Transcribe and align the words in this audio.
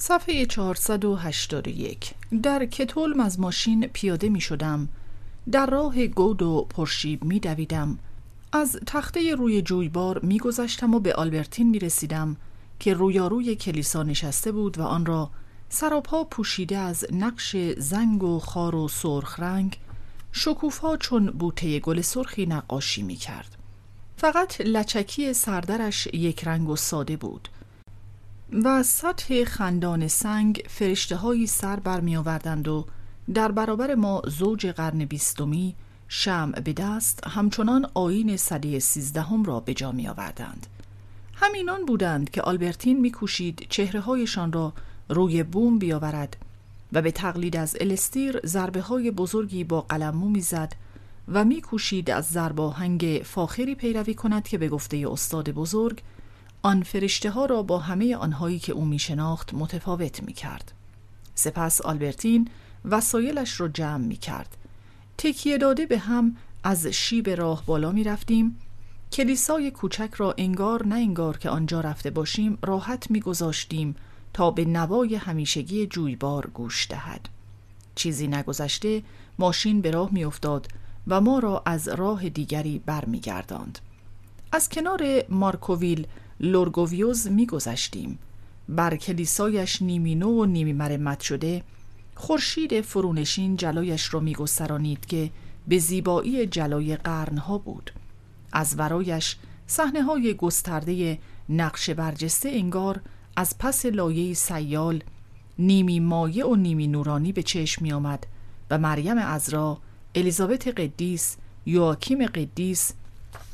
صفحه 0.00 0.46
481 0.46 2.14
در 2.42 2.66
کتولم 2.66 3.20
از 3.20 3.40
ماشین 3.40 3.86
پیاده 3.86 4.28
می 4.28 4.40
شدم. 4.40 4.88
در 5.52 5.66
راه 5.66 6.06
گود 6.06 6.42
و 6.42 6.66
پرشیب 6.70 7.24
می 7.24 7.40
دویدم. 7.40 7.98
از 8.52 8.78
تخته 8.86 9.34
روی 9.34 9.62
جویبار 9.62 10.18
می 10.18 10.38
گذشتم 10.38 10.94
و 10.94 11.00
به 11.00 11.14
آلبرتین 11.14 11.70
می 11.70 11.78
رسیدم 11.78 12.36
که 12.78 12.94
رویاروی 12.94 13.54
کلیسا 13.54 14.02
نشسته 14.02 14.52
بود 14.52 14.78
و 14.78 14.82
آن 14.82 15.06
را 15.06 15.30
سراپا 15.68 16.24
پوشیده 16.24 16.76
از 16.76 17.06
نقش 17.12 17.56
زنگ 17.78 18.22
و 18.22 18.38
خار 18.38 18.74
و 18.74 18.88
سرخ 18.88 19.40
رنگ 19.40 19.78
شکوفا 20.32 20.96
چون 20.96 21.26
بوته 21.26 21.80
گل 21.80 22.00
سرخی 22.00 22.46
نقاشی 22.46 23.02
می 23.02 23.16
کرد. 23.16 23.56
فقط 24.16 24.60
لچکی 24.60 25.32
سردرش 25.32 26.06
یک 26.06 26.48
رنگ 26.48 26.68
و 26.68 26.76
ساده 26.76 27.16
بود. 27.16 27.48
و 28.52 28.82
سطح 28.82 29.44
خندان 29.44 30.08
سنگ 30.08 30.62
فرشته 30.68 31.16
های 31.16 31.46
سر 31.46 31.80
برمی 31.80 32.16
آوردند 32.16 32.68
و 32.68 32.86
در 33.34 33.52
برابر 33.52 33.94
ما 33.94 34.22
زوج 34.26 34.66
قرن 34.66 35.04
بیستمی 35.04 35.74
شمع 36.08 36.60
به 36.60 36.72
دست 36.72 37.26
همچنان 37.26 37.86
آین 37.94 38.36
صده 38.36 38.78
سیزدهم 38.78 39.44
را 39.44 39.60
به 39.60 39.74
جا 39.74 39.92
می 39.92 40.08
آوردند. 40.08 40.66
همینان 41.34 41.84
بودند 41.84 42.30
که 42.30 42.42
آلبرتین 42.42 43.00
میکوشید 43.00 43.66
چهره 43.68 44.00
هایشان 44.00 44.52
را 44.52 44.72
روی 45.08 45.42
بوم 45.42 45.78
بیاورد 45.78 46.36
و 46.92 47.02
به 47.02 47.10
تقلید 47.10 47.56
از 47.56 47.76
الستیر 47.80 48.40
ضربه 48.46 48.80
های 48.80 49.10
بزرگی 49.10 49.64
با 49.64 49.80
قلمو 49.80 50.28
می‌زد 50.28 50.72
و 51.28 51.44
میکوشید 51.44 52.10
از 52.10 52.26
ضرباهنگ 52.26 53.22
فاخری 53.24 53.74
پیروی 53.74 54.14
کند 54.14 54.48
که 54.48 54.58
به 54.58 54.68
گفته 54.68 55.06
استاد 55.10 55.50
بزرگ 55.50 56.02
آن 56.62 56.82
فرشته 56.82 57.30
ها 57.30 57.46
را 57.46 57.62
با 57.62 57.78
همه 57.78 58.16
آنهایی 58.16 58.58
که 58.58 58.72
او 58.72 58.84
می 58.84 58.98
شناخت 58.98 59.54
متفاوت 59.54 60.22
می 60.22 60.32
کرد. 60.32 60.72
سپس 61.34 61.80
آلبرتین 61.80 62.48
وسایلش 62.84 63.60
را 63.60 63.68
جمع 63.68 64.06
می 64.06 64.16
کرد. 64.16 64.56
تکیه 65.18 65.58
داده 65.58 65.86
به 65.86 65.98
هم 65.98 66.36
از 66.64 66.86
شیب 66.86 67.30
راه 67.30 67.66
بالا 67.66 67.92
می 67.92 68.04
رفتیم. 68.04 68.58
کلیسای 69.12 69.70
کوچک 69.70 70.14
را 70.16 70.34
انگار 70.38 70.86
نه 70.86 70.94
انگار 70.94 71.38
که 71.38 71.50
آنجا 71.50 71.80
رفته 71.80 72.10
باشیم 72.10 72.58
راحت 72.62 73.10
می 73.10 73.20
گذاشتیم 73.20 73.96
تا 74.32 74.50
به 74.50 74.64
نوای 74.64 75.14
همیشگی 75.14 75.86
جویبار 75.86 76.46
گوش 76.46 76.86
دهد. 76.90 77.28
چیزی 77.94 78.28
نگذشته 78.28 79.02
ماشین 79.38 79.80
به 79.80 79.90
راه 79.90 80.12
می 80.12 80.24
افتاد 80.24 80.68
و 81.06 81.20
ما 81.20 81.38
را 81.38 81.62
از 81.66 81.88
راه 81.88 82.28
دیگری 82.28 82.78
برمیگرداند. 82.86 83.78
از 84.52 84.68
کنار 84.68 85.02
مارکوویل 85.28 86.06
لورگویوز 86.40 87.28
میگذشتیم. 87.28 88.18
بر 88.68 88.96
کلیسایش 88.96 89.82
نیمی 89.82 90.14
نو 90.14 90.42
و 90.42 90.44
نیمی 90.44 90.72
مرمت 90.72 91.20
شده 91.20 91.62
خورشید 92.14 92.80
فرونشین 92.80 93.56
جلایش 93.56 94.14
را 94.14 94.20
میگسترانید 94.20 95.06
که 95.06 95.30
به 95.68 95.78
زیبایی 95.78 96.46
جلای 96.46 96.96
قرنها 96.96 97.58
بود. 97.58 97.90
از 98.52 98.78
ورایش 98.78 99.36
صحنه 99.66 100.02
های 100.02 100.34
گسترده 100.34 101.18
نقش 101.48 101.90
برجسته 101.90 102.48
انگار 102.48 103.00
از 103.36 103.58
پس 103.58 103.86
لایه 103.86 104.34
سیال 104.34 105.02
نیمی 105.58 106.00
مایع 106.00 106.46
و 106.46 106.54
نیمی 106.54 106.86
نورانی 106.86 107.32
به 107.32 107.42
چشم 107.42 107.82
می 107.82 107.92
آمد 107.92 108.26
و 108.70 108.78
مریم 108.78 109.18
ازرا 109.18 109.78
الیزابت 110.14 110.68
قدیس 110.68 111.36
یواکیم 111.66 112.26
قدیس 112.26 112.92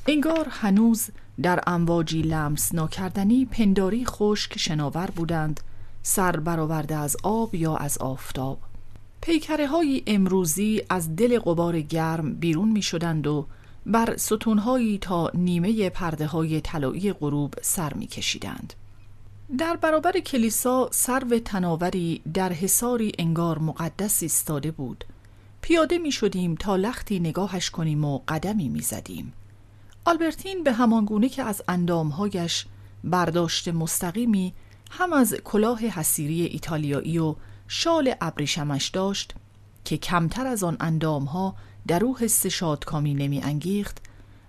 انگار 0.06 0.46
هنوز 0.50 1.10
در 1.42 1.60
امواجی 1.66 2.22
لمس 2.22 2.74
ناکردنی 2.74 3.44
پنداری 3.44 4.04
خشک 4.04 4.58
شناور 4.58 5.10
بودند 5.16 5.60
سر 6.02 6.36
برآورده 6.36 6.96
از 6.96 7.16
آب 7.22 7.54
یا 7.54 7.76
از 7.76 7.98
آفتاب 7.98 8.58
پیکره 9.20 9.66
های 9.66 10.02
امروزی 10.06 10.82
از 10.88 11.16
دل 11.16 11.38
قبار 11.38 11.80
گرم 11.80 12.34
بیرون 12.34 12.68
می 12.68 12.82
شدند 12.82 13.26
و 13.26 13.46
بر 13.86 14.16
ستونهایی 14.16 14.98
تا 14.98 15.30
نیمه 15.34 15.90
پرده 15.90 16.26
های 16.26 16.60
طلایی 16.60 17.12
غروب 17.12 17.54
سر 17.62 17.94
می 17.94 18.06
کشیدند. 18.06 18.74
در 19.58 19.76
برابر 19.76 20.12
کلیسا 20.12 20.88
سرو 20.92 21.38
تناوری 21.38 22.22
در 22.34 22.52
حساری 22.52 23.12
انگار 23.18 23.58
مقدس 23.58 24.22
ایستاده 24.22 24.70
بود 24.70 25.04
پیاده 25.60 25.98
می 25.98 26.12
شدیم 26.12 26.54
تا 26.54 26.76
لختی 26.76 27.20
نگاهش 27.20 27.70
کنیم 27.70 28.04
و 28.04 28.20
قدمی 28.28 28.68
می 28.68 28.80
زدیم. 28.80 29.32
آلبرتین 30.06 30.64
به 30.64 30.72
همان 30.72 31.04
گونه 31.04 31.28
که 31.28 31.42
از 31.42 31.62
اندامهایش 31.68 32.66
برداشت 33.04 33.68
مستقیمی 33.68 34.54
هم 34.90 35.12
از 35.12 35.34
کلاه 35.34 35.80
حسیری 35.80 36.42
ایتالیایی 36.42 37.18
و 37.18 37.34
شال 37.68 38.14
ابریشمش 38.20 38.88
داشت 38.88 39.34
که 39.84 39.96
کمتر 39.96 40.46
از 40.46 40.64
آن 40.64 40.76
اندامها 40.80 41.56
در 41.86 42.04
او 42.04 42.18
حس 42.18 42.46
شادکامی 42.46 43.14
نمی 43.14 43.40
انگیخت 43.40 44.02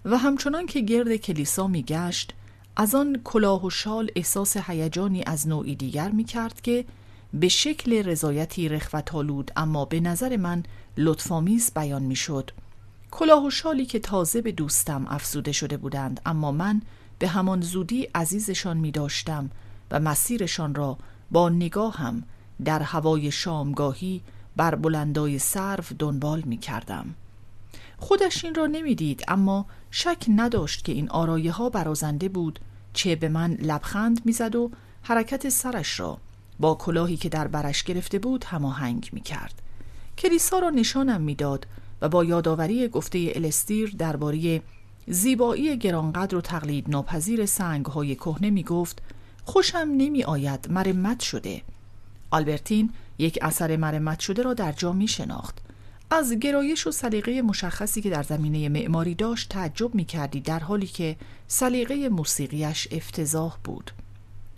و 0.05 0.17
همچنان 0.17 0.65
که 0.65 0.81
گرد 0.81 1.15
کلیسا 1.15 1.67
می 1.67 1.83
گشت 1.83 2.33
از 2.75 2.95
آن 2.95 3.21
کلاه 3.23 3.65
و 3.65 3.69
شال 3.69 4.11
احساس 4.15 4.57
هیجانی 4.57 5.23
از 5.23 5.47
نوعی 5.47 5.75
دیگر 5.75 6.09
می 6.09 6.23
کرد 6.23 6.61
که 6.61 6.85
به 7.33 7.47
شکل 7.47 8.03
رضایتی 8.03 8.69
رخوتالود 8.69 9.51
اما 9.55 9.85
به 9.85 9.99
نظر 9.99 10.37
من 10.37 10.63
لطفامیز 10.97 11.71
بیان 11.75 12.03
می 12.03 12.15
شد 12.15 12.51
کلاه 13.17 13.45
و 13.45 13.49
شالی 13.49 13.85
که 13.85 13.99
تازه 13.99 14.41
به 14.41 14.51
دوستم 14.51 15.05
افزوده 15.09 15.51
شده 15.51 15.77
بودند 15.77 16.21
اما 16.25 16.51
من 16.51 16.81
به 17.19 17.27
همان 17.27 17.61
زودی 17.61 18.03
عزیزشان 18.15 18.77
می 18.77 18.91
داشتم 18.91 19.49
و 19.91 19.99
مسیرشان 19.99 20.75
را 20.75 20.97
با 21.31 21.49
نگاهم 21.49 22.23
در 22.65 22.81
هوای 22.81 23.31
شامگاهی 23.31 24.21
بر 24.55 24.75
بلندای 24.75 25.39
سرو 25.39 25.83
دنبال 25.99 26.41
می 26.45 26.57
کردم. 26.57 27.15
خودش 27.97 28.45
این 28.45 28.55
را 28.55 28.65
نمی‌دید 28.65 29.23
اما 29.27 29.65
شک 29.91 30.25
نداشت 30.27 30.85
که 30.85 30.91
این 30.91 31.09
آرایه 31.09 31.51
ها 31.51 31.69
برازنده 31.69 32.29
بود 32.29 32.59
چه 32.93 33.15
به 33.15 33.29
من 33.29 33.53
لبخند 33.53 34.21
می‌زد 34.25 34.55
و 34.55 34.71
حرکت 35.01 35.49
سرش 35.49 35.99
را 35.99 36.17
با 36.59 36.75
کلاهی 36.75 37.17
که 37.17 37.29
در 37.29 37.47
برش 37.47 37.83
گرفته 37.83 38.19
بود 38.19 38.43
هماهنگ 38.43 39.09
می 39.13 39.21
کرد. 39.21 39.61
کلیسا 40.17 40.59
را 40.59 40.69
نشانم 40.69 41.21
می‌داد 41.21 41.67
و 42.01 42.09
با 42.09 42.23
یادآوری 42.23 42.87
گفته 42.87 43.31
الستیر 43.35 43.95
درباره 43.97 44.61
زیبایی 45.07 45.77
گرانقدر 45.77 46.35
و 46.35 46.41
تقلید 46.41 46.89
ناپذیر 46.89 47.45
سنگ 47.45 47.85
های 47.85 48.15
کهنه 48.15 48.49
می 48.49 48.63
گفت 48.63 49.01
خوشم 49.45 49.87
نمی 49.97 50.23
آید 50.23 50.67
مرمت 50.69 51.19
شده. 51.19 51.61
آلبرتین 52.31 52.89
یک 53.17 53.39
اثر 53.41 53.77
مرمت 53.77 54.19
شده 54.19 54.43
را 54.43 54.53
در 54.53 54.71
جا 54.71 54.93
می 54.93 55.07
شناخت 55.07 55.61
از 56.11 56.33
گرایش 56.33 56.87
و 56.87 56.91
سلیقه 56.91 57.41
مشخصی 57.41 58.01
که 58.01 58.09
در 58.09 58.23
زمینه 58.23 58.69
معماری 58.69 59.15
داشت 59.15 59.49
تعجب 59.49 59.95
می 59.95 60.05
کردی 60.05 60.39
در 60.39 60.59
حالی 60.59 60.87
که 60.87 61.15
سلیقه 61.47 62.09
موسیقیش 62.09 62.87
افتضاح 62.91 63.57
بود. 63.63 63.91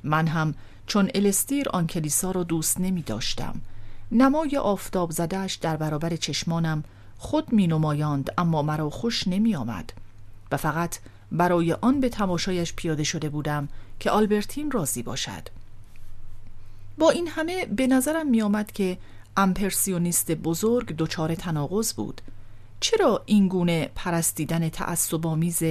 من 0.03 0.27
هم 0.27 0.55
چون 0.87 1.09
الستیر 1.15 1.69
آن 1.69 1.87
کلیسا 1.87 2.31
را 2.31 2.43
دوست 2.43 2.79
نمی 2.79 3.01
داشتم 3.01 3.61
نمای 4.11 4.57
آفتاب 4.57 5.11
زدهش 5.11 5.55
در 5.55 5.77
برابر 5.77 6.15
چشمانم 6.15 6.83
خود 7.17 7.53
می 7.53 7.67
نمایاند 7.67 8.33
اما 8.37 8.61
مرا 8.61 8.89
خوش 8.89 9.27
نمی 9.27 9.55
آمد 9.55 9.93
و 10.51 10.57
فقط 10.57 10.99
برای 11.31 11.73
آن 11.73 11.99
به 11.99 12.09
تماشایش 12.09 12.73
پیاده 12.73 13.03
شده 13.03 13.29
بودم 13.29 13.69
که 13.99 14.11
آلبرتین 14.11 14.71
راضی 14.71 15.03
باشد. 15.03 15.49
با 16.97 17.09
این 17.09 17.27
همه 17.27 17.65
به 17.65 17.87
نظرم 17.87 18.27
می 18.27 18.41
آمد 18.41 18.71
که 18.71 18.97
امپرسیونیست 19.37 20.31
بزرگ 20.31 20.95
دچار 20.97 21.35
تناقض 21.35 21.93
بود. 21.93 22.21
چرا 22.79 23.23
این 23.25 23.47
گونه 23.47 23.89
پرستیدن 23.95 24.69
تعصب‌آمیز 24.69 25.63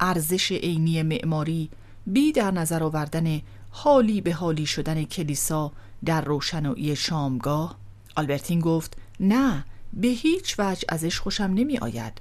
ارزش 0.00 0.52
عینی 0.52 1.02
معماری 1.02 1.70
بی 2.06 2.32
در 2.32 2.50
نظر 2.50 2.82
آوردن 2.82 3.40
حالی 3.70 4.20
به 4.20 4.32
حالی 4.32 4.66
شدن 4.66 5.04
کلیسا 5.04 5.72
در 6.04 6.20
روشنایی 6.20 6.96
شامگاه؟ 6.96 7.76
آلبرتین 8.16 8.60
گفت 8.60 8.96
نه 9.20 9.64
به 9.96 10.08
هیچ 10.08 10.54
وجه 10.58 10.84
ازش 10.88 11.20
خوشم 11.20 11.44
نمی 11.44 11.78
آید 11.78 12.12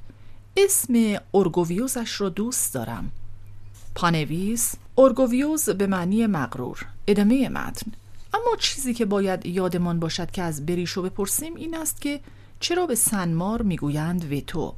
اسم 0.57 0.93
اورگویوزش 1.31 2.21
را 2.21 2.29
دوست 2.29 2.73
دارم. 2.73 3.11
پانویس 3.95 4.73
اورگویوز 4.95 5.69
به 5.69 5.87
معنی 5.87 6.27
مغرور 6.27 6.85
ادامه 7.07 7.49
متن. 7.49 7.91
اما 8.33 8.55
چیزی 8.59 8.93
که 8.93 9.05
باید 9.05 9.45
یادمان 9.45 9.99
باشد 9.99 10.31
که 10.31 10.41
از 10.41 10.65
بریشو 10.65 11.01
بپرسیم 11.01 11.55
این 11.55 11.77
است 11.77 12.01
که 12.01 12.21
چرا 12.59 12.85
به 12.85 12.95
سنمار 12.95 13.61
می‌گویند 13.61 14.23
ویتو؟ 14.23 14.73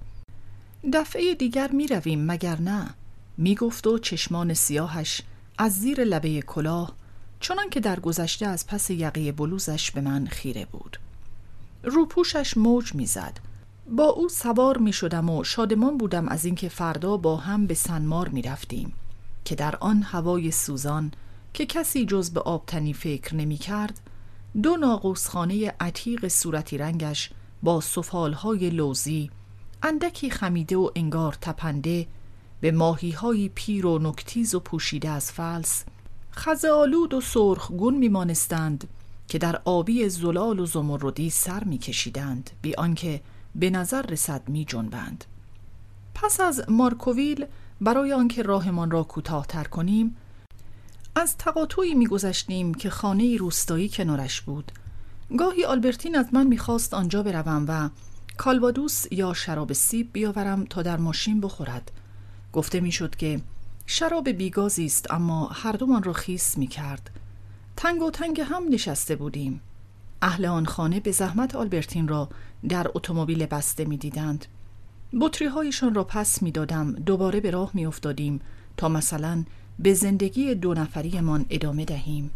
دفعه 0.94 1.36
دیگر 1.36 1.72
می 1.72 1.88
رویم 1.88 2.26
مگر 2.26 2.62
نه؟ 2.62 2.90
می 3.38 3.56
گفت 3.56 3.88
و 3.88 4.00
چشمان 4.00 4.54
سیاهش 4.54 5.22
از 5.58 5.80
زیر 5.80 6.04
لبه 6.04 6.42
کلاه 6.42 6.96
چنان 7.40 7.70
که 7.70 7.80
در 7.80 8.00
گذشته 8.00 8.46
از 8.46 8.68
پس 8.68 8.90
یقه 8.90 9.32
بلوزش 9.32 9.92
به 9.92 10.02
من 10.02 10.26
خیره 10.26 10.66
بود. 10.66 10.98
روپوشش 11.88 12.58
موج 12.58 12.96
می‌زد. 12.96 13.40
با 13.90 14.04
او 14.04 14.30
سوار 14.30 14.78
می 14.78 14.94
شدم 14.94 15.30
و 15.30 15.44
شادمان 15.44 15.98
بودم 15.98 16.28
از 16.28 16.46
اینکه 16.46 16.70
فردا 16.70 17.18
با 17.18 17.38
هم 17.38 17.68
به 17.68 17.74
سنمار 17.74 18.28
می 18.30 18.42
رفتیم 18.42 18.94
که 19.46 19.56
در 19.56 19.76
آن 19.76 20.02
هوای 20.02 20.52
سوزان 20.52 21.12
که 21.54 21.66
کسی 21.66 22.06
جز 22.06 22.32
به 22.32 22.40
آبتنی 22.40 22.94
فکر 22.94 23.36
نمی 23.36 23.58
کرد 23.58 24.00
دو 24.64 24.78
ناقوسخانه 24.78 25.74
عتیق 25.80 26.28
صورتی 26.28 26.78
رنگش 26.78 27.30
با 27.64 27.82
سفالهای 27.82 28.70
لوزی 28.70 29.32
اندکی 29.84 30.30
خمیده 30.30 30.78
و 30.78 30.90
انگار 30.96 31.38
تپنده 31.42 32.08
به 32.62 32.72
ماهیهای 32.72 33.50
پیر 33.50 33.86
و 33.86 34.00
نکتیز 34.00 34.56
و 34.56 34.60
پوشیده 34.60 35.10
از 35.10 35.32
فلس 35.32 35.84
خزالود 36.32 37.14
و 37.14 37.22
سرخگون 37.22 37.98
میمانستند. 37.98 38.88
که 39.28 39.38
در 39.38 39.62
آبی 39.66 40.10
زلال 40.10 40.60
و 40.60 40.66
زمردی 40.66 41.30
سر 41.30 41.64
میکشیدند 41.64 42.50
بی 42.62 42.76
آنکه 42.76 43.22
به 43.56 43.70
نظر 43.70 44.02
رسد 44.02 44.50
می 44.50 44.66
جنبند. 44.66 45.26
پس 46.16 46.40
از 46.40 46.64
مارکوویل 46.70 47.46
برای 47.82 48.14
آنکه 48.14 48.42
راهمان 48.44 48.92
را 48.92 49.04
کوتاهتر 49.04 49.64
کنیم 49.64 50.16
از 51.16 51.38
تقاطعی 51.38 51.94
میگذشتیم 51.94 52.74
که 52.74 52.90
خانه 52.90 53.38
روستایی 53.38 53.90
کنارش 53.90 54.42
بود. 54.42 54.72
گاهی 55.38 55.66
آلبرتین 55.66 56.16
از 56.16 56.34
من 56.34 56.48
می‌خواست 56.48 56.94
آنجا 56.94 57.24
بروم 57.24 57.66
و 57.68 57.90
کالوادوس 58.38 59.06
یا 59.12 59.34
شراب 59.34 59.74
سیب 59.74 60.10
بیاورم 60.14 60.66
تا 60.66 60.82
در 60.82 60.98
ماشین 60.98 61.42
بخورد. 61.42 61.92
گفته 62.54 62.80
می‌شد 62.80 63.16
که 63.16 63.42
شراب 63.86 64.30
بیگازی 64.30 64.86
است 64.86 65.12
اما 65.12 65.48
هر 65.48 65.72
دومان 65.72 66.04
را 66.04 66.14
خیس 66.14 66.58
می 66.58 66.68
کرد 66.68 67.10
تنگ 67.78 68.02
و 68.02 68.12
تنگ 68.12 68.42
هم 68.42 68.64
نشسته 68.70 69.16
بودیم. 69.16 69.62
اهل 70.22 70.46
آن 70.46 70.66
خانه 70.66 71.00
به 71.00 71.12
زحمت 71.12 71.56
آلبرتین 71.56 72.08
را 72.08 72.30
در 72.70 72.88
اتومبیل 72.96 73.46
بسته 73.46 73.86
می 73.86 73.98
دیدند 73.98 74.46
بطری 75.22 75.48
هایشان 75.48 75.94
را 75.94 76.04
پس 76.04 76.42
می 76.42 76.52
دادم 76.52 76.92
دوباره 76.92 77.40
به 77.40 77.52
راه 77.52 77.72
می 77.74 77.86
افتادیم 77.86 78.42
تا 78.78 78.90
مثلا 78.90 79.44
به 79.80 79.94
زندگی 79.94 80.56
دو 80.56 80.74
نفریمان 80.74 81.46
ادامه 81.50 81.86
دهیم. 81.86 82.32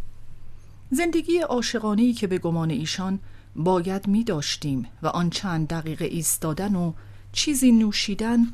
زندگی 0.92 1.40
عاشقانه‌ای 1.40 2.14
که 2.14 2.28
به 2.28 2.38
گمان 2.38 2.70
ایشان 2.70 3.20
باید 3.56 4.08
می 4.08 4.24
داشتیم 4.24 4.88
و 5.02 5.08
آن 5.08 5.30
چند 5.30 5.68
دقیقه 5.68 6.06
ایستادن 6.06 6.76
و 6.76 6.94
چیزی 7.32 7.72
نوشیدن 7.72 8.48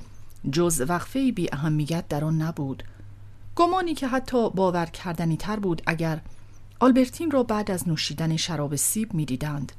جز 0.51 0.81
وقفه 0.87 1.31
بی 1.31 1.49
اهمیت 1.51 2.07
در 2.07 2.23
آن 2.23 2.41
نبود. 2.41 2.83
گمانی 3.55 3.93
که 3.93 4.07
حتی 4.07 4.49
باور 4.49 4.85
کردنی 4.85 5.37
تر 5.37 5.59
بود 5.59 5.81
اگر 5.85 6.21
آلبرتین 6.79 7.31
را 7.31 7.43
بعد 7.43 7.71
از 7.71 7.87
نوشیدن 7.87 8.35
شراب 8.37 8.75
سیب 8.75 9.13
می 9.13 9.25
دیدند 9.25 9.71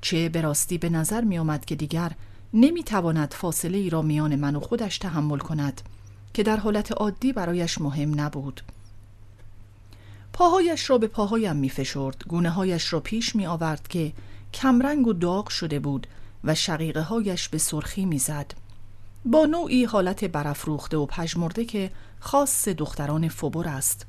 چه 0.00 0.28
به 0.28 0.40
راستی 0.40 0.78
به 0.78 0.88
نظر 0.88 1.20
می 1.20 1.38
آمد 1.38 1.64
که 1.64 1.76
دیگر 1.76 2.12
نمی 2.54 2.84
تواند 2.84 3.34
فاصله 3.34 3.78
ای 3.78 3.90
را 3.90 4.02
میان 4.02 4.36
من 4.36 4.56
و 4.56 4.60
خودش 4.60 4.98
تحمل 4.98 5.38
کند 5.38 5.82
که 6.34 6.42
در 6.42 6.56
حالت 6.56 6.92
عادی 6.92 7.32
برایش 7.32 7.80
مهم 7.80 8.20
نبود. 8.20 8.60
پاهایش 10.32 10.90
را 10.90 10.98
به 10.98 11.06
پاهایم 11.06 11.56
می 11.56 11.70
فشرد 11.70 12.24
گونه 12.28 12.50
هایش 12.50 12.92
را 12.92 13.00
پیش 13.00 13.36
می 13.36 13.46
آورد 13.46 13.88
که 13.88 14.12
کمرنگ 14.54 15.06
و 15.06 15.12
داغ 15.12 15.48
شده 15.48 15.78
بود 15.78 16.06
و 16.44 16.54
شقیقه 16.54 17.02
هایش 17.02 17.48
به 17.48 17.58
سرخی 17.58 18.04
می 18.04 18.18
زد. 18.18 18.54
با 19.24 19.46
نوعی 19.46 19.84
حالت 19.84 20.24
برافروخته 20.24 20.96
و 20.96 21.06
پژمرده 21.06 21.64
که 21.64 21.90
خاص 22.20 22.68
دختران 22.68 23.28
فبر 23.28 23.68
است. 23.68 24.06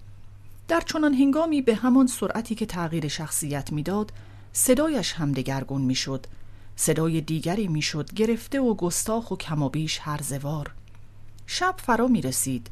در 0.67 0.81
چنان 0.81 1.13
هنگامی 1.13 1.61
به 1.61 1.75
همان 1.75 2.07
سرعتی 2.07 2.55
که 2.55 2.65
تغییر 2.65 3.07
شخصیت 3.07 3.71
می‌داد 3.71 4.11
صدایش 4.53 5.13
هم 5.13 5.31
دگرگون 5.31 5.81
می‌شد. 5.81 6.25
صدای 6.75 7.21
دیگری 7.21 7.67
می‌شد 7.67 8.13
گرفته 8.13 8.59
و 8.61 8.73
گستاخ 8.73 9.31
و 9.31 9.35
کمابیش 9.35 9.99
هرزوار. 10.01 10.71
شب 11.47 11.75
فرا 11.77 12.07
می 12.07 12.21
رسید 12.21 12.67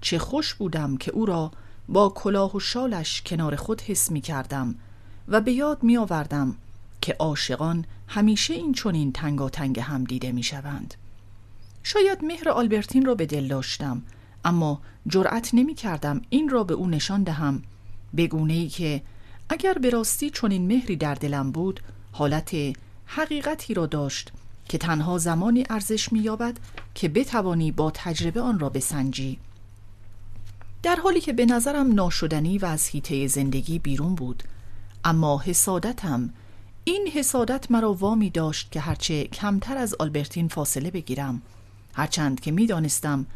چه 0.00 0.18
خوش 0.18 0.54
بودم 0.54 0.96
که 0.96 1.10
او 1.10 1.26
را 1.26 1.50
با 1.88 2.08
کلاه 2.08 2.56
و 2.56 2.60
شالش 2.60 3.22
کنار 3.26 3.56
خود 3.56 3.80
حس 3.80 4.10
می 4.10 4.20
کردم 4.20 4.74
و 5.28 5.40
به 5.40 5.52
یاد 5.52 5.82
می 5.82 5.96
آوردم 5.96 6.56
که 7.00 7.16
عاشقان 7.18 7.84
همیشه 8.08 8.54
این 8.54 8.72
چنین 8.72 9.12
تنگاتنگ 9.12 9.80
هم 9.80 10.04
دیده 10.04 10.32
می 10.32 10.42
شوند. 10.42 10.94
شاید 11.82 12.24
مهر 12.24 12.48
آلبرتین 12.48 13.04
را 13.04 13.14
به 13.14 13.26
دل 13.26 13.48
داشتم. 13.48 14.02
اما 14.44 14.80
جرأت 15.06 15.50
نمی 15.52 15.74
کردم 15.74 16.22
این 16.30 16.48
را 16.48 16.64
به 16.64 16.74
او 16.74 16.86
نشان 16.86 17.22
دهم. 17.22 17.62
بگونه 18.16 18.52
ای 18.52 18.68
که 18.68 19.02
اگر 19.48 19.74
به 19.74 19.90
راستی 19.90 20.30
چنین 20.30 20.66
مهری 20.66 20.96
در 20.96 21.14
دلم 21.14 21.50
بود 21.50 21.80
حالت 22.12 22.50
حقیقتی 23.06 23.74
را 23.74 23.86
داشت 23.86 24.32
که 24.68 24.78
تنها 24.78 25.18
زمانی 25.18 25.64
ارزش 25.70 26.12
می‌یابد 26.12 26.56
که 26.94 27.08
بتوانی 27.08 27.72
با 27.72 27.90
تجربه 27.94 28.40
آن 28.40 28.58
را 28.58 28.68
بسنجی. 28.68 29.38
در 30.82 30.96
حالی 30.96 31.20
که 31.20 31.32
به 31.32 31.46
نظرم 31.46 31.92
ناشدنی 31.92 32.58
و 32.58 32.66
از 32.66 32.86
هیته 32.86 33.26
زندگی 33.26 33.78
بیرون 33.78 34.14
بود 34.14 34.42
اما 35.04 35.38
حسادتم 35.38 36.30
این 36.84 37.08
حسادت 37.14 37.70
مرا 37.70 37.94
وامی 37.94 38.30
داشت 38.30 38.72
که 38.72 38.80
هرچه 38.80 39.24
کمتر 39.24 39.76
از 39.76 39.94
آلبرتین 39.98 40.48
فاصله 40.48 40.90
بگیرم. 40.90 41.42
هرچند 41.94 42.40
که 42.40 42.50
می‌دانستم 42.50 43.26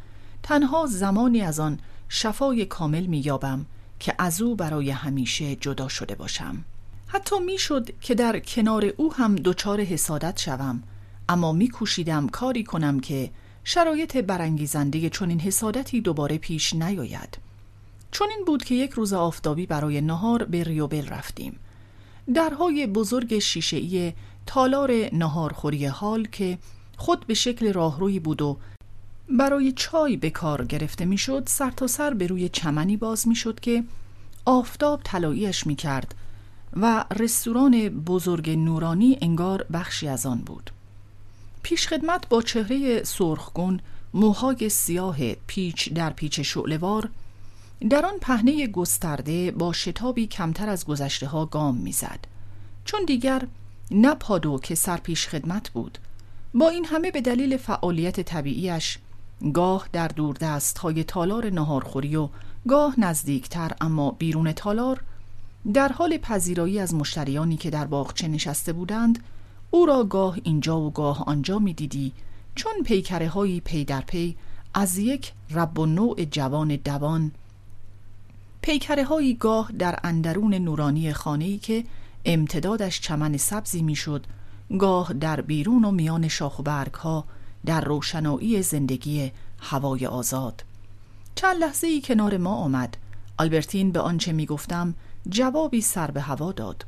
تنها 0.45 0.87
زمانی 0.87 1.41
از 1.41 1.61
آن 1.61 1.79
شفای 2.09 2.67
کامل 2.67 3.07
مییابم 3.07 3.67
که 4.01 4.15
از 4.19 4.43
او 4.43 4.57
برای 4.57 4.91
همیشه 4.91 5.57
جدا 5.57 5.89
شده 5.89 6.15
باشم. 6.15 6.65
حتی 7.07 7.41
می‌شد 7.41 7.99
که 8.01 8.15
در 8.15 8.39
کنار 8.39 8.85
او 8.97 9.15
هم 9.15 9.37
دچار 9.37 9.81
حسادت 9.81 10.41
شوم 10.41 10.83
اما 11.29 11.53
میکوشیدم 11.53 12.29
کاری 12.29 12.65
کنم 12.65 13.01
که 13.01 13.31
شرایط 13.65 14.17
برانگیزنده 14.17 15.11
چنین 15.11 15.41
حسادتی 15.41 16.01
دوباره 16.01 16.39
پیش 16.39 16.75
نیاید. 16.75 17.39
چون 18.11 18.29
این 18.37 18.45
بود 18.45 18.65
که 18.65 18.75
یک 18.75 18.91
روز 18.91 19.13
آفتابی 19.13 19.67
برای 19.67 20.01
نهار 20.01 20.45
به 20.45 20.65
ریوبل 20.65 21.09
رفتیم. 21.09 21.59
درهای 22.35 22.87
بزرگ 22.87 23.39
شیشهای 23.39 24.13
تالار 24.47 24.93
نهارخوری 25.13 25.87
حال 25.87 26.25
که 26.25 26.59
خود 26.97 27.27
به 27.27 27.35
شکل 27.35 27.73
راهروی 27.73 28.19
بود 28.19 28.43
و 28.43 28.59
برای 29.29 29.73
چای 29.73 30.17
به 30.17 30.31
کار 30.31 30.65
گرفته 30.65 31.05
می‌شد 31.05 31.43
سر 31.47 31.71
تا 31.71 31.87
سر 31.87 32.15
به 32.15 32.27
روی 32.27 32.49
چمنی 32.49 32.97
باز 32.97 33.29
می‌شد 33.29 33.61
که 33.61 33.85
آفتاب 34.45 35.01
طلاییش 35.05 35.67
می‌کرد 35.67 36.15
و 36.77 37.05
رستوران 37.19 37.89
بزرگ 37.89 38.51
نورانی 38.51 39.19
انگار 39.21 39.67
بخشی 39.73 40.09
از 40.09 40.27
آن 40.27 40.39
بود. 40.39 40.71
پیشخدمت 41.63 42.29
با 42.29 42.43
چهره 42.43 43.05
سرخگون 43.05 43.81
موهای 44.15 44.69
سیاه 44.69 45.33
پیچ 45.33 45.93
در 45.93 46.11
پیچ 46.11 46.41
شعلوار 46.41 47.09
در 47.91 48.07
آن 48.07 48.19
پهنه 48.21 48.67
گسترده 48.67 49.51
با 49.51 49.73
شتابی 49.73 50.27
کمتر 50.27 50.69
از 50.69 50.85
گذشته 50.85 51.27
ها 51.27 51.47
گام 51.47 51.77
می‌زد. 51.77 52.19
چون 52.85 53.05
دیگر 53.05 53.43
نه 53.91 54.17
که 54.63 54.75
سرپیش 54.75 55.29
خدمت 55.29 55.71
بود. 55.71 55.99
با 56.55 56.69
این 56.69 56.85
همه 56.85 57.11
به 57.11 57.21
دلیل 57.21 57.57
فعالیت 57.57 58.21
طبیعیش 58.21 58.99
گاه 59.55 59.89
در 59.93 60.09
دست 60.41 60.79
های 60.79 61.05
تالار 61.05 61.51
نهارخوری 61.51 62.17
و 62.17 62.29
گاه 62.69 63.01
نزدیکتر 63.01 63.73
اما 63.81 64.11
بیرون 64.11 64.53
تالار 64.53 65.01
در 65.75 65.89
حال 65.89 66.19
پذیرایی 66.19 66.79
از 66.79 66.95
مشتریانی 66.95 67.57
که 67.57 67.71
در 67.71 67.87
باغچه 67.87 68.29
نشسته 68.29 68.73
بودند 68.73 69.19
او 69.71 69.87
را 69.87 70.05
گاه 70.05 70.39
اینجا 70.43 70.81
و 70.81 70.91
گاه 70.91 71.25
آنجا 71.27 71.59
می 71.59 71.73
دیدی 71.73 72.13
چون 72.55 72.73
پیکره 72.85 73.29
هایی 73.29 73.61
پی 73.61 73.85
در 73.85 74.01
پی 74.01 74.37
از 74.75 74.99
یک 74.99 75.33
رب 75.51 75.79
و 75.79 75.87
نوع 75.87 76.25
جوان 76.25 76.77
دوان. 76.77 77.33
پیکره 78.63 79.05
هایی 79.05 79.35
گاه 79.35 79.73
در 79.79 79.99
اندرون 80.05 80.55
نورانی 80.55 81.13
خانه‌ای 81.13 81.59
که 81.59 81.85
امتدادش 82.25 83.01
چمن 83.01 83.37
سبزی 83.37 83.83
می‌شد 83.83 84.27
گاه 84.79 85.13
در 85.13 85.41
بیرون 85.41 85.85
و 85.85 85.91
میان 85.91 86.29
شاخ 86.29 86.59
و 86.59 86.63
برگ 86.63 86.95
ها 86.95 87.25
در 87.67 87.81
روشنایی 87.81 88.63
زندگی 88.63 89.33
هوای 89.61 90.07
آزاد. 90.07 90.65
چند 91.35 91.57
لحظه 91.57 91.87
ای 91.87 92.01
کنار 92.01 92.37
ما 92.37 92.55
آمد. 92.55 92.97
آلبرتین 93.39 93.93
به 93.93 94.01
آنچه 94.01 94.33
می 94.33 94.47
گفتم 94.47 94.95
جوابی 95.29 95.81
سر 95.81 96.11
به 96.11 96.21
هوا 96.21 96.53
داد. 96.53 96.87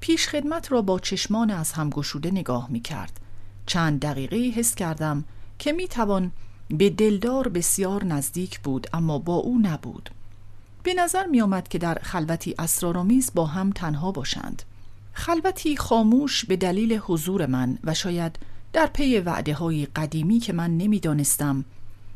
پیش 0.00 0.28
خدمت 0.28 0.72
را 0.72 0.82
با 0.82 0.98
چشمان 0.98 1.50
از 1.50 1.72
هم 1.72 1.90
گشوده 1.90 2.30
نگاه 2.30 2.70
می 2.70 2.80
کرد 2.80 3.20
چند 3.66 4.00
دقیقه 4.00 4.36
حس 4.36 4.74
کردم 4.74 5.24
که 5.58 5.72
می 5.72 5.88
توان 5.88 6.32
به 6.70 6.90
دلدار 6.90 7.48
بسیار 7.48 8.04
نزدیک 8.04 8.60
بود 8.60 8.86
اما 8.92 9.18
با 9.18 9.34
او 9.34 9.58
نبود. 9.58 10.10
به 10.82 10.94
نظر 10.94 11.26
می 11.26 11.40
آمد 11.40 11.68
که 11.68 11.78
در 11.78 11.98
خلوتی 12.02 12.54
اسرارآمیز 12.58 13.30
با 13.34 13.46
هم 13.46 13.70
تنها 13.70 14.12
باشند. 14.12 14.62
خلوتی 15.12 15.76
خاموش 15.76 16.44
به 16.44 16.56
دلیل 16.56 17.00
حضور 17.06 17.46
من 17.46 17.78
و 17.84 17.94
شاید 17.94 18.38
در 18.76 18.86
پی 18.86 19.18
وعده 19.18 19.54
های 19.54 19.86
قدیمی 19.86 20.38
که 20.38 20.52
من 20.52 20.76
نمی‌دانستم 20.76 21.64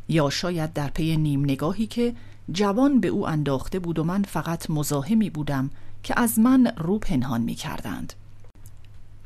یا 0.09 0.31
شاید 0.31 0.73
در 0.73 0.89
پی 0.89 1.17
نیم 1.17 1.45
نگاهی 1.45 1.87
که 1.87 2.15
جوان 2.53 3.01
به 3.01 3.09
او 3.09 3.29
انداخته 3.29 3.79
بود 3.79 3.99
و 3.99 4.05
من 4.05 4.23
فقط 4.23 4.71
مزاحمی 4.71 5.31
بودم 5.31 5.71
که 6.03 6.21
از 6.21 6.39
من 6.39 6.73
رو 6.77 6.99
پنهان 6.99 7.41
می 7.41 7.55
کردند. 7.55 8.13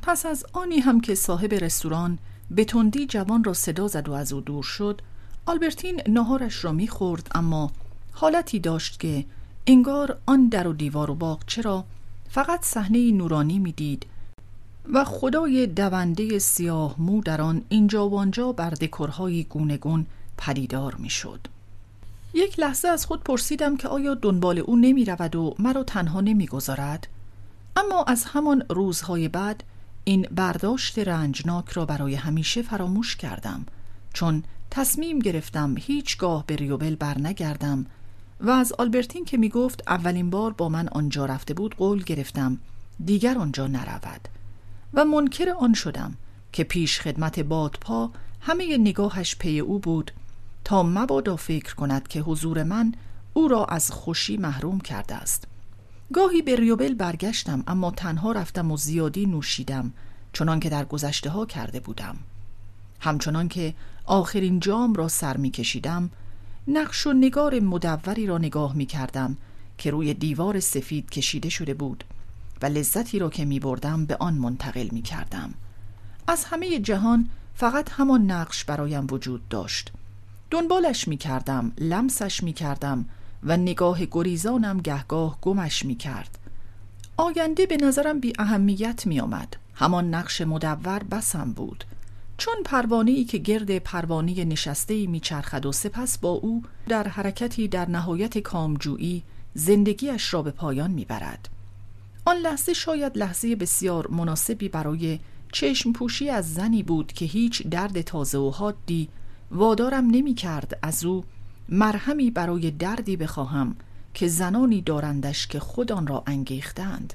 پس 0.01 0.25
از 0.25 0.45
آنی 0.53 0.79
هم 0.79 1.01
که 1.01 1.15
صاحب 1.15 1.53
رستوران 1.53 2.19
به 2.51 2.65
تندی 2.65 3.05
جوان 3.05 3.43
را 3.43 3.53
صدا 3.53 3.87
زد 3.87 4.09
و 4.09 4.13
از 4.13 4.33
او 4.33 4.41
دور 4.41 4.63
شد 4.63 5.01
آلبرتین 5.45 6.01
نهارش 6.07 6.65
را 6.65 6.71
می 6.71 6.87
خورد 6.87 7.27
اما 7.35 7.71
حالتی 8.11 8.59
داشت 8.59 8.99
که 8.99 9.25
انگار 9.67 10.17
آن 10.25 10.47
در 10.47 10.67
و 10.67 10.73
دیوار 10.73 11.11
و 11.11 11.15
باغ 11.15 11.39
چرا 11.47 11.83
فقط 12.29 12.65
صحنه 12.65 13.11
نورانی 13.11 13.59
می‌دید 13.59 14.05
و 14.93 15.03
خدای 15.03 15.67
دونده 15.67 16.39
سیاه 16.39 16.95
مو 16.97 17.21
در 17.21 17.41
آن 17.41 17.61
اینجا 17.69 18.09
و 18.09 18.17
آنجا 18.17 18.51
بر 18.51 18.69
دکورهای 18.69 19.43
گونگون 19.43 20.05
پدیدار 20.37 20.95
می‌شد. 20.95 21.47
یک 22.33 22.59
لحظه 22.59 22.87
از 22.87 23.05
خود 23.05 23.23
پرسیدم 23.23 23.77
که 23.77 23.87
آیا 23.87 24.13
دنبال 24.13 24.59
او 24.59 24.75
نمی 24.75 25.05
رود 25.05 25.35
و 25.35 25.55
مرا 25.59 25.83
تنها 25.83 26.21
نمی 26.21 26.47
گذارد؟ 26.47 27.07
اما 27.75 28.03
از 28.03 28.25
همان 28.25 28.63
روزهای 28.69 29.27
بعد 29.27 29.63
این 30.03 30.27
برداشت 30.31 30.99
رنجناک 30.99 31.69
را 31.69 31.85
برای 31.85 32.15
همیشه 32.15 32.61
فراموش 32.61 33.15
کردم 33.15 33.65
چون 34.13 34.43
تصمیم 34.71 35.19
گرفتم 35.19 35.75
هیچگاه 35.77 36.43
به 36.47 36.55
ریوبل 36.55 36.95
برنگردم 36.95 37.85
و 38.41 38.49
از 38.49 38.73
آلبرتین 38.73 39.25
که 39.25 39.37
می 39.37 39.49
گفت 39.49 39.83
اولین 39.87 40.29
بار 40.29 40.53
با 40.53 40.69
من 40.69 40.87
آنجا 40.87 41.25
رفته 41.25 41.53
بود 41.53 41.75
قول 41.75 42.03
گرفتم 42.03 42.57
دیگر 43.05 43.37
آنجا 43.37 43.67
نرود 43.67 44.27
و 44.95 45.05
منکر 45.05 45.49
آن 45.49 45.73
شدم 45.73 46.15
که 46.51 46.63
پیش 46.63 46.99
خدمت 46.99 47.39
بادپا 47.39 48.11
همه 48.41 48.77
نگاهش 48.77 49.35
پی 49.35 49.59
او 49.59 49.79
بود 49.79 50.11
تا 50.63 50.83
مبادا 50.83 51.35
فکر 51.35 51.75
کند 51.75 52.07
که 52.07 52.21
حضور 52.21 52.63
من 52.63 52.93
او 53.33 53.47
را 53.47 53.65
از 53.65 53.91
خوشی 53.91 54.37
محروم 54.37 54.79
کرده 54.79 55.15
است. 55.15 55.47
گاهی 56.13 56.41
به 56.41 56.55
ریوبل 56.55 56.93
برگشتم 56.93 57.63
اما 57.67 57.91
تنها 57.91 58.31
رفتم 58.31 58.71
و 58.71 58.77
زیادی 58.77 59.25
نوشیدم 59.25 59.93
چنان 60.33 60.59
که 60.59 60.69
در 60.69 60.85
گذشته 60.85 61.29
ها 61.29 61.45
کرده 61.45 61.79
بودم. 61.79 62.17
همچنان 62.99 63.47
که 63.47 63.73
آخرین 64.05 64.59
جام 64.59 64.93
را 64.93 65.07
سر 65.07 65.37
می 65.37 65.51
کشیدم 65.51 66.09
نقش 66.67 67.07
و 67.07 67.13
نگار 67.13 67.59
مدوری 67.59 68.27
را 68.27 68.37
نگاه 68.37 68.75
می 68.75 68.85
کردم 68.85 69.37
که 69.77 69.91
روی 69.91 70.13
دیوار 70.13 70.59
سفید 70.59 71.09
کشیده 71.09 71.49
شده 71.49 71.73
بود. 71.73 72.03
و 72.61 72.65
لذتی 72.65 73.19
را 73.19 73.29
که 73.29 73.45
می 73.45 73.59
بردم 73.59 74.05
به 74.05 74.17
آن 74.19 74.33
منتقل 74.33 74.87
می 74.91 75.01
کردم 75.01 75.53
از 76.27 76.45
همه 76.45 76.79
جهان 76.79 77.29
فقط 77.55 77.89
همان 77.91 78.31
نقش 78.31 78.65
برایم 78.65 79.07
وجود 79.11 79.47
داشت. 79.47 79.91
دنبالش 80.51 81.07
می 81.07 81.17
کردم 81.17 81.71
لمسش 81.77 82.43
می 82.43 82.53
کردم 82.53 83.05
و 83.43 83.57
نگاه 83.57 84.05
گریزانم 84.11 84.77
گهگاه 84.77 85.37
گمش 85.41 85.85
می 85.85 85.95
کرد 85.95 86.37
آینده 87.17 87.65
به 87.65 87.77
نظرم 87.77 88.19
بی 88.19 88.33
اهمیت 88.39 89.07
می 89.07 89.19
آمد 89.19 89.57
همان 89.75 90.13
نقش 90.13 90.41
مدور 90.41 91.03
بسم 91.11 91.51
بود. 91.51 91.83
چون 92.37 92.55
پروانه 92.65 93.11
ای 93.11 93.23
که 93.25 93.37
گرد 93.37 93.77
پروانه 93.77 94.45
نشسته 94.45 95.07
می 95.07 95.19
چرخد 95.19 95.65
و 95.65 95.71
سپس 95.71 96.17
با 96.17 96.29
او 96.29 96.63
در 96.87 97.07
حرکتی 97.07 97.67
در 97.67 97.89
نهایت 97.89 98.37
کامجویی 98.37 99.23
زندگیش 99.53 100.33
را 100.33 100.41
به 100.41 100.51
پایان 100.51 100.91
می 100.91 101.05
برد. 101.05 101.49
آن 102.25 102.37
لحظه 102.37 102.73
شاید 102.73 103.17
لحظه 103.17 103.55
بسیار 103.55 104.07
مناسبی 104.07 104.69
برای 104.69 105.19
چشم 105.51 105.91
پوشی 105.91 106.29
از 106.29 106.53
زنی 106.53 106.83
بود 106.83 107.13
که 107.13 107.25
هیچ 107.25 107.67
درد 107.67 108.01
تازه 108.01 108.37
و 108.37 108.49
حادی 108.49 109.09
وادارم 109.51 110.07
نمی 110.07 110.33
کرد 110.33 110.79
از 110.81 111.05
او 111.05 111.23
مرهمی 111.69 112.31
برای 112.31 112.71
دردی 112.71 113.17
بخواهم 113.17 113.75
که 114.13 114.27
زنانی 114.27 114.81
دارندش 114.81 115.47
که 115.47 115.59
خود 115.59 115.91
آن 115.91 116.07
را 116.07 116.23
انگیختند. 116.27 117.13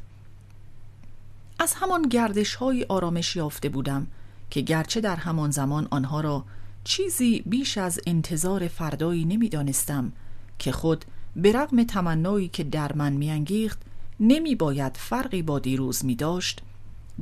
از 1.58 1.74
همان 1.74 2.02
گردش 2.02 2.54
های 2.54 2.86
آرامش 2.88 3.36
یافته 3.36 3.68
بودم 3.68 4.06
که 4.50 4.60
گرچه 4.60 5.00
در 5.00 5.16
همان 5.16 5.50
زمان 5.50 5.88
آنها 5.90 6.20
را 6.20 6.44
چیزی 6.84 7.42
بیش 7.46 7.78
از 7.78 8.00
انتظار 8.06 8.68
فردایی 8.68 9.24
نمی‌دانستم 9.24 10.12
که 10.58 10.72
خود 10.72 11.04
به 11.36 11.52
رغم 11.52 11.82
تمنایی 11.84 12.48
که 12.48 12.64
در 12.64 12.92
من 12.92 13.12
میانگیخت 13.12 13.89
نمی 14.20 14.54
باید 14.54 14.96
فرقی 14.96 15.42
با 15.42 15.58
دیروز 15.58 16.04
می 16.04 16.14
داشت 16.14 16.60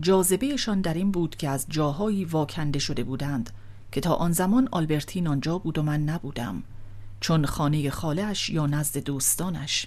جاذبهشان 0.00 0.80
در 0.80 0.94
این 0.94 1.10
بود 1.10 1.36
که 1.36 1.48
از 1.48 1.66
جاهایی 1.68 2.24
واکنده 2.24 2.78
شده 2.78 3.04
بودند 3.04 3.50
که 3.92 4.00
تا 4.00 4.14
آن 4.14 4.32
زمان 4.32 4.68
آلبرتین 4.72 5.28
آنجا 5.28 5.58
بود 5.58 5.78
و 5.78 5.82
من 5.82 6.02
نبودم 6.02 6.62
چون 7.20 7.46
خانه 7.46 7.90
خالش 7.90 8.50
یا 8.50 8.66
نزد 8.66 8.98
دوستانش. 8.98 9.86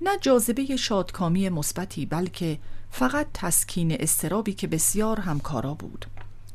نه 0.00 0.10
جاذبه 0.20 0.76
شادکامی 0.76 1.48
مثبتی 1.48 2.06
بلکه 2.06 2.58
فقط 2.90 3.26
تسکین 3.34 3.96
استرابی 4.00 4.54
که 4.54 4.66
بسیار 4.66 5.20
همکارا 5.20 5.74
بود. 5.74 6.06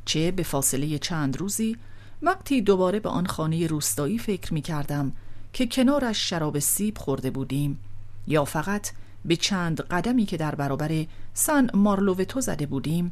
چه 0.06 0.32
به 0.32 0.44
فاصله 0.44 0.98
چند 0.98 1.38
روزی 1.38 1.77
وقتی 2.22 2.62
دوباره 2.62 3.00
به 3.00 3.10
آن 3.10 3.25
خانه 3.25 3.68
روستایی 3.68 4.18
فکر 4.18 4.53
می 4.53 4.62
کردم 4.62 5.12
که 5.53 5.68
کنارش 5.68 6.30
شراب 6.30 6.60
سیب 6.60 6.98
خورده 6.98 7.32
بودیم 7.32 7.80
یا 8.27 8.46
فقط 8.46 8.92
به 9.25 9.36
چند 9.36 9.82
قدمی 9.82 10.25
که 10.25 10.38
در 10.38 10.56
برابر 10.56 11.06
سن 11.34 11.68
مارلووتو 11.74 12.42
زده 12.42 12.65
بودیم 12.65 13.12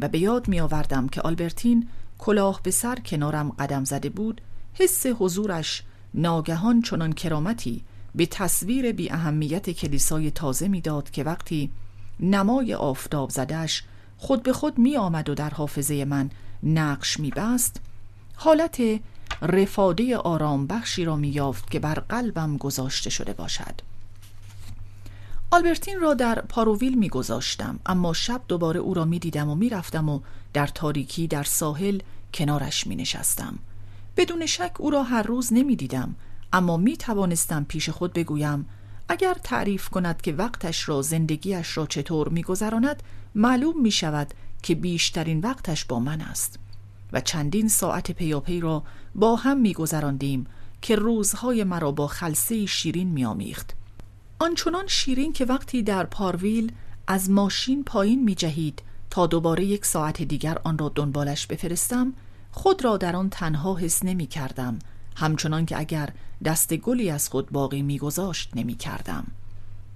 و 0.00 0.08
به 0.08 0.18
یاد 0.18 0.48
می 0.48 0.60
آوردم 0.60 1.08
که 1.08 1.20
آلبرتین 1.20 1.88
کلاه 2.18 2.60
به 2.62 2.70
سر 2.70 2.96
کنارم 2.96 3.50
قدم 3.50 3.84
زده 3.84 4.08
بود 4.08 4.40
حس 4.74 5.06
حضورش 5.06 5.82
ناگهان 6.14 6.82
چنان 6.82 7.12
کرامتی 7.12 7.82
به 8.14 8.26
تصویر 8.26 8.92
بی 8.92 9.10
اهمیت 9.10 9.70
کلیسای 9.70 10.30
تازه 10.30 10.68
می‌داد 10.68 11.10
که 11.10 11.24
وقتی 11.24 11.70
نمای 12.20 12.74
آفتاب 12.74 13.30
زدش 13.30 13.82
خود 14.18 14.42
به 14.42 14.52
خود 14.52 14.78
می 14.78 14.96
آمد 14.96 15.28
و 15.28 15.34
در 15.34 15.50
حافظه 15.50 16.04
من 16.04 16.30
نقش 16.62 17.20
می 17.20 17.30
بست 17.30 17.80
حالت 18.36 18.82
رفاده 19.42 20.16
آرام 20.16 20.66
بخشی 20.66 21.04
را 21.04 21.16
می 21.16 21.28
یافت 21.28 21.70
که 21.70 21.78
بر 21.78 21.94
قلبم 21.94 22.56
گذاشته 22.56 23.10
شده 23.10 23.32
باشد. 23.32 23.93
آلبرتین 25.54 26.00
را 26.00 26.14
در 26.14 26.40
پاروویل 26.40 26.98
می 26.98 27.08
گذاشتم 27.08 27.80
اما 27.86 28.12
شب 28.12 28.40
دوباره 28.48 28.80
او 28.80 28.94
را 28.94 29.04
می 29.04 29.18
دیدم 29.18 29.48
و 29.48 29.54
می 29.54 29.68
رفتم 29.68 30.08
و 30.08 30.20
در 30.52 30.66
تاریکی 30.66 31.26
در 31.26 31.42
ساحل 31.42 32.00
کنارش 32.34 32.86
می 32.86 32.96
نشستم 32.96 33.58
بدون 34.16 34.46
شک 34.46 34.72
او 34.78 34.90
را 34.90 35.02
هر 35.02 35.22
روز 35.22 35.52
نمی 35.52 35.76
دیدم 35.76 36.14
اما 36.52 36.76
می 36.76 36.96
توانستم 36.96 37.64
پیش 37.64 37.90
خود 37.90 38.12
بگویم 38.12 38.68
اگر 39.08 39.34
تعریف 39.34 39.88
کند 39.88 40.22
که 40.22 40.32
وقتش 40.32 40.88
را 40.88 41.02
زندگیش 41.02 41.76
را 41.76 41.86
چطور 41.86 42.28
می 42.28 42.42
گذراند 42.42 43.02
معلوم 43.34 43.80
می 43.82 43.90
شود 43.90 44.34
که 44.62 44.74
بیشترین 44.74 45.40
وقتش 45.40 45.84
با 45.84 46.00
من 46.00 46.20
است 46.20 46.58
و 47.12 47.20
چندین 47.20 47.68
ساعت 47.68 48.10
پیاپی 48.10 48.60
را 48.60 48.82
با 49.14 49.36
هم 49.36 49.60
می 49.60 49.72
گذراندیم 49.72 50.46
که 50.82 50.96
روزهای 50.96 51.64
مرا 51.64 51.92
با 51.92 52.06
خلصه 52.06 52.66
شیرین 52.66 53.08
می 53.08 53.24
آمیخت. 53.24 53.74
آنچنان 54.44 54.86
شیرین 54.86 55.32
که 55.32 55.44
وقتی 55.44 55.82
در 55.82 56.04
پارویل 56.04 56.72
از 57.06 57.30
ماشین 57.30 57.84
پایین 57.84 58.24
می 58.24 58.34
جهید 58.34 58.82
تا 59.10 59.26
دوباره 59.26 59.64
یک 59.64 59.86
ساعت 59.86 60.22
دیگر 60.22 60.58
آن 60.64 60.78
را 60.78 60.92
دنبالش 60.94 61.46
بفرستم 61.46 62.12
خود 62.50 62.84
را 62.84 62.96
در 62.96 63.16
آن 63.16 63.30
تنها 63.30 63.76
حس 63.76 64.04
نمی 64.04 64.26
کردم 64.26 64.78
همچنان 65.16 65.66
که 65.66 65.78
اگر 65.78 66.08
دست 66.44 66.74
گلی 66.74 67.10
از 67.10 67.28
خود 67.28 67.50
باقی 67.50 67.82
میگذاشت 67.82 68.50
نمی 68.54 68.74
کردم 68.74 69.26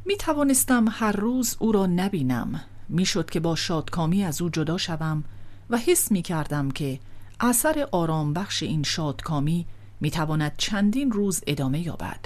می 0.05 0.17
توانستم 0.17 0.85
هر 0.91 1.13
روز 1.13 1.57
او 1.59 1.73
را 1.73 1.87
نبینم. 1.87 2.61
می‌شد 2.89 3.31
که 3.31 3.41
با 3.41 3.57
شادکامی 3.57 4.25
از 4.25 4.43
او 4.43 4.51
جدا 4.51 4.79
شوم 4.79 5.25
و 5.71 5.77
حس 5.77 6.13
می 6.13 6.23
کردم 6.23 6.71
که 6.71 7.01
اثر 7.41 7.89
آرام 7.93 8.33
بخش 8.33 8.63
این 8.63 8.83
شادکامی 8.83 9.67
می 10.01 10.11
تواند 10.11 10.53
چندین 10.57 11.13
روز 11.13 11.41
ادامه 11.47 11.87
یابد. 11.87 12.21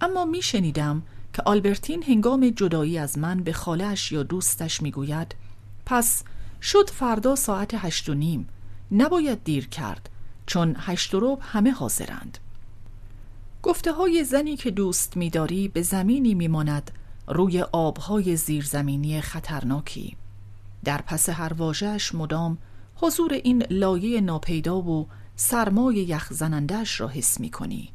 اما 0.00 0.24
می 0.24 0.42
شنیدم 0.42 1.02
که 1.38 1.42
آلبرتین 1.44 2.02
هنگام 2.02 2.50
جدایی 2.50 2.98
از 2.98 3.18
من 3.18 3.42
به 3.42 3.52
خالش 3.52 4.12
یا 4.12 4.22
دوستش 4.22 4.82
می 4.82 4.90
گوید 4.90 5.34
پس 5.86 6.24
شد 6.62 6.90
فردا 6.90 7.36
ساعت 7.36 7.74
هشت 7.74 8.08
و 8.08 8.14
نیم. 8.14 8.48
نباید 8.92 9.44
دیر 9.44 9.68
کرد 9.68 10.10
چون 10.46 10.76
هشت 10.78 11.14
و 11.14 11.38
همه 11.40 11.70
حاضرند. 11.70 12.38
گفته 13.62 13.92
های 13.92 14.24
زنی 14.24 14.56
که 14.56 14.70
دوست 14.70 15.16
میداری 15.16 15.68
به 15.68 15.82
زمینی 15.82 16.34
میماند 16.34 16.90
روی 17.28 17.62
آبهای 17.62 18.36
زیرزمینی 18.36 19.20
خطرناکی. 19.20 20.16
در 20.84 21.00
پس 21.00 21.28
هر 21.28 21.52
واژهش 21.52 22.14
مدام 22.14 22.58
حضور 22.96 23.32
این 23.32 23.62
لایه 23.70 24.20
ناپیدا 24.20 24.80
و 24.80 25.06
سرمای 25.36 25.94
یخزنندش 25.94 27.00
را 27.00 27.08
حس 27.08 27.40
می 27.40 27.50
کنی. 27.50 27.90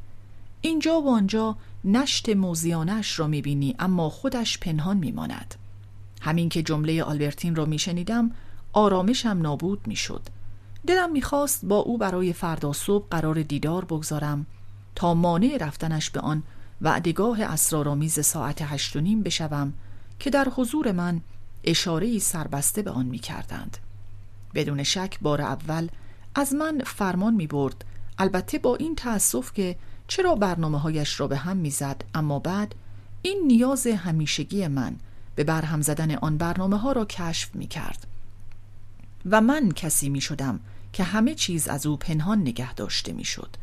اینجا 0.60 1.00
و 1.00 1.10
آنجا 1.10 1.56
نشت 1.84 2.28
موزیانش 2.28 3.18
را 3.18 3.26
می 3.26 3.42
بینی 3.42 3.74
اما 3.78 4.10
خودش 4.10 4.58
پنهان 4.58 4.96
می 4.96 5.12
ماند. 5.12 5.54
همین 6.20 6.48
که 6.48 6.62
جمله 6.62 7.02
آلبرتین 7.02 7.54
را 7.54 7.64
می 7.64 7.78
شنیدم 7.78 8.30
آرامشم 8.72 9.38
نابود 9.42 9.86
می 9.86 9.96
شد. 9.96 10.22
دلم 10.86 11.12
می‌خواست 11.12 11.64
با 11.64 11.76
او 11.76 11.98
برای 11.98 12.32
فردا 12.32 12.72
صبح 12.72 13.08
قرار 13.10 13.42
دیدار 13.42 13.84
بگذارم 13.84 14.46
تا 14.94 15.14
مانع 15.14 15.56
رفتنش 15.60 16.10
به 16.10 16.20
آن 16.20 16.42
وعدگاه 16.80 17.42
اسرارآمیز 17.42 18.20
ساعت 18.20 18.62
هشت 18.62 18.96
و 18.96 19.00
نیم 19.00 19.22
بشوم 19.22 19.72
که 20.18 20.30
در 20.30 20.48
حضور 20.56 20.92
من 20.92 21.20
اشاره 21.64 22.18
سربسته 22.18 22.82
به 22.82 22.90
آن 22.90 23.06
می‌کردند 23.06 23.76
بدون 24.54 24.82
شک 24.82 25.18
بار 25.20 25.40
اول 25.40 25.88
از 26.34 26.54
من 26.54 26.78
فرمان 26.86 27.34
می 27.34 27.46
برد 27.46 27.84
البته 28.18 28.58
با 28.58 28.76
این 28.76 28.94
تأسف 28.94 29.52
که 29.52 29.76
چرا 30.08 30.34
برنامه 30.34 30.80
هایش 30.80 31.20
را 31.20 31.28
به 31.28 31.36
هم 31.36 31.56
می‌زد؟ 31.56 32.04
اما 32.14 32.38
بعد 32.38 32.74
این 33.22 33.42
نیاز 33.46 33.86
همیشگی 33.86 34.66
من 34.66 34.96
به 35.34 35.44
برهم 35.44 35.82
زدن 35.82 36.14
آن 36.14 36.38
برنامه 36.38 36.76
ها 36.78 36.92
را 36.92 37.04
کشف 37.04 37.54
می 37.54 37.66
کرد 37.66 38.06
و 39.30 39.40
من 39.40 39.72
کسی 39.72 40.08
می 40.08 40.20
شدم 40.20 40.60
که 40.92 41.04
همه 41.04 41.34
چیز 41.34 41.68
از 41.68 41.86
او 41.86 41.96
پنهان 41.96 42.40
نگه 42.40 42.74
داشته 42.74 43.12
می 43.12 43.24
شد 43.24 43.56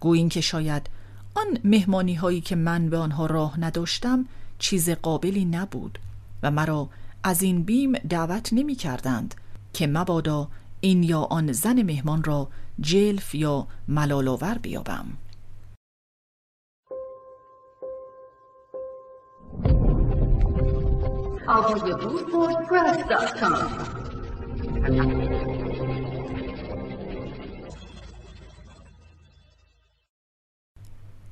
گویین 0.00 0.28
که 0.28 0.40
شاید 0.40 0.86
آن 1.34 1.58
مهمانی 1.64 2.14
هایی 2.14 2.40
که 2.40 2.56
من 2.56 2.90
به 2.90 2.98
آنها 2.98 3.26
راه 3.26 3.60
نداشتم 3.60 4.26
چیز 4.58 4.90
قابلی 4.90 5.44
نبود 5.44 5.98
و 6.42 6.50
مرا 6.50 6.88
از 7.22 7.42
این 7.42 7.62
بیم 7.62 7.92
دعوت 7.92 8.52
نمی 8.52 8.74
کردند 8.74 9.34
که 9.72 9.86
مبادا 9.86 10.48
این 10.80 11.02
یا 11.02 11.20
آن 11.20 11.52
زن 11.52 11.82
مهمان 11.82 12.24
را 12.24 12.48
جلف 12.80 13.34
یا 13.34 13.66
ملالاور 13.88 14.58
بیابم. 14.58 15.06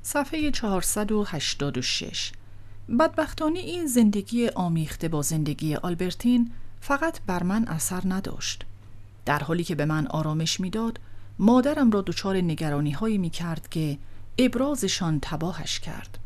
صفحه 0.02 0.50
486 0.50 2.33
بدبختانه 2.99 3.59
این 3.59 3.87
زندگی 3.87 4.49
آمیخته 4.49 5.09
با 5.09 5.23
زندگی 5.23 5.75
آلبرتین 5.75 6.50
فقط 6.81 7.21
بر 7.26 7.42
من 7.42 7.64
اثر 7.64 8.02
نداشت. 8.04 8.64
در 9.25 9.38
حالی 9.38 9.64
که 9.64 9.75
به 9.75 9.85
من 9.85 10.07
آرامش 10.07 10.61
می‌داد 10.61 11.00
مادرم 11.38 11.90
را 11.90 12.00
دچار 12.00 12.37
نگرانی 12.37 12.90
هایی 12.90 13.19
می 13.19 13.31
کرد 13.31 13.69
که 13.69 13.99
ابرازشان 14.38 15.19
تباهش 15.23 15.81
کرد. 15.81 16.19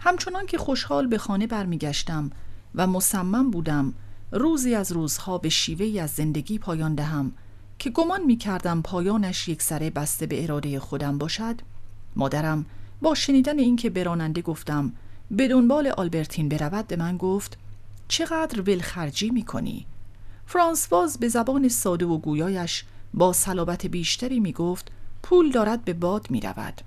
همچنان 0.00 0.46
که 0.46 0.58
خوشحال 0.58 1.06
به 1.06 1.18
خانه 1.18 1.46
برمیگشتم 1.46 2.30
و 2.74 2.86
مصمم 2.86 3.50
بودم 3.50 3.94
روزی 4.32 4.74
از 4.74 4.92
روزها 4.92 5.38
به 5.38 5.48
شیوهی 5.48 6.00
از 6.00 6.10
زندگی 6.10 6.58
پایان 6.58 6.94
دهم 6.94 7.32
که 7.78 7.90
گمان 7.90 8.24
می 8.24 8.36
کردم 8.36 8.82
پایانش 8.82 9.48
یک 9.48 9.62
سره 9.62 9.90
بسته 9.90 10.26
به 10.26 10.42
اراده 10.42 10.80
خودم 10.80 11.18
باشد 11.18 11.60
مادرم 12.16 12.66
با 13.02 13.14
شنیدن 13.14 13.58
اینکه 13.58 13.90
براننده 13.90 14.42
گفتم 14.42 14.92
به 15.30 15.48
دنبال 15.48 15.86
آلبرتین 15.86 16.48
برود 16.48 16.86
به 16.86 16.96
من 16.96 17.16
گفت 17.16 17.58
چقدر 18.08 18.60
ولخرجی 18.60 19.30
می 19.30 19.42
کنی؟ 19.42 19.86
فرانسواز 20.46 21.18
به 21.18 21.28
زبان 21.28 21.68
ساده 21.68 22.06
و 22.06 22.18
گویایش 22.18 22.84
با 23.14 23.32
صلابت 23.32 23.86
بیشتری 23.86 24.40
می 24.40 24.52
گفت 24.52 24.90
پول 25.22 25.50
دارد 25.50 25.84
به 25.84 25.92
باد 25.92 26.30
می 26.30 26.40
رود. 26.40 26.80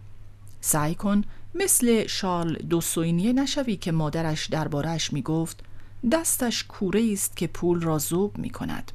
سعی 0.62 0.96
کن 0.96 1.24
مثل 1.56 2.08
شارل 2.08 2.54
دوسوینیه 2.56 3.34
نشوی 3.34 3.76
که 3.76 3.92
مادرش 3.92 4.48
دربارش 4.48 5.14
می 5.14 5.22
گفت 5.22 5.64
دستش 6.12 6.64
کوره 6.64 7.10
است 7.14 7.38
که 7.38 7.48
پول 7.48 7.82
را 7.82 7.98
زوب 7.98 8.38
می 8.38 8.50
کند. 8.50 8.92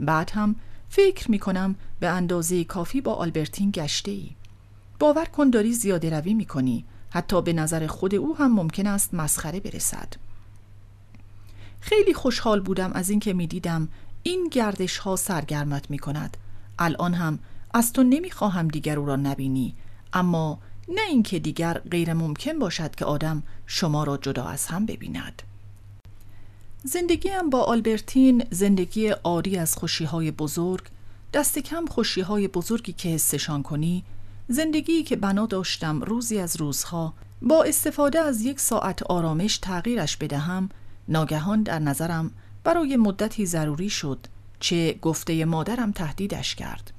بعد 0.00 0.30
هم 0.30 0.56
فکر 0.88 1.30
می 1.30 1.38
کنم 1.38 1.74
به 2.00 2.08
اندازه 2.08 2.64
کافی 2.64 3.00
با 3.00 3.14
آلبرتین 3.14 3.70
گشته 3.70 4.10
ای. 4.10 4.30
باور 4.98 5.24
کن 5.24 5.50
داری 5.50 5.72
زیاده 5.72 6.10
روی 6.10 6.34
می 6.34 6.44
کنی. 6.44 6.84
حتی 7.10 7.42
به 7.42 7.52
نظر 7.52 7.86
خود 7.86 8.14
او 8.14 8.36
هم 8.36 8.52
ممکن 8.52 8.86
است 8.86 9.14
مسخره 9.14 9.60
برسد. 9.60 10.12
خیلی 11.80 12.14
خوشحال 12.14 12.60
بودم 12.60 12.92
از 12.92 13.10
اینکه 13.10 13.32
می 13.32 13.46
دیدم 13.46 13.88
این 14.22 14.48
گردش 14.52 14.98
ها 14.98 15.16
سرگرمت 15.16 15.90
می 15.90 15.98
کند. 15.98 16.36
الان 16.78 17.14
هم 17.14 17.38
از 17.74 17.92
تو 17.92 18.02
نمی 18.02 18.30
خواهم 18.30 18.68
دیگر 18.68 18.98
او 18.98 19.06
را 19.06 19.16
نبینی. 19.16 19.74
اما 20.12 20.58
نه 20.88 21.02
اینکه 21.08 21.38
دیگر 21.38 21.78
غیر 21.78 22.12
ممکن 22.12 22.58
باشد 22.58 22.94
که 22.94 23.04
آدم 23.04 23.42
شما 23.66 24.04
را 24.04 24.16
جدا 24.16 24.44
از 24.44 24.66
هم 24.66 24.86
ببیند. 24.86 25.42
زندگیم 26.88 27.50
با 27.50 27.62
آلبرتین 27.62 28.44
زندگی 28.50 29.10
آری 29.10 29.56
از 29.56 29.76
خوشی 29.76 30.04
های 30.04 30.30
بزرگ 30.30 30.84
دست 31.34 31.58
کم 31.58 31.86
خوشی 31.86 32.20
های 32.20 32.48
بزرگی 32.48 32.92
که 32.92 33.08
حسشان 33.08 33.62
کنی 33.62 34.04
زندگی 34.48 35.02
که 35.02 35.16
بنا 35.16 35.46
داشتم 35.46 36.02
روزی 36.02 36.38
از 36.38 36.56
روزها 36.56 37.14
با 37.42 37.62
استفاده 37.62 38.20
از 38.20 38.42
یک 38.42 38.60
ساعت 38.60 39.02
آرامش 39.02 39.58
تغییرش 39.58 40.16
بدهم 40.16 40.68
ناگهان 41.08 41.62
در 41.62 41.78
نظرم 41.78 42.30
برای 42.64 42.96
مدتی 42.96 43.46
ضروری 43.46 43.90
شد 43.90 44.18
چه 44.60 44.98
گفته 45.02 45.44
مادرم 45.44 45.92
تهدیدش 45.92 46.54
کرد. 46.54 46.92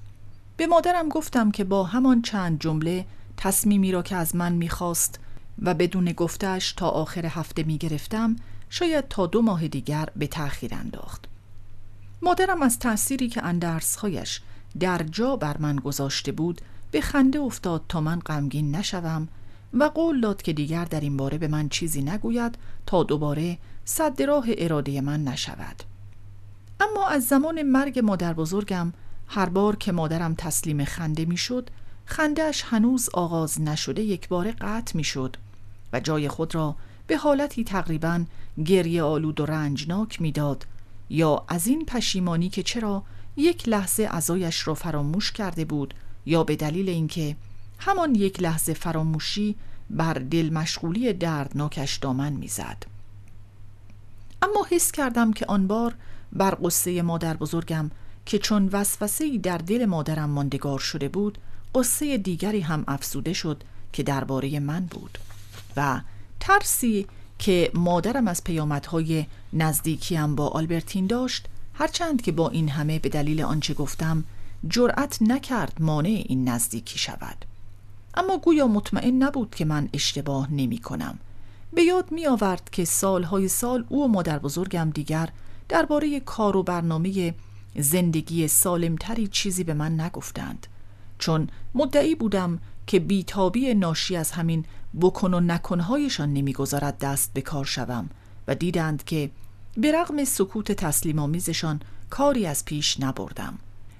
به 0.57 0.67
مادرم 0.67 1.09
گفتم 1.09 1.51
که 1.51 1.63
با 1.63 1.83
همان 1.83 2.21
چند 2.21 2.59
جمله 2.59 3.05
تصمیمی 3.37 3.91
را 3.91 4.01
که 4.01 4.15
از 4.15 4.35
من 4.35 4.53
می‌خواست 4.53 5.19
و 5.61 5.73
بدون 5.73 6.11
گفتش 6.11 6.73
تا 6.73 6.89
آخر 6.89 7.25
هفته 7.25 7.63
می‌گرفتم 7.63 8.35
شاید 8.69 9.07
تا 9.07 9.25
دو 9.25 9.41
ماه 9.41 9.67
دیگر 9.67 10.09
به 10.15 10.27
تأخیر 10.27 10.73
انداخت. 10.73 11.25
مادرم 12.21 12.61
از 12.61 12.79
تأثیری 12.79 13.29
که 13.29 13.45
اندرسهایش 13.45 14.41
در 14.79 15.03
جا 15.03 15.35
بر 15.35 15.57
من 15.57 15.75
گذاشته 15.75 16.31
بود 16.31 16.61
به 16.91 17.01
خنده 17.01 17.39
افتاد 17.39 17.83
تا 17.89 18.01
من 18.01 18.19
غمگین 18.19 18.75
نشوم 18.75 19.27
و 19.73 19.83
قول 19.83 20.21
داد 20.21 20.41
که 20.41 20.53
دیگر 20.53 20.85
در 20.85 20.99
این 20.99 21.17
باره 21.17 21.37
به 21.37 21.47
من 21.47 21.69
چیزی 21.69 22.01
نگوید 22.01 22.57
تا 22.85 23.03
دوباره 23.03 23.57
صد 23.85 24.21
راه 24.21 24.45
اراده 24.47 25.01
من 25.01 25.23
نشود. 25.23 25.83
اما 26.79 27.07
از 27.07 27.27
زمان 27.27 27.61
مرگ 27.63 27.99
مادر 27.99 28.33
بزرگم 28.33 28.93
هر 29.27 29.49
بار 29.49 29.75
که 29.75 29.91
مادرم 29.91 30.35
تسلیم 30.35 30.85
خنده 30.85 31.25
می‌شد 31.25 31.69
خندهش 32.05 32.63
هنوز 32.65 33.09
آغاز 33.13 33.61
نشده 33.61 34.01
یک 34.01 34.27
بار 34.27 34.51
قطع 34.51 34.97
می‌شد 34.97 35.37
و 35.93 35.99
جای 35.99 36.27
خود 36.27 36.55
را 36.55 36.75
به 37.09 37.17
حالتی 37.17 37.63
تقریبا 37.63 38.25
گریه 38.65 39.03
آلود 39.03 39.39
و 39.39 39.45
رنجناک 39.45 40.21
می‌داد 40.21 40.65
یا 41.09 41.45
از 41.47 41.67
این 41.67 41.85
پشیمانی 41.85 42.49
که 42.49 42.63
چرا 42.63 43.03
یک 43.37 43.69
لحظه 43.69 44.07
ازایش 44.11 44.67
را 44.67 44.73
فراموش 44.73 45.31
کرده 45.31 45.65
بود 45.65 45.93
یا 46.25 46.43
به 46.43 46.55
دلیل 46.55 46.89
اینکه 46.89 47.35
همان 47.79 48.15
یک 48.15 48.41
لحظه 48.41 48.73
فراموشی 48.73 49.55
بر 49.89 50.13
دل 50.13 50.49
مشغولی 50.53 51.13
دردناکش 51.13 51.97
دامن 51.97 52.33
می‌زد. 52.33 52.83
اما 54.41 54.67
حس 54.71 54.91
کردم 54.91 55.33
که 55.33 55.45
آن 55.45 55.67
بار 55.67 55.95
بر 56.33 56.57
قصه 56.63 57.01
مادر 57.01 57.37
بزرگم 57.37 57.91
که 58.25 58.39
چون 58.39 58.69
وسوسه 58.71 59.37
در 59.37 59.57
دل 59.57 59.85
مادرم 59.85 60.29
ماندگار 60.29 60.79
شده 60.79 61.09
بود 61.09 61.37
قصه 61.75 62.17
دیگری 62.17 62.61
هم 62.61 62.83
افسوده 62.87 63.33
شد 63.33 63.63
که 63.93 64.03
درباره 64.03 64.59
من 64.59 64.85
بود 64.85 65.17
و 65.77 66.01
ترسی 66.39 67.07
که 67.39 67.71
مادرم 67.73 68.27
از 68.27 68.43
پیامدهای 68.43 69.25
نزدیکیم 69.53 70.35
با 70.35 70.47
آلبرتین 70.47 71.07
داشت 71.07 71.47
هرچند 71.73 72.21
که 72.21 72.31
با 72.31 72.49
این 72.49 72.69
همه 72.69 72.99
به 72.99 73.09
دلیل 73.09 73.41
آنچه 73.41 73.73
گفتم 73.73 74.23
جرأت 74.67 75.21
نکرد 75.21 75.73
مانع 75.79 76.23
این 76.25 76.49
نزدیکی 76.49 76.99
شود. 76.99 77.45
اما 78.13 78.37
گویا 78.37 78.67
مطمئن 78.67 79.23
نبود 79.23 79.55
که 79.55 79.65
من 79.65 79.89
اشتباه 79.93 80.53
نمی 80.53 80.77
کنم. 80.77 81.19
به 81.73 81.83
یاد 81.83 82.11
می 82.11 82.27
آورد 82.27 82.69
که 82.71 82.85
سالهای 82.85 83.47
سال 83.47 83.85
او 83.89 84.05
و 84.05 84.07
مادر 84.07 84.39
بزرگم 84.39 84.89
دیگر 84.93 85.29
درباره 85.69 86.19
کار 86.19 86.57
و 86.57 86.63
برنامه 86.63 87.33
زندگی 87.75 88.47
سالمتری 88.47 89.27
چیزی 89.27 89.63
به 89.63 89.73
من 89.73 89.99
نگفتند. 89.99 90.67
چون 91.19 91.49
مدعی 91.75 92.15
بودم 92.15 92.59
که 92.89 92.99
بیتابی 92.99 93.73
ناشی 93.73 94.15
از 94.15 94.31
همین 94.31 94.65
بکن 95.01 95.33
و 95.33 95.39
نکنهایشان 95.39 96.33
نمی‌گذارد 96.33 96.97
دست 96.97 97.33
به 97.33 97.41
کار 97.41 97.65
شوم 97.65 98.09
و 98.47 98.55
دیدند 98.55 99.03
که 99.03 99.31
به 99.77 99.91
رغم 99.91 100.23
سکوت 100.23 100.71
تسلیم 100.71 101.19
آمیزشان 101.19 101.79
کاری 102.09 102.45
از 102.45 102.65
پیش 102.65 102.99
نبردم. 102.99 103.57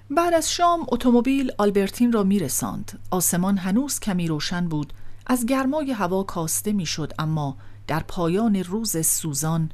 بعد 0.10 0.34
از 0.34 0.52
شام 0.52 0.86
اتومبیل 0.88 1.52
آلبرتین 1.58 2.12
را 2.12 2.24
میرساند. 2.24 3.00
آسمان 3.12 3.58
هنوز 3.58 4.00
کمی 4.00 4.28
روشن 4.28 4.68
بود. 4.68 4.94
از 5.28 5.46
گرمای 5.46 5.92
هوا 5.92 6.24
کاسته 6.24 6.74
می‌شد 6.74 7.14
اما 7.20 7.58
در 7.88 8.00
پایان 8.00 8.56
روز 8.56 9.06
سوزان 9.06 9.72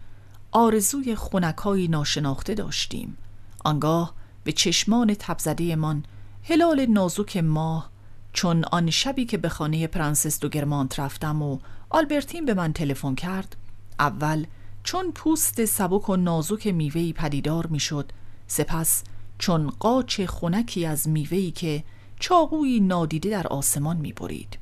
آرزوی 0.51 1.15
خونکایی 1.15 1.87
ناشناخته 1.87 2.53
داشتیم. 2.53 3.17
آنگاه 3.65 4.13
به 4.43 4.51
چشمان 4.51 5.13
تبزده 5.19 5.75
من 5.75 6.03
هلال 6.43 6.85
نازک 6.85 7.37
ماه 7.37 7.94
چون 8.35 8.63
آن 8.63 8.89
شبی 8.89 9.25
که 9.25 9.37
به 9.37 9.49
خانه 9.49 9.87
پرنسس 9.87 10.39
دو 10.39 10.49
گرمانت 10.49 10.99
رفتم 10.99 11.41
و 11.41 11.59
آلبرتین 11.89 12.45
به 12.45 12.53
من 12.53 12.73
تلفن 12.73 13.15
کرد 13.15 13.55
اول 13.99 14.45
چون 14.83 15.11
پوست 15.11 15.65
سبک 15.65 16.09
و 16.09 16.15
نازک 16.15 16.67
میوه‌ای 16.67 17.13
پدیدار 17.13 17.67
می‌شد 17.67 18.11
سپس 18.47 19.03
چون 19.37 19.69
قاچ 19.69 20.21
خونکی 20.21 20.85
از 20.85 21.09
میوهی 21.09 21.51
که 21.51 21.83
چاقویی 22.19 22.79
نادیده 22.79 23.29
در 23.29 23.47
آسمان 23.47 23.97
می 23.97 24.13
برید. 24.13 24.57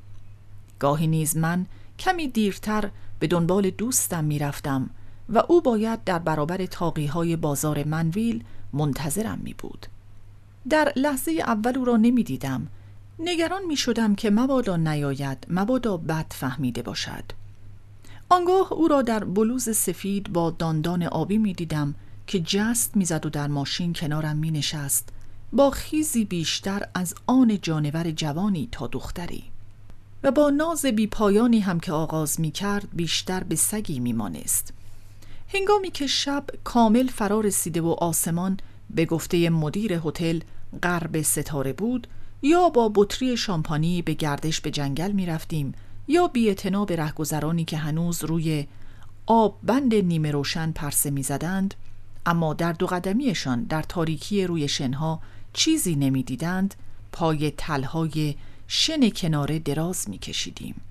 گاهی 0.79 1.07
نیز 1.07 1.37
من 1.37 1.65
کمی 1.99 2.27
دیرتر 2.27 2.89
به 3.19 3.27
دنبال 3.27 3.69
دوستم 3.69 4.23
می 4.23 4.39
رفتم 4.39 4.89
و 5.29 5.43
او 5.47 5.61
باید 5.61 6.03
در 6.03 6.19
برابر 6.19 6.65
تاقی 6.65 7.05
های 7.05 7.35
بازار 7.35 7.83
منویل 7.83 8.43
منتظرم 8.73 9.39
می 9.43 9.53
بود. 9.53 9.87
در 10.69 10.93
لحظه 10.95 11.31
اول 11.31 11.77
او 11.77 11.85
را 11.85 11.97
نمی 11.97 12.23
دیدم. 12.23 12.67
نگران 13.19 13.65
می 13.65 13.77
شدم 13.77 14.15
که 14.15 14.29
مبادا 14.29 14.77
نیاید 14.77 15.47
مبادا 15.49 15.97
بد 15.97 16.25
فهمیده 16.29 16.81
باشد. 16.81 17.23
آنگاه 18.29 18.73
او 18.73 18.87
را 18.87 19.01
در 19.01 19.23
بلوز 19.23 19.77
سفید 19.77 20.33
با 20.33 20.51
داندان 20.51 21.03
آبی 21.03 21.37
می 21.37 21.53
دیدم 21.53 21.95
که 22.27 22.39
جست 22.39 22.97
می‌زد 22.97 23.25
و 23.25 23.29
در 23.29 23.47
ماشین 23.47 23.93
کنارم 23.93 24.35
می 24.35 24.51
نشست 24.51 25.09
با 25.53 25.71
خیزی 25.71 26.25
بیشتر 26.25 26.87
از 26.95 27.15
آن 27.27 27.59
جانور 27.61 28.11
جوانی 28.11 28.69
تا 28.71 28.87
دختری 28.87 29.43
و 30.23 30.31
با 30.31 30.49
ناز 30.49 30.85
بی 30.85 31.07
پایانی 31.07 31.59
هم 31.59 31.79
که 31.79 31.91
آغاز 31.91 32.39
می 32.39 32.51
کرد 32.51 32.87
بیشتر 32.93 33.43
به 33.43 33.55
سگی 33.55 33.99
می 33.99 34.13
مانست. 34.13 34.73
هنگامی 35.53 35.91
که 35.91 36.07
شب 36.07 36.45
کامل 36.63 37.07
فرا 37.07 37.39
رسیده 37.39 37.81
و 37.81 37.87
آسمان 37.87 38.57
به 38.89 39.05
گفته 39.05 39.49
مدیر 39.49 39.93
هتل 39.93 40.39
غرب 40.83 41.21
ستاره 41.21 41.73
بود 41.73 42.07
یا 42.45 42.69
با 42.69 42.91
بطری 42.95 43.37
شامپانی 43.37 44.01
به 44.01 44.13
گردش 44.13 44.61
به 44.61 44.71
جنگل 44.71 45.11
می 45.11 45.25
رفتیم 45.25 45.73
یا 46.07 46.27
بی 46.27 46.55
به 46.87 46.95
رهگذرانی 46.95 47.65
که 47.65 47.77
هنوز 47.77 48.23
روی 48.23 48.67
آب 49.25 49.59
بند 49.63 49.95
نیمه 49.95 50.31
روشن 50.31 50.71
پرسه 50.71 51.11
می 51.11 51.23
زدند 51.23 51.73
اما 52.25 52.53
در 52.53 52.73
دو 52.73 52.85
قدمیشان 52.85 53.63
در 53.63 53.81
تاریکی 53.81 54.47
روی 54.47 54.67
شنها 54.67 55.19
چیزی 55.53 55.95
نمی 55.95 56.23
دیدند 56.23 56.75
پای 57.11 57.51
تلهای 57.51 58.35
شن 58.67 59.09
کناره 59.09 59.59
دراز 59.59 60.09
می 60.09 60.17
کشیدیم. 60.17 60.81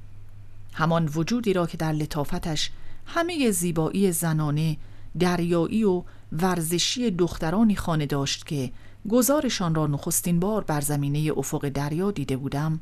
همان 0.73 1.11
وجودی 1.15 1.53
را 1.53 1.67
که 1.67 1.77
در 1.77 1.93
لطافتش 1.93 2.71
همه 3.07 3.51
زیبایی 3.51 4.12
زنانه 4.12 4.77
دریایی 5.19 5.85
و 5.85 6.03
ورزشی 6.33 7.11
دخترانی 7.11 7.77
خانه 7.77 8.07
داشت 8.07 8.47
که 8.47 8.73
گزارشان 9.11 9.75
را 9.75 9.87
نخستین 9.87 10.41
بار 10.41 10.65
بر 10.65 10.81
زمینه 10.81 11.33
افق 11.37 11.69
دریا 11.69 12.11
دیده 12.11 12.37
بودم. 12.37 12.81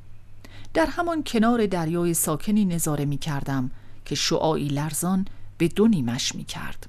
در 0.74 0.86
همان 0.86 1.24
کنار 1.26 1.66
دریای 1.66 2.14
ساکنی 2.14 2.64
نظاره 2.64 3.04
می 3.04 3.18
کردم 3.18 3.70
که 4.04 4.14
شعاعی 4.14 4.68
لرزان 4.68 5.26
به 5.58 5.68
دو 5.68 5.88
نیمش 5.88 6.34
می 6.34 6.44
کرد. 6.44 6.86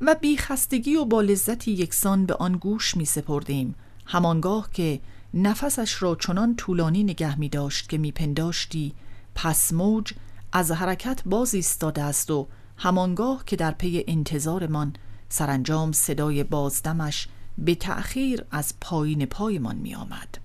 و 0.00 0.16
بی 0.20 0.36
خستگی 0.36 0.96
و 0.96 1.04
با 1.04 1.20
لذتی 1.20 1.72
یکسان 1.72 2.26
به 2.26 2.34
آن 2.34 2.52
گوش 2.52 2.96
می 2.96 3.04
سپردیم. 3.04 3.74
همانگاه 4.06 4.68
که 4.72 5.00
نفسش 5.34 6.02
را 6.02 6.14
چنان 6.14 6.56
طولانی 6.56 7.04
نگه 7.04 7.38
می 7.38 7.48
داشت 7.48 7.88
که 7.88 7.98
می 7.98 8.12
پنداشتی 8.12 8.92
پس 9.34 9.72
موج 9.72 10.12
از 10.52 10.70
حرکت 10.70 11.22
باز 11.26 11.54
ایستاده 11.54 12.02
است 12.02 12.30
و 12.30 12.48
همانگاه 12.76 13.44
که 13.46 13.56
در 13.56 13.70
پی 13.70 14.04
انتظارمان 14.08 14.92
سرانجام 15.28 15.92
صدای 15.92 16.44
بازدمش 16.44 17.28
به 17.58 17.74
تأخیر 17.74 18.44
از 18.50 18.74
پایین 18.80 19.26
پایمان 19.26 19.76
می 19.76 19.94
آمد. 19.94 20.38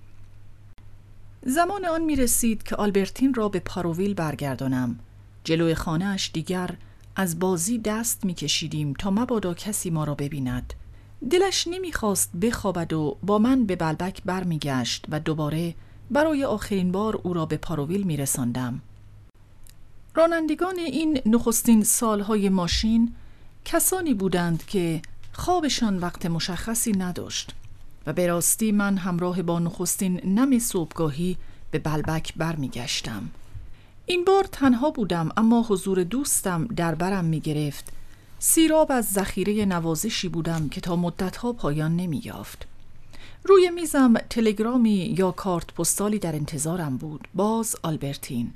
زمان 1.46 1.84
آن 1.84 2.04
می 2.04 2.16
رسید 2.16 2.62
که 2.62 2.76
آلبرتین 2.76 3.34
را 3.34 3.48
به 3.48 3.60
پاروویل 3.60 4.14
برگردانم 4.14 4.98
جلوی 5.44 5.74
خانهاش 5.74 6.30
دیگر 6.32 6.70
از 7.16 7.38
بازی 7.38 7.78
دست 7.78 8.24
می 8.24 8.34
کشیدیم 8.34 8.92
تا 8.92 9.10
مبادا 9.10 9.54
کسی 9.54 9.90
ما 9.90 10.04
را 10.04 10.14
ببیند 10.14 10.74
دلش 11.30 11.68
نمی‌خواست 11.68 12.36
بخوابد 12.36 12.92
و 12.92 13.16
با 13.22 13.38
من 13.38 13.66
به 13.66 13.76
بلبک 13.76 14.22
برمیگشت 14.24 15.04
و 15.08 15.20
دوباره 15.20 15.74
برای 16.10 16.44
آخرین 16.44 16.92
بار 16.92 17.20
او 17.22 17.32
را 17.32 17.46
به 17.46 17.56
پاروویل 17.56 18.02
می 18.02 18.16
رساندم. 18.16 18.80
رانندگان 20.14 20.78
این 20.78 21.20
نخستین 21.26 21.84
سالهای 21.84 22.48
ماشین 22.48 23.14
کسانی 23.64 24.14
بودند 24.14 24.66
که 24.66 25.02
خوابشان 25.38 25.98
وقت 25.98 26.26
مشخصی 26.26 26.92
نداشت 26.92 27.54
و 28.06 28.12
به 28.12 28.26
راستی 28.26 28.72
من 28.72 28.96
همراه 28.96 29.42
با 29.42 29.58
نخستین 29.58 30.20
نم 30.24 30.58
صبحگاهی 30.58 31.36
به 31.70 31.78
بلبک 31.78 32.34
برمیگشتم. 32.36 33.30
این 34.06 34.24
بار 34.24 34.44
تنها 34.44 34.90
بودم 34.90 35.28
اما 35.36 35.66
حضور 35.68 36.04
دوستم 36.04 36.66
در 36.66 36.94
برم 36.94 37.24
می 37.24 37.40
گرفت 37.40 37.92
سیراب 38.38 38.92
از 38.92 39.06
ذخیره 39.06 39.64
نوازشی 39.64 40.28
بودم 40.28 40.68
که 40.68 40.80
تا 40.80 40.96
مدتها 40.96 41.52
پایان 41.52 41.96
نمی 41.96 42.22
یافت. 42.24 42.66
روی 43.44 43.70
میزم 43.70 44.14
تلگرامی 44.14 45.14
یا 45.18 45.30
کارت 45.30 45.74
پستالی 45.74 46.18
در 46.18 46.34
انتظارم 46.34 46.96
بود 46.96 47.28
باز 47.34 47.76
آلبرتین 47.82 48.52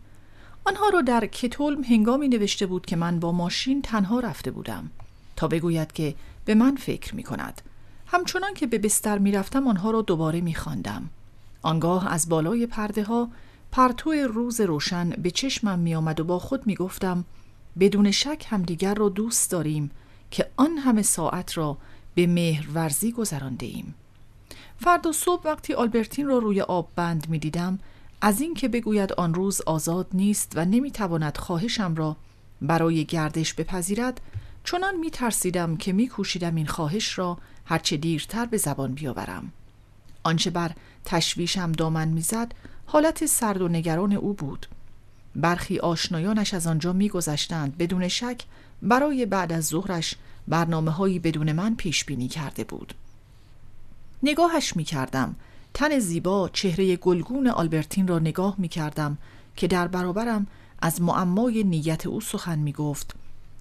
آنها 0.64 0.88
را 0.88 1.01
در 1.01 1.27
کتولم 1.27 1.85
هنگامی 1.85 2.29
نوشته 2.29 2.66
بود 2.66 2.87
که 2.87 2.97
من 2.97 3.21
با 3.21 3.33
ماشین 3.33 3.83
تنها 3.83 4.21
رفته 4.21 4.51
بودم 4.51 4.90
تا 5.37 5.49
بگوید 5.49 5.92
که 5.92 6.14
به 6.45 6.55
من 6.55 6.77
فکر 6.77 7.15
می 7.15 7.23
کند 7.23 7.63
همچنان 8.07 8.55
که 8.55 8.67
به 8.67 8.79
بستر 8.79 9.19
می 9.19 9.33
رفتم 9.33 9.69
آنها 9.69 9.91
را 9.91 10.03
دوباره 10.03 10.41
می 10.41 10.55
خواندم. 10.55 11.11
آنگاه 11.63 12.13
از 12.13 12.29
بالای 12.29 12.67
پرده 12.67 13.05
ها 13.05 13.29
پرتو 13.73 14.13
روز 14.13 14.61
روشن 14.61 15.11
به 15.11 15.31
چشمم 15.31 15.79
می 15.79 15.95
آمد 15.95 16.21
و 16.21 16.25
با 16.25 16.39
خود 16.39 16.67
می 16.67 16.75
گفتم 16.75 17.25
بدون 17.81 18.11
شک 18.11 18.47
همدیگر 18.49 18.95
را 18.95 19.09
دوست 19.09 19.51
داریم 19.51 19.91
که 20.31 20.51
آن 20.57 20.79
همه 20.79 21.03
ساعت 21.03 21.59
را 21.59 21.77
به 22.15 22.27
مهرورزی 22.27 23.13
گذرانده 23.13 23.67
ایم. 23.67 23.95
فردا 24.81 25.13
صبح 25.13 25.43
وقتی 25.45 25.75
آلبرتین 25.75 26.27
را 26.27 26.39
روی 26.39 26.61
آب 26.61 26.89
بند 26.97 27.29
می 27.29 27.39
دیدم 27.39 27.79
از 28.21 28.41
اینکه 28.41 28.69
بگوید 28.69 29.13
آن 29.13 29.35
روز 29.35 29.61
آزاد 29.61 30.07
نیست 30.15 30.53
و 30.55 30.65
نمی‌تواند 30.65 31.37
خواهشم 31.37 31.95
را 31.95 32.17
برای 32.63 33.05
گردش 33.05 33.55
بپذیرد 33.55 34.21
چنان 34.64 34.96
می 34.96 35.11
ترسیدم 35.11 35.77
که 35.77 35.92
می 35.92 36.09
کوشیدم 36.09 36.55
این 36.55 36.66
خواهش 36.66 37.18
را 37.18 37.38
هرچه 37.64 37.96
دیرتر 37.96 38.46
به 38.46 38.57
زبان 38.57 38.92
بیاورم. 38.92 39.53
آنچه 40.22 40.51
بر 40.51 40.70
تشویشم 41.05 41.72
دامن 41.72 42.09
می‌زد 42.09 42.55
حالت 42.87 43.27
سرد 43.27 43.62
و 43.62 43.68
نگران 43.68 44.12
او 44.12 44.35
بود. 44.35 44.66
برخی 45.37 45.79
آشنایانش 45.79 46.55
از 46.55 46.66
آنجا 46.66 46.92
میگذشتند 46.92 47.79
بدون 47.79 48.09
شک 48.09 48.42
برای 48.83 49.27
بعد 49.27 49.53
از 49.53 49.66
ظهرش 49.66 50.14
برنامه 50.48 50.90
هایی 50.90 51.18
بدون 51.18 51.53
من 51.53 51.75
پیش 51.75 52.05
بینی 52.05 52.29
کرده 52.29 52.64
بود. 52.64 52.94
نگاهش 54.22 54.77
می 54.77 54.85
کردم. 54.85 55.37
تن 55.75 55.98
زیبا 55.98 56.51
چهره 56.53 56.96
گلگون 56.96 57.48
آلبرتین 57.48 58.09
را 58.09 58.18
نگاه 58.18 58.55
می 58.59 58.68
کردم 58.68 59.18
که 59.57 59.66
در 59.66 59.88
برابرم 59.88 60.46
از 60.83 61.03
معمای 61.03 61.64
نیت 61.64 62.07
او 62.07 62.20
سخن 62.20 62.59
می 62.59 62.72
گفت 62.72 63.14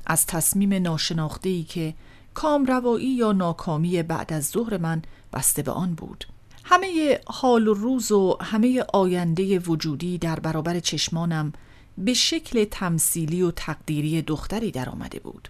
از 0.06 0.26
تصمیم 0.26 0.74
ناشناخته 0.74 1.64
که 1.64 1.94
کام 2.34 2.66
روایی 2.66 3.16
یا 3.16 3.32
ناکامی 3.32 4.04
بعد 4.04 4.34
از 4.34 4.46
ظهر 4.48 4.78
من 4.78 5.02
بسته 5.34 5.62
به 5.62 5.72
آن 5.72 5.94
بود. 5.94 6.26
همه 6.64 7.20
حال 7.28 7.68
و 7.68 7.74
روز 7.74 8.12
و 8.12 8.38
همه 8.42 8.86
آینده 8.94 9.60
وجودی 9.60 10.18
در 10.18 10.40
برابر 10.40 10.80
چشمانم 10.80 11.54
به 11.98 12.14
شکل 12.14 12.64
تمثیلی 12.64 13.42
و 13.42 13.52
تقدیری 13.52 14.22
دختری 14.22 14.72
در 14.72 14.90
آمده 14.90 15.20
بود. 15.20 15.50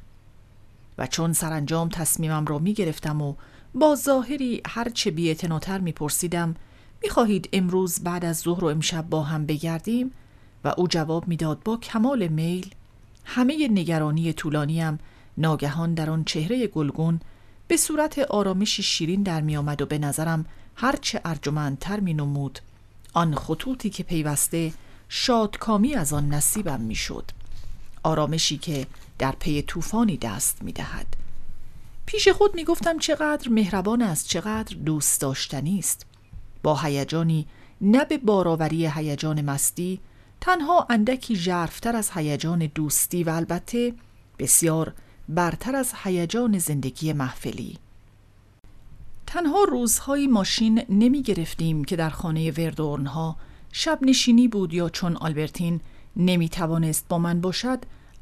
و 0.98 1.08
چون 1.08 1.34
سرانجام 1.34 1.90
تصمیمم 1.90 2.46
را 2.46 2.60
می 2.60 2.74
گرفتم 2.74 3.22
و 3.22 3.36
با 3.76 3.96
ظاهری 3.96 4.62
هرچه 4.66 5.12
بی 5.12 5.38
می 5.82 5.92
پرسیدم 5.92 6.56
می 7.04 7.10
خواهید 7.10 7.50
امروز 7.54 8.00
بعد 8.00 8.26
از 8.26 8.40
ظهر 8.40 8.64
و 8.64 8.68
امشب 8.68 9.10
با 9.10 9.24
هم 9.24 9.46
بگردیم؟ 9.46 10.12
و 10.64 10.74
او 10.78 10.88
جواب 10.88 11.28
می‌داد 11.28 11.64
با 11.64 11.78
کمال 11.78 12.28
میل 12.28 12.76
همه 13.26 13.68
نگرانی 13.68 14.34
طولانیم. 14.34 15.00
ناگهان 15.38 15.94
در 15.94 16.10
آن 16.10 16.24
چهره 16.24 16.68
گلگون 16.68 17.20
به 17.68 17.78
صورت 17.78 18.20
آرامشی 18.20 18.84
شیرین 18.84 19.24
در 19.24 19.42
می 19.42 19.58
آمد 19.58 19.82
و 19.82 19.86
به 19.86 19.98
نظرم 19.98 20.46
هرچه 20.76 21.22
ارجمندتر 21.26 22.00
می 22.00 22.14
نمود. 22.14 22.60
آن 23.14 23.36
خطوطی 23.36 23.90
که 23.90 24.04
پیوسته 24.04 24.74
شادکامی 25.10 25.96
از 25.96 26.14
آن 26.14 26.30
نصیبم 26.30 26.82
می 26.82 26.96
شد. 26.96 27.32
آرامشی 28.04 28.58
که 28.58 28.88
در 29.20 29.32
پی 29.40 29.62
طوفانی 29.62 30.18
دست 30.18 30.64
می 30.64 30.72
دهد. 30.72 31.08
پیش 32.06 32.28
خود 32.28 32.56
می 32.56 32.64
گفتم 32.64 33.00
چقدر 33.00 33.50
مهربان 33.50 34.02
است 34.02 34.28
چقدر 34.28 34.76
دوست 34.76 35.22
داشتنی 35.22 35.80
است. 35.80 36.06
با 36.64 36.76
هیجانی 36.76 37.48
نه 37.82 38.06
به 38.06 38.18
باراوری 38.18 38.88
هیجان 38.88 39.42
مستی 39.42 40.00
تنها 40.42 40.88
اندکی 40.90 41.36
ژرفتر 41.36 41.96
از 41.96 42.12
هیجان 42.12 42.72
دوستی 42.76 43.24
و 43.24 43.30
البته 43.30 43.94
بسیار 44.40 44.94
برتر 45.30 45.76
از 45.76 45.94
هیجان 46.04 46.60
زندگی 46.60 47.14
محفلی 47.14 47.78
تنها 49.28 49.64
روزهایی 49.64 50.28
ماشین 50.28 50.84
نمی 50.90 51.22
گرفتیم 51.22 51.84
که 51.84 51.96
در 51.96 52.10
خانه 52.10 52.52
وردورنها 52.52 53.36
شب 53.72 54.00
نشینی 54.02 54.48
بود 54.48 54.74
یا 54.74 54.90
چون 54.90 55.16
آلبرتین 55.16 55.80
نمی 56.16 56.50
توانست 56.50 57.06
با 57.10 57.20
من 57.20 57.42
باشد 57.42 57.80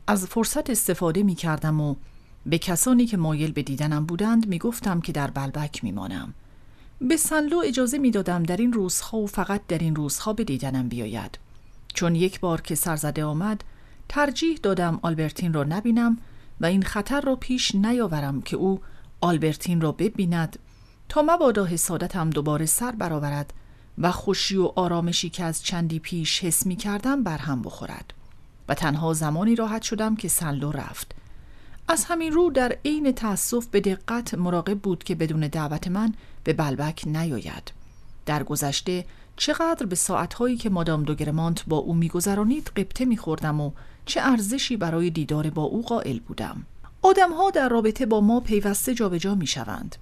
از 0.08 0.26
فرصت 0.26 0.70
استفاده 0.70 1.24
می 1.24 1.36
کردم 1.36 1.82
و 1.82 1.96
به 2.46 2.58
کسانی 2.58 3.06
که 3.06 3.18
مایل 3.18 3.52
به 3.52 3.64
دیدنم 3.64 4.06
بودند 4.06 4.48
می 4.48 4.60
گفتم 4.60 5.02
که 5.02 5.12
در 5.12 5.32
بلبک 5.32 5.84
می 5.84 5.92
مانم. 5.92 6.34
به 7.02 7.18
سنلو 7.18 7.62
اجازه 7.66 7.98
می 7.98 8.12
دادم 8.12 8.44
در 8.44 8.58
این 8.58 8.74
روزها 8.74 9.18
و 9.18 9.28
فقط 9.28 9.62
در 9.68 9.78
این 9.78 9.96
روزها 9.96 10.34
به 10.34 10.44
دیدنم 10.44 10.90
بیاید. 10.90 11.49
چون 11.94 12.16
یک 12.16 12.40
بار 12.40 12.62
که 12.62 12.76
سرزده 12.76 13.24
آمد 13.24 13.64
ترجیح 14.10 14.60
دادم 14.64 15.00
آلبرتین 15.02 15.54
را 15.54 15.64
نبینم 15.64 16.18
و 16.62 16.66
این 16.66 16.84
خطر 16.84 17.22
را 17.22 17.36
پیش 17.36 17.76
نیاورم 17.76 18.42
که 18.42 18.58
او 18.58 18.80
آلبرتین 19.22 19.82
را 19.82 19.92
ببیند 19.92 20.60
تا 21.10 21.22
مبادا 21.22 21.66
حسادتم 21.66 22.30
دوباره 22.30 22.66
سر 22.66 22.92
برآورد 22.92 23.54
و 23.98 24.12
خوشی 24.12 24.58
و 24.58 24.72
آرامشی 24.76 25.30
که 25.30 25.44
از 25.44 25.64
چندی 25.64 26.00
پیش 26.00 26.44
حس 26.44 26.66
می 26.66 26.76
کردم 26.76 27.24
بر 27.24 27.38
هم 27.38 27.62
بخورد 27.62 28.14
و 28.70 28.74
تنها 28.74 29.14
زمانی 29.14 29.56
راحت 29.56 29.82
شدم 29.82 30.16
که 30.16 30.28
سنلو 30.28 30.72
رفت. 30.72 31.16
از 31.88 32.06
همین 32.06 32.34
رو 32.34 32.52
در 32.52 32.78
عین 32.86 33.12
تأسف 33.12 33.66
به 33.66 33.80
دقت 33.80 34.34
مراقب 34.34 34.80
بود 34.80 35.04
که 35.04 35.16
بدون 35.16 35.40
دعوت 35.40 35.88
من 35.88 36.14
به 36.44 36.54
بلبک 36.54 37.04
نیاید. 37.08 37.72
در 38.26 38.44
گذشته 38.44 39.06
چقدر 39.40 39.86
به 39.86 39.96
ساعتهایی 39.96 40.58
که 40.58 40.70
مادام 40.70 41.04
دوگرمانت 41.04 41.64
با 41.68 41.78
او 41.78 41.94
میگذرانید 41.94 42.72
قبطه 42.76 43.06
میخوردم 43.06 43.62
و 43.62 43.72
چه 44.06 44.22
ارزشی 44.22 44.78
برای 44.78 45.10
دیدار 45.10 45.50
با 45.50 45.64
او 45.64 45.82
قائل 45.82 46.20
بودم. 46.20 46.66
آدمها 47.02 47.50
در 47.50 47.70
رابطه 47.70 48.06
با 48.06 48.22
ما 48.22 48.40
پیوسته 48.40 48.94
جابجا 48.94 49.36
می‌شوند. 49.36 49.96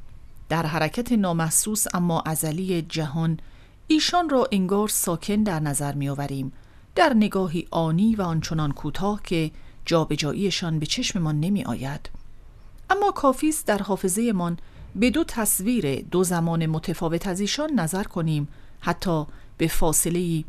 در 0.49 0.65
حرکت 0.65 1.11
نامحسوس 1.11 1.85
اما 1.93 2.21
ازلی 2.21 2.81
جهان 2.81 3.39
ایشان 3.87 4.29
را 4.29 4.47
انگار 4.51 4.87
ساکن 4.87 5.43
در 5.43 5.59
نظر 5.59 5.93
میآوریم. 5.93 6.53
در 6.95 7.13
نگاهی 7.13 7.67
آنی 7.71 8.15
و 8.15 8.21
آنچنان 8.21 8.71
کوتاه 8.71 9.21
که 9.23 9.51
جابجاییشان 9.85 10.79
به 10.79 10.85
چشممان 10.85 11.39
نمی 11.39 11.63
آید. 11.63 12.09
اما 12.89 13.11
کافی 13.11 13.49
است 13.49 13.65
در 13.67 13.77
حافظه 13.77 14.33
به 14.95 15.09
دو 15.09 15.23
تصویر 15.23 16.01
دو 16.01 16.23
زمان 16.23 16.65
متفاوت 16.65 17.27
از 17.27 17.39
ایشان 17.39 17.79
نظر 17.79 18.03
کنیم 18.03 18.47
حتی 18.79 19.25
به 19.57 19.67
فاصله 19.67 20.43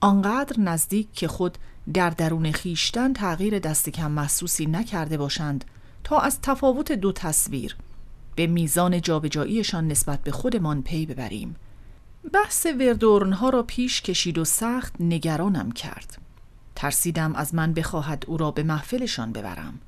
آنقدر 0.00 0.60
نزدیک 0.60 1.08
که 1.12 1.28
خود 1.28 1.58
در 1.94 2.10
درون 2.10 2.52
خیشتن 2.52 3.12
تغییر 3.12 3.58
دست 3.58 3.90
کم 3.90 4.10
محسوسی 4.10 4.66
نکرده 4.66 5.16
باشند 5.16 5.64
تا 6.04 6.18
از 6.18 6.40
تفاوت 6.40 6.92
دو 6.92 7.12
تصویر 7.12 7.76
به 8.36 8.46
میزان 8.46 9.00
جابجاییشان 9.00 9.88
نسبت 9.88 10.22
به 10.22 10.30
خودمان 10.30 10.82
پی 10.82 11.06
ببریم. 11.06 11.56
بحث 12.32 12.66
وردورنها 12.66 13.48
را 13.48 13.62
پیش 13.62 14.02
کشید 14.02 14.38
و 14.38 14.44
سخت 14.44 14.94
نگرانم 15.00 15.72
کرد. 15.72 16.18
ترسیدم 16.74 17.34
از 17.34 17.54
من 17.54 17.72
بخواهد 17.72 18.24
او 18.26 18.36
را 18.36 18.50
به 18.50 18.62
محفلشان 18.62 19.32
ببرم. 19.32 19.80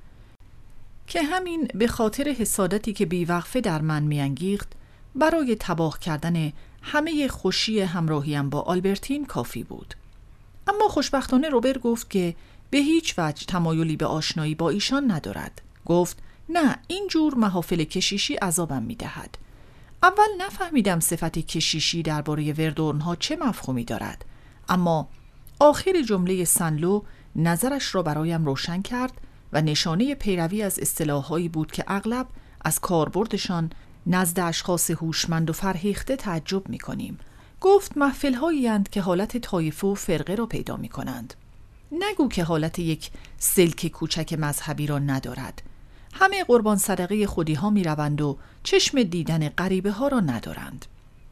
که 1.06 1.22
همین 1.22 1.68
به 1.74 1.86
خاطر 1.86 2.28
حسادتی 2.28 2.92
که 2.92 3.06
بیوقفه 3.06 3.60
در 3.60 3.82
من 3.82 4.02
میانگیخت 4.02 4.72
برای 5.14 5.56
تباه 5.60 5.98
کردن 5.98 6.52
همه 6.88 7.28
خوشی 7.28 7.80
همراهیم 7.80 8.50
با 8.50 8.60
آلبرتین 8.60 9.26
کافی 9.26 9.64
بود. 9.64 9.94
اما 10.66 10.88
خوشبختانه 10.88 11.48
روبر 11.48 11.78
گفت 11.78 12.10
که 12.10 12.34
به 12.70 12.78
هیچ 12.78 13.14
وجه 13.18 13.46
تمایلی 13.46 13.96
به 13.96 14.06
آشنایی 14.06 14.54
با 14.54 14.70
ایشان 14.70 15.10
ندارد. 15.10 15.62
گفت 15.86 16.18
نه 16.48 16.78
این 16.86 17.06
جور 17.10 17.34
محافل 17.34 17.84
کشیشی 17.84 18.34
عذابم 18.34 18.82
می‌دهد. 18.82 19.38
اول 20.02 20.28
نفهمیدم 20.38 21.00
صفت 21.00 21.38
کشیشی 21.38 22.02
درباره 22.02 22.52
وردورنها 22.52 23.16
چه 23.16 23.36
مفهومی 23.36 23.84
دارد. 23.84 24.24
اما 24.68 25.08
آخر 25.60 26.02
جمله 26.02 26.44
سنلو 26.44 27.02
نظرش 27.36 27.94
را 27.94 28.02
برایم 28.02 28.44
روشن 28.44 28.82
کرد 28.82 29.12
و 29.52 29.62
نشانه 29.62 30.14
پیروی 30.14 30.62
از 30.62 30.78
اصطلاحهایی 30.78 31.48
بود 31.48 31.72
که 31.72 31.84
اغلب 31.86 32.26
از 32.60 32.80
کاربردشان 32.80 33.70
نزد 34.06 34.40
اشخاص 34.40 34.90
هوشمند 34.90 35.50
و 35.50 35.52
فرهیخته 35.52 36.16
تعجب 36.16 36.68
می 36.68 36.78
کنیم. 36.78 37.18
گفت 37.60 37.96
محفل 37.96 38.36
که 38.90 39.00
حالت 39.00 39.36
طایفه 39.36 39.86
و 39.86 39.94
فرقه 39.94 40.34
را 40.34 40.46
پیدا 40.46 40.76
می 40.76 40.88
کنند. 40.88 41.34
نگو 41.92 42.28
که 42.28 42.44
حالت 42.44 42.78
یک 42.78 43.10
سلک 43.38 43.88
کوچک 43.88 44.32
مذهبی 44.32 44.86
را 44.86 44.98
ندارد. 44.98 45.62
همه 46.12 46.44
قربان 46.44 46.76
صدقه 46.76 47.26
خودی 47.26 47.54
ها 47.54 47.70
می 47.70 47.84
روند 47.84 48.20
و 48.20 48.38
چشم 48.62 49.02
دیدن 49.02 49.48
غریبه 49.48 49.90
ها 49.90 50.08
را 50.08 50.20
ندارند. 50.20 50.86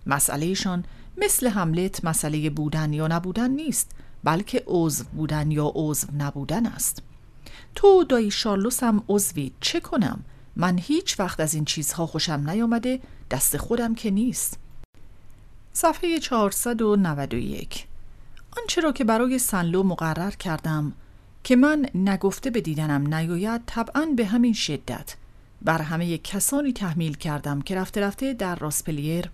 مسئلهشان 0.07 0.85
مثل 1.17 1.49
حملت 1.49 2.05
مسئله 2.05 2.51
بودن 2.51 2.93
یا 2.93 3.07
نبودن 3.07 3.51
نیست 3.51 3.91
بلکه 4.25 4.63
عضو 4.67 5.05
بودن 5.05 5.51
یا 5.51 5.73
عضو 5.75 6.09
نبودن 6.19 6.67
است. 6.67 7.03
تو 7.75 8.05
دایی 8.05 8.31
شارلوس 8.31 8.83
هم 8.83 9.03
عضوی 9.09 9.53
چه 9.61 9.81
کنم؟ 9.81 10.25
من 10.57 10.79
هیچ 10.79 11.21
وقت 11.21 11.41
از 11.41 11.55
این 11.55 11.65
چیزها 11.65 12.07
خوشم 12.07 12.51
نیامده 12.51 13.01
دست 13.31 13.57
خودم 13.57 13.95
که 13.95 14.11
نیست. 14.11 14.59
صفحه 15.73 16.19
491 16.19 17.87
آنچه 18.59 18.81
را 18.81 18.93
که 18.93 19.05
برای 19.05 19.39
سنلو 19.39 19.83
مقرر 19.83 20.31
کردم 20.31 20.93
که 21.45 21.57
من 21.57 21.87
نگفته 21.95 22.51
به 22.51 22.61
دیدنم 22.61 23.15
نیاید 23.15 23.63
طبعا 23.67 24.07
به 24.17 24.27
همین 24.27 24.53
شدت. 24.53 25.15
بر 25.63 25.83
همه 25.83 26.19
کسانی 26.19 26.73
تحمیل 26.73 27.15
کردم 27.15 27.63
که 27.63 27.75
رفته 27.75 28.01
رفته 28.01 28.33
در 28.33 28.55
راسپلیر 28.55 29.31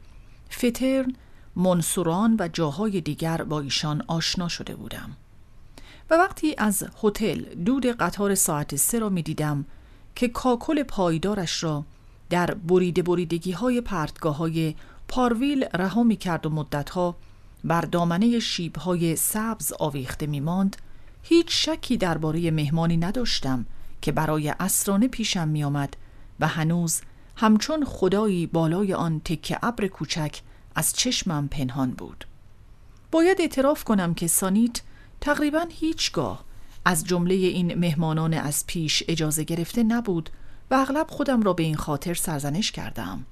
فترن، 0.52 1.12
منصوران 1.56 2.36
و 2.38 2.48
جاهای 2.48 3.00
دیگر 3.00 3.42
با 3.42 3.60
ایشان 3.60 4.04
آشنا 4.08 4.48
شده 4.48 4.74
بودم. 4.74 5.16
و 6.10 6.14
وقتی 6.14 6.54
از 6.58 6.84
هتل 7.02 7.40
دود 7.40 7.86
قطار 7.86 8.34
ساعت 8.34 8.76
سه 8.76 8.98
را 8.98 9.08
می 9.08 9.22
دیدم 9.22 9.64
که 10.14 10.28
کاکل 10.28 10.82
پایدارش 10.82 11.64
را 11.64 11.84
در 12.30 12.54
بریده 12.54 13.02
بریدگی 13.02 13.52
های 13.52 13.80
پرتگاه 13.80 14.36
های 14.36 14.74
پارویل 15.08 15.64
رها 15.64 16.02
می 16.02 16.16
کرد 16.16 16.46
و 16.46 16.50
مدتها 16.50 17.16
بر 17.64 17.80
دامنه 17.80 18.38
شیب 18.38 18.76
های 18.76 19.16
سبز 19.16 19.72
آویخته 19.78 20.26
می 20.26 20.40
ماند 20.40 20.76
هیچ 21.22 21.46
شکی 21.68 21.96
درباره 21.96 22.50
مهمانی 22.50 22.96
نداشتم 22.96 23.66
که 24.02 24.12
برای 24.12 24.54
اسرانه 24.60 25.08
پیشم 25.08 25.48
می 25.48 25.64
آمد 25.64 25.96
و 26.40 26.48
هنوز 26.48 27.00
همچون 27.36 27.84
خدایی 27.84 28.46
بالای 28.46 28.94
آن 28.94 29.20
تکه 29.24 29.58
ابر 29.62 29.86
کوچک 29.86 30.40
از 30.74 30.92
چشمم 30.92 31.48
پنهان 31.48 31.90
بود. 31.90 32.24
باید 33.10 33.40
اعتراف 33.40 33.84
کنم 33.84 34.14
که 34.14 34.26
سانیت 34.26 34.80
تقریبا 35.20 35.66
هیچگاه 35.70 36.44
از 36.84 37.04
جمله 37.04 37.34
این 37.34 37.74
مهمانان 37.74 38.34
از 38.34 38.66
پیش 38.66 39.02
اجازه 39.08 39.44
گرفته 39.44 39.82
نبود 39.82 40.30
و 40.70 40.74
اغلب 40.74 41.06
خودم 41.10 41.42
را 41.42 41.52
به 41.52 41.62
این 41.62 41.76
خاطر 41.76 42.14
سرزنش 42.14 42.72
کردم. 42.72 43.24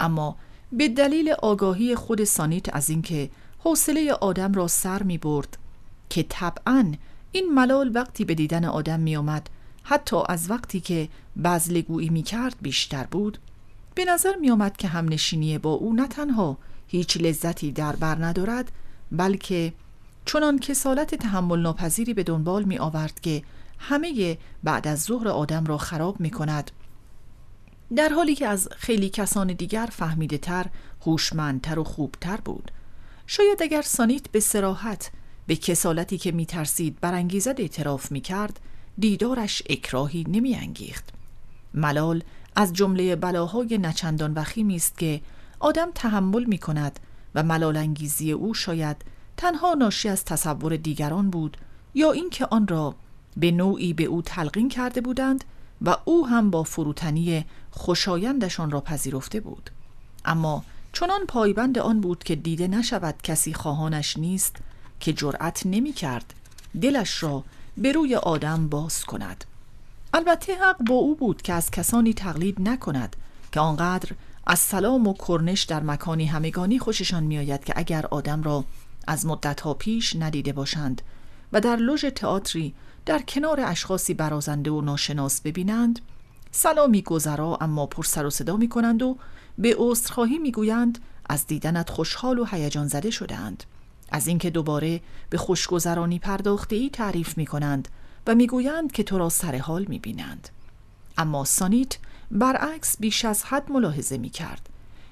اما 0.00 0.36
به 0.72 0.88
دلیل 0.88 1.30
آگاهی 1.42 1.94
خود 1.94 2.24
سانیت 2.24 2.74
از 2.74 2.90
اینکه 2.90 3.30
حوصله 3.58 4.12
آدم 4.12 4.52
را 4.52 4.68
سر 4.68 5.02
می 5.02 5.18
برد 5.18 5.58
که 6.08 6.22
طبعا 6.28 6.92
این 7.32 7.54
ملال 7.54 7.90
وقتی 7.94 8.24
به 8.24 8.34
دیدن 8.34 8.64
آدم 8.64 9.00
می 9.00 9.16
آمد 9.16 9.50
حتی 9.82 10.16
از 10.28 10.50
وقتی 10.50 10.80
که 10.80 11.08
بزلگویی 11.44 12.08
می 12.08 12.22
کرد 12.22 12.56
بیشتر 12.62 13.04
بود 13.04 13.38
به 13.94 14.04
نظر 14.04 14.36
می 14.36 14.50
آمد 14.50 14.76
که 14.76 14.88
همنشینی 14.88 15.58
با 15.58 15.70
او 15.70 15.92
نه 15.92 16.08
تنها 16.08 16.58
هیچ 16.86 17.16
لذتی 17.16 17.72
در 17.72 17.96
بر 17.96 18.24
ندارد 18.24 18.72
بلکه 19.12 19.72
چنان 20.32 20.58
کسالت 20.58 21.14
تحمل 21.14 21.60
ناپذیری 21.60 22.14
به 22.14 22.22
دنبال 22.22 22.64
می 22.64 22.78
آورد 22.78 23.20
که 23.20 23.42
همه 23.78 24.38
بعد 24.64 24.88
از 24.88 25.02
ظهر 25.02 25.28
آدم 25.28 25.64
را 25.64 25.78
خراب 25.78 26.20
می 26.20 26.30
کند 26.30 26.70
در 27.96 28.08
حالی 28.08 28.34
که 28.34 28.46
از 28.46 28.68
خیلی 28.76 29.08
کسان 29.08 29.46
دیگر 29.46 29.88
فهمیده 29.92 30.38
تر، 30.38 30.66
هوشمندتر 31.06 31.78
و 31.78 31.84
خوبتر 31.84 32.36
بود 32.36 32.70
شاید 33.26 33.62
اگر 33.62 33.82
سانیت 33.82 34.28
به 34.28 34.40
سراحت 34.40 35.10
به 35.46 35.56
کسالتی 35.56 36.18
که 36.18 36.32
می 36.32 36.46
ترسید 36.46 37.00
برانگیزد 37.00 37.60
اعتراف 37.60 38.12
می 38.12 38.20
کرد 38.20 38.60
دیدارش 38.98 39.62
اکراهی 39.70 40.24
نمی 40.28 40.54
انگیخت. 40.54 41.08
ملال 41.74 42.22
از 42.56 42.72
جمله 42.72 43.16
بلاهای 43.16 43.78
نچندان 43.78 44.34
وخیمی 44.34 44.76
است 44.76 44.98
که 44.98 45.20
آدم 45.60 45.90
تحمل 45.94 46.44
می 46.44 46.58
کند 46.58 47.00
و 47.34 47.42
ملال 47.42 47.76
انگیزی 47.76 48.32
او 48.32 48.54
شاید 48.54 49.04
تنها 49.40 49.74
ناشی 49.74 50.08
از 50.08 50.24
تصور 50.24 50.76
دیگران 50.76 51.30
بود 51.30 51.56
یا 51.94 52.12
اینکه 52.12 52.46
آن 52.46 52.68
را 52.68 52.94
به 53.36 53.50
نوعی 53.50 53.92
به 53.92 54.04
او 54.04 54.22
تلقین 54.22 54.68
کرده 54.68 55.00
بودند 55.00 55.44
و 55.82 55.96
او 56.04 56.26
هم 56.26 56.50
با 56.50 56.62
فروتنی 56.62 57.44
خوشایندشان 57.70 58.70
را 58.70 58.80
پذیرفته 58.80 59.40
بود. 59.40 59.70
اما 60.24 60.64
چنان 60.92 61.26
پایبند 61.28 61.78
آن 61.78 62.00
بود 62.00 62.24
که 62.24 62.36
دیده 62.36 62.68
نشود 62.68 63.14
کسی 63.22 63.54
خواهانش 63.54 64.16
نیست 64.16 64.56
که 65.00 65.12
جرأت 65.12 65.62
نمی 65.66 65.92
کرد 65.92 66.34
دلش 66.82 67.22
را 67.22 67.44
به 67.76 67.92
روی 67.92 68.14
آدم 68.14 68.68
باز 68.68 69.04
کند. 69.04 69.44
البته 70.14 70.54
حق 70.54 70.82
با 70.82 70.94
او 70.94 71.14
بود 71.14 71.42
که 71.42 71.52
از 71.52 71.70
کسانی 71.70 72.14
تقلید 72.14 72.60
نکند 72.60 73.16
که 73.52 73.60
آنقدر 73.60 74.10
از 74.46 74.58
سلام 74.58 75.06
و 75.06 75.14
کرنش 75.14 75.62
در 75.62 75.82
مکانی 75.82 76.26
همگانی 76.26 76.78
خوششان 76.78 77.22
میآید 77.22 77.64
که 77.64 77.72
اگر 77.76 78.06
آدم 78.06 78.42
را 78.42 78.64
از 79.10 79.26
مدتها 79.26 79.74
پیش 79.74 80.16
ندیده 80.16 80.52
باشند 80.52 81.02
و 81.52 81.60
در 81.60 81.76
لوژ 81.76 82.04
تئاتری 82.04 82.74
در 83.06 83.18
کنار 83.18 83.60
اشخاصی 83.60 84.14
برازنده 84.14 84.70
و 84.70 84.80
ناشناس 84.80 85.40
ببینند 85.40 86.00
سلامی 86.50 87.02
گذرا 87.02 87.58
اما 87.60 87.86
پر 87.86 88.02
سر 88.02 88.26
و 88.26 88.30
صدا 88.30 88.56
می 88.56 88.68
کنند 88.68 89.02
و 89.02 89.16
به 89.58 89.74
عذرخواهی 89.78 90.38
می‌گویند 90.38 90.98
از 91.28 91.46
دیدنت 91.46 91.90
خوشحال 91.90 92.38
و 92.38 92.44
هیجان 92.44 92.88
زده 92.88 93.10
شدهاند 93.10 93.64
از 94.10 94.26
اینکه 94.26 94.50
دوباره 94.50 95.00
به 95.30 95.38
خوشگذرانی 95.38 96.18
پرداخته 96.18 96.76
ای 96.76 96.90
تعریف 96.90 97.38
می 97.38 97.46
کنند 97.46 97.88
و 98.26 98.34
می‌گویند 98.34 98.92
که 98.92 99.02
تو 99.02 99.18
را 99.18 99.28
سر 99.28 99.56
حال 99.56 99.84
می 99.88 99.98
بینند. 99.98 100.48
اما 101.18 101.44
سانیت 101.44 101.96
برعکس 102.30 102.96
بیش 103.00 103.24
از 103.24 103.44
حد 103.44 103.72
ملاحظه 103.72 104.18
می 104.18 104.30
کرد. 104.30 104.68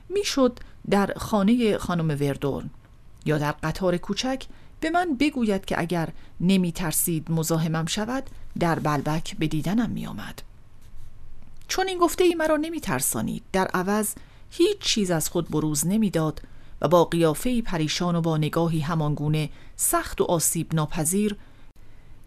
می‌شد 0.08 0.58
در 0.90 1.14
خانه 1.16 1.78
خانم 1.78 2.08
وردورن 2.08 2.70
یا 3.26 3.38
در 3.38 3.52
قطار 3.52 3.96
کوچک 3.96 4.44
به 4.80 4.90
من 4.90 5.16
بگوید 5.20 5.64
که 5.64 5.80
اگر 5.80 6.08
نمی 6.40 6.72
ترسید 6.72 7.30
مزاحمم 7.30 7.86
شود 7.86 8.30
در 8.58 8.78
بلبک 8.78 9.36
به 9.36 9.46
دیدنم 9.46 9.90
می 9.90 10.06
آمد. 10.06 10.42
چون 11.68 11.88
این 11.88 11.98
گفته 11.98 12.24
ای 12.24 12.34
مرا 12.34 12.56
نمی 12.56 12.80
ترسانید 12.80 13.42
در 13.52 13.66
عوض 13.66 14.14
هیچ 14.50 14.78
چیز 14.78 15.10
از 15.10 15.28
خود 15.28 15.48
بروز 15.50 15.86
نمی‌داد 15.86 16.42
و 16.80 16.88
با 16.88 17.04
قیافه 17.04 17.62
پریشان 17.62 18.16
و 18.16 18.20
با 18.20 18.36
نگاهی 18.36 18.80
همانگونه 18.80 19.50
سخت 19.76 20.20
و 20.20 20.24
آسیب 20.24 20.74
ناپذیر 20.74 21.36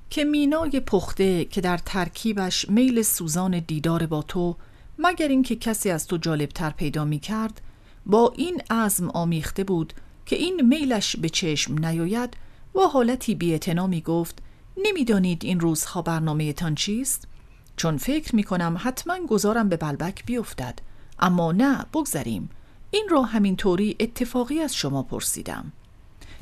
که 0.09 0.23
مینای 0.23 0.79
پخته 0.79 1.45
که 1.45 1.61
در 1.61 1.77
ترکیبش 1.77 2.69
میل 2.69 3.01
سوزان 3.01 3.59
دیدار 3.59 4.05
با 4.05 4.21
تو 4.21 4.55
مگر 4.99 5.27
اینکه 5.27 5.55
کسی 5.55 5.89
از 5.89 6.07
تو 6.07 6.17
جالبتر 6.17 6.69
پیدا 6.69 7.05
می 7.05 7.19
کرد 7.19 7.61
با 8.05 8.33
این 8.35 8.61
عزم 8.69 9.09
آمیخته 9.09 9.63
بود 9.63 9.93
که 10.31 10.37
این 10.37 10.61
میلش 10.61 11.15
به 11.15 11.29
چشم 11.29 11.85
نیاید 11.85 12.37
و 12.75 12.79
حالتی 12.79 13.35
بیعتنا 13.35 13.87
می 13.87 14.01
گفت 14.01 14.39
نمی‌دانید 14.77 15.45
این 15.45 15.59
روزها 15.59 16.01
برنامه 16.01 16.53
تان 16.53 16.75
چیست؟ 16.75 17.27
چون 17.77 17.97
فکر 17.97 18.35
می 18.35 18.43
کنم 18.43 18.75
حتما 18.79 19.25
گذارم 19.25 19.69
به 19.69 19.77
بلبک 19.77 20.25
بیفتد. 20.25 20.79
اما 21.19 21.51
نه 21.51 21.85
بگذریم. 21.93 22.49
این 22.91 23.07
را 23.09 23.21
همین 23.21 23.55
طوری 23.55 23.95
اتفاقی 23.99 24.59
از 24.59 24.75
شما 24.75 25.03
پرسیدم. 25.03 25.71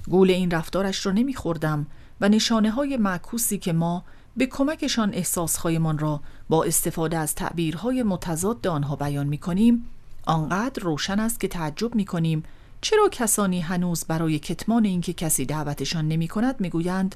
گول 0.10 0.30
این 0.30 0.52
رفتارش 0.52 1.06
را 1.06 1.12
نمیخوردم 1.12 1.88
و 2.22 2.30
نشانه 2.30 2.72
های 2.72 2.98
معکوسی 2.98 3.58
که 3.58 3.74
ما 3.74 4.04
به 4.38 4.46
کمکشان 4.46 5.14
احساسهایمان 5.14 5.98
را 5.98 6.22
با 6.50 6.64
استفاده 6.64 7.18
از 7.18 7.36
تعبیرهای 7.36 8.04
متضاد 8.04 8.68
آنها 8.68 8.96
بیان 8.96 9.28
می 9.28 9.38
کنیم 9.38 9.86
آنقدر 10.26 10.84
روشن 10.84 11.20
است 11.20 11.40
که 11.40 11.48
تعجب 11.48 11.96
می 11.96 12.06
کنیم 12.06 12.44
چرا 12.82 13.10
کسانی 13.12 13.60
هنوز 13.62 14.06
برای 14.06 14.40
کتمان 14.40 14.86
اینکه 14.86 15.14
کسی 15.14 15.46
دعوتشان 15.46 16.08
نمی 16.08 16.28
کند 16.28 16.56
می 16.60 16.70
گویند 16.70 17.16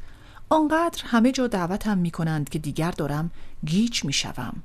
آنقدر 0.50 1.02
همه 1.06 1.32
جا 1.32 1.48
دعوتم 1.48 1.98
می 1.98 2.12
کنند 2.12 2.50
که 2.50 2.60
دیگر 2.60 2.92
دارم 2.92 3.32
گیج 3.66 4.06
می 4.06 4.14
شوم. 4.14 4.64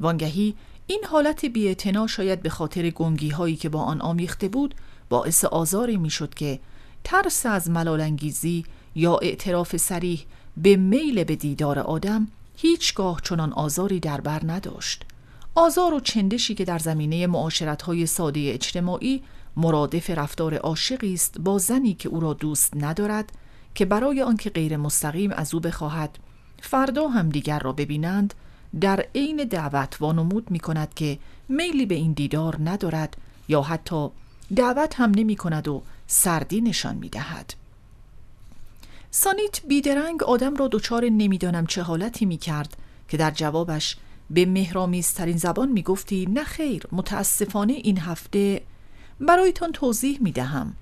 وانگهی 0.00 0.54
این 0.86 1.04
حالت 1.10 1.44
بیاعتنا 1.44 2.06
شاید 2.06 2.42
به 2.42 2.50
خاطر 2.50 2.90
گنگی 2.90 3.28
هایی 3.28 3.56
که 3.56 3.68
با 3.68 3.82
آن 3.82 4.00
آمیخته 4.00 4.48
بود 4.48 4.74
باعث 5.08 5.44
آزاری 5.44 5.96
می 5.96 6.10
شد 6.10 6.34
که 6.34 6.60
ترس 7.04 7.46
از 7.46 7.70
ملالانگیزی 7.70 8.64
یا 8.94 9.18
اعتراف 9.22 9.76
سریح 9.76 10.24
به 10.56 10.76
میل 10.76 11.24
به 11.24 11.36
دیدار 11.36 11.78
آدم 11.78 12.28
هیچگاه 12.56 13.20
چنان 13.24 13.52
آزاری 13.52 14.00
در 14.00 14.20
بر 14.20 14.42
نداشت 14.44 15.04
آزار 15.54 15.94
و 15.94 16.00
چندشی 16.00 16.54
که 16.54 16.64
در 16.64 16.78
زمینه 16.78 17.26
معاشرت 17.26 17.82
های 17.82 18.06
ساده 18.06 18.40
اجتماعی 18.40 19.22
مرادف 19.56 20.10
رفتار 20.10 20.54
عاشقی 20.54 21.14
است 21.14 21.40
با 21.40 21.58
زنی 21.58 21.94
که 21.94 22.08
او 22.08 22.20
را 22.20 22.32
دوست 22.32 22.76
ندارد 22.76 23.32
که 23.74 23.84
برای 23.84 24.22
آنکه 24.22 24.50
غیر 24.50 24.76
مستقیم 24.76 25.30
از 25.32 25.54
او 25.54 25.60
بخواهد 25.60 26.18
فردا 26.62 27.08
هم 27.08 27.28
دیگر 27.28 27.58
را 27.58 27.72
ببینند 27.72 28.34
در 28.80 29.04
عین 29.14 29.36
دعوت 29.36 29.96
وانمود 30.00 30.50
می 30.50 30.60
کند 30.60 30.94
که 30.94 31.18
میلی 31.48 31.86
به 31.86 31.94
این 31.94 32.12
دیدار 32.12 32.56
ندارد 32.64 33.16
یا 33.48 33.62
حتی 33.62 34.08
دعوت 34.56 35.00
هم 35.00 35.10
نمی 35.10 35.36
کند 35.36 35.68
و 35.68 35.82
سردی 36.06 36.60
نشان 36.60 36.96
می 36.96 37.08
دهد. 37.08 37.54
سانیت 39.10 39.60
بیدرنگ 39.68 40.22
آدم 40.22 40.56
را 40.56 40.68
دچار 40.72 41.04
نمی‌دانم 41.04 41.66
چه 41.66 41.82
حالتی 41.82 42.24
می 42.24 42.36
کرد 42.36 42.76
که 43.08 43.16
در 43.16 43.30
جوابش 43.30 43.96
به 44.30 44.46
مهرامیزترین 44.46 45.36
زبان 45.36 45.68
می 45.68 45.82
گفتی 45.82 46.26
نه 46.30 46.44
خیر 46.44 46.82
متاسفانه 46.92 47.72
این 47.72 47.98
هفته 47.98 48.62
برایتان 49.22 49.72
توضیح 49.72 50.18
می 50.20 50.32
دهم 50.32 50.74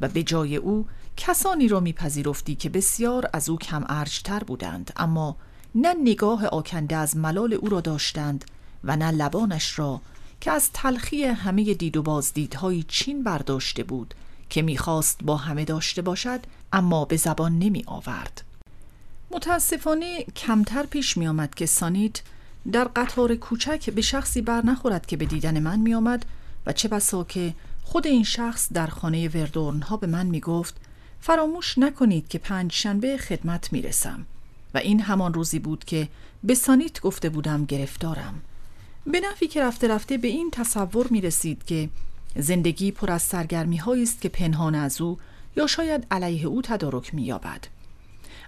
و 0.00 0.08
به 0.08 0.22
جای 0.22 0.56
او 0.56 0.86
کسانی 1.16 1.68
را 1.68 1.80
میپذیرفتی 1.80 2.54
که 2.54 2.68
بسیار 2.68 3.30
از 3.32 3.48
او 3.48 3.58
کم 3.58 3.84
ارجتر 3.88 4.44
بودند 4.44 4.92
اما 4.96 5.36
نه 5.74 5.94
نگاه 6.02 6.46
آکنده 6.46 6.96
از 6.96 7.16
ملال 7.16 7.54
او 7.54 7.68
را 7.68 7.80
داشتند 7.80 8.44
و 8.84 8.96
نه 8.96 9.10
لبانش 9.10 9.78
را 9.78 10.00
که 10.40 10.50
از 10.50 10.70
تلخی 10.72 11.24
همه 11.24 11.74
دید 11.74 11.96
و 11.96 12.02
بازدیدهای 12.02 12.82
چین 12.88 13.22
برداشته 13.22 13.82
بود 13.82 14.14
که 14.50 14.62
می‌خواست 14.62 15.18
با 15.22 15.36
همه 15.36 15.64
داشته 15.64 16.02
باشد 16.02 16.40
اما 16.72 17.04
به 17.04 17.16
زبان 17.16 17.58
نمی 17.58 17.84
آورد. 17.86 18.42
متاسفانه 19.30 20.24
کمتر 20.24 20.86
پیش 20.86 21.16
می 21.16 21.26
آمد 21.26 21.54
که 21.54 21.66
سانیت 21.66 22.22
در 22.72 22.84
قطار 22.84 23.34
کوچک 23.34 23.90
به 23.90 24.02
شخصی 24.02 24.42
بر 24.42 24.66
نخورد 24.66 25.06
که 25.06 25.16
به 25.16 25.24
دیدن 25.24 25.60
من 25.60 25.78
می 25.78 25.94
آمد 25.94 26.24
و 26.66 26.72
چه 26.72 26.88
بسا 26.88 27.24
که 27.24 27.54
خود 27.90 28.06
این 28.06 28.24
شخص 28.24 28.68
در 28.72 28.86
خانه 28.86 29.28
وردورن 29.28 29.80
ها 29.80 29.96
به 29.96 30.06
من 30.06 30.26
می 30.26 30.40
گفت 30.40 30.76
فراموش 31.20 31.78
نکنید 31.78 32.28
که 32.28 32.38
پنج 32.38 32.72
شنبه 32.72 33.16
خدمت 33.16 33.72
می 33.72 33.82
رسم 33.82 34.26
و 34.74 34.78
این 34.78 35.00
همان 35.00 35.34
روزی 35.34 35.58
بود 35.58 35.84
که 35.84 36.08
به 36.44 36.54
سانیت 36.54 37.00
گفته 37.00 37.28
بودم 37.28 37.64
گرفتارم 37.64 38.42
به 39.06 39.20
نفی 39.30 39.48
که 39.48 39.62
رفته 39.62 39.88
رفته 39.88 40.18
به 40.18 40.28
این 40.28 40.50
تصور 40.50 41.06
می 41.10 41.20
رسید 41.20 41.64
که 41.64 41.88
زندگی 42.36 42.92
پر 42.92 43.10
از 43.10 43.22
سرگرمی 43.22 43.80
است 44.02 44.20
که 44.20 44.28
پنهان 44.28 44.74
از 44.74 45.00
او 45.00 45.18
یا 45.56 45.66
شاید 45.66 46.06
علیه 46.10 46.46
او 46.46 46.62
تدارک 46.62 47.14
می 47.14 47.22
یابد. 47.22 47.64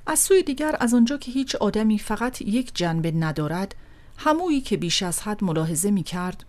از 0.07 0.19
سوی 0.19 0.43
دیگر 0.43 0.77
از 0.81 0.95
آنجا 0.95 1.17
که 1.17 1.33
هیچ 1.33 1.55
آدمی 1.55 1.99
فقط 1.99 2.43
یک 2.43 2.71
جنبه 2.75 3.11
ندارد 3.11 3.75
همویی 4.17 4.61
که 4.61 4.77
بیش 4.77 5.03
از 5.03 5.21
حد 5.21 5.45
ملاحظه 5.45 5.91
می 5.91 6.03
کرد 6.03 6.45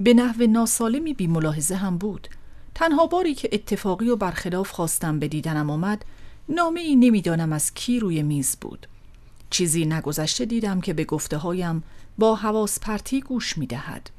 به 0.00 0.14
نحو 0.14 0.46
ناسالمی 0.46 1.14
بی 1.14 1.26
ملاحظه 1.26 1.74
هم 1.74 1.98
بود. 1.98 2.28
تنها 2.74 3.06
باری 3.06 3.34
که 3.34 3.48
اتفاقی 3.52 4.08
و 4.08 4.16
برخلاف 4.16 4.70
خواستم 4.70 5.18
به 5.18 5.28
دیدنم 5.28 5.70
آمد 5.70 6.04
نامه 6.48 6.80
ای 6.80 6.96
نمی‌دانم 6.96 7.52
از 7.52 7.74
کی 7.74 8.00
روی 8.00 8.22
میز 8.22 8.56
بود. 8.60 8.86
چیزی 9.50 9.84
نگذشته 9.84 10.44
دیدم 10.44 10.80
که 10.80 10.92
به 10.92 11.04
گفته 11.04 11.36
هایم 11.36 11.82
با 12.18 12.34
حواس 12.34 12.80
پرتی 12.80 13.20
گوش 13.20 13.58
می 13.58 13.66
دهد. 13.66 14.10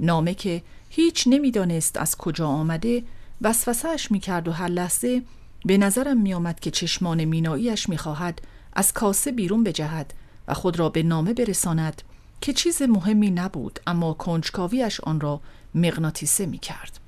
نامه 0.00 0.34
که 0.34 0.62
هیچ 0.90 1.24
نمی‌دانست 1.26 1.96
از 1.96 2.16
کجا 2.16 2.46
آمده 2.46 3.02
وسوسهش 3.40 4.10
می 4.10 4.20
کرد 4.20 4.48
و 4.48 4.52
هر 4.52 4.68
لحظه 4.68 5.22
به 5.64 5.78
نظرم 5.78 6.20
می 6.20 6.34
آمد 6.34 6.60
که 6.60 6.70
چشمان 6.70 7.24
میناییش 7.24 7.88
می 7.88 7.98
خواهد 7.98 8.42
از 8.72 8.92
کاسه 8.92 9.32
بیرون 9.32 9.64
بجهد 9.64 10.14
و 10.48 10.54
خود 10.54 10.78
را 10.78 10.88
به 10.88 11.02
نامه 11.02 11.34
برساند. 11.34 12.02
که 12.44 12.52
چیز 12.52 12.82
مهمی 12.82 13.30
نبود 13.30 13.80
اما 13.86 14.12
کنجکاویش 14.12 15.00
آن 15.00 15.20
را 15.20 15.40
مغناطیسه 15.74 16.46
می 16.46 16.58
کرد. 16.58 16.98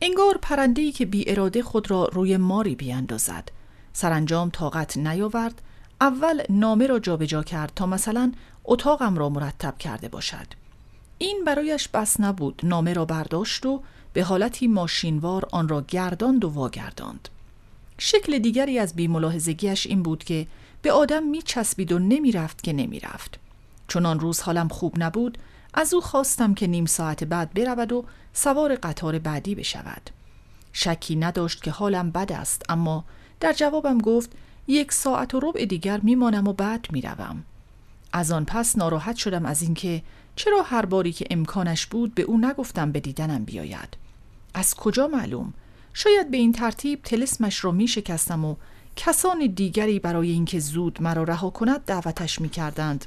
انگار 0.00 0.38
پرندهی 0.42 0.92
که 0.92 1.06
بی 1.06 1.30
اراده 1.30 1.62
خود 1.62 1.90
را 1.90 2.04
روی 2.04 2.36
ماری 2.36 2.74
بیاندازد. 2.74 3.48
سرانجام 3.92 4.50
طاقت 4.50 4.96
نیاورد. 4.96 5.62
اول 6.00 6.42
نامه 6.50 6.86
را 6.86 6.98
جابجا 6.98 7.42
کرد 7.42 7.72
تا 7.76 7.86
مثلا 7.86 8.32
اتاقم 8.64 9.16
را 9.16 9.28
مرتب 9.28 9.78
کرده 9.78 10.08
باشد. 10.08 10.46
این 11.18 11.42
برایش 11.46 11.88
بس 11.88 12.20
نبود. 12.20 12.60
نامه 12.64 12.92
را 12.92 13.04
برداشت 13.04 13.66
و 13.66 13.82
به 14.12 14.22
حالتی 14.22 14.66
ماشینوار 14.66 15.48
آن 15.52 15.68
را 15.68 15.84
گرداند 15.88 16.44
و 16.44 16.48
واگرداند. 16.48 17.28
شکل 17.98 18.38
دیگری 18.38 18.78
از 18.78 18.94
بیملاحظگیش 18.94 19.86
این 19.86 20.02
بود 20.02 20.24
که 20.24 20.46
به 20.82 20.92
آدم 20.92 21.22
می 21.22 21.42
چسبید 21.42 21.92
و 21.92 21.98
نمی 21.98 22.32
رفت 22.32 22.62
که 22.62 22.72
نمی 22.72 23.00
رفت 23.00 23.41
چون 23.92 24.06
آن 24.06 24.20
روز 24.20 24.40
حالم 24.40 24.68
خوب 24.68 24.94
نبود 24.98 25.38
از 25.74 25.94
او 25.94 26.00
خواستم 26.00 26.54
که 26.54 26.66
نیم 26.66 26.86
ساعت 26.86 27.24
بعد 27.24 27.54
برود 27.54 27.92
و 27.92 28.04
سوار 28.32 28.74
قطار 28.74 29.18
بعدی 29.18 29.54
بشود. 29.54 30.10
شکی 30.72 31.16
نداشت 31.16 31.62
که 31.62 31.70
حالم 31.70 32.10
بد 32.10 32.32
است 32.32 32.62
اما 32.68 33.04
در 33.40 33.52
جوابم 33.52 33.98
گفت 33.98 34.30
یک 34.66 34.92
ساعت 34.92 35.34
و 35.34 35.40
ربع 35.40 35.64
دیگر 35.64 36.00
میمانم 36.02 36.48
و 36.48 36.52
بعد 36.52 36.86
می‌روم. 36.92 37.44
از 38.12 38.32
آن 38.32 38.44
پس 38.44 38.78
ناراحت 38.78 39.16
شدم 39.16 39.46
از 39.46 39.62
اینکه 39.62 40.02
چرا 40.36 40.62
هر 40.62 40.86
باری 40.86 41.12
که 41.12 41.26
امکانش 41.30 41.86
بود 41.86 42.14
به 42.14 42.22
او 42.22 42.38
نگفتم 42.38 42.92
به 42.92 43.00
دیدنم 43.00 43.44
بیاید. 43.44 43.96
از 44.54 44.74
کجا 44.74 45.06
معلوم؟ 45.06 45.52
شاید 45.94 46.30
به 46.30 46.36
این 46.36 46.52
ترتیب 46.52 47.02
تلسمش 47.02 47.64
را 47.64 47.70
می 47.70 47.88
شکستم 47.88 48.44
و 48.44 48.56
کسان 48.96 49.46
دیگری 49.46 49.98
برای 49.98 50.30
اینکه 50.30 50.58
زود 50.58 51.02
مرا 51.02 51.22
رها 51.22 51.50
کند 51.50 51.84
دعوتش 51.84 52.40
می 52.40 52.48
کردند. 52.48 53.06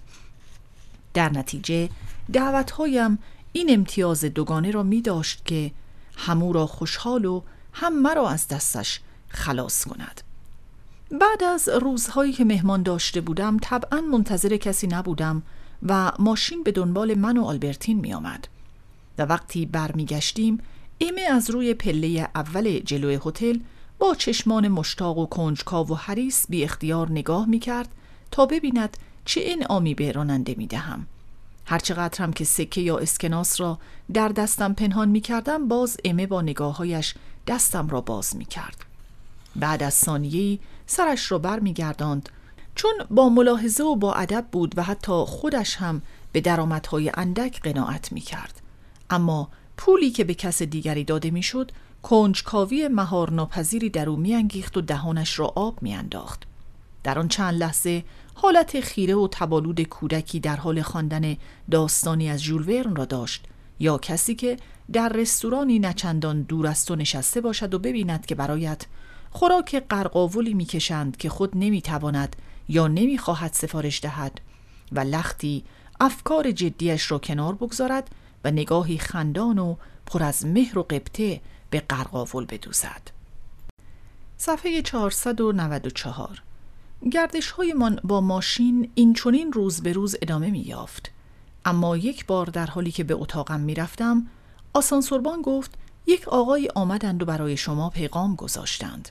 در 1.15 1.29
نتیجه 1.29 1.89
دعوتهایم 2.33 3.19
این 3.53 3.67
امتیاز 3.69 4.25
دوگانه 4.25 4.71
را 4.71 4.83
می 4.83 5.01
داشت 5.01 5.45
که 5.45 5.71
همو 6.17 6.53
را 6.53 6.67
خوشحال 6.67 7.25
و 7.25 7.41
هم 7.73 8.01
مرا 8.01 8.29
از 8.29 8.47
دستش 8.47 8.99
خلاص 9.29 9.85
کند. 9.85 10.21
بعد 11.11 11.43
از 11.43 11.69
روزهایی 11.69 12.33
که 12.33 12.45
مهمان 12.45 12.83
داشته 12.83 13.21
بودم 13.21 13.57
طبعا 13.61 14.01
منتظر 14.01 14.57
کسی 14.57 14.87
نبودم 14.87 15.43
و 15.83 16.11
ماشین 16.19 16.63
به 16.63 16.71
دنبال 16.71 17.13
من 17.13 17.37
و 17.37 17.45
آلبرتین 17.45 17.99
می 17.99 18.13
آمد. 18.13 18.47
و 19.17 19.21
وقتی 19.21 19.65
برمیگشتیم 19.65 20.59
ایمه 20.97 21.21
از 21.21 21.49
روی 21.49 21.73
پله 21.73 22.29
اول 22.35 22.79
جلوی 22.79 23.19
هتل 23.25 23.59
با 23.99 24.15
چشمان 24.15 24.67
مشتاق 24.67 25.17
و 25.17 25.25
کنجکاو 25.25 25.87
و 25.87 25.95
حریس 25.95 26.45
بی 26.49 26.63
اختیار 26.63 27.11
نگاه 27.11 27.45
می 27.45 27.59
کرد 27.59 27.87
تا 28.31 28.45
ببیند 28.45 28.97
چه 29.25 29.41
این 29.41 29.65
آمی 29.65 29.93
به 29.93 30.11
راننده 30.11 30.55
می 30.57 30.67
دهم. 30.67 31.07
هرچقدر 31.65 32.23
هم 32.23 32.33
که 32.33 32.43
سکه 32.43 32.81
یا 32.81 32.97
اسکناس 32.97 33.61
را 33.61 33.79
در 34.13 34.27
دستم 34.27 34.73
پنهان 34.73 35.09
می 35.09 35.21
کردم 35.21 35.67
باز 35.67 35.97
امه 36.05 36.27
با 36.27 36.41
نگاههایش 36.41 37.13
دستم 37.47 37.87
را 37.87 38.01
باز 38.01 38.35
می 38.35 38.45
کرد. 38.45 38.85
بعد 39.55 39.83
از 39.83 39.93
ثانیه‌ای 39.93 40.59
سرش 40.85 41.31
را 41.31 41.39
بر 41.39 41.59
میگرداند 41.59 42.29
چون 42.75 42.93
با 43.09 43.29
ملاحظه 43.29 43.83
و 43.83 43.95
با 43.95 44.13
ادب 44.13 44.45
بود 44.51 44.77
و 44.77 44.83
حتی 44.83 45.23
خودش 45.27 45.75
هم 45.75 46.01
به 46.31 46.41
درآمدهای 46.41 47.11
اندک 47.13 47.61
قناعت 47.61 48.11
می 48.11 48.21
کرد. 48.21 48.61
اما 49.09 49.49
پولی 49.77 50.11
که 50.11 50.23
به 50.23 50.33
کس 50.33 50.61
دیگری 50.61 51.03
داده 51.03 51.31
می‌شد 51.31 51.71
کنجکاوی 52.03 52.87
مهار 52.87 53.31
ناپذیری 53.31 53.89
در 53.89 54.09
او 54.09 54.17
میانگیخت 54.17 54.77
و 54.77 54.81
دهانش 54.81 55.39
را 55.39 55.53
آب 55.55 55.81
میانداخت 55.81 56.43
در 57.03 57.19
آن 57.19 57.27
چند 57.27 57.53
لحظه 57.53 58.03
حالت 58.37 58.79
خیره 58.79 59.15
و 59.15 59.27
تبالود 59.31 59.81
کودکی 59.81 60.39
در 60.39 60.55
حال 60.55 60.81
خواندن 60.81 61.37
داستانی 61.71 62.29
از 62.29 62.39
ژول 62.39 62.69
ورن 62.69 62.95
را 62.95 63.05
داشت. 63.05 63.45
یا 63.79 63.97
کسی 63.97 64.35
که 64.35 64.57
در 64.93 65.09
رستورانی 65.09 65.79
نچندان 65.79 66.41
دور 66.41 66.67
از 66.67 66.85
تو 66.85 66.95
نشسته 66.95 67.41
باشد 67.41 67.73
و 67.73 67.79
ببیند 67.79 68.25
که 68.25 68.35
برایت 68.35 68.85
خوراک 69.31 69.83
قرقاولی 69.89 70.53
می‌کشند 70.53 71.17
که 71.17 71.29
خود 71.29 71.51
نمی‌تواند 71.55 72.35
یا 72.69 72.87
نمی‌خواهد 72.87 73.53
سفارش 73.53 74.01
دهد 74.01 74.41
و 74.91 74.99
لختی 74.99 75.63
افکار 75.99 76.51
جدیش 76.51 77.11
را 77.11 77.19
کنار 77.19 77.55
بگذارد 77.55 78.09
و 78.43 78.51
نگاهی 78.51 78.97
خندان 78.97 79.59
و 79.59 79.75
پر 80.05 80.23
از 80.23 80.45
مهر 80.45 80.79
و 80.79 80.83
قبطه 80.83 81.41
به 81.69 81.79
قرقاول 81.89 82.45
بدوزد. 82.45 83.01
صفحه 84.37 84.81
494 84.81 86.44
گردش 87.11 87.53
من 87.73 87.99
با 88.03 88.21
ماشین 88.21 88.91
این 88.95 89.13
چونین 89.13 89.53
روز 89.53 89.81
به 89.81 89.93
روز 89.93 90.15
ادامه 90.21 90.51
می 90.51 90.59
یافت. 90.59 91.11
اما 91.65 91.97
یک 91.97 92.25
بار 92.25 92.45
در 92.45 92.65
حالی 92.65 92.91
که 92.91 93.03
به 93.03 93.13
اتاقم 93.13 93.59
می 93.59 93.75
رفتم 93.75 94.27
آسانسوربان 94.73 95.41
گفت 95.41 95.71
یک 96.07 96.27
آقای 96.27 96.69
آمدند 96.75 97.21
و 97.21 97.25
برای 97.25 97.57
شما 97.57 97.89
پیغام 97.89 98.35
گذاشتند. 98.35 99.09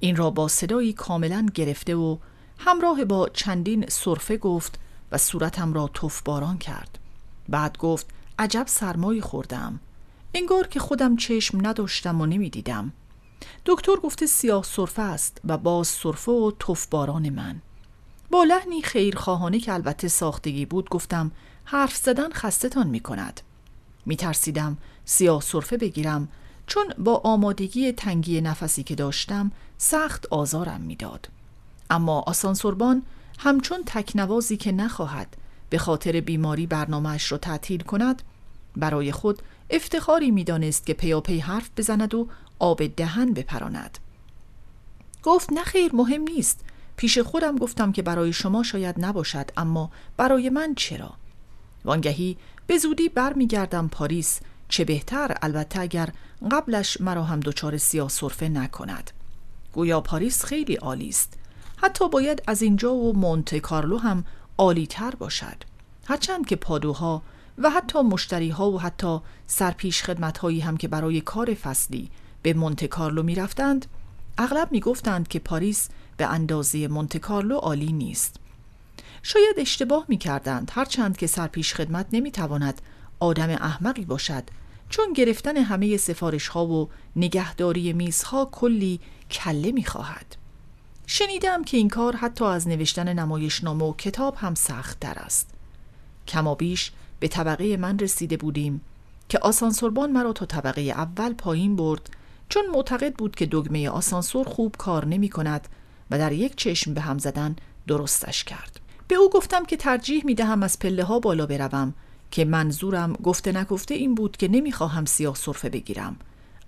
این 0.00 0.16
را 0.16 0.30
با 0.30 0.48
صدایی 0.48 0.92
کاملا 0.92 1.46
گرفته 1.54 1.94
و 1.94 2.16
همراه 2.58 3.04
با 3.04 3.28
چندین 3.28 3.84
صرفه 3.88 4.36
گفت 4.36 4.78
و 5.12 5.18
صورتم 5.18 5.72
را 5.72 5.90
باران 6.24 6.58
کرد. 6.58 6.98
بعد 7.48 7.78
گفت 7.78 8.06
عجب 8.38 8.64
سرمایی 8.66 9.20
خوردم. 9.20 9.80
انگار 10.34 10.66
که 10.66 10.80
خودم 10.80 11.16
چشم 11.16 11.66
نداشتم 11.66 12.20
و 12.20 12.26
نمی‌دیدم. 12.26 12.92
دکتر 13.66 13.96
گفته 13.96 14.26
سیاه 14.26 14.64
صرفه 14.64 15.02
است 15.02 15.40
و 15.44 15.58
باز 15.58 15.88
صرفه 15.88 16.32
و 16.32 16.52
باران 16.90 17.30
من 17.30 17.62
با 18.30 18.44
لحنی 18.44 18.82
خیرخواهانه 18.82 19.60
که 19.60 19.72
البته 19.72 20.08
ساختگی 20.08 20.66
بود 20.66 20.88
گفتم 20.88 21.30
حرف 21.64 21.96
زدن 21.96 22.32
خستتان 22.32 22.86
می 22.86 23.00
کند 23.00 23.40
می 24.06 24.16
ترسیدم 24.16 24.76
سیاه 25.04 25.40
صرفه 25.40 25.76
بگیرم 25.76 26.28
چون 26.66 26.94
با 26.98 27.20
آمادگی 27.24 27.92
تنگی 27.92 28.40
نفسی 28.40 28.82
که 28.82 28.94
داشتم 28.94 29.52
سخت 29.78 30.26
آزارم 30.26 30.80
می‌داد. 30.80 31.28
اما 31.90 32.20
آسانسوربان 32.20 33.02
همچون 33.38 33.82
تکنوازی 33.86 34.56
که 34.56 34.72
نخواهد 34.72 35.36
به 35.70 35.78
خاطر 35.78 36.20
بیماری 36.20 36.66
برنامهش 36.66 37.32
را 37.32 37.38
تعطیل 37.38 37.80
کند 37.80 38.22
برای 38.76 39.12
خود 39.12 39.42
افتخاری 39.70 40.30
می‌دانست 40.30 40.86
که 40.86 40.94
پیاپی 40.94 41.38
حرف 41.38 41.70
بزند 41.76 42.14
و 42.14 42.28
آب 42.60 42.86
دهن 42.86 43.32
بپراند. 43.32 43.98
گفت 45.22 45.52
نخیر 45.52 45.94
مهم 45.94 46.22
نیست. 46.22 46.60
پیش 46.96 47.18
خودم 47.18 47.56
گفتم 47.56 47.92
که 47.92 48.02
برای 48.02 48.32
شما 48.32 48.62
شاید 48.62 48.94
نباشد 48.98 49.50
اما 49.56 49.90
برای 50.16 50.50
من 50.50 50.74
چرا؟ 50.74 51.12
وانگهی 51.84 52.36
به 52.66 52.78
زودی 52.78 53.08
برمیگردم 53.08 53.88
پاریس 53.88 54.40
چه 54.68 54.84
بهتر 54.84 55.36
البته 55.42 55.80
اگر 55.80 56.08
قبلش 56.50 57.00
مرا 57.00 57.24
هم 57.24 57.40
دچار 57.40 57.78
سیاه 57.78 58.08
صرفه 58.08 58.48
نکند. 58.48 59.10
گویا 59.72 60.00
پاریس 60.00 60.44
خیلی 60.44 60.74
عالی 60.74 61.08
است. 61.08 61.38
حتی 61.76 62.08
باید 62.08 62.42
از 62.46 62.62
اینجا 62.62 62.94
و 62.94 63.16
مونته 63.16 63.60
کارلو 63.60 63.98
هم 63.98 64.24
عالی 64.58 64.86
تر 64.86 65.10
باشد. 65.10 65.56
هرچند 66.06 66.46
که 66.46 66.56
پادوها 66.56 67.22
و 67.58 67.70
حتی 67.70 68.02
مشتری 68.02 68.48
ها 68.48 68.70
و 68.70 68.80
حتی 68.80 69.18
سرپیش 69.46 70.02
خدمت 70.02 70.38
هایی 70.38 70.60
هم 70.60 70.76
که 70.76 70.88
برای 70.88 71.20
کار 71.20 71.54
فصلی 71.54 72.10
به 72.42 72.54
مونته 72.54 72.88
کارلو 72.88 73.22
می 73.22 73.34
رفتند 73.34 73.86
اغلب 74.38 74.72
می 74.72 74.80
گفتند 74.80 75.28
که 75.28 75.38
پاریس 75.38 75.88
به 76.16 76.26
اندازه 76.26 76.88
مونته 76.88 77.18
کارلو 77.18 77.56
عالی 77.56 77.92
نیست 77.92 78.36
شاید 79.22 79.54
اشتباه 79.58 80.04
می 80.08 80.16
کردند 80.16 80.70
هرچند 80.74 81.16
که 81.16 81.26
سرپیش 81.26 81.74
خدمت 81.74 82.06
نمی 82.12 82.30
تواند 82.30 82.82
آدم 83.20 83.50
احمقی 83.50 84.04
باشد 84.04 84.44
چون 84.88 85.12
گرفتن 85.12 85.56
همه 85.56 85.96
سفارش 85.96 86.48
ها 86.48 86.66
و 86.66 86.88
نگهداری 87.16 87.92
میزها 87.92 88.48
کلی 88.52 89.00
کله 89.30 89.72
می 89.72 89.84
خواهد. 89.84 90.36
شنیدم 91.06 91.64
که 91.64 91.76
این 91.76 91.88
کار 91.88 92.16
حتی 92.16 92.44
از 92.44 92.68
نوشتن 92.68 93.12
نمایشنامه 93.12 93.84
و 93.84 93.92
کتاب 93.92 94.34
هم 94.36 94.54
سخت 94.54 95.00
در 95.00 95.14
است. 95.18 95.50
کما 96.28 96.54
بیش 96.54 96.92
به 97.20 97.28
طبقه 97.28 97.76
من 97.76 97.98
رسیده 97.98 98.36
بودیم 98.36 98.80
که 99.28 99.38
آسانسوربان 99.38 100.12
مرا 100.12 100.32
تا 100.32 100.46
طبقه 100.46 100.80
اول 100.80 101.32
پایین 101.32 101.76
برد 101.76 102.10
چون 102.50 102.66
معتقد 102.74 103.14
بود 103.14 103.36
که 103.36 103.46
دگمه 103.46 103.88
آسانسور 103.88 104.48
خوب 104.48 104.74
کار 104.78 105.06
نمی 105.06 105.28
کند 105.28 105.68
و 106.10 106.18
در 106.18 106.32
یک 106.32 106.56
چشم 106.56 106.94
به 106.94 107.00
هم 107.00 107.18
زدن 107.18 107.56
درستش 107.86 108.44
کرد. 108.44 108.80
به 109.08 109.14
او 109.14 109.30
گفتم 109.30 109.64
که 109.64 109.76
ترجیح 109.76 110.24
می 110.24 110.34
دهم 110.34 110.62
از 110.62 110.78
پله 110.78 111.04
ها 111.04 111.18
بالا 111.18 111.46
بروم 111.46 111.94
که 112.30 112.44
منظورم 112.44 113.12
گفته 113.12 113.52
نگفته 113.52 113.94
این 113.94 114.14
بود 114.14 114.36
که 114.36 114.48
نمی‌خواهم 114.48 115.04
سیاه 115.04 115.34
صرفه 115.34 115.68
بگیرم 115.68 116.16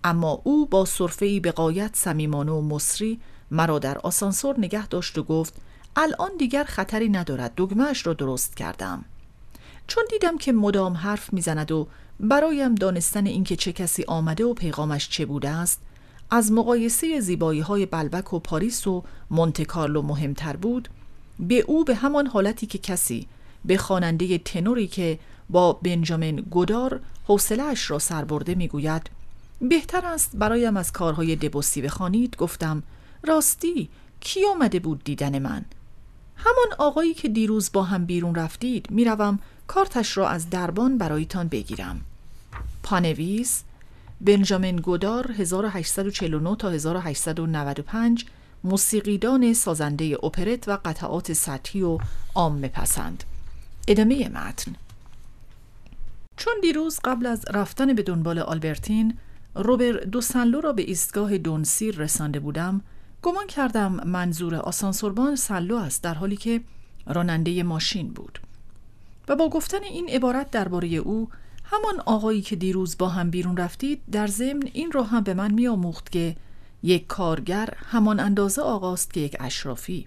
اما 0.05 0.41
او 0.45 0.67
با 0.67 0.85
صرفه 0.85 1.27
ای 1.27 1.41
به 1.41 1.53
قایت 1.53 1.91
صمیمانه 1.95 2.53
و 2.53 2.61
مصری 2.61 3.21
مرا 3.51 3.79
در 3.79 3.99
آسانسور 3.99 4.59
نگه 4.59 4.87
داشت 4.87 5.19
و 5.19 5.23
گفت 5.23 5.55
الان 5.97 6.31
دیگر 6.39 6.65
خطری 6.65 7.09
ندارد 7.09 7.53
دگمهش 7.57 8.07
را 8.07 8.13
درست 8.13 8.57
کردم 8.57 9.05
چون 9.87 10.05
دیدم 10.11 10.39
که 10.39 10.53
مدام 10.53 10.93
حرف 10.93 11.33
می‌زند 11.33 11.73
و 11.73 11.89
برایم 12.21 12.75
دانستن 12.75 13.27
اینکه 13.27 13.57
چه 13.57 13.73
کسی 13.73 14.05
آمده 14.05 14.45
و 14.45 14.55
پیغامش 14.55 15.09
چه 15.09 15.27
بوده 15.27 15.49
است 15.49 15.81
از 16.31 16.53
مقایسه 16.53 17.21
زیبایی 17.21 17.61
های 17.61 17.87
بلبک 17.87 18.33
و 18.33 18.39
پاریس 18.39 18.87
و 18.87 19.03
مونتکارلو 19.31 20.03
مهمتر 20.03 20.57
بود 20.57 20.89
به 21.39 21.59
او 21.59 21.85
به 21.85 21.95
همان 21.95 22.27
حالتی 22.27 22.67
که 22.67 22.79
کسی 22.79 23.27
به 23.65 23.77
خواننده 23.77 24.39
تنوری 24.39 24.87
که 24.87 25.19
با 25.51 25.73
بنجامین 25.73 26.37
گودار 26.37 27.01
حوصلهاش 27.25 27.91
را 27.91 27.99
سر 27.99 28.25
برده 28.25 28.55
می‌گوید 28.55 29.11
بهتر 29.61 30.07
است 30.07 30.31
برایم 30.37 30.77
از 30.77 30.93
کارهای 30.93 31.37
دبوسی 31.37 31.83
بخوانید 31.83 32.37
گفتم 32.37 32.83
راستی 33.23 33.89
کی 34.21 34.47
آمده 34.47 34.79
بود 34.79 35.05
دیدن 35.05 35.39
من؟ 35.39 35.65
همان 36.37 36.79
آقایی 36.79 37.15
که 37.15 37.29
دیروز 37.29 37.71
با 37.73 37.83
هم 37.83 38.05
بیرون 38.05 38.35
رفتید 38.35 38.91
می‌روم 38.91 39.39
کارتش 39.75 40.17
را 40.17 40.29
از 40.29 40.51
دربان 40.51 40.99
برایتان 40.99 41.49
بگیرم. 41.49 42.01
پانویس 42.83 43.63
بنجامین 44.21 44.77
گودار 44.77 45.33
1849 45.33 46.57
تا 46.57 46.71
1895 46.71 48.27
موسیقیدان 48.65 49.55
سازنده 49.55 50.17
اپرت 50.23 50.69
و 50.69 50.79
قطعات 50.85 51.33
سطحی 51.33 51.83
و 51.83 51.99
عام 52.35 52.69
پسند. 52.69 53.25
ادامه 53.89 54.29
متن. 54.29 54.75
چون 56.37 56.55
دیروز 56.63 57.01
قبل 57.05 57.27
از 57.27 57.45
رفتن 57.51 57.95
به 57.95 58.03
دنبال 58.03 58.39
آلبرتین 58.39 59.19
روبر 59.55 59.93
دوسنلو 59.93 60.61
را 60.61 60.73
به 60.73 60.83
ایستگاه 60.83 61.39
دونسیر 61.39 61.97
رسانده 61.97 62.41
بودم 62.41 62.81
گمان 63.23 63.47
کردم 63.47 63.93
منظور 63.93 64.55
آسانسوربان 64.55 65.37
سلو 65.37 65.77
است 65.77 66.03
در 66.03 66.15
حالی 66.15 66.37
که 66.37 66.61
راننده 67.07 67.63
ماشین 67.63 68.09
بود. 68.09 68.39
و 69.29 69.37
با 69.37 69.49
گفتن 69.49 69.83
این 69.83 70.09
عبارت 70.09 70.51
درباره 70.51 70.89
او 70.89 71.29
همان 71.65 72.01
آقایی 72.07 72.43
که 72.43 72.57
دیروز 72.57 72.99
با 72.99 73.09
هم 73.09 73.31
بیرون 73.31 73.57
رفتید 73.57 74.03
در 74.13 74.27
ضمن 74.27 74.63
این 74.73 74.93
را 74.93 75.03
هم 75.03 75.23
به 75.23 75.35
من 75.35 75.55
میآموخت 75.55 76.13
که 76.13 76.37
یک 76.83 77.07
کارگر 77.07 77.69
همان 77.77 78.21
اندازه 78.21 78.63
آقاست 78.63 79.13
که 79.13 79.21
یک 79.21 79.37
اشرافی. 79.41 80.07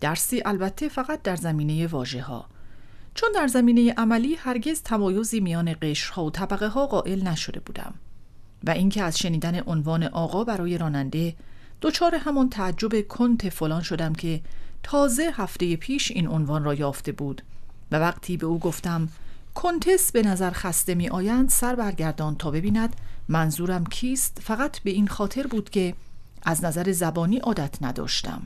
درسی 0.00 0.42
البته 0.44 0.88
فقط 0.88 1.22
در 1.22 1.36
زمینه 1.36 1.86
واژه 1.86 2.22
ها 2.22 2.46
چون 3.14 3.28
در 3.34 3.46
زمینه 3.46 3.92
عملی 3.92 4.34
هرگز 4.34 4.82
تمایزی 4.82 5.40
میان 5.40 5.76
قشرها 5.82 6.24
و 6.24 6.30
طبقه 6.30 6.68
ها 6.68 6.86
قائل 6.86 7.22
نشده 7.22 7.60
بودم. 7.60 7.94
و 8.66 8.70
اینکه 8.70 9.02
از 9.02 9.18
شنیدن 9.18 9.62
عنوان 9.66 10.04
آقا 10.04 10.44
برای 10.44 10.78
راننده 10.78 11.34
دچار 11.82 12.14
همان 12.14 12.50
تعجب 12.50 13.08
کنت 13.08 13.48
فلان 13.48 13.82
شدم 13.82 14.12
که 14.12 14.40
تازه 14.82 15.30
هفته 15.32 15.76
پیش 15.76 16.10
این 16.10 16.28
عنوان 16.28 16.64
را 16.64 16.74
یافته 16.74 17.12
بود. 17.12 17.42
و 17.92 17.96
وقتی 17.96 18.36
به 18.36 18.46
او 18.46 18.58
گفتم 18.58 19.08
کنتس 19.54 20.12
به 20.12 20.22
نظر 20.22 20.50
خسته 20.50 20.94
می 20.94 21.08
آیند 21.08 21.48
سر 21.48 21.74
برگردان 21.74 22.36
تا 22.36 22.50
ببیند 22.50 22.96
منظورم 23.28 23.86
کیست. 23.86 24.38
فقط 24.42 24.78
به 24.78 24.90
این 24.90 25.08
خاطر 25.08 25.46
بود 25.46 25.70
که 25.70 25.94
از 26.42 26.64
نظر 26.64 26.92
زبانی 26.92 27.36
عادت 27.36 27.82
نداشتم. 27.82 28.42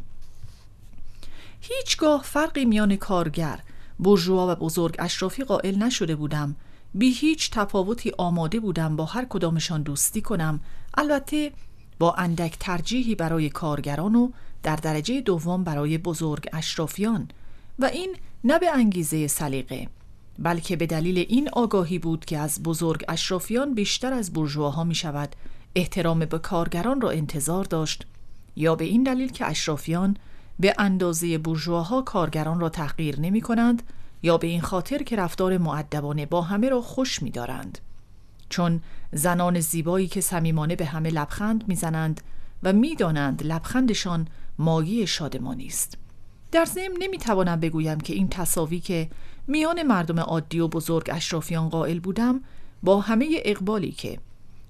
هیچگاه 1.61 2.23
فرقی 2.23 2.65
میان 2.65 2.97
کارگر 2.97 3.61
برجوا 4.01 4.53
و 4.53 4.55
بزرگ 4.55 4.97
اشرافی 4.99 5.45
قائل 5.45 5.83
نشده 5.83 6.17
بودم. 6.17 6.55
بی 6.95 7.13
هیچ 7.13 7.51
تفاوتی 7.51 8.13
آماده 8.19 8.61
بودم 8.61 8.97
با 8.97 9.05
هر 9.05 9.25
کدامشان 9.25 9.83
دوستی 9.83 10.21
کنم. 10.21 10.61
البته 10.95 11.53
با 11.99 12.15
اندک 12.15 12.57
ترجیحی 12.61 13.15
برای 13.15 13.51
کارگران 13.51 14.15
و 14.15 14.31
در 14.63 14.77
درجه 14.77 15.21
دوم 15.21 15.65
برای 15.65 15.99
بزرگ 15.99 16.49
اشرافیان. 16.53 17.29
و 17.79 17.85
این 17.85 18.17
نه 18.45 18.59
به 18.59 18.71
انگیزه 18.71 19.27
سلیقه 19.27 19.89
بلکه 20.39 20.77
به 20.77 20.87
دلیل 20.87 21.19
این 21.19 21.49
آگاهی 21.53 21.99
بود 21.99 22.25
که 22.25 22.39
از 22.39 22.63
بزرگ 22.63 23.05
اشرافیان 23.09 23.75
بیشتر 23.75 24.13
از 24.13 24.33
برجواها 24.33 24.85
می 24.85 24.95
شود 24.95 25.37
احترام 25.75 26.19
به 26.19 26.39
کارگران 26.39 27.01
را 27.01 27.11
انتظار 27.11 27.65
داشت 27.65 28.07
یا 28.57 28.75
به 28.75 28.85
این 28.85 29.03
دلیل 29.03 29.33
که 29.33 29.47
اشرافیان 29.47 30.17
به 30.61 30.75
اندازه 30.79 31.39
برجواها 31.39 32.03
کارگران 32.03 32.61
را 32.61 32.69
تحقیر 32.69 33.21
نمی 33.21 33.41
کنند 33.41 33.83
یا 34.23 34.39
به 34.39 34.47
این 34.47 34.61
خاطر 34.61 35.03
که 35.03 35.17
رفتار 35.17 35.59
معدبانه 35.59 36.27
با 36.27 36.43
همه 36.43 36.69
را 36.69 36.81
خوش 36.81 37.23
می 37.23 37.31
دارند. 37.31 37.79
چون 38.49 38.81
زنان 39.13 39.61
زیبایی 39.61 40.09
که 40.09 40.21
صمیمانه 40.21 40.77
به 40.77 40.85
همه 40.85 41.11
لبخند 41.11 41.69
می‌زنند 41.69 42.21
و 42.63 42.73
می‌دانند 42.73 43.43
لبخندشان 43.47 44.29
مایه 44.59 45.07
شادمانی 45.07 45.67
است 45.67 45.99
در 46.53 46.65
ضمن 46.65 46.97
نمی‌توانم 47.01 47.61
بگویم 47.61 48.01
که 48.01 48.15
این 48.15 48.29
تصاوی 48.29 48.81
که 48.81 49.11
میان 49.47 49.83
مردم 49.83 50.21
عادی 50.21 50.61
و 50.61 50.69
بزرگ 50.69 51.11
اشرافیان 51.13 51.69
قائل 51.69 51.99
بودم 51.99 52.41
با 52.83 53.01
همه 53.01 53.27
اقبالی 53.45 53.93
که 53.93 54.19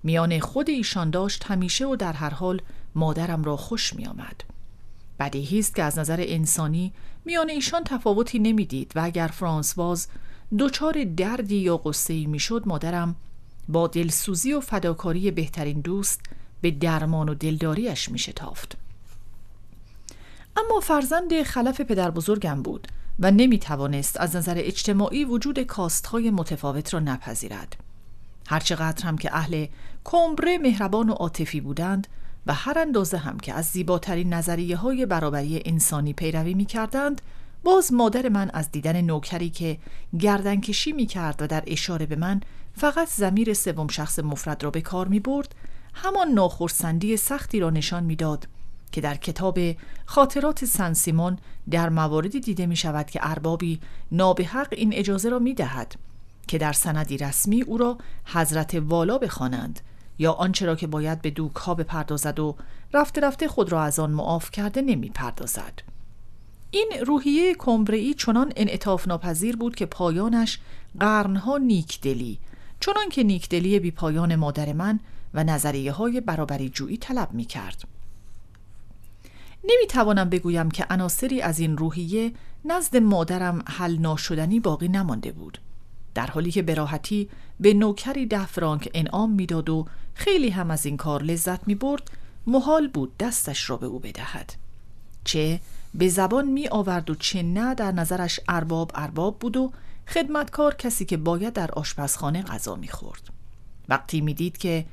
میان 0.02 0.40
خود 0.40 0.70
ایشان 0.70 1.10
داشت 1.10 1.44
همیشه 1.46 1.86
و 1.86 1.96
در 1.96 2.12
هر 2.12 2.30
حال 2.30 2.62
مادرم 2.94 3.44
را 3.44 3.56
خوش 3.56 3.94
می 3.94 4.06
آمد. 4.06 4.44
بدیهی 5.20 5.58
است 5.58 5.74
که 5.74 5.82
از 5.82 5.98
نظر 5.98 6.24
انسانی 6.28 6.92
میان 7.24 7.50
ایشان 7.50 7.84
تفاوتی 7.84 8.38
نمی‌دید 8.38 8.92
و 8.94 9.00
اگر 9.04 9.26
فرانسواز 9.26 10.08
دچار 10.58 11.04
دردی 11.04 11.56
یا 11.56 11.76
قصه 11.76 12.14
ای 12.14 12.26
می‌شد 12.26 12.62
مادرم 12.66 13.16
با 13.68 13.86
دلسوزی 13.86 14.52
و 14.52 14.60
فداکاری 14.60 15.30
بهترین 15.30 15.80
دوست 15.80 16.20
به 16.60 16.70
درمان 16.70 17.28
و 17.28 17.34
دلداریش 17.34 18.08
می 18.08 18.18
شتافت. 18.18 18.76
اما 20.58 20.80
فرزند 20.80 21.42
خلف 21.42 21.80
پدر 21.80 22.10
بزرگم 22.10 22.62
بود 22.62 22.88
و 23.18 23.30
نمی 23.30 23.58
توانست 23.58 24.20
از 24.20 24.36
نظر 24.36 24.54
اجتماعی 24.58 25.24
وجود 25.24 25.58
کاستهای 25.58 26.30
متفاوت 26.30 26.94
را 26.94 27.00
نپذیرد. 27.00 27.76
هرچقدر 28.48 29.04
هم 29.04 29.18
که 29.18 29.36
اهل 29.36 29.66
کمبره 30.04 30.58
مهربان 30.58 31.10
و 31.10 31.12
عاطفی 31.12 31.60
بودند 31.60 32.06
و 32.46 32.54
هر 32.54 32.78
اندازه 32.78 33.18
هم 33.18 33.40
که 33.40 33.54
از 33.54 33.66
زیباترین 33.66 34.34
نظریه 34.34 34.76
های 34.76 35.06
برابری 35.06 35.62
انسانی 35.64 36.12
پیروی 36.12 36.54
می 36.54 36.64
کردند 36.64 37.22
باز 37.64 37.92
مادر 37.92 38.28
من 38.28 38.50
از 38.50 38.72
دیدن 38.72 39.00
نوکری 39.00 39.50
که 39.50 39.78
گردنکشی 40.20 40.92
می 40.92 41.06
کرد 41.06 41.42
و 41.42 41.46
در 41.46 41.62
اشاره 41.66 42.06
به 42.06 42.16
من 42.16 42.40
فقط 42.76 43.08
زمیر 43.08 43.54
سوم 43.54 43.88
شخص 43.88 44.18
مفرد 44.18 44.64
را 44.64 44.70
به 44.70 44.80
کار 44.80 45.08
می 45.08 45.20
برد 45.20 45.54
همان 45.94 46.28
ناخرسندی 46.28 47.16
سختی 47.16 47.60
را 47.60 47.70
نشان 47.70 48.04
می‌داد 48.04 48.48
که 48.92 49.00
در 49.00 49.14
کتاب 49.14 49.58
خاطرات 50.06 50.64
سن 50.64 50.92
سیمون 50.92 51.38
در 51.70 51.88
مواردی 51.88 52.40
دیده 52.40 52.66
می 52.66 52.76
شود 52.76 53.10
که 53.10 53.20
اربابی 53.22 53.80
نابحق 54.12 54.68
این 54.70 54.94
اجازه 54.94 55.28
را 55.28 55.38
می 55.38 55.54
دهد 55.54 55.94
که 56.48 56.58
در 56.58 56.72
سندی 56.72 57.18
رسمی 57.18 57.62
او 57.62 57.78
را 57.78 57.98
حضرت 58.24 58.74
والا 58.74 59.18
بخوانند 59.18 59.80
یا 60.18 60.32
آنچه 60.32 60.66
را 60.66 60.76
که 60.76 60.86
باید 60.86 61.22
به 61.22 61.30
دوک 61.30 61.56
ها 61.56 61.74
بپردازد 61.74 62.38
و 62.38 62.56
رفته 62.94 63.20
رفته 63.20 63.48
خود 63.48 63.72
را 63.72 63.82
از 63.82 63.98
آن 63.98 64.10
معاف 64.10 64.50
کرده 64.50 64.82
نمی 64.82 65.08
پردازد. 65.08 65.82
این 66.70 66.92
روحیه 67.06 67.54
کمبرئی 67.54 68.14
چنان 68.14 68.52
انعطاف 68.56 69.08
ناپذیر 69.08 69.56
بود 69.56 69.74
که 69.74 69.86
پایانش 69.86 70.58
قرنها 71.00 71.58
نیکدلی 71.58 72.38
چنان 72.80 73.08
که 73.08 73.22
نیکدلی 73.22 73.80
بی 73.80 73.90
پایان 73.90 74.36
مادر 74.36 74.72
من 74.72 75.00
و 75.34 75.44
نظریه 75.44 75.92
های 75.92 76.20
برابری 76.20 76.68
جویی 76.68 76.96
طلب 76.96 77.32
می 77.32 77.44
کرد. 77.44 77.97
نمی 79.64 79.86
توانم 79.88 80.28
بگویم 80.28 80.70
که 80.70 80.86
عناصری 80.90 81.42
از 81.42 81.58
این 81.58 81.76
روحیه 81.76 82.32
نزد 82.64 82.96
مادرم 82.96 83.62
حل 83.66 83.98
ناشدنی 83.98 84.60
باقی 84.60 84.88
نمانده 84.88 85.32
بود. 85.32 85.58
در 86.14 86.26
حالی 86.26 86.50
که 86.50 86.62
براحتی 86.62 87.28
به 87.60 87.74
نوکری 87.74 88.26
ده 88.26 88.46
فرانک 88.46 88.90
انعام 88.94 89.32
می‌داد 89.32 89.68
و 89.68 89.86
خیلی 90.14 90.50
هم 90.50 90.70
از 90.70 90.86
این 90.86 90.96
کار 90.96 91.22
لذت 91.22 91.68
می 91.68 91.74
برد 91.74 92.10
محال 92.46 92.88
بود 92.88 93.16
دستش 93.16 93.70
را 93.70 93.76
به 93.76 93.86
او 93.86 93.98
بدهد 93.98 94.54
چه 95.24 95.60
به 95.94 96.08
زبان 96.08 96.48
می 96.48 96.68
آورد 96.68 97.10
و 97.10 97.14
چه 97.14 97.42
نه 97.42 97.74
در 97.74 97.92
نظرش 97.92 98.40
ارباب 98.48 98.92
ارباب 98.94 99.38
بود 99.38 99.56
و 99.56 99.72
خدمتکار 100.08 100.74
کسی 100.74 101.04
که 101.04 101.16
باید 101.16 101.52
در 101.52 101.70
آشپزخانه 101.70 102.42
غذا 102.42 102.76
می‌خورد. 102.76 103.22
وقتی 103.88 104.20
می‌دید 104.20 104.58
که 104.58 104.84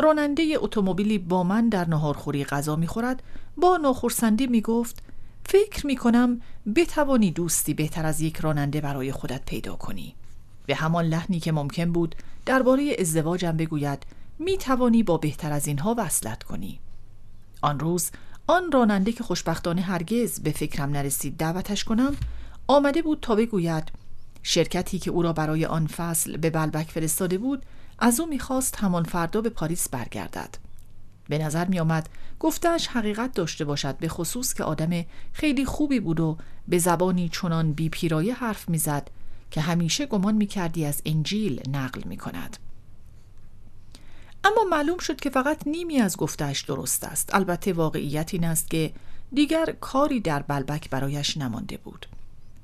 راننده 0.00 0.54
اتومبیلی 0.56 1.18
با 1.18 1.42
من 1.42 1.68
در 1.68 1.88
نهارخوری 1.88 2.44
غذا 2.44 2.76
می‌خورد. 2.76 3.22
با 3.56 3.76
ناخرسندی 3.76 4.46
می‌گفت 4.46 5.02
فکر 5.46 5.86
می‌کنم 5.86 6.40
بتوانی 6.76 7.30
دوستی 7.30 7.74
بهتر 7.74 8.06
از 8.06 8.20
یک 8.20 8.36
راننده 8.36 8.80
برای 8.80 9.12
خودت 9.12 9.44
پیدا 9.46 9.76
کنی. 9.76 10.14
به 10.66 10.74
همان 10.74 11.04
لحنی 11.04 11.40
که 11.40 11.52
ممکن 11.52 11.92
بود 11.92 12.16
درباره 12.46 12.96
ازدواجم 12.98 13.56
بگوید 13.56 14.02
می‌توانی 14.38 15.02
با 15.02 15.18
بهتر 15.18 15.52
از 15.52 15.66
اینها 15.66 15.94
وصلت 15.98 16.42
کنی. 16.42 16.80
آن 17.62 17.80
روز 17.80 18.10
آن 18.46 18.72
راننده 18.72 19.12
که 19.12 19.24
خوشبختانه 19.24 19.82
هرگز 19.82 20.40
به 20.40 20.50
فکرم 20.50 20.90
نرسید 20.90 21.36
دعوتش 21.36 21.84
کنم 21.84 22.16
آمده 22.66 23.02
بود 23.02 23.18
تا 23.22 23.34
بگوید 23.34 23.92
شرکتی 24.42 24.98
که 24.98 25.10
او 25.10 25.22
را 25.22 25.32
برای 25.32 25.64
آن 25.64 25.86
فصل 25.86 26.36
به 26.36 26.50
بلبک 26.50 26.90
فرستاده 26.90 27.38
بود 27.38 27.62
از 28.04 28.20
او 28.20 28.26
می‌خواست 28.26 28.76
همان 28.76 29.04
فردا 29.04 29.40
به 29.40 29.48
پاریس 29.48 29.88
برگردد 29.88 30.56
به 31.28 31.38
نظر 31.38 31.64
می 31.64 31.80
آمد 31.80 32.08
گفتش 32.40 32.86
حقیقت 32.86 33.34
داشته 33.34 33.64
باشد 33.64 33.96
به 33.96 34.08
خصوص 34.08 34.54
که 34.54 34.64
آدم 34.64 35.04
خیلی 35.32 35.64
خوبی 35.64 36.00
بود 36.00 36.20
و 36.20 36.38
به 36.68 36.78
زبانی 36.78 37.28
چنان 37.28 37.72
بی 37.72 37.88
پیرایه 37.88 38.34
حرف 38.34 38.68
می‌زد 38.68 39.10
که 39.50 39.60
همیشه 39.60 40.06
گمان 40.06 40.34
می 40.34 40.46
کردی 40.46 40.84
از 40.84 41.02
انجیل 41.06 41.62
نقل 41.68 42.00
می 42.04 42.16
کند. 42.16 42.56
اما 44.44 44.64
معلوم 44.70 44.98
شد 44.98 45.20
که 45.20 45.30
فقط 45.30 45.66
نیمی 45.66 46.00
از 46.00 46.16
گفتش 46.16 46.60
درست 46.60 47.04
است 47.04 47.34
البته 47.34 47.72
واقعیت 47.72 48.34
این 48.34 48.44
است 48.44 48.70
که 48.70 48.92
دیگر 49.32 49.74
کاری 49.80 50.20
در 50.20 50.42
بلبک 50.42 50.90
برایش 50.90 51.36
نمانده 51.36 51.76
بود 51.76 52.06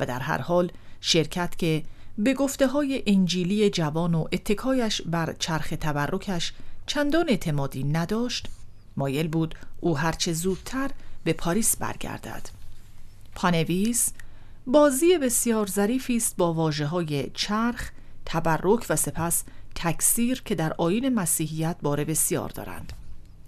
و 0.01 0.07
در 0.07 0.21
هر 0.21 0.41
حال 0.41 0.73
شرکت 1.01 1.59
که 1.59 1.83
به 2.19 2.35
گفته 2.35 2.67
های 2.67 3.03
انجیلی 3.07 3.71
جوان 3.71 4.15
و 4.15 4.25
اتکایش 4.33 5.03
بر 5.03 5.35
چرخ 5.39 5.69
تبرکش 5.81 6.53
چندان 6.87 7.29
اعتمادی 7.29 7.85
نداشت 7.85 8.47
مایل 8.97 9.29
بود 9.29 9.55
او 9.81 9.99
هرچه 9.99 10.33
زودتر 10.33 10.91
به 11.25 11.33
پاریس 11.33 11.77
برگردد. 11.77 12.49
پانویس 13.35 14.13
بازی 14.67 15.19
بسیار 15.19 15.67
ظریفی 15.67 16.17
است 16.17 16.37
با 16.37 16.53
واجه 16.53 16.87
های 16.87 17.31
چرخ 17.35 17.91
تبرک 18.27 18.87
و 18.91 18.97
سپس 18.97 19.45
تکثیر 19.75 20.43
که 20.45 20.55
در 20.55 20.73
آین 20.79 21.15
مسیحیت 21.15 21.77
باره 21.83 22.05
بسیار 22.05 22.49
دارند. 22.49 22.93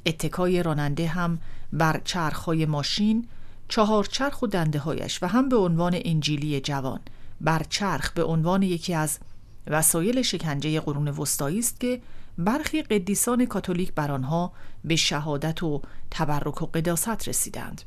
اتکای 0.06 0.62
راننده 0.62 1.06
هم 1.06 1.38
بر 1.72 2.00
های 2.46 2.66
ماشین 2.66 3.28
چهار 3.68 4.04
چرخ 4.04 4.42
و 4.42 4.46
دنده 4.46 4.78
هایش 4.78 5.22
و 5.22 5.26
هم 5.26 5.48
به 5.48 5.56
عنوان 5.56 6.00
انجیلی 6.04 6.60
جوان 6.60 7.00
بر 7.40 7.62
چرخ 7.68 8.12
به 8.12 8.24
عنوان 8.24 8.62
یکی 8.62 8.94
از 8.94 9.18
وسایل 9.66 10.22
شکنجه 10.22 10.80
قرون 10.80 11.08
وسطایی 11.08 11.58
است 11.58 11.80
که 11.80 12.00
برخی 12.38 12.82
قدیسان 12.82 13.46
کاتولیک 13.46 13.92
بر 13.92 14.10
آنها 14.12 14.52
به 14.84 14.96
شهادت 14.96 15.62
و 15.62 15.82
تبرک 16.10 16.62
و 16.62 16.66
قداست 16.66 17.28
رسیدند. 17.28 17.82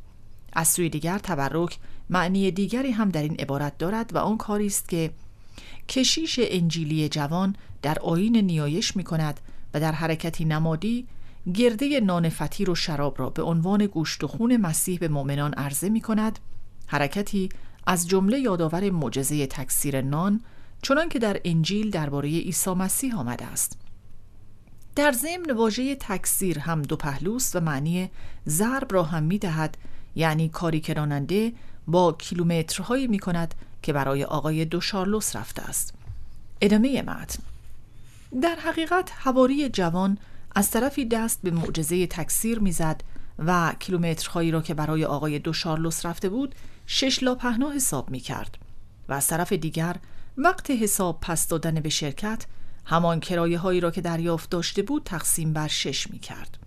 از 0.53 0.67
سوی 0.67 0.89
دیگر 0.89 1.17
تبرک 1.17 1.77
معنی 2.09 2.51
دیگری 2.51 2.91
هم 2.91 3.09
در 3.09 3.21
این 3.21 3.35
عبارت 3.35 3.77
دارد 3.77 4.15
و 4.15 4.17
آن 4.17 4.37
کاری 4.37 4.65
است 4.65 4.89
که 4.89 5.11
کشیش 5.89 6.39
انجیلی 6.43 7.09
جوان 7.09 7.55
در 7.81 7.99
آین 7.99 8.37
نیایش 8.37 8.95
می 8.95 9.03
کند 9.03 9.39
و 9.73 9.79
در 9.79 9.91
حرکتی 9.91 10.45
نمادی 10.45 11.07
گرده 11.53 11.99
نان 11.99 12.29
فطیر 12.29 12.69
و 12.69 12.75
شراب 12.75 13.19
را 13.19 13.29
به 13.29 13.41
عنوان 13.41 13.85
گوشت 13.85 14.23
و 14.23 14.27
خون 14.27 14.57
مسیح 14.57 14.99
به 14.99 15.07
مؤمنان 15.07 15.53
عرضه 15.53 15.89
می 15.89 16.01
کند 16.01 16.39
حرکتی 16.87 17.49
از 17.87 18.07
جمله 18.07 18.39
یادآور 18.39 18.89
معجزه 18.89 19.47
تکثیر 19.47 20.01
نان 20.01 20.41
چنان 20.81 21.09
که 21.09 21.19
در 21.19 21.41
انجیل 21.45 21.89
درباره 21.89 22.29
عیسی 22.29 22.73
مسیح 22.73 23.19
آمده 23.19 23.45
است. 23.45 23.77
در 24.95 25.11
ضمن 25.11 25.51
واژه 25.51 25.95
تکثیر 25.95 26.59
هم 26.59 26.81
دو 26.81 26.95
پهلوست 26.95 27.55
و 27.55 27.59
معنی 27.59 28.09
ضرب 28.47 28.93
را 28.93 29.03
هم 29.03 29.23
می 29.23 29.37
دهد 29.37 29.77
یعنی 30.15 30.49
کاری 30.49 30.79
که 30.79 30.93
راننده 30.93 31.53
با 31.87 32.11
کیلومترهایی 32.11 33.07
می 33.07 33.19
کند 33.19 33.55
که 33.81 33.93
برای 33.93 34.23
آقای 34.23 34.65
دو 34.65 34.81
شارلوس 34.81 35.35
رفته 35.35 35.61
است. 35.61 35.93
ادامه 36.61 37.01
متن. 37.01 37.43
در 38.41 38.55
حقیقت 38.55 39.11
حواری 39.17 39.69
جوان 39.69 40.17
از 40.55 40.71
طرفی 40.71 41.05
دست 41.05 41.39
به 41.43 41.51
معجزه 41.51 42.07
تکثیر 42.07 42.59
می‌زد 42.59 43.01
و 43.39 43.73
کیلومترهایی 43.79 44.51
را 44.51 44.61
که 44.61 44.73
برای 44.73 45.05
آقای 45.05 45.39
دو 45.39 45.53
شارلوس 45.53 46.05
رفته 46.05 46.29
بود 46.29 46.55
شش 46.85 47.23
لا 47.23 47.35
پهنا 47.35 47.71
حساب 47.71 48.09
می 48.09 48.19
کرد 48.19 48.57
و 49.09 49.13
از 49.13 49.27
طرف 49.27 49.53
دیگر 49.53 49.95
وقت 50.37 50.71
حساب 50.71 51.19
پس 51.21 51.47
دادن 51.47 51.79
به 51.79 51.89
شرکت 51.89 52.45
همان 52.85 53.19
کرایه 53.19 53.59
هایی 53.59 53.79
را 53.79 53.91
که 53.91 54.01
دریافت 54.01 54.49
داشته 54.49 54.81
بود 54.81 55.03
تقسیم 55.05 55.53
بر 55.53 55.67
شش 55.67 56.11
می 56.11 56.19
کرد. 56.19 56.57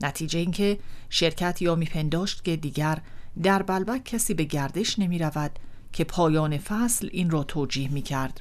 نتیجه 0.00 0.38
اینکه 0.38 0.78
شرکت 1.10 1.62
یا 1.62 1.74
میپنداشت 1.74 2.44
که 2.44 2.56
دیگر 2.56 2.98
در 3.42 3.62
بلبک 3.62 4.04
کسی 4.04 4.34
به 4.34 4.44
گردش 4.44 4.98
نمی 4.98 5.18
رود 5.18 5.58
که 5.92 6.04
پایان 6.04 6.58
فصل 6.58 7.08
این 7.12 7.30
را 7.30 7.44
توجیه 7.44 7.92
می 7.92 8.02
کرد 8.02 8.40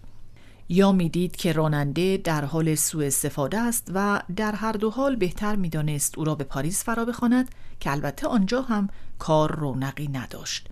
یا 0.69 0.91
می‌دید 0.91 1.35
که 1.35 1.53
راننده 1.53 2.17
در 2.17 2.45
حال 2.45 2.75
سوء 2.75 3.05
استفاده 3.05 3.57
است 3.57 3.91
و 3.93 4.21
در 4.35 4.55
هر 4.55 4.71
دو 4.71 4.89
حال 4.89 5.15
بهتر 5.15 5.55
می‌دانست 5.55 6.17
او 6.17 6.23
را 6.23 6.35
به 6.35 6.43
پاریس 6.43 6.83
فرا 6.83 7.05
بخواند 7.05 7.49
که 7.79 7.91
البته 7.91 8.27
آنجا 8.27 8.61
هم 8.61 8.89
کار 9.19 9.55
رونقی 9.55 10.07
نداشت 10.07 10.69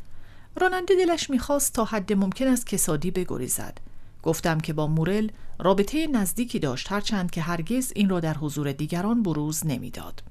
راننده 0.55 0.95
دلش 0.95 1.29
می‌خواست 1.29 1.73
تا 1.73 1.85
حد 1.85 2.13
ممکن 2.13 2.47
است 2.47 2.67
کسادی 2.67 3.11
بگریزد. 3.11 3.77
گفتم 4.23 4.59
که 4.59 4.73
با 4.73 4.87
مورل 4.87 5.29
رابطه 5.59 6.07
نزدیکی 6.07 6.59
داشت 6.59 6.91
هرچند 6.91 7.31
که 7.31 7.41
هرگز 7.41 7.91
این 7.95 8.09
را 8.09 8.19
در 8.19 8.33
حضور 8.33 8.71
دیگران 8.71 9.23
بروز 9.23 9.65
نمی‌داد. 9.65 10.23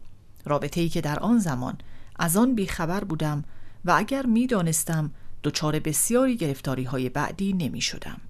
رابطه 0.44 0.80
ای 0.80 0.88
که 0.88 1.00
در 1.00 1.18
آن 1.18 1.38
زمان 1.38 1.78
از 2.16 2.36
آن 2.36 2.54
بیخبر 2.54 3.04
بودم 3.04 3.44
و 3.84 3.90
اگر 3.96 4.26
می‌دانستم 4.26 5.10
دچار 5.44 5.78
بسیاری 5.78 6.36
گرفتاری 6.36 6.84
های 6.84 7.08
بعدی 7.08 7.52
نمی 7.52 7.80
شدم. 7.80 8.20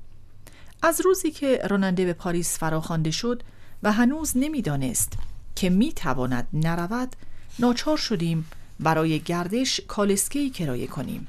از 0.82 1.01
روزی 1.01 1.30
که 1.30 1.59
راننده 1.70 2.05
به 2.05 2.12
پاریس 2.12 2.59
فراخوانده 2.59 3.11
شد 3.11 3.43
و 3.82 3.93
هنوز 3.93 4.32
نمی‌دانست 4.36 5.12
که 5.57 5.70
می 5.70 5.93
تواند 5.93 6.47
نرود 6.53 7.16
ناچار 7.59 7.97
شدیم 7.97 8.47
برای 8.80 9.20
گردش 9.20 9.80
کالسکی 9.88 10.51
کرایه 10.51 10.86
کنیم. 10.86 11.28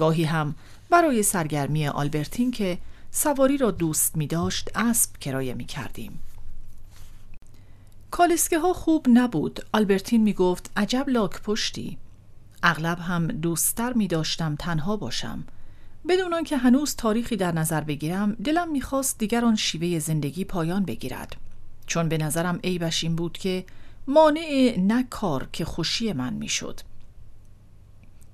گاهی 0.00 0.24
هم 0.24 0.54
برای 0.90 1.22
سرگرمی 1.22 1.88
آلبرتین 1.88 2.50
که 2.50 2.78
سواری 3.10 3.56
را 3.56 3.70
دوست 3.70 4.16
می 4.16 4.26
داشت 4.26 4.70
اسب 4.74 5.16
کرایه 5.16 5.54
می 5.54 5.64
کردیم. 5.64 6.20
کالسکه 8.10 8.58
ها 8.58 8.72
خوب 8.72 9.06
نبود. 9.08 9.60
آلبرتین 9.72 10.22
می 10.22 10.32
گفت 10.32 10.70
عجب 10.76 11.04
لاک 11.08 11.42
پشتی. 11.42 11.98
اغلب 12.62 12.98
هم 12.98 13.26
دوستتر 13.26 13.92
می 13.92 14.08
داشتم 14.08 14.56
تنها 14.56 14.96
باشم. 14.96 15.44
بدون 16.08 16.34
آنکه 16.34 16.56
هنوز 16.56 16.96
تاریخی 16.96 17.36
در 17.36 17.52
نظر 17.52 17.80
بگیرم 17.80 18.32
دلم 18.32 18.72
می‌خواست 18.72 19.18
دیگر 19.18 19.44
آن 19.44 19.56
شیوه 19.56 19.98
زندگی 19.98 20.44
پایان 20.44 20.84
بگیرد. 20.84 21.36
چون 21.86 22.08
به 22.08 22.18
نظرم 22.18 22.60
عیبش 22.64 23.04
این 23.04 23.16
بود 23.16 23.38
که 23.38 23.64
مانع 24.06 24.76
نه 24.78 25.06
کار 25.10 25.48
که 25.52 25.64
خوشی 25.64 26.12
من 26.12 26.32
می‌شد. 26.32 26.80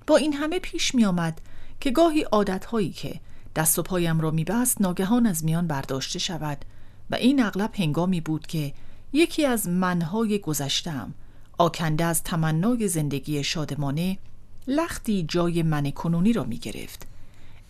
با 0.06 0.16
این 0.16 0.32
همه 0.32 0.58
پیش 0.58 0.94
می 0.94 1.04
آمد 1.04 1.40
که 1.80 1.90
گاهی 1.90 2.22
عادتهایی 2.22 2.90
که 2.90 3.20
دست 3.56 3.78
و 3.78 3.82
پایم 3.82 4.20
را 4.20 4.30
میبست 4.30 4.80
ناگهان 4.80 5.26
از 5.26 5.44
میان 5.44 5.66
برداشته 5.66 6.18
شود 6.18 6.64
و 7.10 7.14
این 7.14 7.42
اغلب 7.42 7.70
هنگامی 7.74 8.20
بود 8.20 8.46
که 8.46 8.72
یکی 9.12 9.46
از 9.46 9.68
منهای 9.68 10.38
گذشتم 10.38 11.14
آکنده 11.58 12.04
از 12.04 12.22
تمنای 12.22 12.88
زندگی 12.88 13.44
شادمانه 13.44 14.18
لختی 14.66 15.24
جای 15.28 15.62
من 15.62 15.90
کنونی 15.90 16.32
را 16.32 16.44
می 16.44 16.58
گرفت 16.58 17.06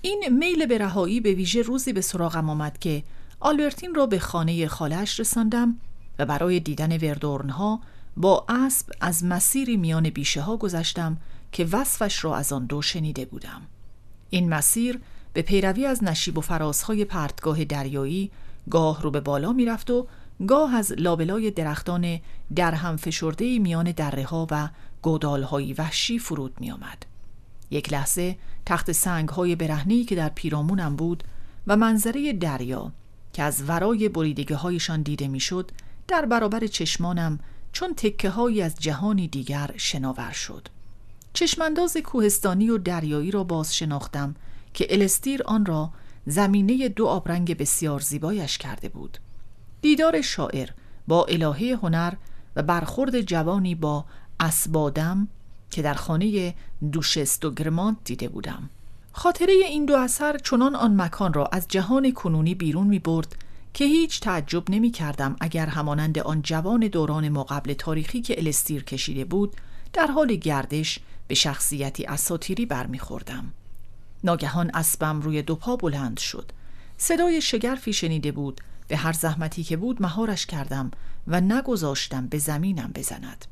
این 0.02 0.28
میل 0.38 0.66
به 0.66 0.78
رهایی 0.78 1.20
به 1.20 1.32
ویژه 1.32 1.62
روزی 1.62 1.92
به 1.92 2.00
سراغم 2.00 2.50
آمد 2.50 2.78
که 2.78 3.02
آلبرتین 3.40 3.94
را 3.94 4.06
به 4.06 4.18
خانه 4.18 4.68
خالش 4.68 5.20
رساندم 5.20 5.76
و 6.18 6.26
برای 6.26 6.60
دیدن 6.60 6.96
وردورنها 6.96 7.80
با 8.16 8.44
اسب 8.48 8.86
از 9.00 9.24
مسیری 9.24 9.76
میان 9.76 10.10
بیشه 10.10 10.40
ها 10.40 10.56
گذشتم 10.56 11.16
که 11.52 11.64
وصفش 11.72 12.24
را 12.24 12.36
از 12.36 12.52
آن 12.52 12.66
دو 12.66 12.82
شنیده 12.82 13.24
بودم. 13.24 13.62
این 14.36 14.48
مسیر 14.48 15.00
به 15.32 15.42
پیروی 15.42 15.86
از 15.86 16.04
نشیب 16.04 16.38
و 16.38 16.40
فرازهای 16.40 17.04
پرتگاه 17.04 17.64
دریایی 17.64 18.30
گاه 18.70 19.02
رو 19.02 19.10
به 19.10 19.20
بالا 19.20 19.52
می‌رفت 19.52 19.90
و 19.90 20.06
گاه 20.48 20.74
از 20.74 20.92
لابلای 20.92 21.50
درختان 21.50 22.20
در 22.56 22.74
هم 22.74 22.96
فشرده 22.96 23.58
میان 23.58 23.92
دره 23.92 24.24
ها 24.24 24.46
و 24.50 24.68
گودال 25.02 25.46
وحشی 25.78 26.18
فرود 26.18 26.60
می 26.60 26.70
آمد. 26.70 27.06
یک 27.70 27.92
لحظه 27.92 28.36
تخت 28.66 28.92
سنگ 28.92 29.28
های 29.28 29.56
برهنی 29.56 30.04
که 30.04 30.14
در 30.14 30.28
پیرامونم 30.28 30.96
بود 30.96 31.24
و 31.66 31.76
منظره 31.76 32.32
دریا 32.32 32.92
که 33.32 33.42
از 33.42 33.68
ورای 33.68 34.08
بریدگی 34.08 34.54
هایشان 34.54 35.02
دیده 35.02 35.28
می‌شد 35.28 35.70
در 36.08 36.26
برابر 36.26 36.66
چشمانم 36.66 37.38
چون 37.72 37.94
تکه 37.94 38.30
هایی 38.30 38.62
از 38.62 38.74
جهانی 38.78 39.28
دیگر 39.28 39.70
شناور 39.76 40.32
شد 40.32 40.68
چشمانداز 41.36 41.96
کوهستانی 41.96 42.70
و 42.70 42.78
دریایی 42.78 43.30
را 43.30 43.44
باز 43.44 43.76
شناختم 43.76 44.34
که 44.74 44.86
الستیر 44.90 45.42
آن 45.42 45.66
را 45.66 45.90
زمینه 46.26 46.88
دو 46.88 47.06
آبرنگ 47.06 47.56
بسیار 47.56 48.00
زیبایش 48.00 48.58
کرده 48.58 48.88
بود. 48.88 49.18
دیدار 49.82 50.22
شاعر 50.22 50.68
با 51.08 51.24
الهه 51.24 51.78
هنر 51.82 52.14
و 52.56 52.62
برخورد 52.62 53.20
جوانی 53.20 53.74
با 53.74 54.04
اسبادم 54.40 55.28
که 55.70 55.82
در 55.82 55.94
خانه 55.94 56.54
دوشست 56.92 57.44
و 57.44 57.50
گرمانت 57.50 57.96
دیده 58.04 58.28
بودم. 58.28 58.70
خاطره 59.12 59.52
این 59.52 59.86
دو 59.86 59.96
اثر 59.96 60.38
چنان 60.38 60.74
آن 60.74 61.00
مکان 61.00 61.32
را 61.32 61.46
از 61.46 61.68
جهان 61.68 62.12
کنونی 62.12 62.54
بیرون 62.54 62.86
می 62.86 62.98
برد 62.98 63.36
که 63.74 63.84
هیچ 63.84 64.20
تعجب 64.20 64.70
نمی 64.70 64.90
کردم 64.90 65.36
اگر 65.40 65.66
همانند 65.66 66.18
آن 66.18 66.42
جوان 66.42 66.80
دوران 66.80 67.28
مقبل 67.28 67.72
تاریخی 67.72 68.20
که 68.20 68.38
الستیر 68.38 68.84
کشیده 68.84 69.24
بود 69.24 69.56
در 69.92 70.06
حال 70.06 70.34
گردش 70.34 70.98
به 71.28 71.34
شخصیتی 71.34 72.04
اساتیری 72.04 72.66
برمیخوردم. 72.66 73.52
ناگهان 74.24 74.70
اسبم 74.74 75.20
روی 75.20 75.42
دو 75.42 75.54
پا 75.54 75.76
بلند 75.76 76.18
شد. 76.18 76.52
صدای 76.98 77.40
شگرفی 77.40 77.92
شنیده 77.92 78.32
بود 78.32 78.60
به 78.88 78.96
هر 78.96 79.12
زحمتی 79.12 79.64
که 79.64 79.76
بود 79.76 80.02
مهارش 80.02 80.46
کردم 80.46 80.90
و 81.26 81.40
نگذاشتم 81.40 82.26
به 82.26 82.38
زمینم 82.38 82.90
بزند. 82.94 83.44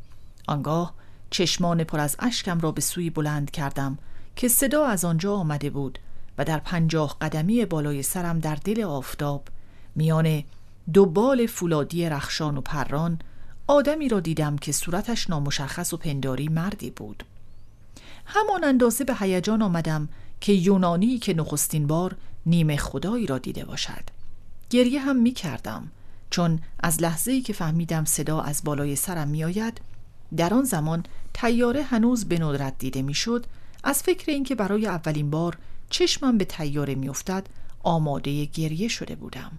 آنگاه 0.47 0.95
چشمان 1.31 1.85
پر 1.85 2.01
از 2.01 2.17
اشکم 2.19 2.61
را 2.61 2.73
به 2.73 2.81
سوی 2.81 3.11
بلند 3.11 3.51
کردم 3.51 3.99
که 4.37 4.49
صدا 4.49 4.87
از 4.87 5.05
آنجا 5.05 5.35
آمده 5.35 5.71
بود 5.71 5.99
و 6.39 6.45
در 6.45 6.59
پنجاه 6.59 7.17
قدمی 7.21 7.65
بالای 7.65 8.03
سرم 8.03 8.39
در 8.39 8.55
دل 8.55 8.83
آفتاب 8.83 9.49
میان 9.95 10.43
دو 10.93 11.07
بال 11.07 11.47
فولادی 11.47 12.09
رخشان 12.09 12.59
و 12.59 12.61
پران 12.61 13.19
آدمی 13.67 14.09
را 14.09 14.21
دیدم 14.21 14.57
که 14.57 14.73
صورتش 14.73 15.31
نامشخص 15.31 15.93
و 15.93 15.97
پنداری 15.97 16.49
مردی 16.49 16.91
بود 16.91 17.25
همان 18.27 18.65
اندازه 18.65 19.05
به 19.05 19.15
هیجان 19.15 19.63
آمدم 19.63 20.09
که 20.41 20.53
یونانی 20.53 21.19
که 21.19 21.35
نخستین 21.35 21.87
بار 21.87 22.17
نیمه 22.47 22.77
خدایی 22.77 23.27
را 23.27 23.39
دیده 23.39 23.65
باشد. 23.65 24.05
گریه 24.71 25.01
هم 25.01 25.17
می 25.17 25.31
کردم 25.31 25.91
چون 26.31 26.59
از 26.81 27.03
لحظه 27.03 27.33
ای 27.33 27.41
که 27.41 27.53
فهمیدم 27.53 28.05
صدا 28.05 28.41
از 28.41 28.61
بالای 28.65 28.97
سرم 28.97 29.29
می 29.29 29.45
آید 29.45 29.81
در 30.37 30.55
آن 30.55 30.65
زمان 30.65 31.03
تیاره 31.35 31.83
هنوز 31.83 32.25
به 32.25 32.39
ندرت 32.39 32.75
دیده 32.79 33.03
می‌شد 33.03 33.47
از 33.85 34.03
فکر 34.03 34.31
اینکه 34.31 34.55
برای 34.55 34.87
اولین 34.87 35.31
بار 35.31 35.59
چشمم 35.91 36.39
به 36.39 36.45
تیاره 36.45 36.95
میافتد 36.95 37.47
آماده 37.83 38.45
گریه 38.45 38.89
شده 38.89 39.15
بودم. 39.15 39.53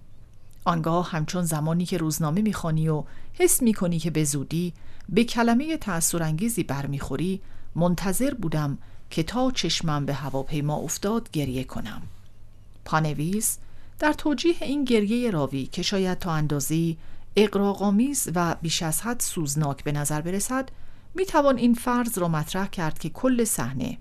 آنگاه 0.65 1.11
همچون 1.11 1.43
زمانی 1.43 1.85
که 1.85 1.97
روزنامه 1.97 2.41
می‌خوانی 2.41 2.89
و 2.89 3.03
حس 3.33 3.61
می‌کنی 3.61 3.99
که 3.99 4.11
به 4.11 4.23
زودی 4.23 4.73
به 5.09 5.23
کلمه 5.23 5.77
تأثیرانگیزی 5.77 6.63
برمیخوری 6.63 7.41
منتظر 7.75 8.33
بودم 8.33 8.77
که 9.09 9.23
تا 9.23 9.51
چشمم 9.51 10.05
به 10.05 10.13
هواپیما 10.13 10.75
افتاد 10.75 11.31
گریه 11.31 11.63
کنم. 11.63 12.01
پانویس 12.85 13.57
در 13.99 14.13
توجیه 14.13 14.55
این 14.61 14.83
گریه 14.83 15.31
راوی 15.31 15.65
که 15.65 15.81
شاید 15.81 16.19
تا 16.19 16.31
اندازی 16.31 16.97
اقراغامیز 17.35 18.29
و 18.35 18.55
بیش 18.61 18.83
از 18.83 19.01
حد 19.01 19.19
سوزناک 19.19 19.83
به 19.83 19.91
نظر 19.91 20.21
برسد 20.21 20.69
می 21.15 21.25
توان 21.25 21.57
این 21.57 21.73
فرض 21.73 22.17
را 22.17 22.27
مطرح 22.27 22.67
کرد 22.67 22.99
که 22.99 23.09
کل 23.09 23.43
صحنه 23.43 23.97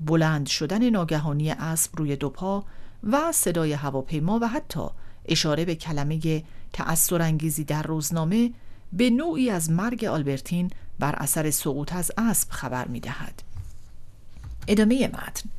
بلند 0.00 0.46
شدن 0.46 0.90
ناگهانی 0.90 1.50
اسب 1.50 1.96
روی 1.96 2.16
دو 2.16 2.30
پا 2.30 2.64
و 3.04 3.32
صدای 3.32 3.72
هواپیما 3.72 4.38
و 4.42 4.48
حتی 4.48 4.86
اشاره 5.24 5.64
به 5.64 5.74
کلمه 5.74 6.42
تأثیر 6.72 7.22
انگیزی 7.22 7.64
در 7.64 7.82
روزنامه 7.82 8.52
به 8.92 9.10
نوعی 9.10 9.50
از 9.50 9.70
مرگ 9.70 10.04
آلبرتین 10.04 10.70
بر 10.98 11.14
اثر 11.14 11.50
سقوط 11.50 11.92
از 11.92 12.12
اسب 12.18 12.50
خبر 12.50 12.88
می 12.88 13.00
دهد. 13.00 13.42
ادامه 14.68 15.08
متن. 15.08 15.50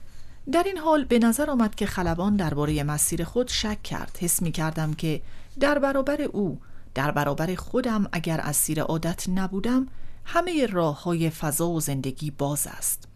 در 0.52 0.64
این 0.64 0.78
حال 0.78 1.04
به 1.06 1.20
نظر 1.20 1.50
آمد 1.50 1.76
که 1.76 1.86
خلبان 1.86 2.36
درباره 2.36 2.84
مسیر 2.84 3.24
خود 3.24 3.48
شک 3.48 3.84
کرد. 3.84 4.18
حس 4.22 4.42
می 4.42 4.52
کردم 4.52 4.94
که 4.94 5.22
در 5.60 5.80
برابر 5.80 6.22
او 6.22 6.60
در 6.96 7.12
برابر 7.12 7.56
خودم 7.56 8.08
اگر 8.12 8.40
اسیر 8.40 8.82
عادت 8.82 9.30
نبودم 9.30 9.88
همه 10.26 10.66
راه 10.66 11.04
های 11.04 11.30
فضا 11.30 11.70
و 11.70 11.80
زندگی 11.80 12.32
باز 12.32 12.68
است. 12.68 13.08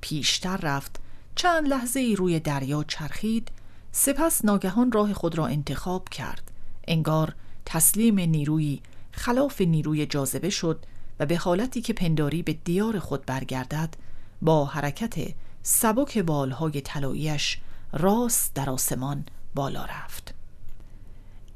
پیشتر 0.00 0.56
رفت 0.56 1.00
چند 1.34 1.68
لحظه 1.68 2.00
ای 2.00 2.16
روی 2.16 2.40
دریا 2.40 2.84
چرخید 2.84 3.48
سپس 3.92 4.44
ناگهان 4.44 4.92
راه 4.92 5.14
خود 5.14 5.38
را 5.38 5.46
انتخاب 5.46 6.08
کرد. 6.08 6.50
انگار 6.88 7.34
تسلیم 7.66 8.20
نیروی 8.20 8.80
خلاف 9.12 9.60
نیروی 9.60 10.06
جاذبه 10.06 10.50
شد 10.50 10.86
و 11.20 11.26
به 11.26 11.36
حالتی 11.36 11.80
که 11.80 11.92
پنداری 11.92 12.42
به 12.42 12.52
دیار 12.52 12.98
خود 12.98 13.26
برگردد 13.26 13.94
با 14.42 14.64
حرکت 14.64 15.14
سبک 15.62 16.18
بالهای 16.18 16.80
طلاییش 16.80 17.58
راست 17.92 18.54
در 18.54 18.70
آسمان 18.70 19.24
بالا 19.54 19.84
رفت. 19.84 20.34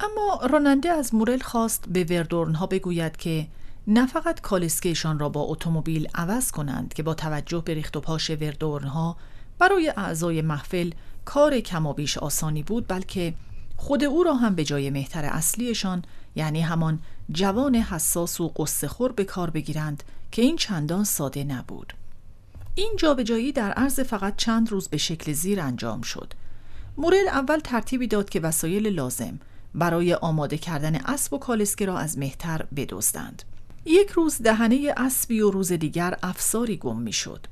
اما 0.00 0.46
راننده 0.50 0.88
از 0.88 1.14
مورل 1.14 1.38
خواست 1.38 1.84
به 1.88 2.04
وردورنها 2.04 2.66
بگوید 2.66 3.16
که 3.16 3.46
نه 3.86 4.06
فقط 4.06 4.40
کالسکهشان 4.40 5.18
را 5.18 5.28
با 5.28 5.40
اتومبیل 5.40 6.08
عوض 6.14 6.50
کنند 6.50 6.94
که 6.94 7.02
با 7.02 7.14
توجه 7.14 7.62
به 7.64 7.74
ریخت 7.74 7.96
و 7.96 8.00
پاش 8.00 8.30
وردورنها 8.30 9.16
برای 9.58 9.92
اعضای 9.96 10.42
محفل 10.42 10.90
کار 11.24 11.60
کمابیش 11.60 12.18
آسانی 12.18 12.62
بود 12.62 12.88
بلکه 12.88 13.34
خود 13.76 14.04
او 14.04 14.22
را 14.22 14.34
هم 14.34 14.54
به 14.54 14.64
جای 14.64 14.90
مهتر 14.90 15.24
اصلیشان 15.24 16.04
یعنی 16.34 16.60
همان 16.60 16.98
جوان 17.32 17.76
حساس 17.76 18.40
و 18.40 18.48
قصه 18.48 18.88
خور 18.88 19.12
به 19.12 19.24
کار 19.24 19.50
بگیرند 19.50 20.02
که 20.32 20.42
این 20.42 20.56
چندان 20.56 21.04
ساده 21.04 21.44
نبود. 21.44 21.92
این 22.74 22.92
جابجایی 22.98 23.52
در 23.52 23.72
عرض 23.72 24.00
فقط 24.00 24.36
چند 24.36 24.70
روز 24.70 24.88
به 24.88 24.96
شکل 24.96 25.32
زیر 25.32 25.60
انجام 25.60 26.02
شد. 26.02 26.32
مورل 26.96 27.28
اول 27.28 27.58
ترتیبی 27.58 28.06
داد 28.06 28.28
که 28.28 28.40
وسایل 28.40 28.86
لازم 28.86 29.38
برای 29.74 30.14
آماده 30.14 30.58
کردن 30.58 30.96
اسب 30.96 31.32
و 31.32 31.38
کالسکه 31.38 31.86
را 31.86 31.98
از 31.98 32.18
مهتر 32.18 32.66
بدزدند. 32.76 33.42
یک 33.84 34.10
روز 34.10 34.42
دهنه 34.42 34.94
اسبی 34.96 35.40
و 35.40 35.50
روز 35.50 35.72
دیگر 35.72 36.16
افساری 36.22 36.76
گم 36.76 37.00
می‌شد. 37.00 37.46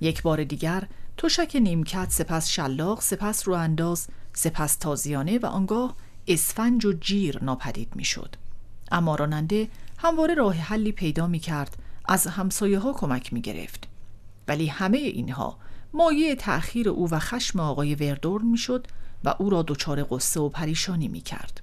یک 0.00 0.22
بار 0.22 0.44
دیگر 0.44 0.88
تشک 1.16 1.56
نیمکت 1.60 2.10
سپس 2.10 2.48
شلاق 2.48 3.00
سپس 3.00 3.48
رو 3.48 3.54
انداز 3.54 4.06
سپس 4.32 4.76
تازیانه 4.76 5.38
و 5.38 5.46
آنگاه 5.46 5.96
اسفنج 6.26 6.86
و 6.86 6.92
جیر 6.92 7.44
ناپدید 7.44 7.96
می‌شد. 7.96 8.36
اما 8.92 9.14
راننده 9.14 9.68
همواره 9.98 10.34
راه 10.34 10.54
حلی 10.54 10.92
پیدا 10.92 11.26
می 11.26 11.38
کرد 11.38 11.76
از 12.04 12.26
همسایه 12.26 12.78
ها 12.78 12.92
کمک 12.92 13.32
می 13.32 13.40
گرفت 13.40 13.88
ولی 14.48 14.66
همه 14.66 14.98
اینها 14.98 15.58
مایه 15.94 16.34
تأخیر 16.34 16.88
او 16.88 17.10
و 17.10 17.18
خشم 17.18 17.60
آقای 17.60 17.94
وردورن 17.94 18.46
می 18.46 18.58
شد 18.58 18.86
و 19.24 19.34
او 19.38 19.50
را 19.50 19.62
دچار 19.62 20.06
قصه 20.10 20.40
و 20.40 20.48
پریشانی 20.48 21.08
می 21.08 21.20
کرد 21.20 21.60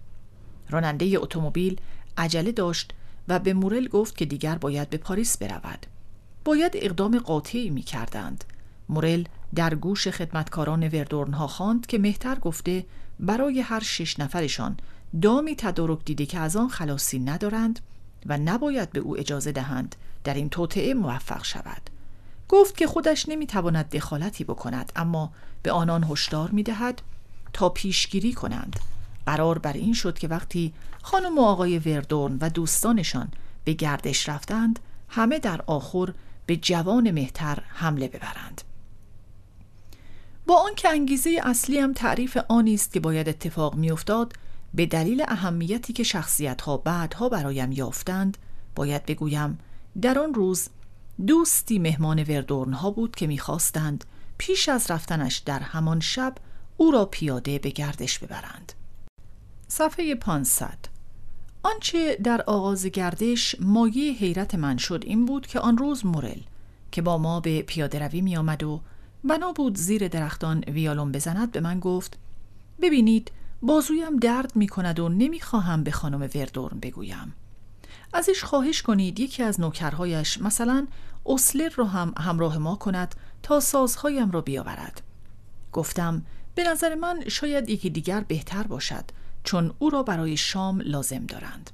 راننده 0.70 1.14
اتومبیل 1.18 1.82
عجله 2.18 2.52
داشت 2.52 2.94
و 3.28 3.40
به 3.40 3.54
مورل 3.54 3.88
گفت 3.88 4.18
که 4.18 4.26
دیگر 4.26 4.56
باید 4.56 4.90
به 4.90 4.98
پاریس 4.98 5.38
برود. 5.38 5.86
باید 6.46 6.72
اقدام 6.76 7.20
قاطعی 7.20 7.70
می 7.70 7.82
کردند 7.82 8.44
مورل 8.90 9.24
در 9.56 9.76
گوش 9.76 10.08
خدمتکاران 10.08 10.88
وردورن 10.88 11.34
ها 11.34 11.48
خواند 11.48 11.86
که 11.88 11.98
مهتر 11.98 12.36
گفته 12.40 12.86
برای 13.20 13.60
هر 13.60 13.80
شش 13.80 14.20
نفرشان 14.20 14.78
دامی 15.22 15.56
تدارک 15.56 16.06
دیده 16.06 16.26
که 16.26 16.40
از 16.40 16.56
آن 16.56 16.70
خلاصی 16.70 17.20
ندارند 17.20 17.80
و 18.26 18.38
نباید 18.38 18.92
به 18.92 19.00
او 19.00 19.20
اجازه 19.20 19.52
دهند 19.52 19.96
در 20.24 20.34
این 20.34 20.50
توطعه 20.50 20.94
موفق 20.94 21.44
شود. 21.44 21.90
گفت 22.50 22.78
که 22.78 22.88
خودش 22.88 23.30
نمی‌تواند 23.30 23.90
دخالتی 23.90 24.44
بکند 24.44 24.92
اما 24.96 25.32
به 25.64 25.72
آنان 25.72 26.04
هشدار 26.04 26.52
می‌دهد 26.52 27.02
تا 27.54 27.70
پیشگیری 27.70 28.34
کنند. 28.34 28.80
قرار 29.26 29.58
بر 29.60 29.74
این 29.74 29.94
شد 29.94 30.20
که 30.20 30.28
وقتی 30.28 30.74
خانم 31.02 31.38
و 31.38 31.42
آقای 31.42 31.80
وردورن 31.80 32.38
و 32.42 32.50
دوستانشان 32.50 33.28
به 33.64 33.74
گردش 33.74 34.30
رفتند 34.30 34.80
همه 35.10 35.40
در 35.40 35.62
آخر 35.68 36.14
به 36.46 36.58
جوان 36.58 37.12
مهتر 37.12 37.64
حمله 37.68 38.08
ببرند. 38.08 38.62
با 40.50 40.58
آنکه 40.58 40.90
انگیزه 40.90 41.40
اصلی 41.44 41.80
هم 41.80 41.94
تعریف 41.94 42.38
آنی 42.48 42.74
است 42.74 42.94
که 42.94 43.00
باید 43.00 43.30
اتفاق 43.30 43.76
میافتاد 43.76 44.34
به 44.74 44.86
دلیل 44.86 45.24
اهمیتی 45.28 45.94
که 45.94 46.04
شخصیت 46.04 46.62
ها 46.62 46.78
بعدها 46.78 47.30
برایم 47.30 47.72
یافتند 47.72 48.38
باید 48.76 49.06
بگویم 49.06 49.58
در 50.02 50.20
آن 50.20 50.34
روز 50.34 50.70
دوستی 51.28 51.80
مهمان 51.80 52.24
وردورن 52.24 52.74
ها 52.74 52.92
بود 52.92 53.16
که 53.16 53.28
می‌خواستند 53.28 54.06
پیش 54.38 54.70
از 54.70 54.92
رفتنش 54.92 55.38
در 55.38 55.60
همان 55.60 56.00
شب 56.00 56.36
او 56.78 56.92
را 56.92 57.06
پیاده 57.06 57.60
به 57.60 57.70
گردش 57.70 58.20
ببرند. 58.20 58.74
صفحه 59.68 60.16
500 60.16 60.78
آنچه 61.64 62.16
در 62.16 62.42
آغاز 62.42 62.86
گردش 62.86 63.56
مایه 63.60 64.14
حیرت 64.14 64.56
من 64.56 64.78
شد 64.78 65.04
این 65.08 65.26
بود 65.26 65.48
که 65.48 65.60
آن 65.60 65.78
روز 65.78 66.06
مورل 66.06 66.40
که 66.92 67.02
با 67.02 67.18
ما 67.18 67.40
به 67.40 67.62
پیاده 67.62 68.00
روی 68.00 68.22
می 68.22 68.38
آمد 68.38 68.64
و 68.64 68.82
بنا 69.24 69.52
بود 69.52 69.78
زیر 69.78 70.08
درختان 70.08 70.60
ویالون 70.60 71.12
بزند 71.12 71.52
به 71.52 71.60
من 71.60 71.80
گفت 71.80 72.18
ببینید 72.82 73.32
بازویم 73.62 74.18
درد 74.18 74.56
می 74.56 74.68
کند 74.68 75.00
و 75.00 75.10
نمی 75.10 75.40
خواهم 75.40 75.84
به 75.84 75.92
خانم 75.92 76.30
وردورن 76.36 76.80
بگویم. 76.80 77.34
ازش 78.14 78.44
خواهش 78.44 78.82
کنید 78.82 79.20
یکی 79.20 79.44
از 79.44 79.60
نوکرهایش 79.60 80.42
مثلا 80.42 80.88
اسلر 81.26 81.70
رو 81.70 81.86
هم 81.86 82.14
همراه 82.18 82.58
ما 82.58 82.76
کند 82.76 83.16
تا 83.44 83.60
سازهایم 83.60 84.32
را 84.32 84.42
بیاورد. 84.42 85.02
گفتم 85.72 86.26
به 86.56 86.64
نظر 86.64 86.96
من 86.96 87.30
شاید 87.30 87.70
یکی 87.70 87.90
دیگر 87.90 88.22
بهتر 88.22 88.64
باشد 88.64 89.06
چون 89.44 89.74
او 89.80 89.90
را 89.90 90.04
برای 90.04 90.38
شام 90.38 90.82
لازم 90.82 91.26
دارند. 91.26 91.70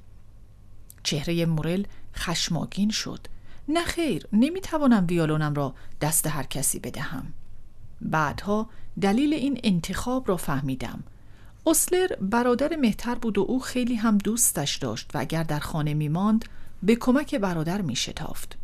چهره 1.02 1.46
مورل 1.46 1.84
خشماگین 2.14 2.90
شد. 2.90 3.26
نه 3.68 3.84
خیر 3.84 4.26
نمی‌توانم 4.32 5.06
ویالونم 5.08 5.54
را 5.54 5.74
دست 6.00 6.26
هر 6.26 6.42
کسی 6.42 6.78
بدهم. 6.78 7.32
بعدها 8.00 8.68
دلیل 9.00 9.34
این 9.34 9.60
انتخاب 9.64 10.28
را 10.28 10.36
فهمیدم. 10.36 11.02
اسلر 11.66 12.06
برادر 12.20 12.76
مهتر 12.76 13.14
بود 13.14 13.38
و 13.38 13.44
او 13.48 13.60
خیلی 13.60 13.94
هم 13.94 14.18
دوستش 14.18 14.76
داشت 14.76 15.10
و 15.14 15.18
اگر 15.18 15.42
در 15.42 15.58
خانه 15.58 15.94
میماند 15.94 16.44
به 16.82 16.96
کمک 16.96 17.34
برادر 17.34 17.82
می 17.82 17.96
شتافت. 17.96 18.56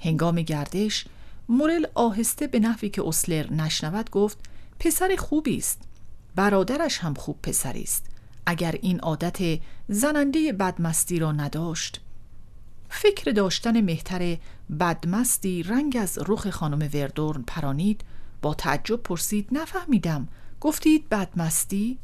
هنگام 0.00 0.42
گردش 0.42 1.04
مورل 1.48 1.86
آهسته 1.94 2.46
به 2.46 2.58
نحوی 2.58 2.88
که 2.88 3.08
اسلر 3.08 3.52
نشنود 3.52 4.10
گفت 4.10 4.38
پسر 4.78 5.16
خوبی 5.18 5.56
است. 5.56 5.82
برادرش 6.34 6.98
هم 6.98 7.14
خوب 7.14 7.42
پسری 7.42 7.82
است. 7.82 8.06
اگر 8.46 8.78
این 8.82 9.00
عادت 9.00 9.60
زننده 9.88 10.52
بدمستی 10.52 11.18
را 11.18 11.32
نداشت 11.32 12.00
فکر 12.96 13.30
داشتن 13.30 13.80
مهتر 13.80 14.36
بدمستی 14.80 15.62
رنگ 15.62 15.96
از 16.00 16.18
رخ 16.26 16.50
خانم 16.50 16.90
وردورن 16.94 17.42
پرانید. 17.46 18.00
با 18.42 18.54
تعجب 18.54 18.96
پرسید 18.96 19.48
نفهمیدم. 19.52 20.28
گفتید 20.60 21.08
بدمستی؟ 21.08 21.98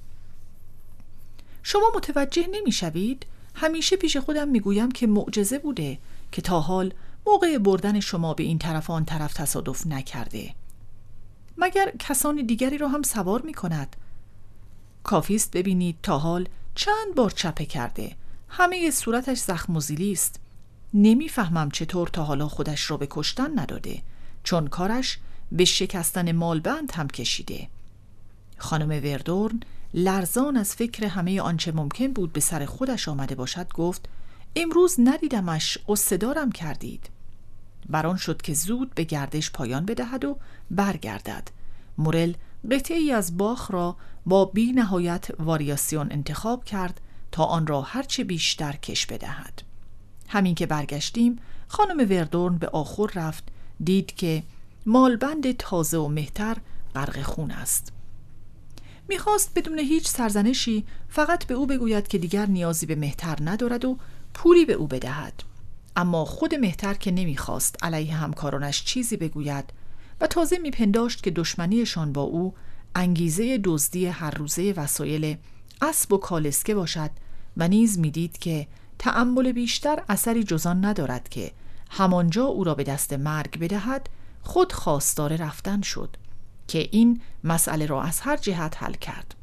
شما 1.63 1.93
متوجه 1.97 2.47
نمی‌شوید؟ 2.53 3.27
همیشه 3.55 3.97
پیش 3.97 4.17
خودم 4.17 4.49
می‌گویم 4.49 4.91
که 4.91 5.07
معجزه 5.07 5.59
بوده 5.59 5.99
که 6.33 6.43
تا 6.43 6.61
حال 6.61 6.93
موقع 7.27 7.59
بردن 7.59 8.01
شما 8.01 8.35
به 8.35 8.43
این 8.43 8.59
طرف 8.59 8.91
آن 8.91 9.05
طرف 9.05 9.35
تصادف 9.35 9.87
نکرده. 9.87 10.55
مگر 11.59 11.93
کسان 11.99 12.47
دیگری 12.47 12.79
را 12.79 12.89
هم 12.89 13.03
سوار 13.03 13.43
می 13.43 13.55
کند 13.55 13.97
کافیست 15.05 15.51
ببینید 15.51 15.97
تا 16.03 16.19
حال 16.19 16.49
چند 16.75 17.15
بار 17.17 17.31
چپه 17.31 17.65
کرده. 17.65 18.17
همه 18.49 18.91
صورتش 18.91 19.39
زخم 19.39 19.77
و 19.77 19.81
است 20.13 20.41
نمی‌فهمم 20.95 21.71
چطور 21.71 22.09
تا 22.09 22.25
حالا 22.25 22.49
خودش 22.49 22.91
را 22.91 22.97
به 22.97 23.07
کشتن 23.11 23.59
نداده 23.59 24.03
چون 24.45 24.67
کارش 24.67 25.19
به 25.53 25.65
شکستن 25.65 26.33
مالبند 26.33 26.93
هم 26.93 27.09
کشیده. 27.09 27.69
خانم 28.59 28.89
وردورن 28.89 29.61
لرزان 29.95 30.57
از 30.57 30.75
فکر 30.75 31.05
همه 31.05 31.41
آنچه 31.41 31.73
ممکن 31.73 32.13
بود 32.13 32.33
به 32.33 32.41
سر 32.41 32.67
خودش 32.67 33.09
آمده 33.09 33.35
باشد 33.35 33.73
گفت 33.73 34.09
امروز 34.57 34.97
ندیدمش 34.99 35.79
قصدارم 35.89 36.53
کردید. 36.53 37.11
بران 37.89 38.17
شد 38.17 38.43
که 38.43 38.55
زود 38.55 38.95
به 38.95 39.05
گردش 39.05 39.51
پایان 39.51 39.87
بدهد 39.87 40.25
و 40.25 40.37
برگردد. 40.71 41.49
مورل 41.99 42.33
قطعه 42.71 42.97
ای 42.97 43.13
از 43.13 43.37
باخ 43.37 43.71
را 43.71 43.97
با 44.27 44.45
بی 44.45 44.73
نهایت 44.73 45.29
واریاسیون 45.39 46.09
انتخاب 46.11 46.65
کرد 46.65 47.01
تا 47.33 47.45
آن 47.45 47.67
را 47.67 47.83
هرچه 47.83 48.25
بیشتر 48.25 48.73
کش 48.73 49.07
بدهد. 49.07 49.70
همین 50.31 50.55
که 50.55 50.67
برگشتیم 50.67 51.39
خانم 51.69 52.11
وردورن 52.11 52.59
به 52.59 52.69
آخر 52.69 53.07
رفت 53.15 53.45
دید 53.85 54.15
که 54.15 54.43
مالبند 54.87 55.57
تازه 55.57 55.99
و 55.99 56.09
مهتر 56.09 56.57
غرق 56.95 57.23
خون 57.23 57.51
است. 57.51 57.93
می‌خواست 59.09 59.53
بدون 59.55 59.79
هیچ 59.79 60.09
سرزنشی 60.09 60.85
فقط 61.09 61.47
به 61.47 61.55
او 61.55 61.67
بگوید 61.67 62.09
که 62.09 62.19
دیگر 62.19 62.47
نیازی 62.47 62.87
به 62.87 62.95
مهتر 62.95 63.39
ندارد 63.41 63.85
و 63.85 63.99
پولی 64.35 64.65
به 64.65 64.73
او 64.73 64.87
بدهد. 64.87 65.43
اما 65.97 66.25
خود 66.25 66.55
مهتر 66.55 66.95
که 66.95 67.11
نمی‌خواست 67.11 67.85
علیه 67.85 68.15
همکارانش 68.15 68.85
چیزی 68.85 69.17
بگوید 69.17 69.65
و 70.21 70.27
تازه 70.27 70.59
میپنداشت 70.59 71.23
که 71.23 71.31
دشمنیشان 71.31 72.13
با 72.13 72.23
او 72.23 72.55
انگیزه 72.95 73.61
دزدی 73.65 74.07
هر 74.07 74.31
روزه 74.31 74.75
وسایل 74.77 75.37
اسب 75.83 76.13
و 76.13 76.19
کالسکه 76.19 76.75
باشد 76.75 77.11
و 77.57 77.69
نیز 77.69 77.99
می‌دید 77.99 78.39
که 78.39 78.67
تأمل 79.01 79.53
بیشتر 79.53 80.03
اثری 80.09 80.45
جزان 80.45 80.85
ندارد 80.85 81.29
که 81.29 81.53
همانجا 81.91 82.45
او 82.45 82.65
را 82.65 82.75
به 82.75 82.85
دست 82.85 83.13
مرگ 83.13 83.59
بدهد 83.59 84.09
خود 84.43 84.73
خواستار 84.73 85.37
رفتن 85.37 85.83
شد 85.83 86.17
که 86.69 86.89
این 86.93 87.21
مسئله 87.45 87.87
را 87.87 88.03
از 88.03 88.21
هر 88.21 88.37
جهت 88.37 88.83
حل 88.83 88.93
کرد. 88.93 89.35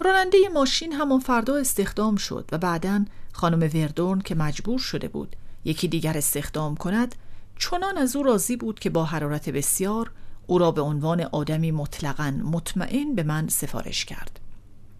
راننده 0.00 0.38
ماشین 0.54 0.92
همان 0.92 1.20
فردا 1.20 1.56
استخدام 1.56 2.16
شد 2.16 2.48
و 2.52 2.58
بعدا 2.58 3.04
خانم 3.32 3.70
وردورن 3.74 4.20
که 4.20 4.34
مجبور 4.34 4.78
شده 4.78 5.08
بود 5.08 5.36
یکی 5.64 5.88
دیگر 5.88 6.18
استخدام 6.18 6.76
کند 6.76 7.14
چنان 7.58 7.98
از 7.98 8.16
او 8.16 8.22
راضی 8.22 8.56
بود 8.56 8.78
که 8.78 8.90
با 8.90 9.04
حرارت 9.04 9.48
بسیار 9.48 10.10
او 10.46 10.58
را 10.58 10.70
به 10.70 10.80
عنوان 10.80 11.20
آدمی 11.20 11.70
مطلقا 11.70 12.30
مطمئن 12.44 13.14
به 13.14 13.22
من 13.22 13.48
سفارش 13.48 14.04
کرد. 14.04 14.40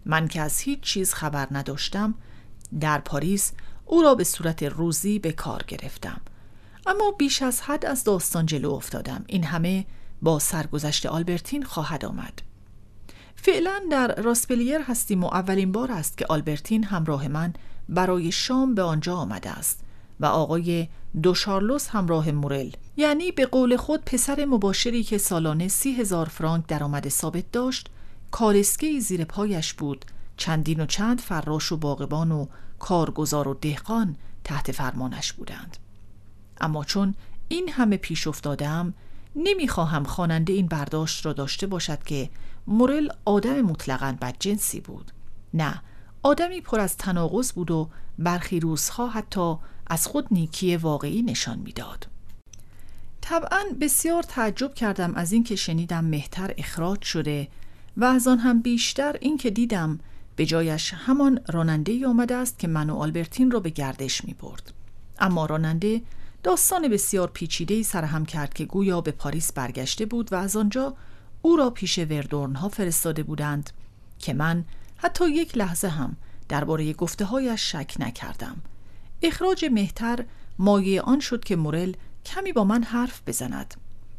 من 0.05 0.27
که 0.27 0.41
از 0.41 0.59
هیچ 0.59 0.79
چیز 0.79 1.13
خبر 1.13 1.47
نداشتم 1.51 2.13
در 2.79 2.99
پاریس 2.99 3.51
او 3.91 4.01
را 4.01 4.15
به 4.15 4.23
صورت 4.23 4.63
روزی 4.63 5.19
به 5.19 5.31
کار 5.31 5.63
گرفتم. 5.67 6.21
اما 6.85 7.11
بیش 7.11 7.41
از 7.41 7.61
حد 7.61 7.85
از 7.85 8.03
داستان 8.03 8.45
جلو 8.45 8.71
افتادم. 8.71 9.23
این 9.27 9.43
همه 9.43 9.85
با 10.21 10.39
سرگذشت 10.39 11.05
آلبرتین 11.05 11.63
خواهد 11.63 12.05
آمد. 12.05 12.41
فعلا 13.35 13.81
در 13.91 14.15
راسپلیر 14.15 14.81
هستیم 14.81 15.23
و 15.23 15.27
اولین 15.27 15.71
بار 15.71 15.91
است 15.91 16.17
که 16.17 16.25
آلبرتین 16.29 16.83
همراه 16.83 17.27
من 17.27 17.53
برای 17.89 18.31
شام 18.31 18.75
به 18.75 18.81
آنجا 18.81 19.15
آمده 19.15 19.49
است 19.49 19.79
و 20.19 20.25
آقای 20.25 20.87
دو 21.23 21.33
شارلوس 21.33 21.87
همراه 21.89 22.31
مورل. 22.31 22.69
یعنی 22.97 23.31
به 23.31 23.45
قول 23.45 23.77
خود 23.77 24.05
پسر 24.05 24.45
مباشری 24.45 25.03
که 25.03 25.17
سالانه 25.17 25.67
سی 25.67 25.93
هزار 25.93 26.25
فرانک 26.25 26.67
درآمد 26.67 27.09
ثابت 27.09 27.51
داشت 27.51 27.89
کالسکه 28.31 28.99
زیر 28.99 29.25
پایش 29.25 29.73
بود. 29.73 30.05
چندین 30.37 30.79
و 30.79 30.85
چند 30.85 31.19
فراش 31.19 31.71
و 31.71 31.77
باغبان 31.77 32.31
و 32.31 32.45
کارگزار 32.81 33.47
و 33.47 33.53
دهقان 33.53 34.15
تحت 34.43 34.71
فرمانش 34.71 35.33
بودند 35.33 35.77
اما 36.61 36.83
چون 36.83 37.15
این 37.47 37.69
همه 37.69 37.97
پیش 37.97 38.27
افتادم 38.27 38.93
نمی‌خواهم 39.35 40.03
خواننده 40.03 40.53
این 40.53 40.67
برداشت 40.67 41.25
را 41.25 41.33
داشته 41.33 41.67
باشد 41.67 42.03
که 42.03 42.29
مورل 42.67 43.09
آدم 43.25 43.61
مطلقا 43.61 44.17
بدجنسی 44.21 44.79
بود 44.79 45.11
نه 45.53 45.81
آدمی 46.23 46.61
پر 46.61 46.79
از 46.79 46.97
تناقض 46.97 47.51
بود 47.51 47.71
و 47.71 47.89
برخی 48.19 48.59
روزها 48.59 49.07
حتی 49.07 49.55
از 49.87 50.07
خود 50.07 50.27
نیکی 50.31 50.77
واقعی 50.77 51.21
نشان 51.21 51.59
می‌داد. 51.59 52.07
طبعا 53.21 53.63
بسیار 53.81 54.23
تعجب 54.23 54.73
کردم 54.73 55.15
از 55.15 55.31
اینکه 55.31 55.55
شنیدم 55.55 56.05
مهتر 56.05 56.53
اخراج 56.57 57.01
شده 57.01 57.47
و 57.97 58.05
از 58.05 58.27
آن 58.27 58.39
هم 58.39 58.61
بیشتر 58.61 59.15
اینکه 59.21 59.49
دیدم 59.49 59.99
به 60.41 60.45
جایش 60.45 60.93
همان 60.93 61.39
راننده 61.49 61.91
ای 61.91 62.05
آمده 62.05 62.35
است 62.35 62.59
که 62.59 62.67
من 62.67 62.89
و 62.89 62.95
آلبرتین 62.95 63.51
را 63.51 63.59
به 63.59 63.69
گردش 63.69 64.25
می 64.25 64.33
برد. 64.33 64.73
اما 65.19 65.45
راننده 65.45 66.01
داستان 66.43 66.87
بسیار 66.87 67.27
پیچیده 67.27 67.73
ای 67.73 67.83
سرهم 67.83 68.25
کرد 68.25 68.53
که 68.53 68.65
گویا 68.65 69.01
به 69.01 69.11
پاریس 69.11 69.53
برگشته 69.53 70.05
بود 70.05 70.33
و 70.33 70.35
از 70.35 70.55
آنجا 70.55 70.95
او 71.41 71.55
را 71.55 71.69
پیش 71.69 71.99
وردورن 71.99 72.55
ها 72.55 72.69
فرستاده 72.69 73.23
بودند 73.23 73.69
که 74.19 74.33
من 74.33 74.65
حتی 74.97 75.29
یک 75.29 75.57
لحظه 75.57 75.87
هم 75.87 76.15
درباره 76.49 76.93
گفته 76.93 77.25
هایش 77.25 77.71
شک 77.71 77.95
نکردم 77.99 78.61
اخراج 79.21 79.65
مهتر 79.71 80.25
مایه 80.59 81.01
آن 81.01 81.19
شد 81.19 81.43
که 81.43 81.55
مورل 81.55 81.93
کمی 82.25 82.51
با 82.53 82.63
من 82.63 82.83
حرف 82.83 83.21
بزند 83.27 83.73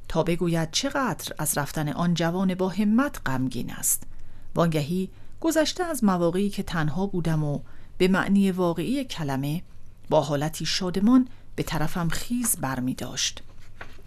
تا 0.08 0.22
بگوید 0.22 0.70
چقدر 0.70 1.34
از 1.38 1.58
رفتن 1.58 1.88
آن 1.88 2.14
جوان 2.14 2.54
با 2.54 2.68
همت 2.68 3.20
غمگین 3.26 3.72
است 3.72 4.02
وانگهی 4.54 5.10
گذشته 5.42 5.84
از 5.84 6.04
مواقعی 6.04 6.50
که 6.50 6.62
تنها 6.62 7.06
بودم 7.06 7.44
و 7.44 7.60
به 7.98 8.08
معنی 8.08 8.50
واقعی 8.50 9.04
کلمه 9.04 9.62
با 10.08 10.20
حالتی 10.20 10.66
شادمان 10.66 11.28
به 11.56 11.62
طرفم 11.62 12.08
خیز 12.08 12.56
برمی 12.56 12.94
داشت 12.94 13.42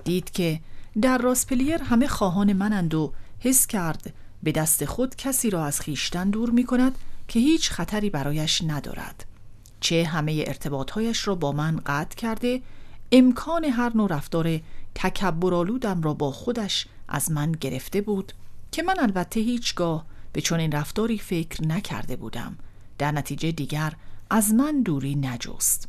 دید 0.03 0.31
که 0.31 0.59
در 1.01 1.17
راسپلیر 1.17 1.83
همه 1.83 2.07
خواهان 2.07 2.53
منند 2.53 2.93
و 2.93 3.13
حس 3.39 3.67
کرد 3.67 4.13
به 4.43 4.51
دست 4.51 4.85
خود 4.85 5.15
کسی 5.15 5.49
را 5.49 5.65
از 5.65 5.81
خیشتن 5.81 6.29
دور 6.29 6.49
می 6.49 6.63
کند 6.63 6.97
که 7.27 7.39
هیچ 7.39 7.71
خطری 7.71 8.09
برایش 8.09 8.61
ندارد. 8.67 9.25
چه 9.79 10.03
همه 10.03 10.43
ارتباطهایش 10.47 11.27
را 11.27 11.35
با 11.35 11.51
من 11.51 11.81
قطع 11.85 12.15
کرده 12.15 12.61
امکان 13.11 13.65
هر 13.65 13.97
نوع 13.97 14.07
رفتار 14.09 14.59
تکبرآلودم 14.95 16.01
را 16.01 16.13
با 16.13 16.31
خودش 16.31 16.87
از 17.07 17.31
من 17.31 17.51
گرفته 17.51 18.01
بود 18.01 18.33
که 18.71 18.83
من 18.83 18.99
البته 18.99 19.39
هیچگاه 19.39 20.05
به 20.35 20.41
چنین 20.41 20.71
رفتاری 20.71 21.17
فکر 21.17 21.67
نکرده 21.67 22.15
بودم. 22.15 22.57
در 22.97 23.11
نتیجه 23.11 23.51
دیگر 23.51 23.93
از 24.29 24.53
من 24.53 24.81
دوری 24.81 25.15
نجست. 25.15 25.87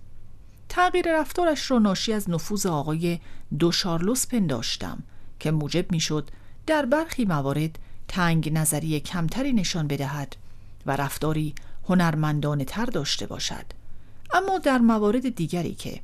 تغییر 0.69 1.21
رفتارش 1.21 1.71
را 1.71 1.79
ناشی 1.79 2.13
از 2.13 2.31
نفوذ 2.31 2.67
آقای 2.67 3.19
دو 3.59 3.73
شارلوس 3.73 4.27
پنداشتم 4.27 5.03
که 5.41 5.51
موجب 5.51 5.93
می‌شد 5.93 6.31
در 6.67 6.87
برخی 6.87 7.25
موارد 7.25 7.79
تنگ 8.09 8.53
نظری 8.53 9.01
کمتری 9.01 9.53
نشان 9.53 9.87
بدهد 9.87 10.37
و 10.87 10.97
رفتاری 10.97 11.55
هنرمندانه 11.89 12.65
تر 12.65 12.87
داشته 12.87 13.27
باشد. 13.27 13.67
اما 14.35 14.59
در 14.59 14.79
موارد 14.79 15.35
دیگری 15.35 15.75
که 15.75 16.01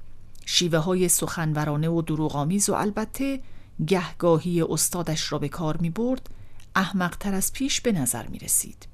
شیوه 0.47 0.79
های 0.79 1.09
سخنورانه 1.09 1.89
و 1.89 2.03
دروغامیز 2.03 2.69
و 2.69 2.75
البته 2.75 3.41
گهگاهی 3.87 4.63
استادش 4.63 5.33
را 5.33 5.39
به 5.39 5.49
کار 5.49 5.77
می 5.77 5.91
برد 5.91 6.29
احمقتر 6.77 7.35
از 7.35 7.53
پیش 7.53 7.81
به 7.81 7.93
نظر 7.93 8.27
می 8.27 8.39
رسید. 8.39 8.87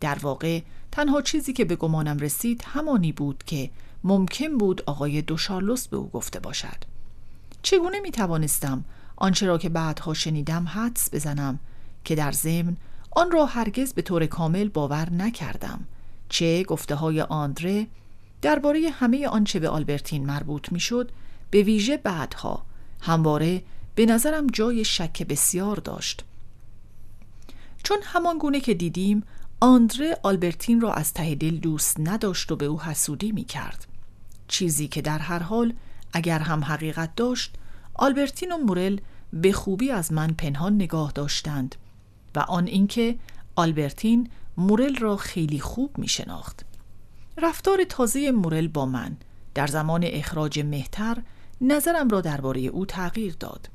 در 0.00 0.18
واقع 0.18 0.60
تنها 0.92 1.22
چیزی 1.22 1.52
که 1.52 1.64
به 1.64 1.76
گمانم 1.76 2.18
رسید 2.18 2.64
همانی 2.66 3.12
بود 3.12 3.44
که 3.46 3.70
ممکن 4.04 4.58
بود 4.58 4.82
آقای 4.86 5.22
دوشارلوس 5.22 5.88
به 5.88 5.96
او 5.96 6.10
گفته 6.10 6.40
باشد. 6.40 6.76
چگونه 7.62 8.00
می 8.00 8.10
توانستم 8.10 8.84
آنچه 9.16 9.46
را 9.46 9.58
که 9.58 9.68
بعدها 9.68 10.14
شنیدم 10.14 10.68
حدس 10.68 11.14
بزنم 11.14 11.58
که 12.04 12.14
در 12.14 12.32
ضمن 12.32 12.76
آن 13.10 13.30
را 13.30 13.46
هرگز 13.46 13.92
به 13.92 14.02
طور 14.02 14.26
کامل 14.26 14.68
باور 14.68 15.10
نکردم. 15.10 15.84
چه 16.28 16.62
گفته 16.62 16.94
های 16.94 17.20
آندره 17.20 17.86
درباره 18.42 18.90
همه 18.90 19.28
آنچه 19.28 19.58
به 19.58 19.68
آلبرتین 19.68 20.26
مربوط 20.26 20.72
می‌شد 20.72 21.10
به 21.50 21.62
ویژه 21.62 21.96
بعدها 21.96 22.62
همواره 23.00 23.62
به 23.94 24.06
نظرم 24.06 24.46
جای 24.46 24.84
شک 24.84 25.22
بسیار 25.22 25.76
داشت. 25.76 26.24
چون 27.82 27.98
همان 28.02 28.38
گونه 28.38 28.60
که 28.60 28.74
دیدیم 28.74 29.22
آندره 29.60 30.18
آلبرتین 30.22 30.80
را 30.80 30.94
از 30.94 31.12
ته 31.12 31.34
دل 31.34 31.56
دوست 31.56 31.96
نداشت 32.00 32.52
و 32.52 32.56
به 32.56 32.64
او 32.64 32.82
حسودی 32.82 33.32
می 33.32 33.44
کرد 33.44 33.86
چیزی 34.48 34.88
که 34.88 35.02
در 35.02 35.18
هر 35.18 35.38
حال 35.38 35.74
اگر 36.12 36.38
هم 36.38 36.64
حقیقت 36.64 37.14
داشت 37.14 37.54
آلبرتین 37.94 38.52
و 38.52 38.58
مورل 38.58 39.00
به 39.32 39.52
خوبی 39.52 39.90
از 39.90 40.12
من 40.12 40.32
پنهان 40.32 40.74
نگاه 40.74 41.12
داشتند 41.12 41.74
و 42.34 42.38
آن 42.38 42.66
اینکه 42.66 43.18
آلبرتین 43.56 44.30
مورل 44.56 44.96
را 44.96 45.16
خیلی 45.16 45.60
خوب 45.60 45.98
می 45.98 46.08
شناخت. 46.08 46.64
رفتار 47.38 47.84
تازه 47.84 48.30
مورل 48.30 48.68
با 48.68 48.86
من 48.86 49.16
در 49.54 49.66
زمان 49.66 50.04
اخراج 50.06 50.60
مهتر 50.60 51.22
نظرم 51.60 52.08
را 52.08 52.20
درباره 52.20 52.60
او 52.60 52.86
تغییر 52.86 53.36
داد. 53.40 53.70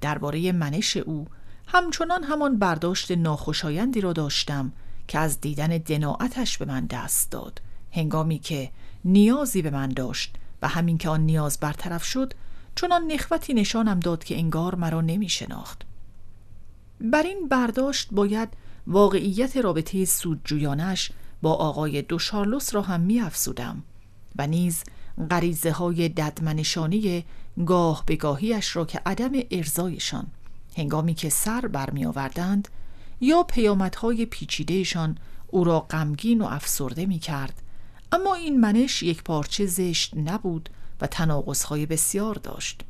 درباره 0.00 0.52
منش 0.52 0.96
او 0.96 1.26
همچنان 1.74 2.24
همان 2.24 2.58
برداشت 2.58 3.10
ناخوشایندی 3.10 4.00
را 4.00 4.12
داشتم 4.12 4.72
که 5.08 5.18
از 5.18 5.40
دیدن 5.40 5.78
دناعتش 5.78 6.58
به 6.58 6.64
من 6.64 6.86
دست 6.86 7.30
داد. 7.30 7.60
هنگامی 7.92 8.38
که 8.38 8.70
نیازی 9.04 9.62
به 9.62 9.70
من 9.70 9.88
داشت 9.88 10.36
و 10.62 10.68
همین 10.68 10.98
که 10.98 11.08
آن 11.08 11.20
نیاز 11.20 11.58
برطرف 11.60 12.04
شد 12.04 12.32
چون 12.74 12.92
نخوتی 12.92 13.54
نشانم 13.54 14.00
داد 14.00 14.24
که 14.24 14.36
انگار 14.36 14.74
مرا 14.74 15.00
نمی 15.00 15.28
شناخت 15.28 15.82
بر 17.00 17.22
این 17.22 17.48
برداشت 17.48 18.08
باید 18.12 18.48
واقعیت 18.86 19.56
رابطه 19.56 20.04
سودجویانش 20.04 21.12
با 21.42 21.52
آقای 21.52 22.02
دو 22.02 22.18
شارلوس 22.18 22.74
را 22.74 22.82
هم 22.82 23.00
می 23.00 23.20
افسودم 23.20 23.82
و 24.38 24.46
نیز 24.46 24.84
غریزه 25.30 25.72
های 25.72 26.08
ددمنشانی 26.08 27.24
گاه 27.66 28.04
بگاهیش 28.06 28.76
را 28.76 28.84
که 28.84 29.00
عدم 29.06 29.32
ارزایشان 29.50 30.26
هنگامی 30.76 31.14
که 31.14 31.28
سر 31.28 31.60
برمی 31.60 32.06
آوردند 32.06 32.68
یا 33.20 33.42
پیامدهای 33.42 34.26
پیچیدهشان 34.26 35.18
او 35.46 35.64
را 35.64 35.80
غمگین 35.80 36.40
و 36.40 36.44
افسرده 36.44 37.06
می 37.06 37.18
کرد 37.18 37.62
اما 38.12 38.34
این 38.34 38.60
منش 38.60 39.02
یک 39.02 39.22
پارچه 39.22 39.66
زشت 39.66 40.16
نبود 40.16 40.70
و 41.00 41.06
تناقضهای 41.06 41.86
بسیار 41.86 42.34
داشت. 42.34 42.82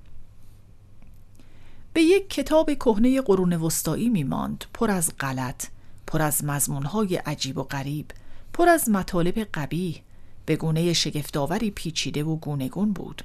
به 1.92 2.02
یک 2.02 2.30
کتاب 2.30 2.74
کهنه 2.74 3.20
قرون 3.20 3.52
وسطایی 3.52 4.08
می 4.08 4.24
ماند 4.24 4.64
پر 4.74 4.90
از 4.90 5.12
غلط 5.20 5.66
پر 6.06 6.22
از 6.22 6.44
مضمونهای 6.44 7.16
عجیب 7.16 7.58
و 7.58 7.62
غریب 7.62 8.10
پر 8.52 8.68
از 8.68 8.88
مطالب 8.88 9.38
قبیح 9.54 10.02
به 10.46 10.56
گونه 10.56 10.92
شگفتآوری 10.92 11.70
پیچیده 11.70 12.24
و 12.24 12.36
گونگون 12.36 12.92
بود. 12.92 13.24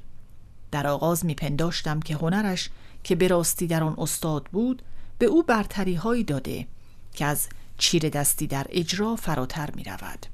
در 0.72 0.88
آغاز 0.88 1.26
میپنداشتم 1.26 2.00
که 2.00 2.16
هنرش 2.16 2.70
که 3.04 3.16
به 3.16 3.28
راستی 3.28 3.68
در 3.68 3.84
آن 3.84 3.96
استاد 3.98 4.44
بود 4.44 4.82
به 5.18 5.26
او 5.26 5.44
برتری 5.44 5.96
هایی 5.96 6.24
داده 6.24 6.68
که 7.14 7.26
از 7.26 7.48
چیر 7.78 8.10
دستی 8.10 8.48
در 8.48 8.68
اجرا 8.70 9.16
فراتر 9.16 9.72
می 9.72 9.84
رود. 9.84 10.26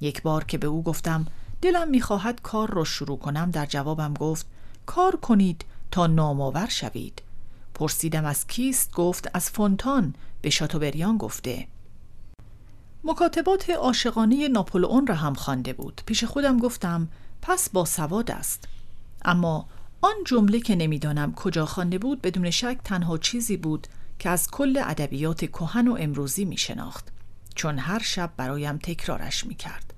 یک 0.00 0.22
بار 0.22 0.44
که 0.44 0.58
به 0.58 0.66
او 0.66 0.82
گفتم 0.82 1.26
دلم 1.62 1.88
می‌خواهد 1.88 2.42
کار 2.42 2.70
را 2.70 2.84
شروع 2.84 3.18
کنم 3.18 3.50
در 3.50 3.66
جوابم 3.66 4.14
گفت 4.14 4.46
کار 4.86 5.16
کنید 5.16 5.64
تا 5.90 6.06
نامآور 6.06 6.66
شوید. 6.66 7.22
پرسیدم 7.74 8.24
از 8.24 8.46
کیست؟ 8.46 8.92
گفت 8.92 9.30
از 9.34 9.50
فونتان 9.50 10.14
به 10.42 10.50
شاتوبریان 10.50 11.16
گفته. 11.16 11.66
مکاتبات 13.04 13.70
عاشقانه 13.70 14.48
ناپولئون 14.48 15.06
را 15.06 15.14
هم 15.14 15.34
خوانده 15.34 15.72
بود. 15.72 16.02
پیش 16.06 16.24
خودم 16.24 16.58
گفتم 16.58 17.08
پس 17.42 17.70
با 17.70 17.84
سواد 17.84 18.30
است. 18.30 18.64
اما 19.24 19.66
آن 20.00 20.14
جمله 20.26 20.60
که 20.60 20.76
نمی‌دانم 20.76 21.34
کجا 21.34 21.66
خوانده 21.66 21.98
بود 21.98 22.22
بدون 22.22 22.50
شک 22.50 22.78
تنها 22.84 23.18
چیزی 23.18 23.56
بود 23.56 23.86
که 24.18 24.30
از 24.30 24.50
کل 24.50 24.82
ادبیات 24.84 25.44
کهن 25.44 25.88
و 25.88 25.96
امروزی 26.00 26.44
می 26.44 26.56
شناخت 26.56 27.08
چون 27.54 27.78
هر 27.78 27.98
شب 27.98 28.32
برایم 28.36 28.76
تکرارش 28.76 29.46
می 29.46 29.54
کرد 29.54 29.94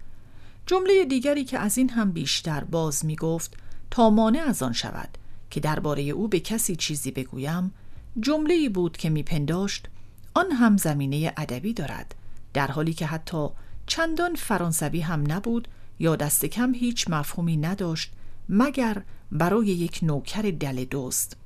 جمله 0.66 1.04
دیگری 1.04 1.44
که 1.44 1.58
از 1.58 1.78
این 1.78 1.90
هم 1.90 2.12
بیشتر 2.12 2.64
باز 2.64 3.04
می 3.04 3.16
گفت 3.16 3.56
تا 3.90 4.10
مانع 4.10 4.44
از 4.46 4.62
آن 4.62 4.72
شود 4.72 5.08
که 5.50 5.60
درباره 5.60 6.02
او 6.02 6.28
به 6.28 6.40
کسی 6.40 6.76
چیزی 6.76 7.10
بگویم 7.10 7.74
جمله 8.20 8.68
بود 8.68 8.96
که 8.96 9.10
میپنداشت 9.10 9.88
آن 10.34 10.52
هم 10.52 10.76
زمینه 10.76 11.32
ادبی 11.36 11.72
دارد 11.72 12.14
در 12.54 12.70
حالی 12.70 12.92
که 12.92 13.06
حتی 13.06 13.48
چندان 13.86 14.34
فرانسوی 14.34 15.00
هم 15.00 15.32
نبود 15.32 15.68
یا 15.98 16.16
دست 16.16 16.46
کم 16.46 16.74
هیچ 16.74 17.10
مفهومی 17.10 17.56
نداشت 17.56 18.12
مگر 18.48 19.02
برای 19.32 19.66
یک 19.66 19.98
نوکر 20.02 20.42
دل 20.42 20.84
دوست 20.84 21.36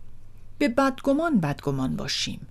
به 0.59 0.68
بدگمان 0.68 1.41
بدگمان 1.41 1.97
باشیم 1.97 2.47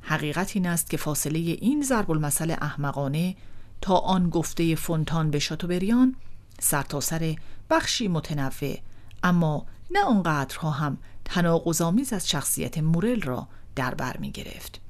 حقیقت 0.00 0.56
این 0.56 0.66
است 0.66 0.90
که 0.90 0.96
فاصله 0.96 1.38
این 1.38 1.82
ضرب 1.82 2.10
المثل 2.10 2.50
احمقانه 2.50 3.36
تا 3.80 3.96
آن 3.96 4.30
گفته 4.30 4.74
فونتان 4.74 5.30
به 5.30 5.38
شاتوبریان 5.38 6.14
سرتاسر 6.60 7.18
سر 7.18 7.36
بخشی 7.70 8.08
متنوع 8.08 8.78
اما 9.22 9.66
نه 9.90 10.04
آنقدرها 10.04 10.70
هم 10.70 10.98
تناقض‌آمیز 11.24 12.12
از 12.12 12.28
شخصیت 12.28 12.78
مورل 12.78 13.20
را 13.20 13.48
در 13.76 13.94
بر 13.94 14.16
می 14.16 14.30
گرفت. 14.30 14.80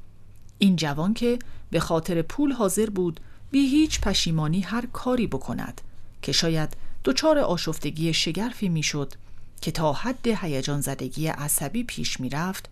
این 0.59 0.77
جوان 0.77 1.15
که 1.15 1.39
به 1.71 1.81
خاطر 1.81 2.23
پول 2.23 2.53
حاضر 2.53 2.91
بود 2.91 3.21
بی 3.51 3.67
هیچ 3.67 4.01
پشیمانی 4.01 4.61
هر 4.61 4.87
کاری 4.87 5.27
بکند 5.27 5.81
که 6.23 6.33
شاید 6.33 6.77
دچار 7.05 7.39
آشفتگی 7.39 8.13
شگرفی 8.13 8.69
می‌شد 8.69 9.13
که 9.61 9.71
تا 9.71 9.93
حد 9.93 10.27
هیجان 10.27 10.81
زدگی 10.81 11.27
عصبی 11.27 11.85
پیش 11.85 12.21
می‌رفت 12.21 12.69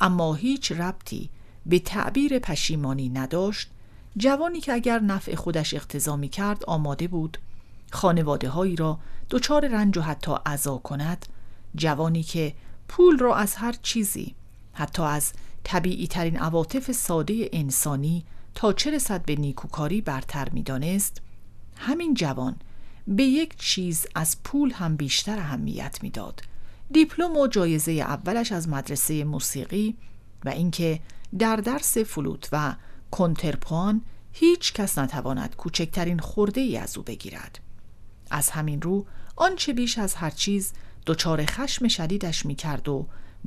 اما 0.00 0.34
هیچ 0.34 0.72
ربطی 0.72 1.30
به 1.66 1.78
تعبیر 1.78 2.38
پشیمانی 2.38 3.08
نداشت. 3.08 3.70
جوانی 4.16 4.60
که 4.60 4.72
اگر 4.72 4.98
نفع 4.98 5.34
خودش 5.34 5.74
اقتضا 5.74 6.16
می 6.16 6.28
کرد 6.28 6.64
آماده 6.64 7.08
بود. 7.08 7.38
خانواده 7.92 8.48
هایی 8.48 8.76
را 8.76 8.98
دچار 9.30 9.68
رنج 9.68 9.98
و 9.98 10.00
حتی 10.00 10.32
عذا 10.46 10.76
کند. 10.76 11.26
جوانی 11.74 12.22
که 12.22 12.54
پول 12.88 13.18
را 13.18 13.36
از 13.36 13.54
هر 13.54 13.74
چیزی 13.82 14.34
حتی 14.72 15.02
از 15.02 15.32
طبیعی 15.64 16.06
ترین 16.06 16.38
عواطف 16.38 16.92
ساده 16.92 17.48
انسانی 17.52 18.24
تا 18.54 18.72
چه 18.72 18.90
رسد 18.90 19.24
به 19.24 19.36
نیکوکاری 19.36 20.00
برتر 20.00 20.48
می 20.48 20.62
دانست 20.62 21.20
همین 21.76 22.14
جوان 22.14 22.56
به 23.06 23.22
یک 23.22 23.56
چیز 23.56 24.06
از 24.14 24.42
پول 24.44 24.72
هم 24.72 24.96
بیشتر 24.96 25.38
اهمیت 25.38 25.98
می‌داد. 26.02 26.42
دیپلم 26.90 27.36
و 27.36 27.46
جایزه 27.46 27.92
اولش 27.92 28.52
از 28.52 28.68
مدرسه 28.68 29.24
موسیقی 29.24 29.96
و 30.44 30.48
اینکه 30.48 31.00
در 31.38 31.56
درس 31.56 31.98
فلوت 31.98 32.48
و 32.52 32.74
کنترپوان 33.10 34.02
هیچ 34.32 34.72
کس 34.72 34.98
نتواند 34.98 35.56
کوچکترین 35.56 36.18
خورده 36.18 36.60
ای 36.60 36.76
از 36.76 36.96
او 36.96 37.02
بگیرد. 37.02 37.60
از 38.30 38.50
همین 38.50 38.82
رو 38.82 39.06
آنچه 39.36 39.72
بیش 39.72 39.98
از 39.98 40.14
هر 40.14 40.30
چیز 40.30 40.72
دچار 41.06 41.44
خشم 41.46 41.88
شدیدش 41.88 42.46
می‌کرد 42.46 42.88
و 42.88 43.06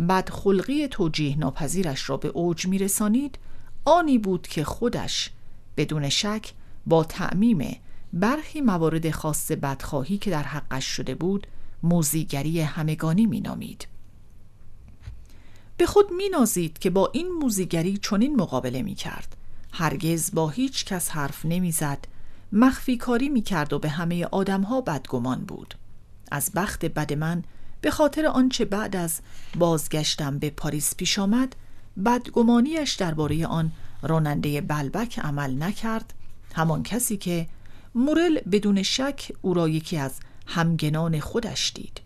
بدخلقی 0.10 0.88
توجیه 0.88 1.38
ناپذیرش 1.38 2.10
را 2.10 2.18
به 2.18 2.28
اوج 2.28 2.68
میرسانید 2.68 3.40
آنی 3.86 4.18
بود 4.18 4.48
که 4.48 4.64
خودش 4.64 5.30
بدون 5.78 6.10
شک 6.10 6.54
با 6.86 7.04
تعمیم 7.04 7.78
برخی 8.14 8.62
موارد 8.62 9.12
خاص 9.12 9.52
بدخواهی 9.52 10.18
که 10.18 10.32
در 10.32 10.44
حقش 10.44 10.86
شده 10.86 11.16
بود 11.16 11.48
موزیگری 11.84 12.62
همگانی 12.62 13.26
مینامید. 13.26 13.88
به 15.78 15.86
خود 15.86 16.06
مینازید 16.14 16.80
که 16.80 16.90
با 16.90 17.10
این 17.14 17.28
موزیگری 17.42 17.98
چنین 17.98 18.36
مقابله 18.36 18.82
می 18.82 18.96
کرد 18.96 19.36
هرگز 19.72 20.32
با 20.34 20.50
هیچ 20.50 20.86
کس 20.86 21.10
حرف 21.10 21.46
نمی‌زد. 21.46 22.06
مخفی 22.52 22.98
کاری 22.98 23.30
می 23.30 23.42
کرد 23.42 23.74
و 23.74 23.80
به 23.80 23.90
همه 23.90 24.26
آدمها 24.26 24.82
بدگمان 24.82 25.46
بود. 25.46 25.76
از 26.32 26.52
بخت 26.56 26.86
بد 26.86 27.14
من 27.14 27.44
به 27.82 27.92
خاطر 27.92 28.26
آنچه 28.26 28.66
بعد 28.66 28.96
از 28.96 29.20
بازگشتم 29.56 30.40
به 30.40 30.50
پاریس 30.50 30.96
پیش 30.96 31.20
آمد 31.20 31.56
بدگمانیش 32.06 32.94
درباره 32.94 33.48
آن 33.48 33.72
راننده 34.02 34.62
بلبک 34.62 35.20
عمل 35.20 35.64
نکرد. 35.64 36.14
همان 36.56 36.84
کسی 36.84 37.18
که 37.18 37.48
مورل 37.96 38.40
بدون 38.52 38.84
شک 38.84 39.32
او 39.42 39.54
را 39.54 39.70
یکی 39.70 39.98
از 39.98 40.20
همگنان 40.48 41.20
خودش 41.20 41.72
دید. 41.76 42.02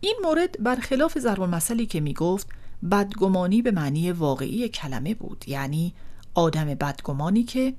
این 0.00 0.16
مورد 0.24 0.62
برخلاف 0.62 1.18
ضرب 1.18 1.40
المثلی 1.40 1.86
که 1.86 2.00
می 2.00 2.14
گفت 2.14 2.48
بدگمانی 2.90 3.62
به 3.62 3.70
معنی 3.70 4.12
واقعی 4.12 4.68
کلمه 4.68 5.14
بود 5.14 5.44
یعنی 5.46 5.94
آدم 6.34 6.64
بدگمانی 6.64 7.42
که 7.42 7.74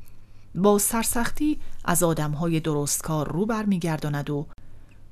با 0.56 0.78
سرسختی 0.78 1.60
از 1.86 2.04
آدمهای 2.04 2.60
درستکار 2.60 3.32
رو 3.32 3.46
برمیگرداند 3.46 4.30
و 4.30 4.48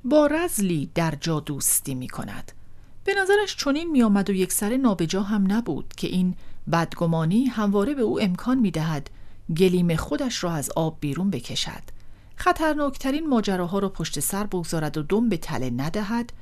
با 0.04 0.28
رزلی 0.28 0.90
در 0.96 1.18
جا 1.22 1.40
دوستی 1.40 1.96
می 1.96 2.08
کند 2.08 2.52
به 3.04 3.14
نظرش 3.22 3.58
چنین 3.58 3.92
می 3.92 4.04
آمد 4.04 4.30
و 4.30 4.34
یک 4.34 4.52
سر 4.52 4.78
نابجا 4.78 5.24
هم 5.24 5.52
نبود 5.52 5.94
که 5.98 6.08
این 6.08 6.36
بدگمانی 6.72 7.46
همواره 7.46 7.94
به 7.94 8.02
او 8.02 8.22
امکان 8.22 8.60
می 8.60 8.72
دهد 8.72 9.10
گلیم 9.58 9.96
خودش 9.96 10.44
را 10.44 10.52
از 10.52 10.72
آب 10.76 10.98
بیرون 11.00 11.30
بکشد. 11.30 12.03
خطرناکترین 12.36 13.30
ماجراها 13.30 13.80
را 13.80 13.90
پشت 13.90 14.20
سر 14.20 14.44
بگذارد 14.44 14.98
و 14.98 15.04
دم 15.04 15.30
به 15.30 15.38
تله 15.38 15.70
ندهد. 15.70 16.34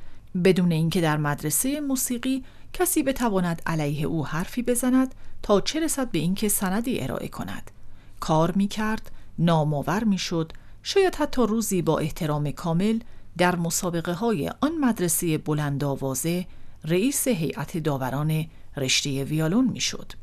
بدون 0.44 0.72
اینکه 0.72 1.02
در 1.02 1.18
مدرسه 1.18 1.82
موسیقی 1.82 2.44
کسی 2.74 3.04
بتواند 3.04 3.62
علیه 3.66 4.06
او 4.06 4.28
حرفی 4.28 4.64
بزند 4.64 5.16
تا 5.42 5.62
چه 5.62 5.80
رسد 5.80 6.12
به 6.12 6.20
اینکه 6.20 6.50
سندی 6.50 7.02
ارائه 7.02 7.28
کند. 7.28 7.72
کار 8.20 8.52
می 8.52 8.68
کرد 8.68 9.12
نامآور 9.40 10.04
می 10.04 10.18
شد 10.18 10.52
شاید 10.84 11.16
حتی 11.16 11.42
روزی 11.42 11.82
با 11.82 12.00
احترام 12.00 12.52
کامل 12.52 13.00
در 13.38 13.56
مسابقه 13.56 14.14
های 14.14 14.52
آن 14.62 14.78
مدرسه 14.82 15.38
بلند 15.38 15.84
آوازه 15.84 16.46
رئیس 16.86 17.28
هیئت 17.28 17.78
داوران 17.78 18.46
رشته 18.78 19.24
ویالون 19.24 19.68
می 19.68 19.80
شد. 19.80 20.14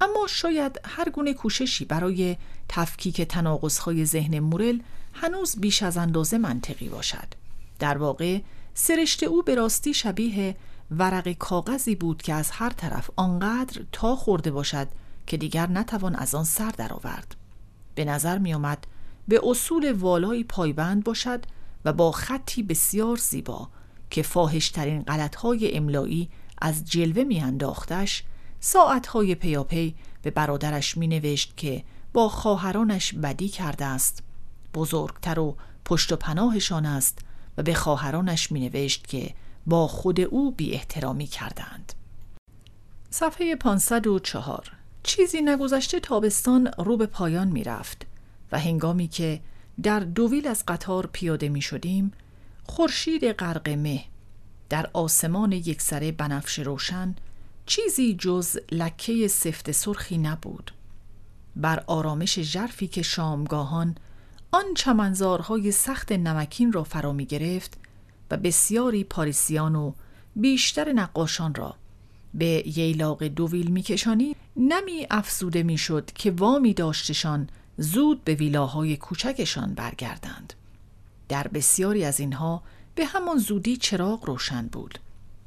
اما 0.00 0.26
شاید 0.28 0.80
هر 0.84 1.10
گونه 1.10 1.34
کوششی 1.34 1.84
برای 1.84 2.36
تفکیک 2.68 3.22
تناقض‌های 3.22 4.04
ذهن 4.04 4.38
مورل 4.38 4.78
هنوز 5.12 5.56
بیش 5.60 5.82
از 5.82 5.96
اندازه 5.96 6.38
منطقی 6.38 6.88
باشد. 6.88 7.34
در 7.78 7.98
واقع 7.98 8.40
سرشت 8.74 9.22
او 9.22 9.42
به 9.42 9.54
راستی 9.54 9.94
شبیه 9.94 10.56
ورق 10.90 11.32
کاغذی 11.32 11.94
بود 11.94 12.22
که 12.22 12.34
از 12.34 12.50
هر 12.50 12.70
طرف 12.70 13.10
آنقدر 13.16 13.82
تا 13.92 14.16
خورده 14.16 14.50
باشد 14.50 14.88
که 15.26 15.36
دیگر 15.36 15.66
نتوان 15.66 16.14
از 16.14 16.34
آن 16.34 16.44
سر 16.44 16.70
درآورد. 16.70 17.36
به 17.94 18.04
نظر 18.04 18.38
می 18.38 18.54
آمد 18.54 18.86
به 19.28 19.40
اصول 19.44 19.92
والایی 19.92 20.44
پایبند 20.44 21.04
باشد 21.04 21.44
و 21.84 21.92
با 21.92 22.12
خطی 22.12 22.62
بسیار 22.62 23.16
زیبا 23.16 23.68
که 24.10 24.22
فاهشترین 24.22 25.02
غلطهای 25.02 25.76
املایی 25.76 26.28
از 26.58 26.90
جلوه 26.90 27.24
میانداختش 27.24 28.24
ساعتهای 28.60 29.34
پیاپی 29.34 29.94
به 30.22 30.30
برادرش 30.30 30.96
می 30.96 31.06
نوشت 31.06 31.56
که 31.56 31.84
با 32.12 32.28
خواهرانش 32.28 33.14
بدی 33.14 33.48
کرده 33.48 33.84
است. 33.84 34.22
بزرگتر 34.74 35.38
و 35.38 35.56
پشت 35.84 36.12
و 36.12 36.16
پناهشان 36.16 36.86
است 36.86 37.18
و 37.58 37.62
به 37.62 37.74
خواهرانش 37.74 38.52
می 38.52 38.60
نوشت 38.60 39.06
که 39.06 39.34
با 39.66 39.88
خود 39.88 40.20
او 40.20 40.50
بی 40.52 40.72
احترامی 40.72 41.26
کردند 41.26 41.92
صفحه 43.10 43.56
504 43.56 44.72
چیزی 45.02 45.40
نگذشته 45.40 46.00
تابستان 46.00 46.70
رو 46.78 46.96
به 46.96 47.06
پایان 47.06 47.48
می 47.48 47.64
رفت 47.64 48.06
و 48.52 48.58
هنگامی 48.58 49.08
که 49.08 49.40
در 49.82 50.00
دویل 50.00 50.48
از 50.48 50.64
قطار 50.68 51.06
پیاده 51.12 51.48
می 51.48 51.62
شدیم 51.62 52.12
خورشید 52.64 53.32
غرق 53.32 53.68
مه 53.68 54.04
در 54.68 54.90
آسمان 54.92 55.52
یکسره 55.52 56.12
بنفش 56.12 56.58
روشن 56.58 57.14
چیزی 57.70 58.14
جز 58.14 58.58
لکه 58.72 59.28
سفت 59.28 59.70
سرخی 59.70 60.18
نبود. 60.18 60.72
بر 61.56 61.84
آرامش 61.86 62.40
ژرفی 62.40 62.86
که 62.86 63.02
شامگاهان 63.02 63.94
آن 64.52 64.64
چمنزارهای 64.76 65.72
سخت 65.72 66.12
نمکین 66.12 66.72
را 66.72 66.84
فرا 66.84 67.12
می 67.12 67.26
گرفت 67.26 67.78
و 68.30 68.36
بسیاری 68.36 69.04
پاریسیان 69.04 69.74
و 69.76 69.92
بیشتر 70.36 70.92
نقاشان 70.92 71.54
را 71.54 71.74
به 72.34 72.78
ییلاق 72.78 73.24
دوویل 73.24 73.70
میکشانی 73.70 74.36
نمی 74.56 75.06
افسوده 75.10 75.62
می‌شد 75.62 76.12
که 76.12 76.30
وامی 76.30 76.74
داشتشان 76.74 77.48
زود 77.78 78.24
به 78.24 78.34
ویلاهای 78.34 78.96
کوچکشان 78.96 79.74
برگردند. 79.74 80.52
در 81.28 81.48
بسیاری 81.48 82.04
از 82.04 82.20
اینها 82.20 82.62
به 82.94 83.04
همان 83.04 83.38
زودی 83.38 83.76
چراغ 83.76 84.24
روشن 84.24 84.66
بود. 84.66 84.98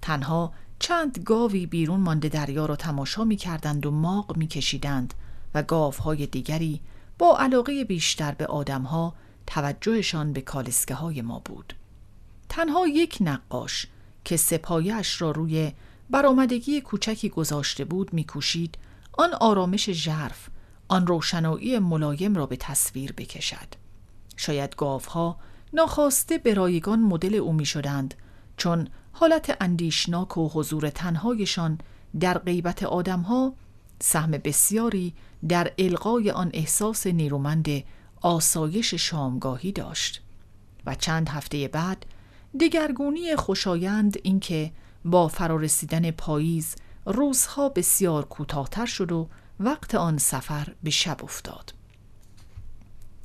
تنها 0.02 0.54
چند 0.84 1.20
گاوی 1.26 1.66
بیرون 1.66 2.00
مانده 2.00 2.30
دریا 2.30 2.66
را 2.66 2.76
تماشا 2.76 3.24
می 3.24 3.36
کردند 3.36 3.86
و 3.86 3.92
ماغ 3.92 4.38
می 4.38 4.48
کشیدند 4.48 5.14
و 5.54 5.64
گاوهای 5.64 6.26
دیگری 6.26 6.82
با 7.18 7.38
علاقه 7.38 7.84
بیشتر 7.84 8.32
به 8.32 8.46
آدمها 8.46 9.14
توجهشان 9.48 10.34
به 10.34 10.42
کالسکه 10.42 10.96
های 10.96 11.22
ما 11.22 11.40
بود. 11.46 11.74
تنها 12.50 12.88
یک 12.88 13.18
نقاش 13.22 13.88
که 14.26 14.38
سپایش 14.38 15.22
را 15.22 15.32
روی 15.32 15.72
برآمدگی 16.10 16.82
کوچکی 16.82 17.30
گذاشته 17.30 17.86
بود 17.86 18.14
میکوشید 18.14 18.78
آن 19.14 19.34
آرامش 19.34 19.90
ژرف 19.90 20.50
آن 20.88 21.08
روشنایی 21.08 21.80
ملایم 21.80 22.36
را 22.36 22.46
به 22.46 22.56
تصویر 22.56 23.12
بکشد. 23.12 23.68
شاید 24.38 24.76
گاوها 24.76 25.38
ناخواسته 25.74 26.38
به 26.38 26.54
رایگان 26.54 27.00
مدل 27.00 27.36
او 27.36 27.54
می 27.54 27.66
شدند 27.66 28.14
چون 28.58 28.88
حالت 29.12 29.58
اندیشناک 29.62 30.38
و 30.38 30.50
حضور 30.50 30.90
تنهایشان 30.90 31.78
در 32.20 32.38
غیبت 32.38 32.84
آدمها 32.84 33.54
سهم 34.02 34.32
بسیاری 34.32 35.14
در 35.50 35.74
القای 35.78 36.32
آن 36.32 36.50
احساس 36.54 37.08
نیرومند 37.08 37.68
آسایش 38.22 38.94
شامگاهی 38.94 39.72
داشت. 39.72 40.22
و 40.86 40.96
چند 40.96 41.30
هفته 41.30 41.68
بعد 41.68 42.06
دگرگونی 42.60 43.36
خوشایند 43.36 44.18
اینکه 44.24 44.72
با 45.06 45.28
فرارسیدن 45.28 46.12
پاییز 46.12 46.76
روزها 47.06 47.70
بسیار 47.70 48.26
کوتاهتر 48.26 48.86
شد 48.86 49.12
و 49.12 49.30
وقت 49.60 49.96
آن 49.96 50.18
سفر 50.18 50.76
به 50.84 50.90
شب 50.90 51.24
افتاد. 51.24 51.74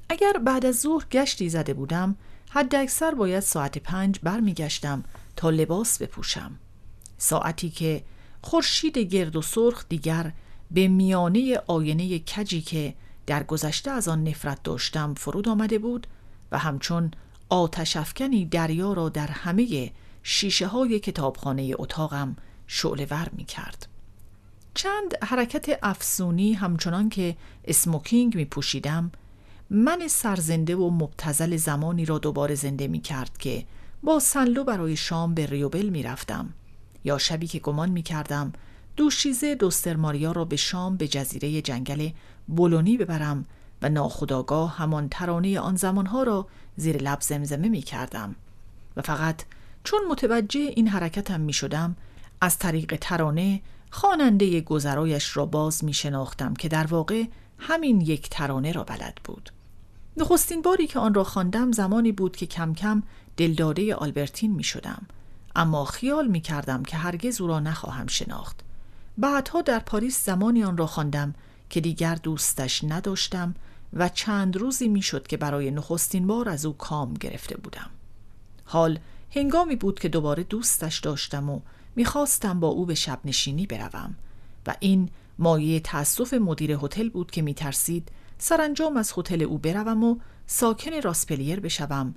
اگر 0.08 0.32
بعد 0.32 0.66
از 0.66 0.80
ظهر 0.80 1.04
گشتی 1.10 1.48
زده 1.48 1.74
بودم 1.74 2.16
حد 2.50 2.74
اکثر 2.74 3.14
باید 3.14 3.40
ساعت 3.40 3.78
پنج 3.78 4.18
برمیگشتم 4.22 5.04
تا 5.36 5.50
لباس 5.50 6.02
بپوشم 6.02 6.58
ساعتی 7.18 7.70
که 7.70 8.04
خورشید 8.42 8.98
گرد 8.98 9.36
و 9.36 9.42
سرخ 9.42 9.84
دیگر 9.88 10.32
به 10.70 10.88
میانه 10.88 11.60
آینه 11.66 12.18
کجی 12.18 12.60
که 12.60 12.94
در 13.26 13.42
گذشته 13.42 13.90
از 13.90 14.08
آن 14.08 14.24
نفرت 14.28 14.62
داشتم 14.62 15.14
فرود 15.14 15.48
آمده 15.48 15.78
بود 15.78 16.06
و 16.52 16.58
همچون 16.58 17.10
آتش 17.48 17.96
افکنی 17.96 18.44
دریا 18.44 18.92
را 18.92 19.08
در 19.08 19.26
همه 19.26 19.92
شیشه 20.22 20.66
های 20.66 21.00
کتابخانه 21.00 21.74
اتاقم 21.78 22.36
شعله 22.66 23.06
ور 23.10 23.28
می 23.32 23.44
کرد. 23.44 23.88
چند 24.74 25.24
حرکت 25.24 25.78
افسونی 25.82 26.52
همچنان 26.52 27.08
که 27.08 27.36
اسموکینگ 27.64 28.36
می 28.36 28.44
پوشیدم 28.44 29.12
من 29.70 30.08
سرزنده 30.08 30.76
و 30.76 30.90
مبتزل 30.90 31.56
زمانی 31.56 32.04
را 32.04 32.18
دوباره 32.18 32.54
زنده 32.54 32.88
می 32.88 33.00
کرد 33.00 33.38
که 33.38 33.64
با 34.02 34.18
سنلو 34.18 34.64
برای 34.64 34.96
شام 34.96 35.34
به 35.34 35.46
ریوبل 35.46 35.88
می 35.88 36.02
رفتم 36.02 36.54
یا 37.04 37.18
شبی 37.18 37.46
که 37.46 37.58
گمان 37.58 37.90
می 37.90 38.02
کردم 38.02 38.52
دوشیزه 38.96 39.54
دوستر 39.54 39.96
ماریا 39.96 40.32
را 40.32 40.44
به 40.44 40.56
شام 40.56 40.96
به 40.96 41.08
جزیره 41.08 41.62
جنگل 41.62 42.10
بولونی 42.46 42.96
ببرم 42.96 43.44
و 43.82 43.88
ناخداگاه 43.88 44.76
همان 44.76 45.08
ترانه 45.08 45.60
آن 45.60 45.76
زمانها 45.76 46.22
را 46.22 46.46
زیر 46.76 46.96
لب 46.96 47.20
زمزمه 47.20 47.68
می 47.68 47.82
کردم 47.82 48.34
و 48.96 49.02
فقط 49.02 49.42
چون 49.84 50.00
متوجه 50.10 50.60
این 50.60 50.88
حرکتم 50.88 51.40
می 51.40 51.52
شدم 51.52 51.96
از 52.40 52.58
طریق 52.58 52.98
ترانه 53.00 53.60
خواننده 53.90 54.60
گذرایش 54.60 55.36
را 55.36 55.46
باز 55.46 55.84
می 55.84 55.92
شناختم 55.92 56.54
که 56.54 56.68
در 56.68 56.86
واقع 56.86 57.24
همین 57.58 58.00
یک 58.00 58.30
ترانه 58.30 58.72
را 58.72 58.84
بلد 58.84 59.18
بود. 59.24 59.50
نخستین 60.18 60.62
باری 60.62 60.86
که 60.86 60.98
آن 60.98 61.14
را 61.14 61.24
خواندم 61.24 61.72
زمانی 61.72 62.12
بود 62.12 62.36
که 62.36 62.46
کم 62.46 62.74
کم 62.74 63.02
دلداده 63.36 63.94
آلبرتین 63.94 64.54
می 64.54 64.64
شدم 64.64 65.06
اما 65.56 65.84
خیال 65.84 66.26
می 66.26 66.40
کردم 66.40 66.82
که 66.82 66.96
هرگز 66.96 67.40
او 67.40 67.46
را 67.46 67.60
نخواهم 67.60 68.06
شناخت. 68.06 68.60
بعدها 69.18 69.62
در 69.62 69.78
پاریس 69.78 70.24
زمانی 70.24 70.64
آن 70.64 70.76
را 70.76 70.86
خواندم 70.86 71.34
که 71.70 71.80
دیگر 71.80 72.14
دوستش 72.14 72.84
نداشتم 72.84 73.54
و 73.92 74.08
چند 74.08 74.56
روزی 74.56 74.88
می‌شد 74.88 75.26
که 75.26 75.36
برای 75.36 75.70
نخستین 75.70 76.26
بار 76.26 76.48
از 76.48 76.66
او 76.66 76.72
کام 76.72 77.14
گرفته 77.14 77.56
بودم. 77.56 77.90
حال 78.64 78.98
هنگامی 79.30 79.76
بود 79.76 80.00
که 80.00 80.08
دوباره 80.08 80.42
دوستش 80.42 80.98
داشتم 80.98 81.50
و 81.50 81.60
می‌خواستم 81.96 82.60
با 82.60 82.68
او 82.68 82.86
به 82.86 82.94
شب 82.94 83.20
نشینی 83.24 83.66
بروم 83.66 84.14
و 84.66 84.74
این 84.80 85.08
مایه 85.38 85.80
تأسف 85.80 86.34
مدیر 86.34 86.72
هتل 86.72 87.08
بود 87.08 87.30
که 87.30 87.42
میترسید 87.42 88.08
سرانجام 88.38 88.96
از 88.96 89.12
هتل 89.16 89.42
او 89.42 89.58
بروم 89.58 90.04
و 90.04 90.16
ساکن 90.46 91.00
راسپلیر 91.02 91.60
بشوم 91.60 92.14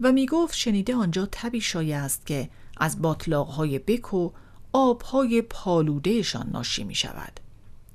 و 0.00 0.12
می‌گفت 0.12 0.54
شنیده 0.54 0.94
آنجا 0.94 1.28
تبی 1.32 1.60
شایع 1.60 1.98
است 1.98 2.26
که 2.26 2.48
از 2.76 3.02
باطلاقهای 3.02 3.78
بک 3.78 4.14
و 4.14 4.30
آبهای 4.72 5.42
پالودهشان 5.42 6.50
ناشی 6.52 6.84
می 6.84 6.94
شود. 6.94 7.40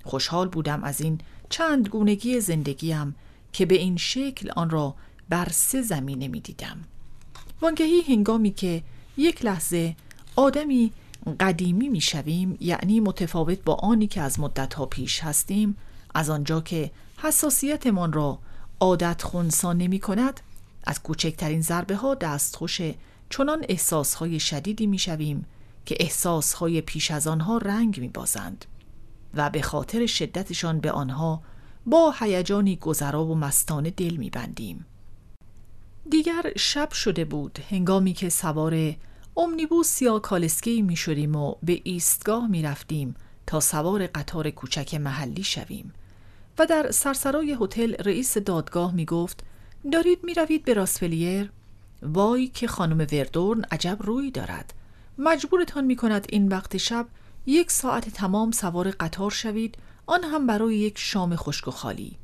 خوشحال 0.03 0.47
بودم 0.47 0.83
از 0.83 1.01
این 1.01 1.21
چند 1.49 1.87
گونگی 1.87 2.39
زندگیم 2.39 3.15
که 3.53 3.65
به 3.65 3.75
این 3.75 3.97
شکل 3.97 4.51
آن 4.55 4.69
را 4.69 4.95
بر 5.29 5.49
سه 5.51 5.81
زمینه 5.81 6.27
می 6.27 6.39
دیدم. 6.39 6.77
وانگهی 7.61 8.01
هنگامی 8.01 8.51
که 8.51 8.83
یک 9.17 9.45
لحظه 9.45 9.95
آدمی 10.35 10.91
قدیمی 11.39 11.89
می 11.89 12.01
شویم 12.01 12.57
یعنی 12.59 12.99
متفاوت 12.99 13.63
با 13.63 13.73
آنی 13.73 14.07
که 14.07 14.21
از 14.21 14.39
مدتها 14.39 14.85
پیش 14.85 15.19
هستیم 15.19 15.77
از 16.13 16.29
آنجا 16.29 16.61
که 16.61 16.91
حساسیتمان 17.21 18.13
را 18.13 18.39
عادت 18.79 19.21
خونسا 19.21 19.73
نمی 19.73 19.99
کند. 19.99 20.39
از 20.83 21.03
کوچکترین 21.03 21.61
ضربه 21.61 21.95
ها 21.95 22.15
دستخوش. 22.15 22.81
چنان 23.29 23.65
احساسهای 23.69 24.39
شدیدی 24.39 24.87
می 24.87 24.99
شویم 24.99 25.45
که 25.85 25.97
احساسهای 25.99 26.81
پیش 26.81 27.11
از 27.11 27.27
آنها 27.27 27.57
رنگ 27.57 27.99
می 27.99 28.07
بازند 28.07 28.65
و 29.33 29.49
به 29.49 29.61
خاطر 29.61 30.05
شدتشان 30.05 30.79
به 30.79 30.91
آنها 30.91 31.41
با 31.85 32.13
هیجانی 32.19 32.75
گذرا 32.75 33.25
و 33.25 33.35
مستانه 33.35 33.89
دل 33.89 34.15
می 34.15 34.29
بندیم. 34.29 34.85
دیگر 36.09 36.53
شب 36.57 36.91
شده 36.91 37.25
بود. 37.25 37.59
هنگامی 37.69 38.13
که 38.13 38.29
سوار 38.29 38.95
امنیبوس 39.37 40.01
یا 40.01 40.19
کالسکی 40.19 40.81
می 40.81 40.95
شدیم 40.95 41.35
و 41.35 41.55
به 41.63 41.81
ایستگاه 41.83 42.47
می 42.47 42.61
رفتیم 42.61 43.15
تا 43.47 43.59
سوار 43.59 44.07
قطار 44.07 44.49
کوچک 44.49 44.95
محلی 44.95 45.43
شویم. 45.43 45.93
و 46.59 46.65
در 46.65 46.91
سرسرای 46.91 47.57
هتل 47.61 47.93
رئیس 47.93 48.37
دادگاه 48.37 48.93
می 48.93 49.05
گفت 49.05 49.43
دارید 49.91 50.19
می 50.23 50.33
روید 50.33 50.65
به 50.65 50.73
راسپلیر 50.73 51.51
وای 52.01 52.47
که 52.47 52.67
خانم 52.67 53.07
وردورن 53.11 53.65
عجب 53.71 53.97
روی 53.99 54.31
دارد. 54.31 54.73
مجبورتان 55.17 55.85
می 55.85 55.95
کند 55.95 56.25
این 56.29 56.47
وقت 56.47 56.77
شب 56.77 57.07
یک 57.45 57.71
ساعت 57.71 58.09
تمام 58.09 58.51
سوار 58.51 58.91
قطار 58.91 59.31
شوید 59.31 59.77
آن 60.05 60.23
هم 60.23 60.47
برای 60.47 60.75
یک 60.75 60.97
شام 60.97 61.35
خشک 61.35 61.67
و 61.67 61.71
خالی. 61.71 62.17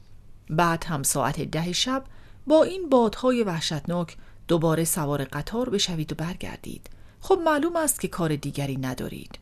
بعد 0.50 0.84
هم 0.84 1.04
ساعت 1.04 1.42
ده 1.42 1.72
شب 1.72 2.04
با 2.48 2.64
این 2.64 2.90
بادهای 2.90 3.44
وحشتناک 3.44 4.18
دوباره 4.48 4.84
سوار 4.84 5.24
قطار 5.24 5.70
بشوید 5.70 6.12
و 6.12 6.16
برگردید. 6.16 6.90
خب 7.22 7.40
معلوم 7.46 7.76
است 7.76 8.00
که 8.00 8.08
کار 8.08 8.36
دیگری 8.36 8.78
ندارید. 8.78 9.40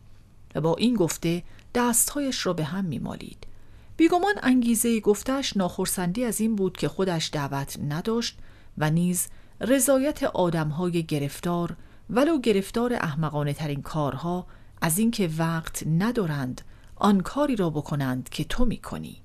و 0.55 0.61
با 0.61 0.75
این 0.75 0.95
گفته 0.95 1.43
دستهایش 1.75 2.45
را 2.45 2.53
به 2.53 2.63
هم 2.63 2.85
میمالید. 2.85 3.52
بیگمان 3.97 4.33
انگیزه 4.43 4.99
گفتش 4.99 5.57
ناخرسندی 5.57 6.25
از 6.25 6.41
این 6.41 6.55
بود 6.55 6.77
که 6.77 6.87
خودش 6.87 7.29
دعوت 7.33 7.79
نداشت 7.89 8.37
و 8.77 8.91
نیز 8.91 9.27
رضایت 9.61 10.23
آدمهای 10.23 11.03
گرفتار 11.03 11.75
ولو 12.09 12.39
گرفتار 12.39 12.93
احمقانه 12.93 13.53
ترین 13.53 13.81
کارها 13.81 14.47
از 14.81 14.99
اینکه 14.99 15.29
وقت 15.37 15.83
ندارند 15.87 16.61
آن 16.95 17.21
کاری 17.21 17.55
را 17.55 17.69
بکنند 17.69 18.29
که 18.29 18.43
تو 18.43 18.65
می 18.65 18.77
کنی. 18.77 19.21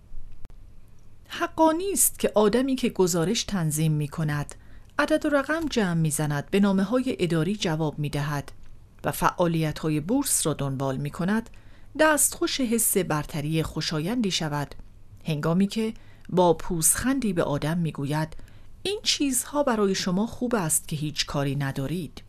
حقانی 1.28 1.92
است 1.92 2.18
که 2.18 2.32
آدمی 2.34 2.76
که 2.76 2.88
گزارش 2.88 3.44
تنظیم 3.44 3.92
می 3.92 4.08
کند 4.08 4.54
عدد 4.98 5.26
و 5.26 5.28
رقم 5.28 5.66
جمع 5.70 5.94
می 5.94 6.10
زند 6.10 6.50
به 6.50 6.60
نامه 6.60 6.82
های 6.82 7.16
اداری 7.18 7.56
جواب 7.56 7.98
می 7.98 8.10
دهد 8.10 8.52
و 9.04 9.12
فعالیت 9.12 9.78
های 9.78 10.00
بورس 10.00 10.46
را 10.46 10.54
دنبال 10.54 10.96
می 10.96 11.10
کند 11.10 11.50
دستخوش 11.98 12.60
حس 12.60 12.96
برتری 12.96 13.62
خوشایندی 13.62 14.30
شود. 14.30 14.74
هنگامی 15.24 15.66
که 15.66 15.94
با 16.28 16.54
پوزخندی 16.54 17.32
به 17.32 17.42
آدم 17.42 17.78
می 17.78 17.92
گوید 17.92 18.36
این 18.82 19.00
چیزها 19.02 19.62
برای 19.62 19.94
شما 19.94 20.26
خوب 20.26 20.54
است 20.54 20.88
که 20.88 20.96
هیچ 20.96 21.26
کاری 21.26 21.56
ندارید. 21.56 22.22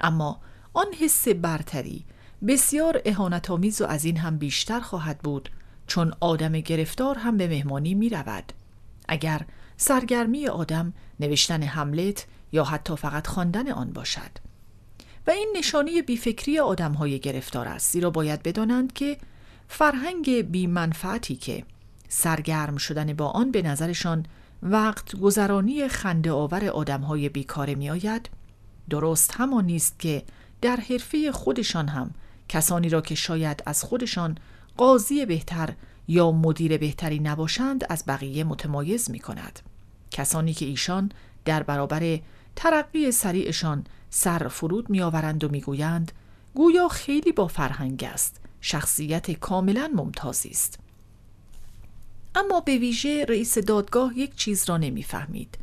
اما 0.00 0.40
آن 0.72 0.86
حس 1.00 1.28
برتری 1.28 2.04
بسیار 2.46 3.02
اهانتآمیز 3.04 3.80
و 3.80 3.86
از 3.86 4.04
این 4.04 4.16
هم 4.16 4.38
بیشتر 4.38 4.80
خواهد 4.80 5.18
بود 5.18 5.50
چون 5.86 6.12
آدم 6.20 6.52
گرفتار 6.52 7.18
هم 7.18 7.36
به 7.36 7.48
مهمانی 7.48 7.94
می 7.94 8.08
رود. 8.08 8.52
اگر 9.08 9.46
سرگرمی 9.76 10.48
آدم 10.48 10.92
نوشتن 11.20 11.62
حملت 11.62 12.26
یا 12.52 12.64
حتی 12.64 12.96
فقط 12.96 13.26
خواندن 13.26 13.68
آن 13.68 13.92
باشد. 13.92 14.30
و 15.26 15.30
این 15.30 15.54
نشانی 15.58 16.02
بیفکری 16.02 16.58
آدم 16.58 16.92
های 16.92 17.18
گرفتار 17.18 17.68
است 17.68 17.92
زیرا 17.92 18.10
باید 18.10 18.42
بدانند 18.42 18.92
که 18.92 19.18
فرهنگ 19.68 20.30
بیمنفعتی 20.40 21.36
که 21.36 21.64
سرگرم 22.08 22.76
شدن 22.76 23.12
با 23.14 23.26
آن 23.26 23.50
به 23.50 23.62
نظرشان 23.62 24.26
وقت 24.62 25.16
گذرانی 25.16 25.88
خنده 25.88 26.32
آور 26.32 26.64
آدم 26.64 27.00
های 27.00 27.28
بیکاره 27.28 27.74
می 27.74 27.90
آید 27.90 28.30
درست 28.90 29.34
همان 29.36 29.64
نیست 29.64 29.98
که 29.98 30.22
در 30.60 30.76
حرفه 30.76 31.32
خودشان 31.32 31.88
هم 31.88 32.10
کسانی 32.48 32.88
را 32.88 33.00
که 33.00 33.14
شاید 33.14 33.62
از 33.66 33.84
خودشان 33.84 34.38
قاضی 34.76 35.26
بهتر 35.26 35.74
یا 36.08 36.32
مدیر 36.32 36.78
بهتری 36.78 37.18
نباشند 37.18 37.84
از 37.88 38.04
بقیه 38.08 38.44
متمایز 38.44 39.10
می 39.10 39.18
کند. 39.18 39.60
کسانی 40.10 40.54
که 40.54 40.66
ایشان 40.66 41.12
در 41.44 41.62
برابر 41.62 42.18
ترقی 42.56 43.12
سریعشان 43.12 43.84
سر 44.18 44.48
فرود 44.48 44.90
می 44.90 45.00
آورند 45.00 45.44
و 45.44 45.48
می 45.48 45.60
گویند 45.60 46.12
گویا 46.54 46.88
خیلی 46.88 47.32
با 47.32 47.46
فرهنگ 47.46 48.04
است. 48.04 48.40
شخصیت 48.60 49.30
کاملا 49.30 49.90
ممتازی 49.94 50.48
است. 50.48 50.78
اما 52.34 52.60
به 52.60 52.78
ویژه 52.78 53.24
رئیس 53.28 53.58
دادگاه 53.58 54.18
یک 54.18 54.36
چیز 54.36 54.68
را 54.68 54.76
نمی‌فهمید. 54.76 55.58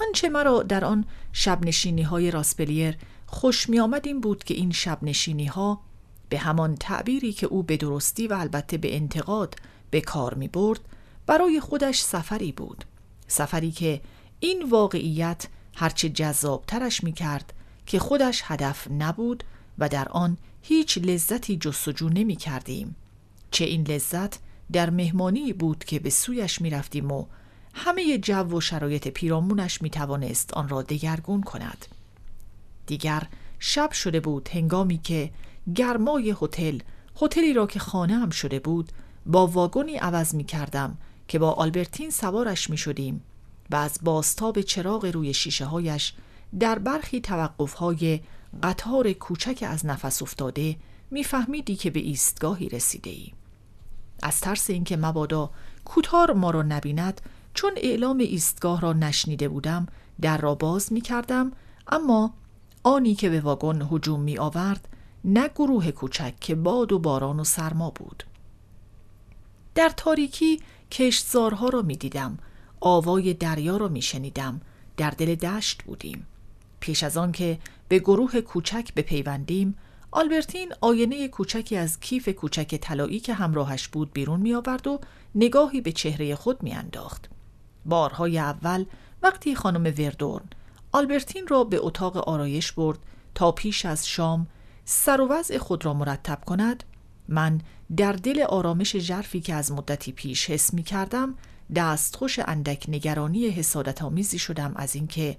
آنچه 0.00 0.28
مرا 0.28 0.62
در 0.62 0.84
آن 0.84 1.04
شبنشینی 1.32 2.02
های 2.02 2.30
راسپلیر 2.30 2.96
خوش 3.26 3.68
می 3.68 3.80
آمد 3.80 4.06
این 4.06 4.20
بود 4.20 4.44
که 4.44 4.54
این 4.54 4.70
شبنشینی 4.70 5.46
ها 5.46 5.80
به 6.28 6.38
همان 6.38 6.74
تعبیری 6.74 7.32
که 7.32 7.46
او 7.46 7.62
به 7.62 7.76
درستی 7.76 8.26
و 8.26 8.32
البته 8.34 8.76
به 8.76 8.96
انتقاد 8.96 9.54
به 9.90 10.00
کار 10.00 10.34
می 10.34 10.48
برد 10.48 10.80
برای 11.26 11.60
خودش 11.60 12.00
سفری 12.00 12.52
بود. 12.52 12.84
سفری 13.28 13.70
که 13.70 14.00
این 14.40 14.70
واقعیت 14.70 15.46
هرچه 15.74 16.08
جذابترش 16.08 17.04
می 17.04 17.12
کرد 17.12 17.52
که 17.88 17.98
خودش 17.98 18.42
هدف 18.44 18.88
نبود 18.90 19.44
و 19.78 19.88
در 19.88 20.08
آن 20.08 20.36
هیچ 20.62 20.98
لذتی 20.98 21.56
جستجو 21.56 22.08
نمی 22.08 22.36
کردیم. 22.36 22.96
چه 23.50 23.64
این 23.64 23.86
لذت 23.86 24.38
در 24.72 24.90
مهمانی 24.90 25.52
بود 25.52 25.84
که 25.84 25.98
به 25.98 26.10
سویش 26.10 26.60
می 26.60 26.70
رفتیم 26.70 27.12
و 27.12 27.26
همه 27.74 28.18
جو 28.18 28.56
و 28.56 28.60
شرایط 28.60 29.08
پیرامونش 29.08 29.82
می 29.82 29.90
توانست 29.90 30.54
آن 30.54 30.68
را 30.68 30.82
دگرگون 30.82 31.42
کند. 31.42 31.86
دیگر 32.86 33.22
شب 33.58 33.92
شده 33.92 34.20
بود 34.20 34.48
هنگامی 34.52 34.98
که 34.98 35.30
گرمای 35.74 36.36
هتل 36.42 36.78
هتلی 37.22 37.52
را 37.52 37.66
که 37.66 37.78
خانه 37.78 38.18
هم 38.18 38.30
شده 38.30 38.58
بود 38.58 38.92
با 39.26 39.46
واگنی 39.46 39.96
عوض 39.96 40.34
می 40.34 40.44
کردم 40.44 40.98
که 41.28 41.38
با 41.38 41.52
آلبرتین 41.52 42.10
سوارش 42.10 42.70
می 42.70 42.76
شدیم 42.76 43.22
و 43.70 43.76
از 43.76 43.98
باستاب 44.02 44.60
چراغ 44.60 45.04
روی 45.04 45.34
شیشه 45.34 45.64
هایش 45.64 46.14
در 46.60 46.78
برخی 46.78 47.20
توقف 47.20 47.72
های 47.72 48.20
قطار 48.62 49.12
کوچک 49.12 49.64
از 49.68 49.86
نفس 49.86 50.22
افتاده 50.22 50.76
میفهمیدی 51.10 51.76
که 51.76 51.90
به 51.90 52.00
ایستگاهی 52.00 52.68
رسیده 52.68 53.10
ای. 53.10 53.32
از 54.22 54.40
ترس 54.40 54.70
اینکه 54.70 54.96
مبادا 54.96 55.50
کوتار 55.84 56.32
ما 56.32 56.50
را 56.50 56.62
نبیند 56.62 57.20
چون 57.54 57.72
اعلام 57.76 58.18
ایستگاه 58.18 58.80
را 58.80 58.92
نشنیده 58.92 59.48
بودم 59.48 59.86
در 60.20 60.38
را 60.38 60.54
باز 60.54 60.92
می 60.92 61.00
کردم 61.00 61.52
اما 61.86 62.34
آنی 62.82 63.14
که 63.14 63.30
به 63.30 63.40
واگن 63.40 63.88
هجوم 63.90 64.20
می 64.20 64.38
آورد 64.38 64.88
نه 65.24 65.48
گروه 65.48 65.90
کوچک 65.90 66.34
که 66.40 66.54
باد 66.54 66.92
و 66.92 66.98
باران 66.98 67.40
و 67.40 67.44
سرما 67.44 67.90
بود 67.90 68.24
در 69.74 69.88
تاریکی 69.88 70.60
کشتزارها 70.92 71.68
را 71.68 71.82
می 71.82 71.96
دیدم 71.96 72.38
آوای 72.80 73.34
دریا 73.34 73.76
را 73.76 73.88
می 73.88 74.02
شنیدم 74.02 74.60
در 74.96 75.10
دل 75.10 75.34
دشت 75.34 75.82
بودیم 75.82 76.26
پیش 76.80 77.02
از 77.02 77.16
آن 77.16 77.32
که 77.32 77.58
به 77.88 77.98
گروه 77.98 78.40
کوچک 78.40 78.94
بپیوندیم 78.94 79.76
آلبرتین 80.10 80.72
آینه 80.80 81.28
کوچکی 81.28 81.76
از 81.76 82.00
کیف 82.00 82.28
کوچک 82.28 82.74
طلایی 82.74 83.20
که 83.20 83.34
همراهش 83.34 83.88
بود 83.88 84.12
بیرون 84.12 84.40
می 84.40 84.54
آورد 84.54 84.86
و 84.86 85.00
نگاهی 85.34 85.80
به 85.80 85.92
چهره 85.92 86.34
خود 86.34 86.62
می 86.62 86.72
انداخت. 86.72 87.30
بارهای 87.84 88.38
اول 88.38 88.84
وقتی 89.22 89.54
خانم 89.54 89.94
وردورن 89.98 90.44
آلبرتین 90.92 91.46
را 91.46 91.64
به 91.64 91.78
اتاق 91.80 92.16
آرایش 92.16 92.72
برد 92.72 92.98
تا 93.34 93.52
پیش 93.52 93.84
از 93.84 94.08
شام 94.08 94.46
سر 94.84 95.20
و 95.20 95.28
وضع 95.28 95.58
خود 95.58 95.84
را 95.84 95.94
مرتب 95.94 96.44
کند 96.46 96.84
من 97.28 97.60
در 97.96 98.12
دل 98.12 98.42
آرامش 98.42 98.96
ژرفی 98.96 99.40
که 99.40 99.54
از 99.54 99.72
مدتی 99.72 100.12
پیش 100.12 100.50
حس 100.50 100.74
می 100.74 100.82
کردم 100.82 101.34
دستخوش 101.76 102.38
اندک 102.38 102.84
نگرانی 102.88 103.48
حسادت 103.48 104.02
آمیزی 104.02 104.38
شدم 104.38 104.72
از 104.76 104.94
اینکه 104.94 105.36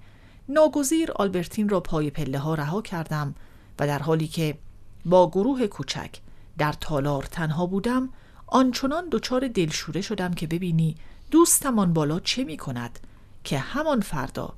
ناگزیر 0.49 1.11
آلبرتین 1.11 1.69
را 1.69 1.79
پای 1.79 2.09
پله 2.09 2.39
ها 2.39 2.53
رها 2.53 2.81
کردم 2.81 3.35
و 3.79 3.87
در 3.87 3.99
حالی 3.99 4.27
که 4.27 4.57
با 5.05 5.29
گروه 5.29 5.67
کوچک 5.67 6.15
در 6.57 6.73
تالار 6.73 7.23
تنها 7.23 7.65
بودم 7.65 8.09
آنچنان 8.47 9.09
دچار 9.11 9.47
دلشوره 9.47 10.01
شدم 10.01 10.33
که 10.33 10.47
ببینی 10.47 10.95
دوستمان 11.31 11.93
بالا 11.93 12.19
چه 12.19 12.43
می 12.43 12.57
کند 12.57 12.99
که 13.43 13.59
همان 13.59 14.01
فردا 14.01 14.53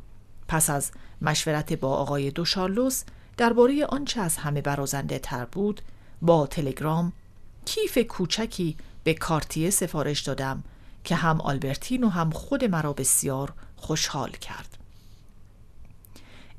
پس 0.48 0.70
از 0.70 0.92
مشورت 1.22 1.74
با 1.74 1.96
آقای 1.96 2.32
دو 2.32 2.46
شارلوس 2.46 3.04
درباره 3.38 3.86
آنچه 3.86 4.22
از 4.22 4.38
همه 4.38 4.62
برازنده 4.62 5.20
تر 5.20 5.46
بود 5.46 5.82
با 6.22 6.48
تلگرام 6.48 7.14
کیف 7.66 7.98
کوچکی 7.98 8.78
به 9.04 9.14
کارتیه 9.14 9.70
سفارش 9.70 10.22
دادم 10.22 10.64
که 11.04 11.16
هم 11.16 11.42
آلبرتین 11.42 12.04
و 12.04 12.10
هم 12.10 12.30
خود 12.30 12.66
مرا 12.66 12.94
بسیار 12.94 13.54
خوشحال 13.76 14.32
کرد. 14.32 14.81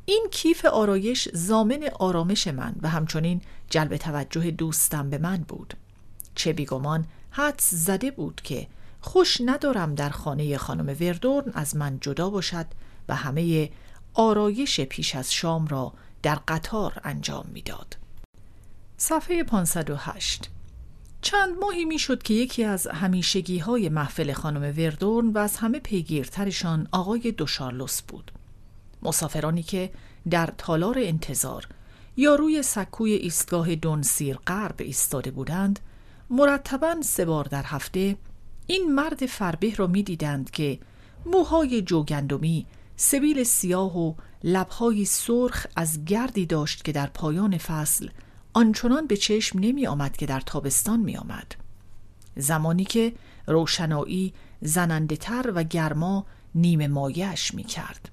این 0.05 0.29
کیف 0.31 0.65
آرایش 0.65 1.29
زامن 1.33 1.89
آرامش 1.99 2.49
من 2.49 2.74
و 2.83 2.89
همچنین 2.89 3.41
جلب 3.70 3.97
توجه 3.97 4.51
دوستم 4.51 5.11
به 5.11 5.19
من 5.19 5.37
بود 5.37 5.74
چه 6.35 6.53
بیگمان 6.53 7.07
حدس 7.31 7.70
زده 7.74 8.11
بود 8.11 8.41
که 8.45 8.66
خوش 9.01 9.41
ندارم 9.45 9.95
در 9.95 10.11
خانه 10.11 10.59
خانم 10.59 10.97
وردورن 11.01 11.53
از 11.55 11.77
من 11.77 11.99
جدا 12.01 12.31
باشد 12.31 12.66
و 13.09 13.15
همه 13.15 13.70
آرایش 14.15 14.81
پیش 14.81 15.15
از 15.15 15.33
شام 15.33 15.66
را 15.66 15.93
در 16.23 16.35
قطار 16.49 17.01
انجام 17.05 17.47
می‌داد. 17.53 17.97
صفحه 18.97 19.45
508 19.45 20.51
چند 21.23 21.59
ماهی 21.61 21.85
می‌شد 21.85 22.23
که 22.23 22.35
یکی 22.35 22.65
از 22.65 22.87
همیشگی 22.87 23.59
های 23.59 23.89
محفل 23.89 24.33
خانم 24.33 24.74
وردورن 24.79 25.29
و 25.29 25.39
از 25.39 25.57
همه 25.57 25.81
پیگیرترشان 25.81 26.89
آقای 26.93 27.33
دوشارلوس 27.33 28.03
بود. 28.03 28.33
مسافرانی 29.03 29.62
که 29.62 29.91
در 30.31 30.53
تالار 30.59 30.97
انتظار 30.99 31.69
یا 32.16 32.35
روی 32.35 32.62
سکوی 32.62 33.12
ایستگاه 33.12 33.74
دونسیر 33.74 34.37
غرب 34.37 34.74
ایستاده 34.79 35.31
بودند 35.31 35.81
مرتبا 36.31 36.95
سه 37.03 37.24
بار 37.24 37.45
در 37.45 37.62
هفته 37.66 38.16
این 38.66 38.95
مرد 38.95 39.27
فربه 39.27 39.74
را 39.74 39.87
می‌دیدند 39.87 40.51
که 40.51 40.79
موهای 41.27 41.83
جوگندمی 41.83 42.66
سبیل 42.97 43.45
سیاه 43.45 43.99
و 43.99 44.15
لبهای 44.45 45.05
سرخ 45.05 45.66
از 45.77 46.05
گردی 46.05 46.47
داشت 46.47 46.85
که 46.85 46.93
در 46.93 47.07
پایان 47.07 47.59
فصل 47.59 48.09
آنچنان 48.55 49.07
به 49.07 49.16
چشم 49.16 49.59
نمی 49.59 49.87
آمد 49.87 50.16
که 50.16 50.27
در 50.27 50.41
تابستان 50.41 51.01
می 51.01 51.16
آمد. 51.16 51.55
زمانی 52.37 52.85
که 52.85 53.12
روشنایی 53.47 54.35
زننده 54.61 55.16
تر 55.16 55.53
و 55.55 55.62
گرما 55.62 56.27
نیمه 56.55 56.89
مایش 56.89 57.55
می 57.55 57.65
کرد. 57.65 58.11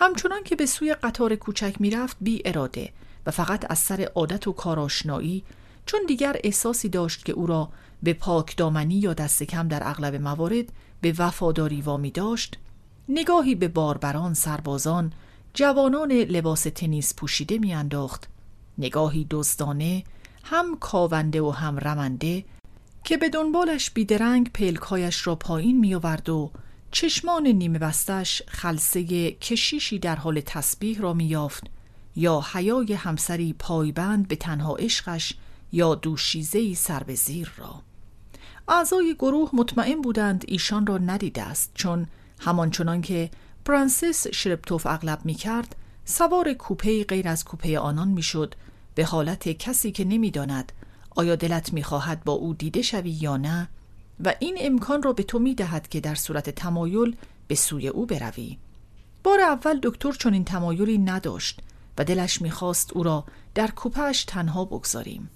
همچنان 0.00 0.42
که 0.44 0.56
به 0.56 0.66
سوی 0.66 0.94
قطار 0.94 1.36
کوچک 1.36 1.74
می 1.80 1.90
رفت 1.90 2.16
بی 2.20 2.42
اراده 2.44 2.92
و 3.26 3.30
فقط 3.30 3.70
از 3.70 3.78
سر 3.78 4.08
عادت 4.14 4.48
و 4.48 4.52
کاراشنایی 4.52 5.44
چون 5.86 6.00
دیگر 6.08 6.36
احساسی 6.44 6.88
داشت 6.88 7.24
که 7.24 7.32
او 7.32 7.46
را 7.46 7.68
به 8.02 8.12
پاک 8.12 8.56
دامنی 8.56 8.94
یا 8.94 9.14
دست 9.14 9.42
کم 9.42 9.68
در 9.68 9.88
اغلب 9.88 10.14
موارد 10.14 10.64
به 11.00 11.14
وفاداری 11.18 11.82
وامی 11.82 12.10
داشت 12.10 12.58
نگاهی 13.08 13.54
به 13.54 13.68
باربران 13.68 14.34
سربازان 14.34 15.12
جوانان 15.54 16.12
لباس 16.12 16.62
تنیس 16.62 17.14
پوشیده 17.14 17.58
میانداخت 17.58 18.28
نگاهی 18.78 19.26
دزدانه 19.30 20.04
هم 20.44 20.76
کاونده 20.80 21.40
و 21.40 21.50
هم 21.50 21.78
رمنده 21.78 22.44
که 23.04 23.16
به 23.16 23.28
دنبالش 23.28 23.90
بیدرنگ 23.90 24.52
پلکایش 24.52 25.26
را 25.26 25.34
پایین 25.34 25.80
می 25.80 25.94
آورد 25.94 26.28
و 26.28 26.50
چشمان 26.90 27.46
نیمه 27.46 27.78
بستش 27.78 28.42
خلصه 28.48 29.30
کشیشی 29.30 29.98
در 29.98 30.16
حال 30.16 30.40
تسبیح 30.40 31.00
را 31.00 31.12
میافت 31.12 31.64
یا 32.16 32.44
حیای 32.52 32.92
همسری 32.92 33.52
پایبند 33.52 34.28
به 34.28 34.36
تنها 34.36 34.76
عشقش 34.76 35.34
یا 35.72 35.94
دوشیزهی 35.94 36.74
سر 36.74 37.02
به 37.02 37.14
زیر 37.14 37.52
را. 37.56 37.82
اعضای 38.68 39.14
گروه 39.14 39.50
مطمئن 39.52 40.00
بودند 40.00 40.44
ایشان 40.48 40.86
را 40.86 40.98
ندیده 40.98 41.42
است 41.42 41.70
چون 41.74 42.06
همانچنان 42.40 43.02
که 43.02 43.30
پرنسس 43.64 44.26
شرپتوف 44.26 44.86
اغلب 44.86 45.20
می 45.24 45.34
کرد 45.34 45.76
سوار 46.04 46.52
کوپه 46.52 47.04
غیر 47.04 47.28
از 47.28 47.44
کوپه 47.44 47.78
آنان 47.78 48.08
می‌شد. 48.08 48.54
به 48.94 49.04
حالت 49.04 49.48
کسی 49.48 49.92
که 49.92 50.04
نمی‌داند 50.04 50.72
آیا 51.10 51.36
دلت 51.36 51.72
می‌خواهد 51.72 52.24
با 52.24 52.32
او 52.32 52.54
دیده 52.54 52.82
شوی 52.82 53.10
یا 53.10 53.36
نه 53.36 53.68
و 54.24 54.34
این 54.38 54.56
امکان 54.60 55.02
را 55.02 55.12
به 55.12 55.22
تو 55.22 55.38
می 55.38 55.54
دهد 55.54 55.88
که 55.88 56.00
در 56.00 56.14
صورت 56.14 56.50
تمایل 56.50 57.16
به 57.48 57.54
سوی 57.54 57.88
او 57.88 58.06
بروی. 58.06 58.58
بار 59.24 59.40
اول 59.40 59.80
دکتر 59.82 60.12
چون 60.12 60.34
این 60.34 60.44
تمایلی 60.44 60.98
نداشت 60.98 61.60
و 61.98 62.04
دلش 62.04 62.42
می‌خواست 62.42 62.92
او 62.92 63.02
را 63.02 63.24
در 63.54 63.70
کوپهش 63.70 64.24
تنها 64.24 64.64
بگذاریم. 64.64 65.30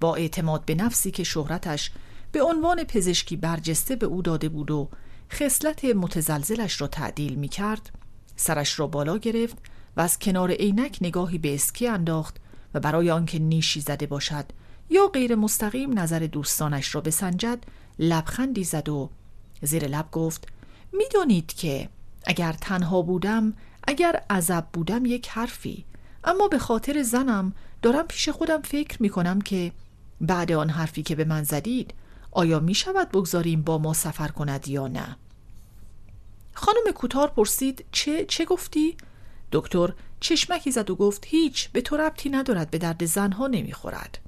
با 0.00 0.14
اعتماد 0.14 0.64
به 0.64 0.74
نفسی 0.74 1.10
که 1.10 1.24
شهرتش 1.24 1.90
به 2.32 2.42
عنوان 2.42 2.84
پزشکی 2.84 3.36
برجسته 3.36 3.96
به 3.96 4.06
او 4.06 4.22
داده 4.22 4.48
بود 4.48 4.70
و 4.70 4.88
خصلت 5.32 5.84
متزلزلش 5.84 6.80
را 6.80 6.86
تعدیل 6.86 7.34
می 7.34 7.48
کرد 7.48 7.90
سرش 8.36 8.80
را 8.80 8.86
بالا 8.86 9.18
گرفت 9.18 9.56
و 9.96 10.00
از 10.00 10.18
کنار 10.18 10.50
عینک 10.50 10.98
نگاهی 11.00 11.38
به 11.38 11.54
اسکی 11.54 11.88
انداخت 11.88 12.36
و 12.74 12.80
برای 12.80 13.10
آنکه 13.10 13.38
نیشی 13.38 13.80
زده 13.80 14.06
باشد 14.06 14.44
یا 14.90 15.06
غیر 15.06 15.34
مستقیم 15.34 15.98
نظر 15.98 16.18
دوستانش 16.18 16.94
را 16.94 17.00
بسنجد 17.00 17.58
لبخندی 17.98 18.64
زد 18.64 18.88
و 18.88 19.10
زیر 19.62 19.86
لب 19.86 20.10
گفت 20.10 20.48
می‌دانید 20.92 21.52
که 21.52 21.88
اگر 22.24 22.52
تنها 22.52 23.02
بودم 23.02 23.52
اگر 23.88 24.22
عذب 24.30 24.64
بودم 24.72 25.06
یک 25.06 25.28
حرفی. 25.28 25.84
اما 26.24 26.48
به 26.48 26.58
خاطر 26.58 27.02
زنم 27.02 27.52
دارم 27.82 28.06
پیش 28.06 28.28
خودم 28.28 28.62
فکر 28.62 29.02
می 29.02 29.08
کنم 29.08 29.40
که 29.40 29.72
بعد 30.20 30.52
آن 30.52 30.70
حرفی 30.70 31.02
که 31.02 31.14
به 31.14 31.24
من 31.24 31.42
زدید 31.42 31.94
آیا 32.30 32.60
می 32.60 32.74
شود 32.74 33.08
بگذاریم 33.08 33.62
با 33.62 33.78
ما 33.78 33.92
سفر 33.92 34.28
کند 34.28 34.68
یا 34.68 34.88
نه؟ 34.88 35.16
خانم 36.54 36.92
کوتار 36.94 37.28
پرسید 37.28 37.84
چه 37.92 38.24
چه 38.24 38.44
گفتی؟ 38.44 38.96
دکتر 39.52 39.92
چشمکی 40.20 40.70
زد 40.70 40.90
و 40.90 40.96
گفت 40.96 41.24
هیچ 41.26 41.68
به 41.68 41.80
تو 41.80 41.96
ربطی 41.96 42.30
ندارد 42.30 42.70
به 42.70 42.78
درد 42.78 43.04
زنها 43.04 43.46
نمی‌خورد. 43.46 44.18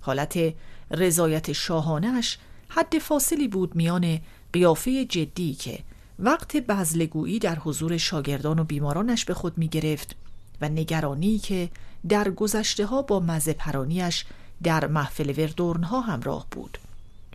حالت 0.00 0.54
رضایت 0.90 1.52
شاهانش 1.52 2.38
حد 2.72 2.98
فاصلی 2.98 3.48
بود 3.48 3.76
میان 3.76 4.20
قیافه 4.52 5.04
جدی 5.04 5.54
که 5.54 5.78
وقت 6.18 6.56
بزلگویی 6.56 7.38
در 7.38 7.58
حضور 7.58 7.96
شاگردان 7.96 8.58
و 8.58 8.64
بیمارانش 8.64 9.24
به 9.24 9.34
خود 9.34 9.58
می 9.58 9.68
گرفت 9.68 10.16
و 10.60 10.68
نگرانی 10.68 11.38
که 11.38 11.68
در 12.08 12.30
گذشته 12.30 12.86
ها 12.86 13.02
با 13.02 13.20
مزه 13.20 13.52
پرانیش 13.52 14.24
در 14.62 14.86
محفل 14.86 15.34
وردورن 15.40 15.82
ها 15.82 16.00
همراه 16.00 16.46
بود 16.50 16.78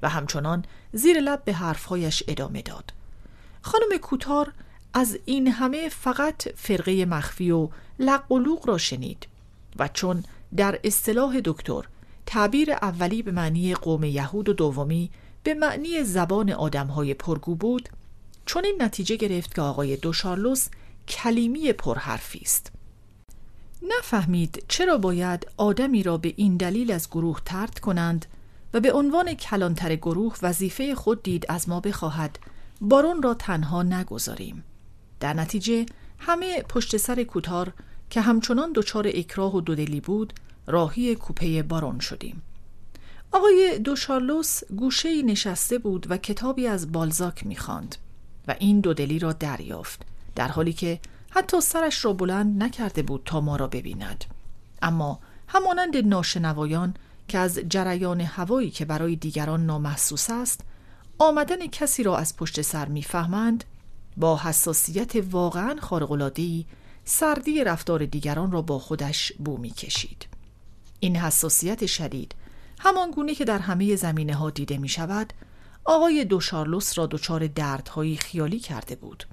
و 0.01 0.09
همچنان 0.09 0.65
زیر 0.93 1.19
لب 1.19 1.43
به 1.45 1.53
حرفهایش 1.53 2.23
ادامه 2.27 2.61
داد. 2.61 2.93
خانم 3.61 3.97
کوتار 4.01 4.51
از 4.93 5.17
این 5.25 5.47
همه 5.47 5.89
فقط 5.89 6.47
فرقه 6.55 7.05
مخفی 7.05 7.51
و 7.51 7.69
لق 7.99 8.61
را 8.67 8.77
شنید 8.77 9.27
و 9.79 9.87
چون 9.87 10.23
در 10.57 10.79
اصطلاح 10.83 11.41
دکتر 11.45 11.83
تعبیر 12.25 12.71
اولی 12.71 13.21
به 13.23 13.31
معنی 13.31 13.75
قوم 13.75 14.03
یهود 14.03 14.49
و 14.49 14.53
دومی 14.53 15.09
به 15.45 15.53
معنی 15.53 16.03
زبان 16.03 16.51
آدمهای 16.51 17.13
پرگو 17.13 17.55
بود 17.55 17.89
چون 18.45 18.65
این 18.65 18.81
نتیجه 18.81 19.15
گرفت 19.15 19.55
که 19.55 19.61
آقای 19.61 19.97
دوشارلوس 19.97 20.67
کلیمی 21.07 21.73
پرحرفی 21.73 22.39
است. 22.39 22.71
نفهمید 23.81 24.63
چرا 24.67 24.97
باید 24.97 25.47
آدمی 25.57 26.03
را 26.03 26.17
به 26.17 26.33
این 26.35 26.57
دلیل 26.57 26.91
از 26.91 27.09
گروه 27.09 27.41
ترد 27.45 27.79
کنند 27.79 28.25
و 28.73 28.79
به 28.79 28.93
عنوان 28.93 29.33
کلانتر 29.33 29.95
گروه 29.95 30.35
وظیفه 30.41 30.95
خود 30.95 31.23
دید 31.23 31.45
از 31.49 31.69
ما 31.69 31.79
بخواهد. 31.79 32.39
بارون 32.81 33.21
را 33.23 33.33
تنها 33.33 33.83
نگذاریم. 33.83 34.63
در 35.19 35.33
نتیجه 35.33 35.85
همه 36.19 36.61
پشت 36.61 36.97
سر 36.97 37.23
کوتار 37.23 37.73
که 38.09 38.21
همچنان 38.21 38.71
دچار 38.75 39.07
اکراه 39.07 39.55
و 39.55 39.61
دودلی 39.61 40.01
بود 40.01 40.33
راهی 40.67 41.15
کوپه 41.15 41.63
بارون 41.63 41.99
شدیم. 41.99 42.41
آقای 43.35 43.79
دوشارلوس 43.79 44.63
گوشه 44.63 45.21
نشسته 45.21 45.77
بود 45.77 46.05
و 46.09 46.17
کتابی 46.17 46.67
از 46.67 46.91
بالزاک 46.91 47.45
می‌خواند 47.45 47.95
و 48.47 48.55
این 48.59 48.79
دودلی 48.79 49.19
را 49.19 49.33
دریافت 49.33 50.01
در 50.35 50.47
حالی 50.47 50.73
که 50.73 50.99
حتی 51.29 51.61
سرش 51.61 52.05
را 52.05 52.13
بلند 52.13 52.63
نکرده 52.63 53.01
بود 53.03 53.21
تا 53.25 53.41
ما 53.41 53.55
را 53.55 53.67
ببیند. 53.67 54.25
اما 54.81 55.19
همانند 55.47 55.97
ناشنوایان 55.97 56.93
که 57.27 57.37
از 57.37 57.59
جریان 57.69 58.21
هوایی 58.21 58.71
که 58.71 58.85
برای 58.85 59.15
دیگران 59.15 59.65
نامحسوس 59.65 60.29
است 60.29 60.61
آمدن 61.17 61.67
کسی 61.67 62.03
را 62.03 62.17
از 62.17 62.37
پشت 62.37 62.61
سر 62.61 62.87
می‌فهمند 62.87 63.63
با 64.17 64.37
حساسیت 64.37 65.13
واقعا 65.31 65.75
خارق‌العاده‌ای 65.81 66.65
سردی 67.05 67.63
رفتار 67.63 68.05
دیگران 68.05 68.51
را 68.51 68.61
با 68.61 68.79
خودش 68.79 69.33
بو 69.33 69.67
کشید 69.67 70.27
این 70.99 71.15
حساسیت 71.15 71.85
شدید 71.85 72.35
همان 72.79 73.11
گونه 73.11 73.35
که 73.35 73.45
در 73.45 73.59
همه 73.59 73.95
زمینه 73.95 74.35
ها 74.35 74.49
دیده 74.49 74.77
می 74.77 74.89
شود 74.89 75.33
آقای 75.85 76.25
دوشارلوس 76.25 76.97
را 76.97 77.05
دچار 77.05 77.47
دردهایی 77.47 78.17
خیالی 78.17 78.59
کرده 78.59 78.95
بود. 78.95 79.23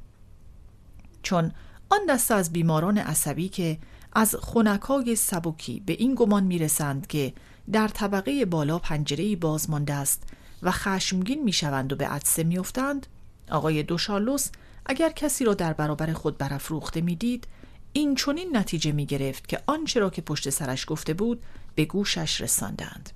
چون 1.23 1.53
آن 1.91 2.01
دسته 2.09 2.35
از 2.35 2.53
بیماران 2.53 2.99
عصبی 2.99 3.49
که 3.49 3.79
از 4.13 4.35
خونکای 4.35 5.17
سبکی 5.17 5.81
به 5.81 5.93
این 5.93 6.15
گمان 6.15 6.45
می 6.45 6.59
رسند 6.59 7.07
که 7.07 7.33
در 7.73 7.89
طبقه 7.89 8.45
بالا 8.45 8.79
پنجره 8.79 9.37
باز 9.37 9.71
مانده 9.71 9.95
است 9.95 10.23
و 10.63 10.71
خشمگین 10.71 11.45
می 11.45 11.53
شوند 11.53 11.93
و 11.93 11.97
به 11.97 12.09
عدسه 12.09 12.45
می 12.45 12.59
افتند 12.59 13.07
آقای 13.51 13.83
دوشارلوس 13.83 14.49
اگر 14.87 15.11
کسی 15.11 15.45
را 15.45 15.55
در 15.55 15.73
برابر 15.73 16.13
خود 16.13 16.39
برافروخته 16.39 17.01
می‌دید 17.01 17.47
این 17.93 18.15
چونین 18.15 18.57
نتیجه 18.57 18.93
می 18.93 19.07
گرفت 19.07 19.49
که 19.49 19.63
آنچه 19.67 20.01
را 20.01 20.11
که 20.11 20.23
پشت 20.23 20.51
سرش 20.51 20.85
گفته 20.89 21.15
بود 21.15 21.43
به 21.75 21.85
گوشش 21.85 22.41
رساندند. 22.41 23.11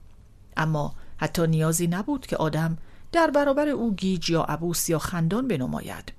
اما 0.56 0.94
حتی 1.16 1.46
نیازی 1.46 1.86
نبود 1.86 2.26
که 2.26 2.36
آدم 2.36 2.78
در 3.12 3.30
برابر 3.30 3.68
او 3.68 3.94
گیج 3.94 4.30
یا 4.30 4.42
عبوس 4.42 4.88
یا 4.88 4.98
خندان 4.98 5.48
بنماید 5.48 6.12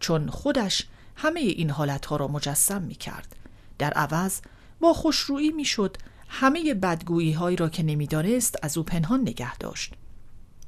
چون 0.00 0.30
خودش 0.30 0.86
همه 1.16 1.40
این 1.40 1.70
حالتها 1.70 2.16
را 2.16 2.28
مجسم 2.28 2.82
می 2.82 2.94
کرد 2.94 3.36
در 3.78 3.92
عوض 3.92 4.40
با 4.80 4.92
خوشرویی 4.92 5.50
می 5.50 5.64
شد 5.64 5.96
همه 6.28 6.74
بدگویی 6.74 7.32
هایی 7.32 7.56
را 7.56 7.68
که 7.68 7.82
نمی‌دانست 7.82 8.56
از 8.62 8.78
او 8.78 8.84
پنهان 8.84 9.20
نگه 9.20 9.56
داشت. 9.56 9.94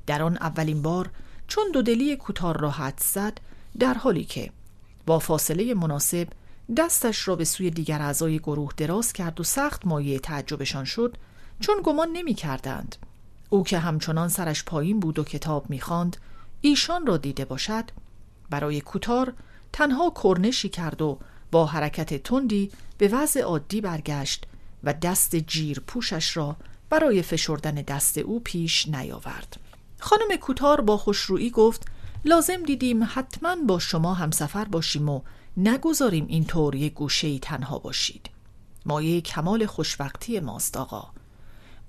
در 0.06 0.22
آن 0.22 0.36
اولین 0.36 0.82
بار 0.82 1.10
چون 1.48 1.64
دودلی 1.72 2.16
کوتار 2.16 2.60
را 2.60 2.70
حد 2.70 3.00
زد 3.00 3.40
در 3.78 3.94
حالی 3.94 4.24
که 4.24 4.50
با 5.06 5.18
فاصله 5.18 5.74
مناسب 5.74 6.28
دستش 6.76 7.28
را 7.28 7.36
به 7.36 7.44
سوی 7.44 7.70
دیگر 7.70 8.02
اعضای 8.02 8.38
گروه 8.38 8.72
دراز 8.76 9.12
کرد 9.12 9.40
و 9.40 9.44
سخت 9.44 9.86
مایه 9.86 10.18
تعجبشان 10.18 10.84
شد 10.84 11.16
چون 11.60 11.76
گمان 11.84 12.08
نمی 12.12 12.34
کردند 12.34 12.96
او 13.50 13.64
که 13.64 13.78
همچنان 13.78 14.28
سرش 14.28 14.64
پایین 14.64 15.00
بود 15.00 15.18
و 15.18 15.24
کتاب 15.24 15.70
می‌خواند 15.70 16.16
ایشان 16.60 17.06
را 17.06 17.16
دیده 17.16 17.44
باشد. 17.44 17.84
برای 18.50 18.80
کوتار 18.80 19.32
تنها 19.72 20.12
کرنشی 20.24 20.68
کرد 20.68 21.02
و 21.02 21.18
با 21.50 21.66
حرکت 21.66 22.22
تندی 22.22 22.70
به 22.98 23.08
وضع 23.08 23.40
عادی 23.40 23.80
برگشت 23.80 24.46
و 24.84 24.92
دست 24.92 25.36
جیر 25.36 25.80
پوشش 25.80 26.36
را 26.36 26.56
برای 26.90 27.22
فشردن 27.22 27.74
دست 27.74 28.18
او 28.18 28.40
پیش 28.40 28.88
نیاورد. 28.88 29.60
خانم 30.00 30.36
کوتار 30.40 30.80
با 30.80 30.96
خوشرویی 30.96 31.50
گفت 31.50 31.86
لازم 32.24 32.62
دیدیم 32.62 33.04
حتما 33.04 33.56
با 33.66 33.78
شما 33.78 34.14
همسفر 34.14 34.64
باشیم 34.64 35.08
و 35.08 35.20
نگذاریم 35.56 36.26
اینطور 36.28 36.74
یک 36.74 36.94
گوشه 36.94 37.38
تنها 37.38 37.78
باشید. 37.78 38.30
مایه 38.86 39.20
کمال 39.20 39.66
خوشوقتی 39.66 40.40
ماست 40.40 40.76
آقا. 40.76 41.10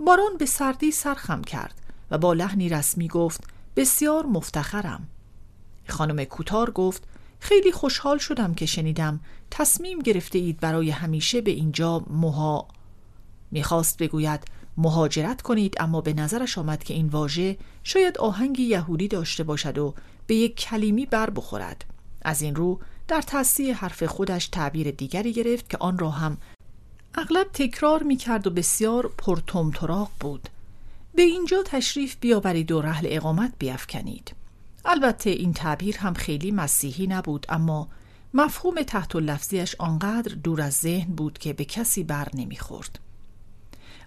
باران 0.05 0.37
به 0.39 0.45
سردی 0.45 0.91
سرخم 0.91 1.41
کرد 1.41 1.81
و 2.11 2.17
با 2.17 2.33
لحنی 2.33 2.69
رسمی 2.69 3.07
گفت 3.07 3.43
بسیار 3.75 4.25
مفتخرم. 4.25 5.07
خانم 5.87 6.23
کوتار 6.23 6.71
گفت 6.71 7.03
خیلی 7.39 7.71
خوشحال 7.71 8.17
شدم 8.17 8.53
که 8.53 8.65
شنیدم 8.65 9.19
تصمیم 9.51 9.99
گرفته 9.99 10.39
اید 10.39 10.59
برای 10.59 10.89
همیشه 10.89 11.41
به 11.41 11.51
اینجا 11.51 12.05
مها 12.09 12.67
می‌خواست 13.51 13.97
بگوید 13.97 14.43
مهاجرت 14.77 15.41
کنید 15.41 15.75
اما 15.79 16.01
به 16.01 16.13
نظرش 16.13 16.57
آمد 16.57 16.83
که 16.83 16.93
این 16.93 17.07
واژه 17.07 17.57
شاید 17.83 18.17
آهنگی 18.17 18.63
یهودی 18.63 19.07
داشته 19.07 19.43
باشد 19.43 19.77
و 19.77 19.93
به 20.27 20.35
یک 20.35 20.55
کلیمی 20.55 21.05
بر 21.05 21.29
بخورد. 21.29 21.85
از 22.21 22.41
این 22.41 22.55
رو 22.55 22.79
در 23.07 23.21
تصیح 23.21 23.75
حرف 23.75 24.03
خودش 24.03 24.47
تعبیر 24.47 24.91
دیگری 24.91 25.33
گرفت 25.33 25.69
که 25.69 25.77
آن 25.77 25.97
را 25.97 26.09
هم 26.09 26.37
اغلب 27.15 27.47
تکرار 27.53 28.03
می 28.03 28.15
کرد 28.15 28.47
و 28.47 28.49
بسیار 28.49 29.11
پرتمتراق 29.17 30.11
بود. 30.19 30.49
به 31.15 31.21
اینجا 31.21 31.63
تشریف 31.65 32.15
بیاورید 32.19 32.71
و 32.71 32.81
رحل 32.81 33.07
اقامت 33.09 33.53
بیافکنید. 33.59 34.33
البته 34.85 35.29
این 35.29 35.53
تعبیر 35.53 35.97
هم 35.97 36.13
خیلی 36.13 36.51
مسیحی 36.51 37.07
نبود 37.07 37.45
اما 37.49 37.87
مفهوم 38.33 38.83
تحت 38.83 39.15
لفظیش 39.15 39.75
آنقدر 39.79 40.35
دور 40.35 40.61
از 40.61 40.73
ذهن 40.73 41.13
بود 41.13 41.37
که 41.37 41.53
به 41.53 41.65
کسی 41.65 42.03
بر 42.03 42.27
نمی‌خورد. 42.33 42.99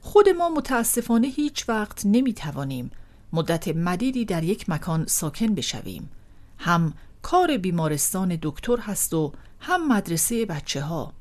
خود 0.01 0.29
ما 0.29 0.49
متاسفانه 0.49 1.29
هیچ 1.29 1.69
وقت 1.69 2.03
نمی 2.05 2.33
توانیم 2.33 2.91
مدت 3.33 3.69
مدیدی 3.69 4.25
در 4.25 4.43
یک 4.43 4.71
مکان 4.71 5.07
ساکن 5.07 5.55
بشویم. 5.55 6.11
هم 6.59 6.95
کار 7.23 7.57
بیمارستان 7.57 8.39
دکتر 8.43 8.77
هست 8.81 9.15
و 9.15 9.33
هم 9.61 9.89
مدرسه 9.89 10.47
بچه 10.47 10.83
ها 10.83 11.13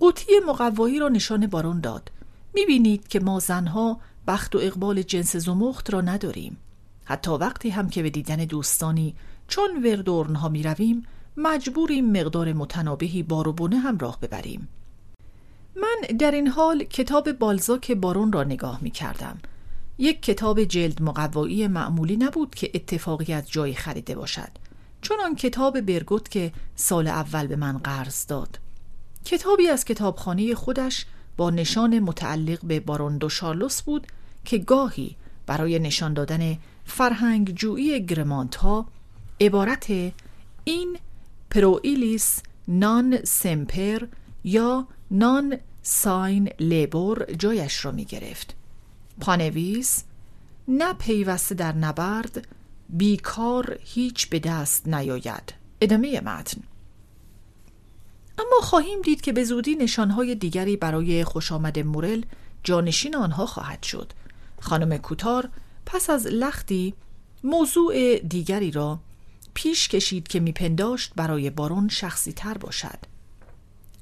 قوطی 0.00 0.32
مقوایی 0.46 0.98
را 0.98 1.08
نشان 1.08 1.46
بارون 1.46 1.80
داد. 1.80 2.10
می‌بینید 2.54 3.08
که 3.08 3.20
ما 3.20 3.38
زنها 3.38 4.00
بخت 4.26 4.54
و 4.54 4.58
اقبال 4.58 5.02
جنس 5.02 5.36
زمخت 5.36 5.92
را 5.92 6.00
نداریم. 6.00 6.56
حتی 7.04 7.30
وقتی 7.30 7.70
هم 7.70 7.88
که 7.88 8.02
به 8.02 8.10
دیدن 8.10 8.36
دوستانی 8.36 9.14
چون 9.48 9.84
وردورن 9.84 10.34
ها 10.34 10.48
می 10.48 10.62
رویم 10.62 11.06
مجبوریم 11.36 12.10
مقدار 12.10 12.52
متنابهی 12.52 13.22
بار 13.22 13.48
و 13.48 13.52
بونه 13.52 13.78
همراه 13.78 14.20
ببریم. 14.20 14.68
من 15.76 16.16
در 16.18 16.30
این 16.30 16.48
حال 16.48 16.84
کتاب 16.84 17.32
بالزاک 17.32 17.92
بارون 17.92 18.32
را 18.32 18.44
نگاه 18.44 18.78
می 18.82 18.90
کردم 18.90 19.38
یک 19.98 20.22
کتاب 20.22 20.64
جلد 20.64 21.02
مقوایی 21.02 21.66
معمولی 21.66 22.16
نبود 22.16 22.54
که 22.54 22.70
اتفاقی 22.74 23.32
از 23.32 23.50
جایی 23.50 23.74
خریده 23.74 24.14
باشد 24.14 24.50
چون 25.00 25.16
آن 25.24 25.36
کتاب 25.36 25.80
برگوت 25.80 26.28
که 26.28 26.52
سال 26.76 27.08
اول 27.08 27.46
به 27.46 27.56
من 27.56 27.78
قرض 27.78 28.26
داد. 28.26 28.58
کتابی 29.28 29.68
از 29.68 29.84
کتابخانه 29.84 30.54
خودش 30.54 31.06
با 31.36 31.50
نشان 31.50 31.98
متعلق 31.98 32.58
به 32.64 32.80
بارون 32.80 33.18
دو 33.18 33.28
شارلوس 33.28 33.82
بود 33.82 34.06
که 34.44 34.58
گاهی 34.58 35.16
برای 35.46 35.78
نشان 35.78 36.14
دادن 36.14 36.58
فرهنگ 36.84 37.54
جویی 37.54 38.06
گرمانت 38.06 38.54
ها 38.54 38.86
عبارت 39.40 39.86
این 40.64 40.98
پروئیلیس 41.50 42.42
نان 42.68 43.24
سمپر 43.24 44.06
یا 44.44 44.88
نان 45.10 45.56
ساین 45.82 46.48
لیبور 46.60 47.24
جایش 47.38 47.84
را 47.84 47.90
می 47.90 48.04
گرفت 48.04 48.54
پانویس 49.20 50.04
نه 50.68 50.92
پیوسته 50.92 51.54
در 51.54 51.72
نبرد 51.72 52.48
بیکار 52.88 53.78
هیچ 53.84 54.28
به 54.28 54.38
دست 54.38 54.88
نیاید. 54.88 55.54
ادامه 55.80 56.20
متن. 56.20 56.60
اما 58.38 58.60
خواهیم 58.62 59.02
دید 59.02 59.20
که 59.20 59.32
به 59.32 59.44
زودی 59.44 59.74
نشانهای 59.74 60.34
دیگری 60.34 60.76
برای 60.76 61.24
خوش 61.24 61.52
آمد 61.52 61.78
مورل 61.78 62.22
جانشین 62.64 63.16
آنها 63.16 63.46
خواهد 63.46 63.82
شد. 63.82 64.12
خانم 64.60 64.96
کوتار 64.96 65.48
پس 65.86 66.10
از 66.10 66.26
لختی 66.26 66.94
موضوع 67.44 68.18
دیگری 68.18 68.70
را 68.70 68.98
پیش 69.54 69.88
کشید 69.88 70.28
که 70.28 70.40
میپنداشت 70.40 71.12
برای 71.16 71.50
بارون 71.50 71.88
شخصی 71.88 72.32
تر 72.32 72.58
باشد. 72.58 72.98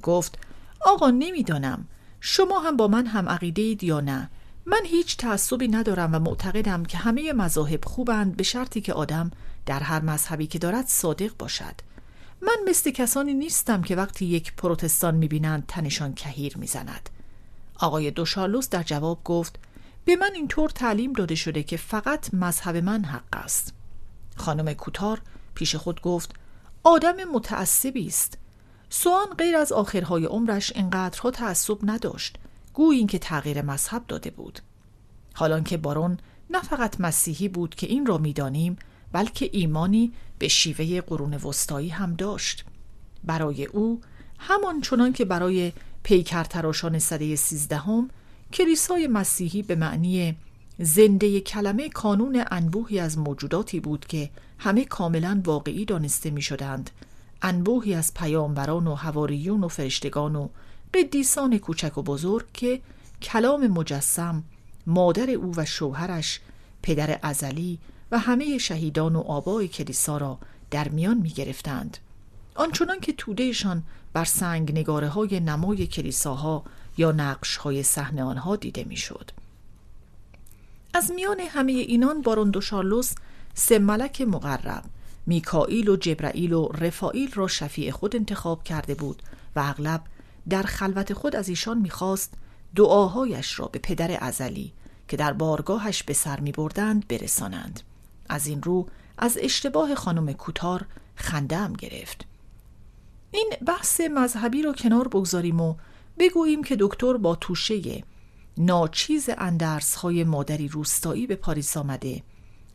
گفت 0.03 0.39
آقا 0.81 1.11
نمی‌دانم. 1.11 1.89
شما 2.21 2.61
هم 2.61 2.77
با 2.77 2.89
من 2.89 3.07
هم 3.07 3.29
عقیده 3.29 3.63
اید 3.63 3.85
یا 3.85 4.01
نه؟ 4.01 4.31
من 4.67 4.81
هیچ 4.85 5.17
تعصبی 5.17 5.69
ندارم 5.69 6.15
و 6.15 6.19
معتقدم 6.19 6.85
که 6.85 6.99
همه 6.99 7.33
مذاهب 7.33 7.85
خوبند 7.85 8.37
به 8.37 8.43
شرطی 8.43 8.81
که 8.81 8.93
آدم 8.93 9.31
در 9.67 9.81
هر 9.81 10.01
مذهبی 10.01 10.47
که 10.47 10.59
دارد 10.59 10.87
صادق 10.87 11.31
باشد. 11.39 11.75
من 12.43 12.57
مثل 12.69 12.91
کسانی 12.91 13.35
نیستم 13.35 13.83
که 13.83 13.97
وقتی 13.97 14.27
یک 14.27 14.55
پروتستان 14.55 15.15
می‌بینند 15.15 15.65
تنشان 15.69 16.15
کهیر 16.15 16.59
می‌زند. 16.59 17.11
آقای 17.79 18.11
دوشارلوس 18.11 18.69
در 18.69 18.83
جواب 18.83 19.25
گفت 19.25 19.59
به 20.05 20.17
من 20.17 20.31
اینطور 20.35 20.71
تعلیم 20.71 21.13
داده 21.13 21.35
شده 21.35 21.63
که 21.63 21.77
فقط 21.77 22.35
مذهب 22.35 22.77
من 22.77 23.05
حق 23.05 23.37
است. 23.37 23.75
خانم 24.37 24.73
کوتار 24.73 25.21
پیش 25.55 25.77
خود 25.77 26.01
گفت 26.01 26.35
آدم 26.83 27.25
متعصبی 27.25 28.07
است. 28.07 28.39
سوان 28.91 29.27
غیر 29.39 29.57
از 29.57 29.73
آخرهای 29.73 30.25
عمرش 30.25 30.73
اینقدرها 30.77 31.31
تعصب 31.31 31.79
نداشت. 31.83 32.37
گویی 32.73 32.99
اینکه 32.99 33.19
تغییر 33.19 33.63
مذهب 33.63 34.03
داده 34.09 34.31
بود. 34.31 34.61
حالان 35.35 35.65
که 35.65 35.77
بارون 35.77 36.19
نه 36.51 36.63
فقط 36.63 37.01
مسیحی 37.01 37.49
بود 37.49 37.75
که 37.75 37.87
این 37.87 38.07
را 38.07 38.19
می‌دانیم 38.19 38.77
بلکه 39.13 39.51
ایمانی 39.53 40.13
به 40.39 40.49
شیوه 40.49 41.01
قرون 41.01 41.35
وسطایی 41.35 41.89
هم 41.89 42.15
داشت. 42.15 42.65
برای 43.25 43.65
او 43.65 44.01
همان 44.39 44.81
چنان 44.81 45.13
که 45.13 45.25
برای 45.25 45.73
پیکرتراشان 46.03 46.99
سده 46.99 47.37
سیزدهم 47.37 48.11
کلیسای 48.53 49.07
مسیحی 49.07 49.63
به 49.63 49.75
معنی 49.75 50.37
زنده 50.79 51.41
کلمه 51.41 51.89
کانون 51.89 52.45
انبوهی 52.51 52.99
از 52.99 53.19
موجوداتی 53.19 53.81
بود 53.81 54.07
که 54.07 54.31
همه 54.59 54.85
کاملا 54.85 55.43
واقعی 55.45 55.85
دانسته 55.85 56.31
می 56.31 56.43
شدند 56.43 56.91
انبوهی 57.43 57.95
از 57.95 58.15
پیامبران 58.15 58.87
و 58.87 58.95
هواریون 58.95 59.65
و 59.65 59.69
فرشتگان 59.69 60.37
و 60.37 60.49
قدیسان 60.95 61.59
کوچک 61.59 61.99
و 61.99 62.03
بزرگ 62.03 62.47
که 62.55 62.81
کلام 63.23 63.67
مجسم 63.67 64.45
مادر 64.87 65.31
او 65.31 65.53
و 65.57 65.65
شوهرش 65.65 66.41
پدر 66.83 67.19
ازلی 67.23 67.79
و 68.11 68.19
همه 68.19 68.59
شهیدان 68.59 69.17
و 69.17 69.21
آبای 69.21 69.69
کلیسا 69.69 70.17
را 70.17 70.39
در 70.71 70.89
میان 70.89 71.17
می 71.17 71.31
گرفتند. 71.31 71.99
آنچنان 72.55 73.01
که 73.01 73.13
تودهشان 73.13 73.83
بر 74.13 74.25
سنگ 74.25 74.73
نگاره 74.73 75.09
های 75.09 75.41
نمای 75.41 75.87
کلیساها 75.87 76.65
یا 76.97 77.13
نقش 77.13 77.57
های 77.57 77.83
صحنه 77.83 78.23
آنها 78.23 78.57
دیده 78.57 78.85
می‌شد. 78.85 79.31
از 80.95 81.11
میان 81.11 81.41
همه 81.41 81.73
اینان 81.73 82.23
بارون 82.23 82.51
دو 82.51 82.61
شارلوس 82.61 83.13
سه 83.55 83.79
ملک 83.79 84.21
مقرب 84.21 84.85
میکائیل 85.27 85.89
و 85.89 85.97
جبرائیل 85.97 86.53
و 86.53 86.69
رفائیل 86.69 87.33
را 87.33 87.49
شفیع 87.49 87.91
خود 87.91 88.17
انتخاب 88.17 88.65
کرده 88.65 88.95
بود 88.95 89.23
و 89.57 89.61
اغلب 89.61 90.03
در 90.49 90.63
خلوت 90.63 91.13
خود 91.13 91.37
از 91.37 91.49
ایشان 91.49 91.79
می‌خواست 91.79 92.35
دعاهایش 92.75 93.59
را 93.59 93.67
به 93.67 93.79
پدر 93.79 94.19
ازلی 94.21 94.73
که 95.09 95.17
در 95.17 95.33
بارگاهش 95.33 96.03
به 96.03 96.15
سر 96.15 96.41
می 96.41 96.53
بردند 96.53 97.09
برسانند 97.09 97.81
از 98.29 98.47
این 98.47 98.63
رو 98.63 98.89
از 99.19 99.39
اشتباه 99.41 99.95
خانم 99.95 100.33
کوتار 100.33 100.87
خندم 101.15 101.73
گرفت. 101.73 102.27
این 103.31 103.53
بحث 103.67 104.01
مذهبی 104.01 104.63
رو 104.63 104.73
کنار 104.73 105.09
بگذاریم 105.09 105.61
و 105.61 105.75
بگوییم 106.19 106.65
که 106.65 106.77
دکتر 106.81 107.17
با 107.17 107.35
توشه 107.35 108.05
ناچیز 108.59 109.29
اندرس 109.39 109.95
های 109.95 110.25
مادری 110.25 110.69
روستایی 110.69 111.27
به 111.27 111.37
پاریس 111.37 111.77
آمده. 111.77 112.23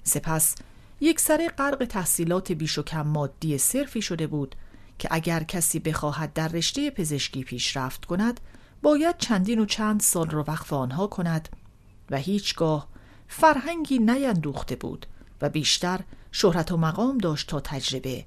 سپس 0.03 0.55
یک 1.01 1.19
سر 1.19 1.51
غرق 1.57 1.85
تحصیلات 1.85 2.51
بیش 2.51 2.77
و 2.77 2.83
کم 2.83 3.07
مادی 3.07 3.57
صرفی 3.57 4.01
شده 4.01 4.27
بود 4.27 4.55
که 4.99 5.07
اگر 5.11 5.43
کسی 5.43 5.79
بخواهد 5.79 6.33
در 6.33 6.47
رشته 6.47 6.91
پزشکی 6.91 7.43
پیشرفت 7.43 8.05
کند 8.05 8.39
باید 8.81 9.17
چندین 9.17 9.59
و 9.59 9.65
چند 9.65 10.01
سال 10.01 10.29
را 10.29 10.45
وقف 10.47 10.73
آنها 10.73 11.07
کند 11.07 11.49
و 12.11 12.17
هیچگاه 12.17 12.87
فرهنگی 13.27 13.99
نیندوخته 13.99 14.75
بود 14.75 15.05
و 15.41 15.49
بیشتر 15.49 15.99
شهرت 16.31 16.71
و 16.71 16.77
مقام 16.77 17.17
داشت 17.17 17.49
تا 17.49 17.59
تجربه. 17.59 18.25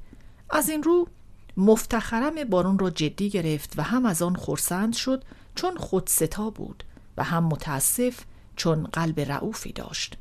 از 0.51 0.69
این 0.69 0.83
رو 0.83 1.09
مفتخرم 1.57 2.45
بارون 2.45 2.79
را 2.79 2.91
جدی 2.91 3.31
گرفت 3.31 3.79
و 3.79 3.83
هم 3.83 4.07
از 4.07 4.23
آن 4.23 4.35
خورسند 4.35 4.95
شد 4.95 5.25
چون 5.55 5.77
خود 5.77 6.07
ستا 6.07 6.51
بود 6.51 6.85
و 7.17 7.25
هم 7.25 7.45
متاسف 7.45 8.21
چون 8.57 8.85
قلب 8.85 9.21
رعوفی 9.21 9.73
داشت. 9.73 10.19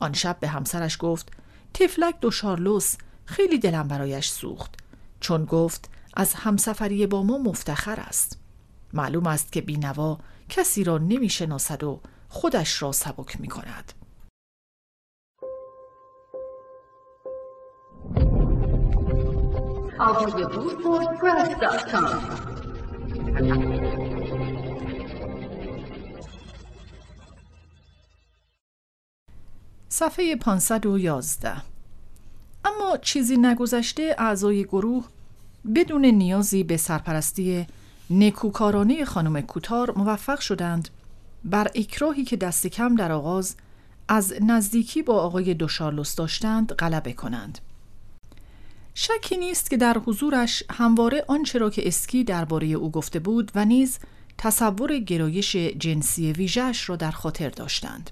آن 0.00 0.12
شب 0.12 0.36
به 0.40 0.48
همسرش 0.48 0.96
گفت 1.00 1.32
تفلک 1.74 2.20
دو 2.20 2.30
شارلوس 2.30 2.96
خیلی 3.24 3.58
دلم 3.58 3.88
برایش 3.88 4.28
سوخت. 4.28 4.74
چون 5.20 5.44
گفت 5.44 5.90
از 6.14 6.34
همسفری 6.34 7.06
با 7.06 7.22
ما 7.22 7.38
مفتخر 7.38 8.00
است. 8.00 8.38
معلوم 8.92 9.26
است 9.26 9.52
که 9.52 9.60
بینوا 9.60 10.18
کسی 10.48 10.84
را 10.84 10.98
نمی‌شناسد 10.98 11.84
و 11.84 12.00
خودش 12.28 12.82
را 12.82 12.92
سبک 12.92 13.40
می 13.40 13.48
کند 13.48 13.92
صفحه 29.88 30.36
511 30.36 31.52
اما 32.64 32.96
چیزی 33.02 33.36
نگذشته 33.36 34.14
اعضای 34.18 34.64
گروه 34.64 35.04
بدون 35.74 36.04
نیازی 36.04 36.64
به 36.64 36.76
سرپرستی 36.76 37.66
نکوکارانه 38.10 39.04
خانم 39.04 39.40
کوتار 39.40 39.92
موفق 39.96 40.40
شدند 40.40 40.88
بر 41.44 41.70
اکراهی 41.74 42.24
که 42.24 42.36
دست 42.36 42.66
کم 42.66 42.94
در 42.94 43.12
آغاز 43.12 43.56
از 44.08 44.34
نزدیکی 44.40 45.02
با 45.02 45.14
آقای 45.20 45.54
دوشارلوس 45.54 46.14
داشتند 46.14 46.72
غلبه 46.72 47.12
کنند. 47.12 47.58
شکی 48.94 49.36
نیست 49.36 49.70
که 49.70 49.76
در 49.76 49.98
حضورش 50.06 50.62
همواره 50.70 51.24
آنچه 51.28 51.58
را 51.58 51.70
که 51.70 51.88
اسکی 51.88 52.24
درباره 52.24 52.66
او 52.66 52.90
گفته 52.90 53.18
بود 53.18 53.52
و 53.54 53.64
نیز 53.64 53.98
تصور 54.38 54.98
گرایش 54.98 55.56
جنسی 55.56 56.32
ویژهش 56.32 56.88
را 56.88 56.96
در 56.96 57.10
خاطر 57.10 57.48
داشتند 57.48 58.10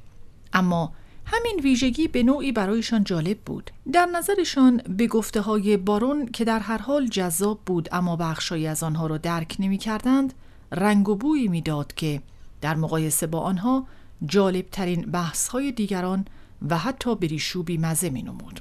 اما 0.53 0.93
همین 1.27 1.61
ویژگی 1.63 2.09
به 2.09 2.23
نوعی 2.23 2.53
برایشان 2.53 3.05
جالب 3.05 3.39
بود 3.39 3.71
در 3.93 4.07
نظرشان 4.07 4.77
به 4.77 5.07
گفته 5.07 5.41
های 5.41 5.77
بارون 5.77 6.27
که 6.27 6.45
در 6.45 6.59
هر 6.59 6.79
حال 6.79 7.07
جذاب 7.07 7.61
بود 7.67 7.89
اما 7.93 8.17
بخشایی 8.17 8.67
از 8.67 8.83
آنها 8.83 9.07
را 9.07 9.19
درک 9.19 9.57
نمی 9.59 9.79
کردند 9.79 10.35
رنگ 10.73 11.09
و 11.09 11.15
بویی 11.15 11.49
می‌داد 11.49 11.95
که 11.95 12.23
در 12.61 12.75
مقایسه 12.75 13.27
با 13.27 13.41
آنها 13.41 13.87
جالب 14.27 14.67
ترین 14.73 15.03
بحث 15.03 15.49
های 15.49 15.73
دیگران 15.73 16.25
و 16.69 16.79
حتی 16.79 17.15
بریشوبی 17.15 17.79
مزه 17.79 18.11
می 18.11 18.23
نمود. 18.23 18.61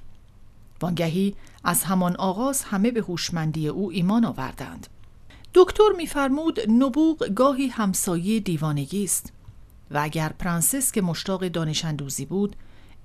وانگهی 0.82 1.36
از 1.64 1.84
همان 1.84 2.16
آغاز 2.16 2.64
همه 2.64 2.92
به 2.92 3.02
هوشمندی 3.02 3.68
او 3.68 3.92
ایمان 3.92 4.26
آوردند. 4.26 4.88
دکتر 5.54 5.90
میفرمود 5.98 6.60
نبوغ 6.70 7.28
گاهی 7.36 7.68
همسایه 7.68 8.40
دیوانگی 8.40 9.04
است 9.04 9.34
و 9.92 10.00
اگر 10.02 10.30
پرنسس 10.30 10.92
که 10.92 11.02
مشتاق 11.02 11.48
دانشندوزی 11.48 12.26
بود 12.26 12.56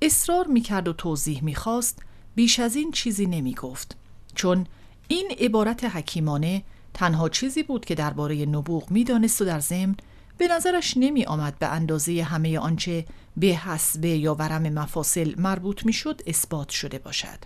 اصرار 0.02 0.46
می‌کرد 0.46 0.88
و 0.88 0.92
توضیح 0.92 1.44
می‌خواست 1.44 2.02
بیش 2.34 2.60
از 2.60 2.76
این 2.76 2.90
چیزی 2.90 3.26
نمی‌گفت 3.26 3.96
چون 4.34 4.66
این 5.08 5.30
عبارت 5.40 5.84
حکیمانه 5.84 6.62
تنها 6.94 7.28
چیزی 7.28 7.62
بود 7.62 7.84
که 7.84 7.94
درباره 7.94 8.46
نبوغ 8.46 8.90
می‌دانست 8.90 9.42
و 9.42 9.44
در 9.44 9.60
ضمن 9.60 9.96
به 10.38 10.48
نظرش 10.48 10.94
نمی 10.96 11.24
آمد 11.24 11.58
به 11.58 11.66
اندازه 11.66 12.22
همه 12.22 12.58
آنچه 12.58 13.04
به 13.36 13.46
حسبه 13.46 14.08
یا 14.08 14.34
ورم 14.34 14.62
مفاصل 14.62 15.34
مربوط 15.38 15.86
می‌شد 15.86 16.22
اثبات 16.26 16.68
شده 16.68 16.98
باشد 16.98 17.38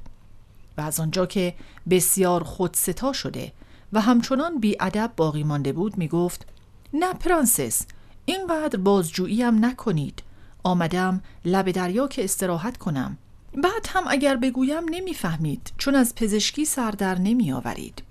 و 0.78 0.80
از 0.80 1.00
آنجا 1.00 1.26
که 1.26 1.54
بسیار 1.90 2.44
خودستا 2.44 3.12
شده 3.12 3.52
و 3.92 4.00
همچنان 4.00 4.60
بی 4.60 4.76
ادب 4.80 5.12
باقی 5.16 5.42
مانده 5.44 5.72
بود 5.72 5.98
می 5.98 6.08
گفت 6.08 6.46
نه 6.92 7.14
پرنسس 7.14 7.86
اینقدر 8.24 8.78
بازجویی 8.78 9.42
هم 9.42 9.64
نکنید. 9.64 10.22
آمدم 10.62 11.22
لب 11.44 11.70
دریا 11.70 12.08
که 12.08 12.24
استراحت 12.24 12.76
کنم. 12.76 13.18
بعد 13.54 13.86
هم 13.88 14.04
اگر 14.08 14.36
بگویم 14.36 14.82
نمی‌فهمید 14.90 15.72
چون 15.78 15.94
از 15.94 16.14
پزشکی 16.14 16.64
سر 16.64 16.90
در 16.90 17.18
نمی 17.18 17.52
آورید 17.52 18.02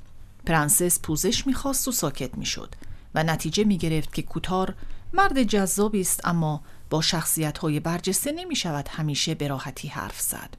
پرنسس 0.45 0.99
پوزش 0.99 1.47
می‌خواست 1.47 1.87
و 1.87 1.91
ساکت 1.91 2.37
می‌شد 2.37 2.75
و 3.15 3.23
نتیجه 3.23 3.63
می 3.63 3.77
گرفت 3.77 4.13
که 4.13 4.21
کوتار 4.21 4.75
مرد 5.13 5.43
جذابی 5.43 6.01
است 6.01 6.27
اما 6.27 6.61
با 6.89 7.01
شخصیت 7.01 7.57
های 7.57 7.79
برجسته 7.79 8.31
نمی 8.31 8.55
شود 8.55 8.87
همیشه 8.87 9.35
به 9.35 9.47
راحتی 9.47 9.87
حرف 9.87 10.21
زد. 10.21 10.49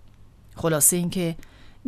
خلاصه 0.56 0.96
اینکه 0.96 1.36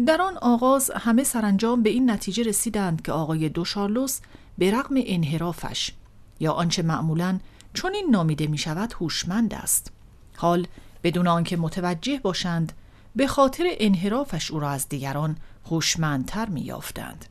در 0.06 0.22
آن 0.22 0.36
آغاز 0.36 0.90
همه 0.90 1.24
سرانجام 1.24 1.82
به 1.82 1.90
این 1.90 2.10
نتیجه 2.10 2.42
رسیدند 2.42 3.02
که 3.02 3.12
آقای 3.12 3.48
دوشارلوس 3.48 4.20
به 4.58 4.70
رغم 4.70 4.94
انحرافش 5.06 5.92
یا 6.40 6.52
آنچه 6.52 6.82
معمولا 6.82 7.38
چون 7.74 7.94
این 7.94 8.06
نامیده 8.10 8.46
می 8.46 8.58
شود 8.58 8.94
هوشمند 9.00 9.54
است 9.54 9.92
حال 10.36 10.66
بدون 11.02 11.26
آنکه 11.26 11.56
متوجه 11.56 12.18
باشند 12.18 12.72
به 13.16 13.26
خاطر 13.26 13.64
انحرافش 13.78 14.50
او 14.50 14.60
را 14.60 14.70
از 14.70 14.88
دیگران 14.88 15.36
هوشمندتر 15.70 16.48
می 16.48 16.60
یافتند. 16.60 17.24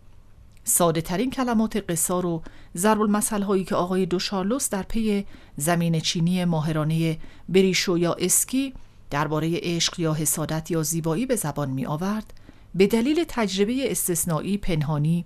ساده 0.64 1.02
ترین 1.02 1.30
کلمات 1.32 1.92
قصار 1.92 2.26
و 2.26 2.42
ضرب 2.78 3.02
المثل 3.02 3.42
هایی 3.42 3.64
که 3.64 3.76
آقای 3.76 4.06
دوشارلوس 4.06 4.70
در 4.70 4.84
پی 4.84 5.26
زمین 5.58 6.00
چینی 6.00 6.46
ماهرانه 6.46 7.18
بریشو 7.50 7.98
یا 7.98 8.14
اسکی 8.14 8.74
درباره 9.10 9.60
عشق 9.62 10.00
یا 10.00 10.14
حسادت 10.14 10.72
یا 10.72 10.84
زیبایی 10.84 11.26
به 11.26 11.36
زبان 11.36 11.70
می 11.70 11.86
آورد 11.86 12.34
به 12.76 12.88
دلیل 12.88 13.26
تجربه 13.28 13.92
استثنایی 13.92 14.58
پنهانی 14.58 15.26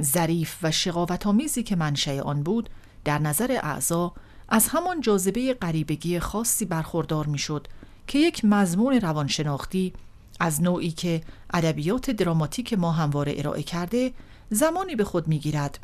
ظریف 0.00 0.56
و 0.62 0.70
شقاوت 0.70 1.26
آمیزی 1.26 1.62
که 1.62 1.76
منشأ 1.76 2.20
آن 2.20 2.42
بود 2.42 2.70
در 3.04 3.18
نظر 3.18 3.58
اعضا 3.62 4.12
از 4.48 4.68
همان 4.68 5.00
جاذبه 5.00 5.54
غریبگی 5.54 6.18
خاصی 6.18 6.64
برخوردار 6.64 7.26
می‌شد 7.26 7.66
که 8.06 8.18
یک 8.18 8.44
مضمون 8.44 9.00
روانشناختی 9.00 9.92
از 10.40 10.62
نوعی 10.62 10.90
که 10.90 11.22
ادبیات 11.54 12.10
دراماتیک 12.10 12.72
ما 12.72 12.92
همواره 12.92 13.34
ارائه 13.36 13.62
کرده 13.62 14.12
زمانی 14.50 14.96
به 14.96 15.04
خود 15.04 15.28
می‌گیرد 15.28 15.78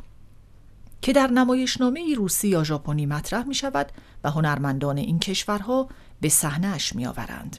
که 1.01 1.13
در 1.13 1.27
نمایشنامه 1.27 2.15
روسی 2.15 2.47
یا 2.47 2.63
ژاپنی 2.63 3.05
مطرح 3.05 3.43
می 3.43 3.55
شود 3.55 3.91
و 4.23 4.31
هنرمندان 4.31 4.97
این 4.97 5.19
کشورها 5.19 5.89
به 6.21 6.29
صحنهاش 6.29 6.95
می 6.95 7.05
آورند. 7.05 7.57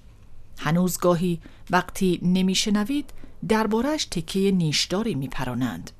هنوز 0.58 0.98
گاهی 0.98 1.40
وقتی 1.70 2.20
نمیشنوید 2.22 3.10
دربارش 3.48 4.04
تکه 4.04 4.50
نیشداری 4.50 5.14
می 5.14 5.28
پرانند. 5.28 5.90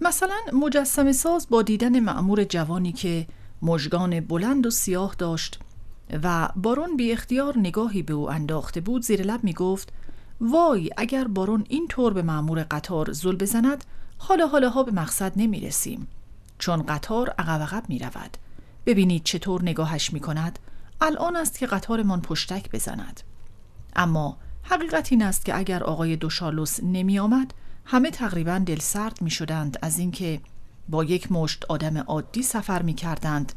مثلا 0.00 0.36
مجسم 0.52 1.12
ساز 1.12 1.46
با 1.50 1.62
دیدن 1.62 2.00
معمور 2.00 2.44
جوانی 2.44 2.92
که 2.92 3.26
مژگان 3.62 4.20
بلند 4.20 4.66
و 4.66 4.70
سیاه 4.70 5.14
داشت 5.18 5.58
و 6.22 6.48
بارون 6.56 6.96
بی 6.96 7.12
اختیار 7.12 7.58
نگاهی 7.58 8.02
به 8.02 8.14
او 8.14 8.30
انداخته 8.30 8.80
بود 8.80 9.02
زیر 9.02 9.22
لب 9.22 9.44
می 9.44 9.52
گفت 9.52 9.92
وای 10.40 10.90
اگر 10.96 11.24
بارون 11.28 11.64
این 11.68 11.88
طور 11.88 12.12
به 12.12 12.22
معمور 12.22 12.66
قطار 12.70 13.12
زل 13.12 13.36
بزند 13.36 13.84
حالا 14.18 14.46
حالا 14.46 14.68
ها 14.68 14.82
به 14.82 14.92
مقصد 14.92 15.32
نمی 15.36 15.60
رسیم 15.60 16.08
چون 16.58 16.82
قطار 16.82 17.30
عقب 17.38 17.62
عقب 17.62 17.84
می 17.88 17.98
رود 17.98 18.36
ببینید 18.86 19.24
چطور 19.24 19.62
نگاهش 19.62 20.12
می 20.12 20.20
کند 20.20 20.58
الان 21.00 21.36
است 21.36 21.58
که 21.58 21.66
قطارمان 21.66 22.20
پشتک 22.20 22.70
بزند. 22.70 23.20
اما 23.96 24.36
حقیقت 24.70 25.12
این 25.12 25.22
است 25.22 25.44
که 25.44 25.58
اگر 25.58 25.84
آقای 25.84 26.16
دوشالوس 26.16 26.80
نمی 26.82 27.18
آمد 27.18 27.54
همه 27.84 28.10
تقریبا 28.10 28.58
دل 28.58 28.78
سرد 28.78 29.22
می 29.22 29.30
شدند 29.30 29.78
از 29.82 29.98
اینکه 29.98 30.40
با 30.88 31.04
یک 31.04 31.32
مشت 31.32 31.64
آدم 31.68 31.98
عادی 31.98 32.42
سفر 32.42 32.82
می 32.82 32.94
کردند 32.94 33.52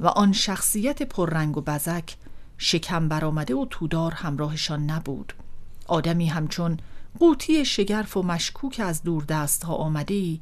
و 0.00 0.06
آن 0.06 0.32
شخصیت 0.32 1.02
پررنگ 1.02 1.56
و 1.56 1.60
بزک 1.60 2.16
شکم 2.58 3.08
برآمده 3.08 3.54
و 3.54 3.66
تودار 3.70 4.12
همراهشان 4.12 4.90
نبود. 4.90 5.32
آدمی 5.86 6.26
همچون 6.26 6.76
قوطی 7.18 7.64
شگرف 7.64 8.16
و 8.16 8.22
مشکوک 8.22 8.80
از 8.84 9.02
دور 9.02 9.24
دست 9.24 9.64
ها 9.64 9.74
آمده 9.74 10.14
ای 10.14 10.40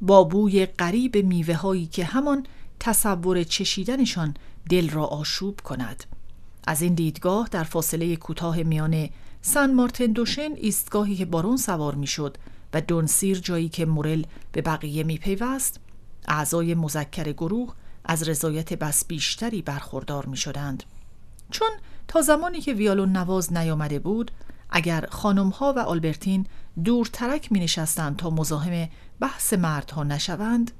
با 0.00 0.24
بوی 0.24 0.66
غریب 0.66 1.16
میوه 1.16 1.54
هایی 1.54 1.86
که 1.86 2.04
همان 2.04 2.46
تصور 2.80 3.42
چشیدنشان 3.42 4.34
دل 4.70 4.90
را 4.90 5.04
آشوب 5.04 5.60
کند. 5.60 6.04
از 6.66 6.82
این 6.82 6.94
دیدگاه 6.94 7.48
در 7.50 7.64
فاصله 7.64 8.16
کوتاه 8.16 8.62
میان 8.62 9.08
سن 9.48 9.74
مارتن 9.74 10.06
دوشن 10.06 10.52
ایستگاهی 10.56 11.16
که 11.16 11.24
بارون 11.24 11.56
سوار 11.56 11.94
می‌شد 11.94 12.36
و 12.74 12.80
دونسیر 12.80 13.38
جایی 13.38 13.68
که 13.68 13.86
مورل 13.86 14.24
به 14.52 14.62
بقیه 14.62 15.04
میپیوست 15.04 15.80
اعضای 16.28 16.74
مذکر 16.74 17.32
گروه 17.32 17.74
از 18.04 18.28
رضایت 18.28 18.72
بس 18.72 19.04
بیشتری 19.04 19.62
برخوردار 19.62 20.26
می 20.26 20.36
شدند. 20.36 20.82
چون 21.50 21.68
تا 22.08 22.20
زمانی 22.20 22.60
که 22.60 22.72
ویالون 22.72 23.12
نواز 23.12 23.52
نیامده 23.52 23.98
بود 23.98 24.30
اگر 24.70 25.06
خانم 25.10 25.48
ها 25.48 25.72
و 25.72 25.78
آلبرتین 25.78 26.46
دورترک 26.84 27.52
می 27.52 27.60
نشستند 27.60 28.16
تا 28.16 28.30
مزاحم 28.30 28.88
بحث 29.20 29.52
مردها 29.52 30.04
نشوند 30.04 30.70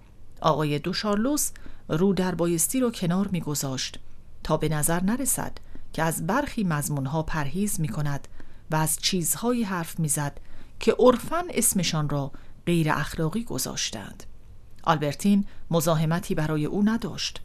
آقای 0.41 0.79
دوشارلوس 0.79 1.51
رو 1.89 2.13
در 2.13 2.35
بایستی 2.35 2.81
را 2.81 2.91
کنار 2.91 3.29
می 3.29 3.41
گذاشت 3.41 3.99
تا 4.45 4.57
به 4.57 4.69
نظر 4.69 5.03
نرسد 5.03 5.53
که 5.93 6.03
از 6.03 6.27
برخی 6.27 6.65
مزمون 6.65 7.07
ها 7.07 7.23
پرهیز 7.23 7.81
می 7.81 7.89
کند 7.89 8.29
و 8.71 8.77
از 8.77 8.99
چیزهایی 9.03 9.63
حرف 9.63 10.01
می‌زد 10.01 10.41
که 10.81 10.97
عرفا 10.99 11.45
اسمشان 11.51 12.09
را 12.09 12.33
غیر 12.67 12.91
اخلاقی 12.91 13.45
گذاشتند 13.45 14.23
آلبرتین 14.83 15.45
مزاحمتی 15.71 16.35
برای 16.35 16.65
او 16.65 16.83
نداشت 16.89 17.41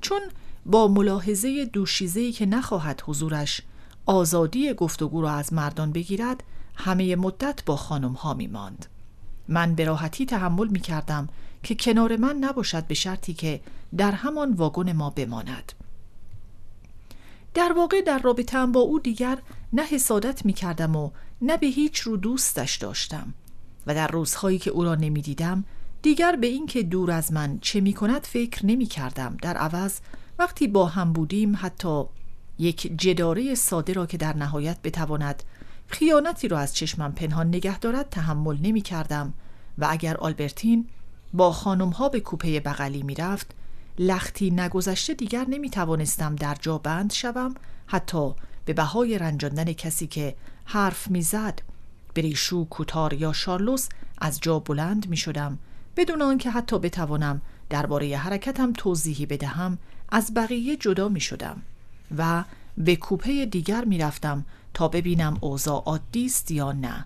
چون 0.00 0.20
با 0.66 0.88
ملاحظه 0.88 1.64
دوشیزهی 1.64 2.32
که 2.32 2.46
نخواهد 2.46 3.02
حضورش 3.06 3.62
آزادی 4.06 4.74
گفتگو 4.74 5.22
را 5.22 5.30
از 5.30 5.52
مردان 5.52 5.92
بگیرد 5.92 6.44
همه 6.74 7.16
مدت 7.16 7.64
با 7.64 7.76
خانم 7.76 8.12
ها 8.12 8.34
می 8.34 8.46
ماند. 8.46 8.86
من 9.48 9.74
به 9.74 9.84
راحتی 9.84 10.26
تحمل 10.26 10.68
می 10.68 10.80
کردم 10.80 11.28
که 11.62 11.74
کنار 11.74 12.16
من 12.16 12.36
نباشد 12.36 12.86
به 12.86 12.94
شرطی 12.94 13.34
که 13.34 13.60
در 13.96 14.12
همان 14.12 14.52
واگن 14.52 14.92
ما 14.92 15.10
بماند. 15.10 15.72
در 17.54 17.72
واقع 17.72 18.02
در 18.02 18.18
رابطه 18.18 18.66
با 18.66 18.80
او 18.80 19.00
دیگر 19.00 19.38
نه 19.72 19.82
حسادت 19.82 20.44
می 20.46 20.52
کردم 20.52 20.96
و 20.96 21.10
نه 21.42 21.56
به 21.56 21.66
هیچ 21.66 22.00
رو 22.00 22.16
دوستش 22.16 22.76
داشتم. 22.76 23.34
و 23.86 23.94
در 23.94 24.08
روزهایی 24.08 24.58
که 24.58 24.70
او 24.70 24.84
را 24.84 24.94
نمی 24.94 25.22
دیدم 25.22 25.64
دیگر 26.02 26.36
به 26.36 26.46
اینکه 26.46 26.82
دور 26.82 27.10
از 27.10 27.32
من 27.32 27.58
چه 27.60 27.80
می 27.80 27.92
کند 27.92 28.22
فکر 28.26 28.66
نمی 28.66 28.86
کردم 28.86 29.36
در 29.42 29.56
عوض 29.56 30.00
وقتی 30.38 30.68
با 30.68 30.86
هم 30.86 31.12
بودیم 31.12 31.58
حتی 31.60 32.04
یک 32.58 32.98
جداره 32.98 33.54
ساده 33.54 33.92
را 33.92 34.06
که 34.06 34.16
در 34.16 34.36
نهایت 34.36 34.82
بتواند 34.82 35.42
خیانتی 35.86 36.48
را 36.48 36.58
از 36.58 36.76
چشمم 36.76 37.12
پنهان 37.12 37.48
نگه 37.48 37.78
دارد 37.78 38.08
تحمل 38.08 38.58
نمی 38.62 38.80
کردم 38.80 39.34
و 39.78 39.86
اگر 39.90 40.16
آلبرتین 40.16 40.88
با 41.32 41.52
خانم 41.52 41.90
ها 41.90 42.08
به 42.08 42.20
کوپه 42.20 42.60
بغلی 42.60 43.02
می 43.02 43.14
رفت 43.14 43.50
لختی 43.98 44.50
نگذشته 44.50 45.14
دیگر 45.14 45.46
نمی 45.48 45.70
توانستم 45.70 46.36
در 46.36 46.56
جا 46.60 46.78
بند 46.78 47.12
شوم 47.12 47.54
حتی 47.86 48.34
به 48.68 48.74
بهای 48.74 49.18
رنجاندن 49.18 49.72
کسی 49.72 50.06
که 50.06 50.34
حرف 50.64 51.10
می‌زد. 51.10 51.62
بریشو 52.14 52.64
کوتار 52.64 53.12
یا 53.12 53.32
شارلوس 53.32 53.88
از 54.18 54.40
جا 54.40 54.58
بلند 54.58 55.08
می 55.08 55.16
شدم 55.16 55.58
بدون 55.96 56.22
آنکه 56.22 56.50
حتی 56.50 56.78
بتوانم 56.78 57.42
درباره 57.70 58.16
حرکتم 58.16 58.72
توضیحی 58.72 59.26
بدهم 59.26 59.78
از 60.08 60.34
بقیه 60.34 60.76
جدا 60.76 61.08
می 61.08 61.20
شدم 61.20 61.62
و 62.18 62.44
به 62.78 62.96
کوپه 62.96 63.46
دیگر 63.46 63.84
می 63.84 63.98
رفتم 63.98 64.44
تا 64.74 64.88
ببینم 64.88 65.38
اوضاع 65.40 65.82
عادی 65.86 66.26
است 66.26 66.50
یا 66.50 66.72
نه. 66.72 67.04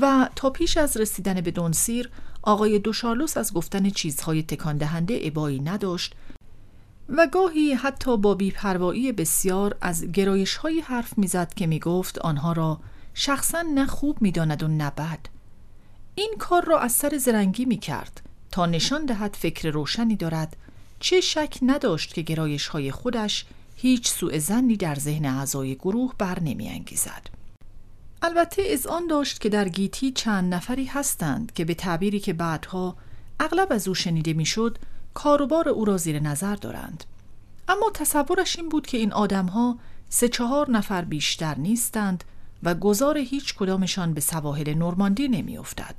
و 0.00 0.28
تا 0.36 0.50
پیش 0.50 0.76
از 0.76 0.96
رسیدن 0.96 1.40
به 1.40 1.50
دونسیر 1.50 2.10
آقای 2.42 2.78
دوشارلوس 2.78 3.36
از 3.36 3.54
گفتن 3.54 3.90
چیزهای 3.90 4.42
تکان 4.42 4.76
دهنده 4.76 5.20
ابایی 5.22 5.60
نداشت. 5.60 6.14
و 7.08 7.26
گاهی 7.26 7.74
حتی 7.74 8.16
با 8.16 8.34
بیپروایی 8.34 9.12
بسیار 9.12 9.76
از 9.80 10.12
گرایش 10.12 10.56
های 10.56 10.80
حرف 10.80 11.18
می‌زد 11.18 11.54
که 11.54 11.66
می 11.66 11.78
گفت 11.78 12.18
آنها 12.18 12.52
را 12.52 12.80
شخصا 13.14 13.62
نه 13.74 13.86
خوب 13.86 14.22
می‌داند 14.22 14.62
و 14.62 14.68
نه 14.68 14.90
بد 14.90 15.20
این 16.14 16.34
کار 16.38 16.64
را 16.64 16.78
از 16.78 16.92
سر 16.92 17.18
زرنگی 17.18 17.64
می 17.64 17.76
کرد 17.76 18.20
تا 18.50 18.66
نشان 18.66 19.06
دهد 19.06 19.36
فکر 19.40 19.70
روشنی 19.70 20.16
دارد 20.16 20.56
چه 21.00 21.20
شک 21.20 21.58
نداشت 21.62 22.14
که 22.14 22.22
گرایش 22.22 22.66
های 22.66 22.90
خودش 22.90 23.46
هیچ 23.76 24.08
سوء 24.08 24.38
زنی 24.38 24.76
در 24.76 24.94
ذهن 24.94 25.24
اعضای 25.24 25.74
گروه 25.74 26.14
بر 26.18 26.40
نمی 26.40 26.68
انگیزد. 26.68 27.26
البته 28.22 28.62
از 28.72 28.86
آن 28.86 29.06
داشت 29.06 29.40
که 29.40 29.48
در 29.48 29.68
گیتی 29.68 30.10
چند 30.10 30.54
نفری 30.54 30.84
هستند 30.84 31.52
که 31.52 31.64
به 31.64 31.74
تعبیری 31.74 32.20
که 32.20 32.32
بعدها 32.32 32.96
اغلب 33.40 33.68
از 33.70 33.88
او 33.88 33.94
شنیده 33.94 34.32
می‌شد 34.32 34.78
کاروبار 35.14 35.68
او 35.68 35.84
را 35.84 35.96
زیر 35.96 36.20
نظر 36.20 36.54
دارند. 36.54 37.04
اما 37.68 37.90
تصورش 37.94 38.56
این 38.56 38.68
بود 38.68 38.86
که 38.86 38.98
این 38.98 39.12
آدمها 39.12 39.78
سه 40.08 40.28
چهار 40.28 40.70
نفر 40.70 41.04
بیشتر 41.04 41.58
نیستند 41.58 42.24
و 42.62 42.74
گذار 42.74 43.18
هیچ 43.18 43.54
کدامشان 43.54 44.14
به 44.14 44.20
سواحل 44.20 44.74
نورماندی 44.74 45.28
نمیافتد. 45.28 45.98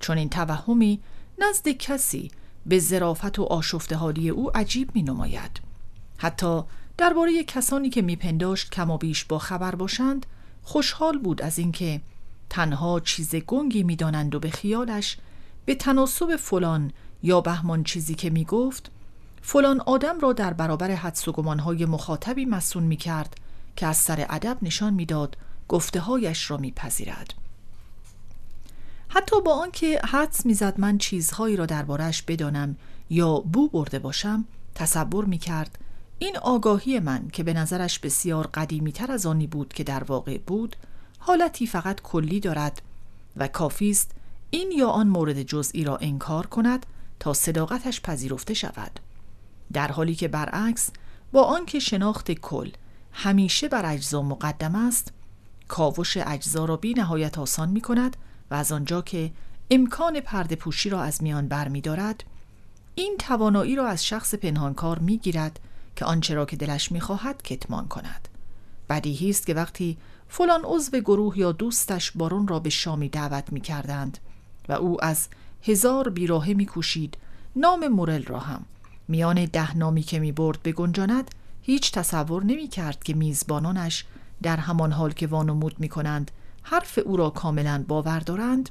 چون 0.00 0.18
این 0.18 0.28
توهمی 0.28 1.00
نزد 1.38 1.68
کسی 1.68 2.30
به 2.66 2.78
ظرافت 2.78 3.38
و 3.38 3.42
آشفته 3.42 3.96
حالی 3.96 4.28
او 4.28 4.56
عجیب 4.56 4.90
می 4.94 5.02
نماید 5.02 5.60
حتی 6.18 6.62
درباره 6.98 7.44
کسانی 7.44 7.90
که 7.90 8.02
میپنداشت 8.02 8.70
کم 8.70 8.90
و 8.90 8.98
بیش 8.98 9.24
با 9.24 9.38
خبر 9.38 9.74
باشند 9.74 10.26
خوشحال 10.62 11.18
بود 11.18 11.42
از 11.42 11.58
اینکه 11.58 12.00
تنها 12.50 13.00
چیز 13.00 13.34
گنگی 13.34 13.82
می‌دانند 13.82 14.34
و 14.34 14.40
به 14.40 14.50
خیالش 14.50 15.16
به 15.64 15.74
تناسب 15.74 16.36
فلان 16.36 16.92
یا 17.22 17.40
بهمان 17.40 17.84
چیزی 17.84 18.14
که 18.14 18.30
می‌گفت 18.30 18.90
فلان 19.42 19.80
آدم 19.80 20.20
را 20.20 20.32
در 20.32 20.52
برابر 20.52 20.90
حدس 20.90 21.28
و 21.28 21.32
گمانهای 21.32 21.86
مخاطبی 21.86 22.44
مسون 22.44 22.82
می 22.82 22.96
کرد 22.96 23.36
که 23.76 23.86
از 23.86 23.96
سر 23.96 24.26
ادب 24.30 24.58
نشان 24.62 24.94
می‌داد 24.94 25.36
گفته 25.68 26.00
هایش 26.00 26.50
را 26.50 26.56
میپذیرد. 26.56 27.34
حتی 29.08 29.40
با 29.40 29.54
آنکه 29.54 30.00
حدس 30.04 30.46
می‌زد 30.46 30.80
من 30.80 30.98
چیزهایی 30.98 31.56
را 31.56 31.66
دربارش 31.66 32.22
بدانم 32.22 32.76
یا 33.10 33.38
بو 33.38 33.68
برده 33.68 33.98
باشم 33.98 34.44
تصور 34.74 35.24
می 35.24 35.38
کرد 35.38 35.78
این 36.18 36.38
آگاهی 36.38 37.00
من 37.00 37.28
که 37.28 37.42
به 37.42 37.54
نظرش 37.54 37.98
بسیار 37.98 38.46
قدیمی 38.46 38.92
تر 38.92 39.12
از 39.12 39.26
آنی 39.26 39.46
بود 39.46 39.72
که 39.72 39.84
در 39.84 40.04
واقع 40.04 40.38
بود 40.38 40.76
حالتی 41.18 41.66
فقط 41.66 42.00
کلی 42.00 42.40
دارد 42.40 42.82
و 43.36 43.48
کافی 43.48 43.90
است 43.90 44.10
این 44.50 44.72
یا 44.76 44.88
آن 44.88 45.08
مورد 45.08 45.42
جزئی 45.42 45.84
را 45.84 45.96
انکار 45.96 46.46
کند 46.46 46.86
تا 47.20 47.34
صداقتش 47.34 48.00
پذیرفته 48.00 48.54
شود. 48.54 49.00
در 49.72 49.92
حالی 49.92 50.14
که 50.14 50.28
برعکس 50.28 50.90
با 51.32 51.44
آنکه 51.44 51.78
شناخت 51.78 52.32
کل 52.32 52.70
همیشه 53.12 53.68
بر 53.68 53.92
اجزا 53.92 54.22
مقدم 54.22 54.74
است 54.74 55.12
کاوش 55.68 56.16
اجزا 56.16 56.64
را 56.64 56.76
بی 56.76 56.94
نهایت 56.94 57.38
آسان 57.38 57.68
می 57.68 57.80
کند 57.80 58.16
و 58.50 58.54
از 58.54 58.72
آنجا 58.72 59.02
که 59.02 59.32
امکان 59.70 60.20
پرده 60.20 60.56
پوشی 60.56 60.90
را 60.90 61.02
از 61.02 61.22
میان 61.22 61.48
بر 61.48 61.68
می 61.68 61.80
دارد 61.80 62.24
این 62.94 63.16
توانایی 63.18 63.76
را 63.76 63.86
از 63.86 64.06
شخص 64.06 64.34
پنهانکار 64.34 64.98
می 64.98 65.18
گیرد 65.18 65.60
که 65.96 66.04
آنچه 66.04 66.34
را 66.34 66.46
که 66.46 66.56
دلش 66.56 66.92
می 66.92 67.00
خواهد 67.00 67.42
کتمان 67.42 67.88
کند. 67.88 68.28
بدیهی 68.88 69.30
است 69.30 69.46
که 69.46 69.54
وقتی 69.54 69.98
فلان 70.28 70.60
عضو 70.64 71.00
گروه 71.00 71.38
یا 71.38 71.52
دوستش 71.52 72.10
بارون 72.10 72.48
را 72.48 72.58
به 72.58 72.70
شامی 72.70 73.08
دعوت 73.08 73.52
می 73.52 73.60
کردند 73.60 74.18
و 74.68 74.72
او 74.72 75.04
از 75.04 75.28
هزار 75.62 76.08
بیراهه 76.08 76.54
می 76.54 76.66
کوشید 76.66 77.16
نام 77.56 77.88
مورل 77.88 78.22
را 78.22 78.38
هم. 78.38 78.64
میان 79.08 79.44
ده 79.44 79.76
نامی 79.76 80.02
که 80.02 80.18
می 80.18 80.32
برد 80.32 80.62
به 80.62 80.72
گنجاند 80.72 81.30
هیچ 81.62 81.92
تصور 81.92 82.44
نمی 82.44 82.68
کرد 82.68 83.04
که 83.04 83.14
میزبانانش 83.14 84.04
در 84.42 84.56
همان 84.56 84.92
حال 84.92 85.12
که 85.12 85.26
وانمود 85.26 85.80
می 85.80 85.88
کنند 85.88 86.30
حرف 86.62 86.98
او 87.04 87.16
را 87.16 87.30
کاملا 87.30 87.84
باور 87.88 88.20
دارند. 88.20 88.70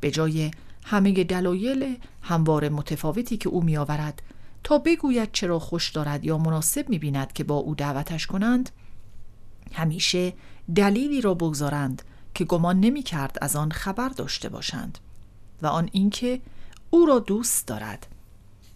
به 0.00 0.10
جای 0.10 0.50
همه 0.84 1.24
دلایل 1.24 1.96
هموار 2.22 2.68
متفاوتی 2.68 3.36
که 3.36 3.48
او 3.48 3.62
می 3.62 3.76
آورد 3.76 4.22
تا 4.64 4.78
بگوید 4.78 5.32
چرا 5.32 5.58
خوش 5.58 5.90
دارد 5.90 6.24
یا 6.24 6.38
مناسب 6.38 6.88
می 6.88 6.98
بیند 6.98 7.32
که 7.32 7.44
با 7.44 7.54
او 7.54 7.74
دعوتش 7.74 8.26
کنند 8.26 8.70
همیشه 9.72 10.32
دلیلی 10.74 11.20
را 11.20 11.34
بگذارند 11.34 12.02
که 12.34 12.44
گمان 12.44 12.80
نمی 12.80 13.02
کرد 13.02 13.38
از 13.40 13.56
آن 13.56 13.70
خبر 13.70 14.08
داشته 14.08 14.48
باشند. 14.48 14.98
و 15.62 15.66
آن 15.66 15.88
اینکه 15.92 16.40
او 16.90 17.06
را 17.06 17.18
دوست 17.18 17.66
دارد 17.66 18.06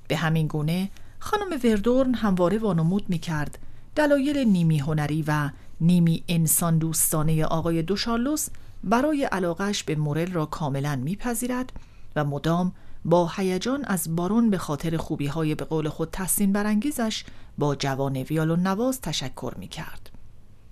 به 0.09 0.17
همین 0.17 0.47
گونه 0.47 0.91
خانم 1.19 1.61
وردورن 1.65 2.15
همواره 2.15 2.59
وانمود 2.59 3.05
می 3.09 3.19
کرد 3.19 3.59
دلایل 3.95 4.39
نیمی 4.39 4.79
هنری 4.79 5.25
و 5.27 5.51
نیمی 5.81 6.25
انسان 6.29 6.79
دوستانه 6.79 7.45
آقای 7.45 7.83
دوشارلوس 7.83 8.49
برای 8.85 9.25
علاقش 9.25 9.85
به 9.85 9.95
مورل 9.95 10.33
را 10.33 10.47
کاملا 10.47 10.97
میپذیرد 10.97 11.73
و 12.17 12.25
مدام 12.25 12.73
با 13.05 13.31
هیجان 13.37 13.85
از 13.85 14.17
بارون 14.17 14.51
به 14.51 14.59
خاطر 14.59 14.97
خوبی 14.97 15.27
های 15.27 15.55
به 15.55 15.65
قول 15.65 15.89
خود 15.89 16.11
تحسین 16.11 16.53
برانگیزش 16.53 17.25
با 17.59 17.75
جوان 17.75 18.17
ویالون 18.17 18.61
نواز 18.61 19.01
تشکر 19.01 19.55
می 19.59 19.69
کرد. 19.69 20.11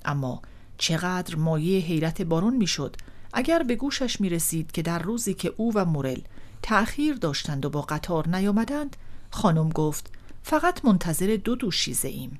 اما 0.05 0.43
چقدر 0.79 1.37
مایه 1.37 1.81
حیرت 1.81 2.23
بارون 2.23 2.57
می‌شد 2.57 2.97
اگر 3.33 3.63
به 3.63 3.75
گوشش 3.75 4.21
می 4.21 4.29
رسید 4.29 4.73
که 4.73 4.83
در 4.83 4.99
روزی 4.99 5.35
که 5.35 5.53
او 5.57 5.73
و 5.75 5.85
مورل 5.85 6.21
تأخیر 6.63 7.15
داشتند 7.15 7.65
و 7.65 7.71
با 7.71 7.83
قطار 7.83 8.29
نیامدند 8.29 8.97
خانم 9.31 9.69
گفت 9.69 10.13
فقط 10.43 10.85
منتظر 10.85 11.39
دو 11.45 11.55
دوشیزه 11.55 12.09
ایم. 12.09 12.39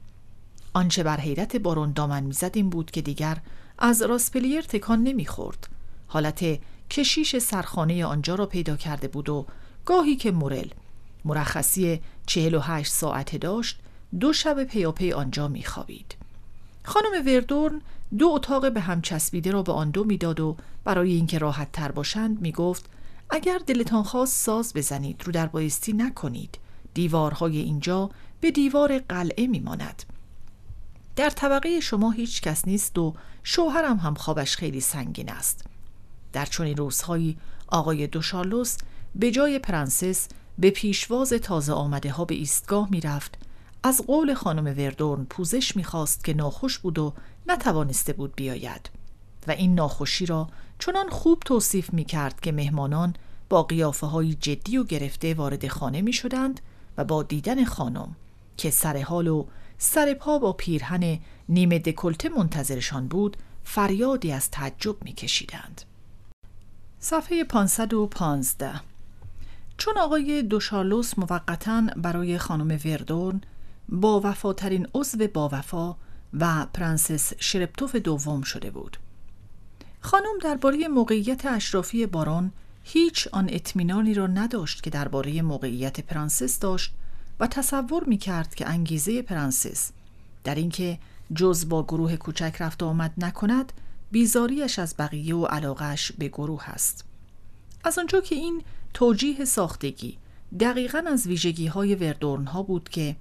آنچه 0.73 1.03
بر 1.03 1.21
حیرت 1.21 1.57
بارون 1.57 1.93
دامن 1.93 2.23
می‌زد 2.23 2.51
این 2.55 2.71
بود 2.71 2.91
که 2.91 3.03
دیگر 3.03 3.39
از 3.79 4.03
راسپلیر 4.03 4.63
تکان 4.63 5.03
نمی‌خورد. 5.03 5.69
حالت 6.07 6.45
کشیش 6.91 7.39
سرخانه 7.39 8.05
آنجا 8.05 8.35
را 8.35 8.47
پیدا 8.47 8.77
کرده 8.77 9.09
بود 9.09 9.29
و 9.29 9.47
گاهی 9.85 10.17
که 10.17 10.31
مورل 10.31 10.69
مرخصی 11.25 12.01
چهل 12.27 12.55
و 12.55 12.61
هشت 12.61 12.93
ساعته 12.93 13.39
داشت 13.39 13.79
دو 14.21 14.33
شب 14.33 14.65
پیاپی 14.65 15.13
آنجا 15.13 15.49
میخوابید. 15.49 16.15
خانم 16.85 17.27
وردورن 17.27 17.81
دو 18.19 18.29
اتاق 18.29 18.73
به 18.73 18.81
هم 18.81 19.03
چسبیده 19.03 19.51
را 19.51 19.63
به 19.63 19.73
آن 19.73 19.91
دو 19.91 20.05
می‌داد 20.05 20.41
و 20.41 20.57
برای 20.85 21.13
اینکه 21.13 21.39
راحت 21.39 21.73
تر 21.73 21.93
باشند 21.93 22.41
می‌گفت 22.41 22.91
اگر 23.31 23.61
دلتان 23.67 24.03
خواست 24.03 24.37
ساز 24.37 24.73
بزنید 24.75 25.23
رو 25.25 25.33
در 25.33 25.47
بایستی 25.47 25.93
نکنید. 25.93 26.59
دیوارهای 26.95 27.59
اینجا 27.59 28.11
به 28.41 28.51
دیوار 28.51 28.99
قلعه 28.99 29.47
میماند. 29.47 30.03
در 31.17 31.31
طبقه 31.31 31.81
شما 31.81 32.11
هیچ 32.11 32.43
کس 32.43 32.69
نیست 32.69 32.99
و 32.99 33.15
شوهرم 33.43 33.97
هم 33.97 34.15
خوابش 34.15 34.57
خیلی 34.57 34.81
سنگین 34.81 35.31
است. 35.31 35.65
در 36.33 36.45
چنین 36.45 36.77
روزهایی 36.77 37.39
آقای 37.69 38.07
دوشارلوس 38.07 38.77
به 39.15 39.31
جای 39.31 39.59
پرنسس 39.59 40.29
به 40.59 40.71
پیشواز 40.71 41.33
تازه 41.33 41.73
آمده 41.73 42.11
ها 42.11 42.25
به 42.25 42.35
ایستگاه 42.35 42.89
می 42.91 43.01
رفت 43.01 43.39
از 43.83 44.03
قول 44.07 44.35
خانم 44.35 44.65
وردورن 44.65 45.25
پوزش 45.25 45.77
می‌خواست 45.77 46.25
که 46.25 46.35
ناخوش 46.35 46.79
بود 46.79 46.99
و 46.99 47.15
نتوانسته 47.49 48.13
بود 48.13 48.37
بیاید 48.37 48.91
و 49.47 49.51
این 49.51 49.75
ناخوشی 49.75 50.27
را 50.27 50.49
چنان 50.79 51.09
خوب 51.09 51.43
توصیف 51.45 51.93
می 51.93 52.05
کرد 52.05 52.41
که 52.41 52.53
مهمانان 52.53 53.15
با 53.49 53.63
قیافه 53.63 54.07
های 54.07 54.35
جدی 54.35 54.79
و 54.79 54.85
گرفته 54.85 55.35
وارد 55.35 55.69
خانه 55.69 56.03
می 56.03 56.13
شدند 56.13 56.61
و 56.97 57.05
با 57.05 57.23
دیدن 57.23 57.65
خانم 57.65 58.17
که 58.57 58.71
سر 58.71 59.03
حال 59.03 59.29
و 59.29 59.45
سر 59.79 60.15
پا 60.15 60.39
با 60.39 60.53
پیرهن 60.53 61.19
نیمه 61.49 61.79
دکلته 61.79 62.29
منتظرشان 62.29 63.09
بود 63.09 63.37
فریادی 63.65 64.33
از 64.33 64.51
تعجب 64.51 65.05
میکشیدند. 65.05 65.83
صفحه 67.01 67.45
515 67.45 68.81
چون 69.77 69.99
آقای 69.99 70.43
دوشارلوس 70.43 71.19
موقتا 71.19 71.83
برای 71.97 72.39
خانم 72.39 72.79
وردورن 72.85 73.41
با 73.89 74.21
وفاترین 74.25 74.89
عضو 74.95 75.27
با 75.35 75.49
وفا 75.53 75.97
و 76.33 76.67
پرنسس 76.67 77.33
شرباتوف 77.39 77.97
دوم 77.97 78.43
شده 78.43 78.71
بود. 78.71 78.97
خانم 80.01 80.39
درباره 80.43 80.89
موقعیت 80.89 81.47
اشرافی 81.47 82.07
بارون 82.07 82.53
هیچ 82.85 83.29
آن 83.33 83.49
اطمینانی 83.53 84.15
را 84.15 84.27
نداشت 84.27 84.83
که 84.83 84.91
درباره 84.91 85.43
موقعیت 85.43 86.01
پرنسس 86.01 86.59
داشت 86.59 86.95
و 87.41 87.47
تصور 87.47 88.05
می 88.05 88.19
کرد 88.19 88.55
که 88.55 88.69
انگیزه 88.69 89.23
پرنسس 89.23 89.91
در 90.45 90.55
اینکه 90.55 90.99
جز 91.35 91.69
با 91.69 91.83
گروه 91.83 92.17
کوچک 92.17 92.57
رفت 92.61 92.83
آمد 92.83 93.13
نکند 93.19 93.73
بیزاریش 94.11 94.79
از 94.79 94.95
بقیه 94.99 95.37
و 95.37 95.45
علاقه‌اش 95.45 96.13
به 96.13 96.29
گروه 96.29 96.69
است. 96.69 97.05
از 97.85 97.99
آنجا 97.99 98.21
که 98.21 98.35
این 98.35 98.63
توجیه 98.95 99.45
ساختگی 99.45 100.19
دقیقا 100.61 101.05
از 101.07 101.27
ویژگی 101.27 101.67
های 101.67 101.95
وردورن 101.95 102.45
ها 102.47 102.63
بود 102.63 102.89
که 102.89 103.17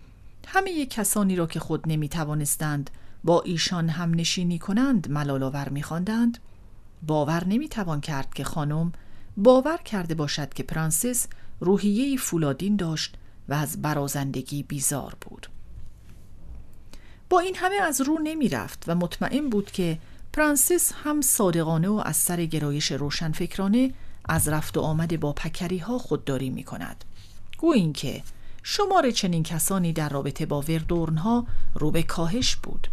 همه 0.49 0.85
کسانی 0.85 1.35
را 1.35 1.47
که 1.47 1.59
خود 1.59 1.83
نمی 1.87 2.09
توانستند 2.09 2.89
با 3.23 3.41
ایشان 3.41 3.89
هم 3.89 4.13
نشینی 4.13 4.59
کنند 4.59 5.11
ملال‌آور 5.11 5.69
می 5.69 5.83
خواندند 5.83 6.37
باور 7.07 7.47
نمی 7.47 7.69
توان 7.69 8.01
کرد 8.01 8.33
که 8.33 8.43
خانم 8.43 8.91
باور 9.37 9.77
کرده 9.77 10.15
باشد 10.15 10.53
که 10.53 10.63
پرنسس 10.63 11.27
روحیه 11.59 12.17
فولادین 12.17 12.75
داشت 12.75 13.15
و 13.49 13.53
از 13.53 13.81
برازندگی 13.81 14.63
بیزار 14.63 15.15
بود. 15.21 15.47
با 17.29 17.39
این 17.39 17.55
همه 17.55 17.75
از 17.75 18.01
رو 18.01 18.19
نمی 18.23 18.49
رفت 18.49 18.83
و 18.87 18.95
مطمئن 18.95 19.49
بود 19.49 19.71
که 19.71 19.99
پرنسس 20.33 20.91
هم 21.03 21.21
صادقانه 21.21 21.89
و 21.89 22.01
از 22.05 22.15
سر 22.15 22.45
گرایش 22.45 22.91
روشنفکرانه 22.91 23.93
از 24.29 24.47
رفت 24.47 24.77
و 24.77 24.81
آمد 24.81 25.19
با 25.19 25.33
پکری 25.33 25.77
ها 25.77 25.97
خودداری 25.97 26.49
می 26.49 26.63
کند 26.63 27.05
گو 27.57 27.71
این 27.71 27.93
که 27.93 28.23
شمار 28.69 29.11
چنین 29.11 29.43
کسانی 29.43 29.93
در 29.93 30.09
رابطه 30.09 30.45
با 30.45 30.61
وردورن 30.61 31.17
ها 31.17 31.47
رو 31.75 31.91
به 31.91 32.03
کاهش 32.03 32.55
بود. 32.55 32.87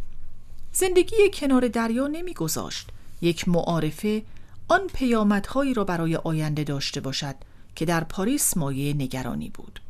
زندگی 0.72 1.16
کنار 1.34 1.68
دریا 1.68 2.08
گذاشت 2.36 2.88
یک 3.20 3.48
معارفه 3.48 4.22
آن 4.68 4.86
پیامدهایی 4.86 5.74
را 5.74 5.84
برای 5.84 6.16
آینده 6.16 6.64
داشته 6.64 7.00
باشد 7.00 7.34
که 7.74 7.84
در 7.84 8.04
پاریس 8.04 8.56
مایه 8.56 8.94
نگرانی 8.94 9.50
بود. 9.50 9.80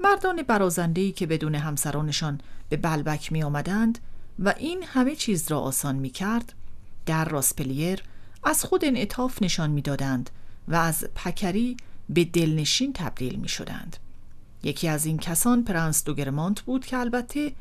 مردان 0.00 0.42
برازندهی 0.42 1.12
که 1.12 1.26
بدون 1.26 1.54
همسرانشان 1.54 2.40
به 2.68 2.76
بلبک 2.76 3.32
می 3.32 3.42
آمدند 3.42 3.98
و 4.38 4.54
این 4.58 4.82
همه 4.82 5.16
چیز 5.16 5.50
را 5.50 5.60
آسان 5.60 5.96
می 5.96 6.10
کرد 6.10 6.52
در 7.06 7.24
راسپلیر 7.24 8.02
از 8.44 8.64
خود 8.64 8.84
انعطاف 8.84 9.42
نشان 9.42 9.70
می 9.70 9.82
دادند 9.82 10.30
و 10.68 10.74
از 10.74 11.04
پکری 11.14 11.76
به 12.08 12.24
دلنشین 12.24 12.92
تبدیل 12.92 13.36
می 13.36 13.48
شدند. 13.48 13.96
یکی 14.68 14.88
از 14.88 15.06
این 15.06 15.18
کسان 15.18 15.64
پرنس 15.64 16.04
دوگرمانت 16.04 16.60
بود 16.60 16.86
که 16.86 16.98
البته 16.98 17.52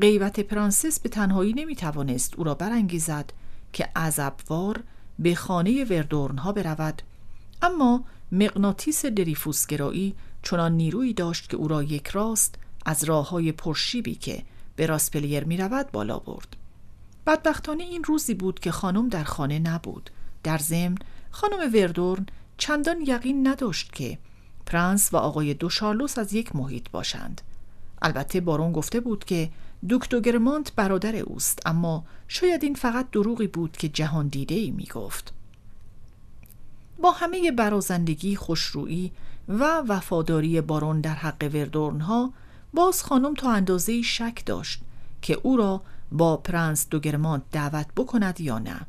غیبت 0.00 0.40
پرنسس 0.40 1.00
به 1.00 1.08
تنهایی 1.08 1.52
نمی 1.52 1.76
توانست 1.76 2.34
او 2.36 2.44
را 2.44 2.54
برانگیزد 2.54 3.32
که 3.72 3.88
عزب‌وار 3.96 4.82
به 5.18 5.34
خانه 5.34 5.84
وردورن 5.84 6.38
ها 6.38 6.52
برود 6.52 7.02
اما 7.62 8.04
مغناطیس 8.32 9.06
دریفوسگرایی 9.06 10.14
چنان 10.42 10.72
نیرویی 10.72 11.14
داشت 11.14 11.50
که 11.50 11.56
او 11.56 11.68
را 11.68 11.82
یک 11.82 12.08
راست 12.08 12.54
از 12.86 13.04
راه 13.04 13.28
های 13.28 13.52
پرشیبی 13.52 14.14
که 14.14 14.42
به 14.76 14.86
راسپلیر 14.86 15.44
می 15.44 15.56
رود 15.56 15.90
بالا 15.92 16.18
برد. 16.18 16.56
بدبختانه 17.26 17.84
این 17.84 18.04
روزی 18.04 18.34
بود 18.34 18.60
که 18.60 18.70
خانم 18.70 19.08
در 19.08 19.24
خانه 19.24 19.58
نبود. 19.58 20.10
در 20.42 20.58
ضمن 20.58 20.98
خانم 21.30 21.74
وردورن 21.74 22.26
چندان 22.58 23.00
یقین 23.06 23.48
نداشت 23.48 23.92
که 23.92 24.18
پرنس 24.66 25.14
و 25.14 25.16
آقای 25.16 25.54
دو 25.54 25.68
شارلوس 25.68 26.18
از 26.18 26.32
یک 26.32 26.56
محیط 26.56 26.90
باشند. 26.90 27.40
البته 28.02 28.40
بارون 28.40 28.72
گفته 28.72 29.00
بود 29.00 29.24
که 29.24 29.50
دکتر 29.90 30.20
گرمانت 30.20 30.72
برادر 30.74 31.16
اوست 31.16 31.58
اما 31.66 32.04
شاید 32.28 32.64
این 32.64 32.74
فقط 32.74 33.10
دروغی 33.10 33.46
بود 33.46 33.76
که 33.76 33.88
جهان 33.88 34.28
دیده 34.28 34.54
ای 34.54 34.70
می 34.70 34.86
گفت. 34.94 35.32
با 37.02 37.10
همه 37.10 37.52
برازندگی 37.52 38.36
خوشرویی 38.36 39.12
و 39.48 39.82
وفاداری 39.88 40.60
بارون 40.60 41.00
در 41.00 41.14
حق 41.14 41.50
وردورن 41.54 42.00
ها 42.00 42.32
باز 42.74 43.02
خانم 43.02 43.34
تا 43.34 43.50
اندازه 43.50 44.02
شک 44.02 44.42
داشت 44.46 44.80
که 45.22 45.40
او 45.42 45.56
را 45.56 45.82
با 46.12 46.36
پرنس 46.36 46.88
دوگرمانت 46.88 47.42
دعوت 47.52 47.86
بکند 47.96 48.40
یا 48.40 48.58
نه. 48.58 48.80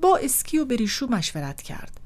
با 0.00 0.16
اسکی 0.16 0.58
و 0.58 0.64
بریشو 0.64 1.06
مشورت 1.06 1.62
کرد. 1.62 1.97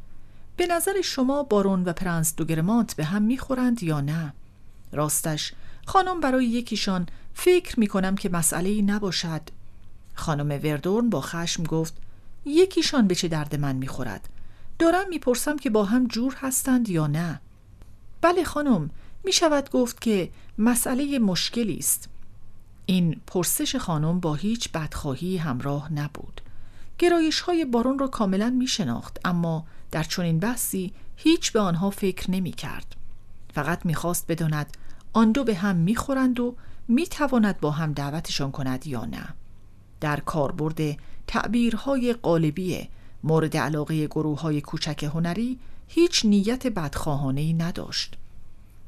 به 0.56 0.66
نظر 0.66 1.00
شما 1.00 1.42
بارون 1.42 1.84
و 1.84 1.92
پرنس 1.92 2.36
دوگرمانت 2.36 2.96
به 2.96 3.04
هم 3.04 3.22
می‌خورند 3.22 3.82
یا 3.82 4.00
نه؟ 4.00 4.32
راستش 4.92 5.52
خانم 5.86 6.20
برای 6.20 6.46
یکیشان 6.46 7.06
فکر 7.34 7.80
می 7.80 7.86
کنم 7.86 8.14
که 8.16 8.28
مسئله 8.28 8.68
ای 8.68 8.82
نباشد. 8.82 9.40
خانم 10.14 10.60
وردورن 10.64 11.10
با 11.10 11.20
خشم 11.20 11.62
گفت 11.62 11.94
یکیشان 12.44 13.06
به 13.06 13.14
چه 13.14 13.28
درد 13.28 13.56
من 13.56 13.76
می‌خورد؟ 13.76 14.28
دارم 14.78 15.08
می‌پرسم 15.08 15.56
که 15.56 15.70
با 15.70 15.84
هم 15.84 16.06
جور 16.06 16.34
هستند 16.40 16.88
یا 16.88 17.06
نه؟ 17.06 17.40
بله 18.20 18.44
خانم 18.44 18.90
می 19.24 19.32
شود 19.32 19.70
گفت 19.70 20.00
که 20.00 20.30
مسئله 20.58 21.18
مشکلی 21.18 21.78
است. 21.78 22.08
این 22.86 23.20
پرسش 23.26 23.76
خانم 23.76 24.20
با 24.20 24.34
هیچ 24.34 24.72
بدخواهی 24.72 25.36
همراه 25.36 25.92
نبود. 25.92 26.40
گرایش 26.98 27.40
های 27.40 27.64
بارون 27.64 27.98
را 27.98 28.08
کاملا 28.08 28.50
می 28.50 28.66
شناخت 28.66 29.20
اما 29.24 29.66
در 29.93 30.02
چنین 30.02 30.39
بحثی 30.39 30.93
هیچ 31.16 31.52
به 31.52 31.60
آنها 31.60 31.90
فکر 31.90 32.31
نمی 32.31 32.52
کرد 32.52 32.97
فقط 33.55 33.86
می 33.86 33.94
خواست 33.94 34.27
بداند 34.28 34.77
آن 35.12 35.32
دو 35.32 35.44
به 35.44 35.55
هم 35.55 35.77
می 35.77 35.97
خورند 35.97 36.40
و 36.40 36.55
می 36.89 37.06
تواند 37.06 37.60
با 37.60 37.70
هم 37.70 37.93
دعوتشان 37.93 38.51
کند 38.51 38.86
یا 38.86 39.05
نه. 39.05 39.28
در 40.01 40.20
کاربرد 40.20 40.81
تعبیرهای 41.27 42.12
قالبی 42.12 42.89
مورد 43.24 43.56
علاقه 43.56 44.06
گروه 44.06 44.40
های 44.40 44.60
کوچک 44.60 45.05
هنری 45.05 45.59
هیچ 45.89 46.24
نیت 46.24 46.66
بدخواهانه 46.66 47.52
نداشت. 47.52 48.16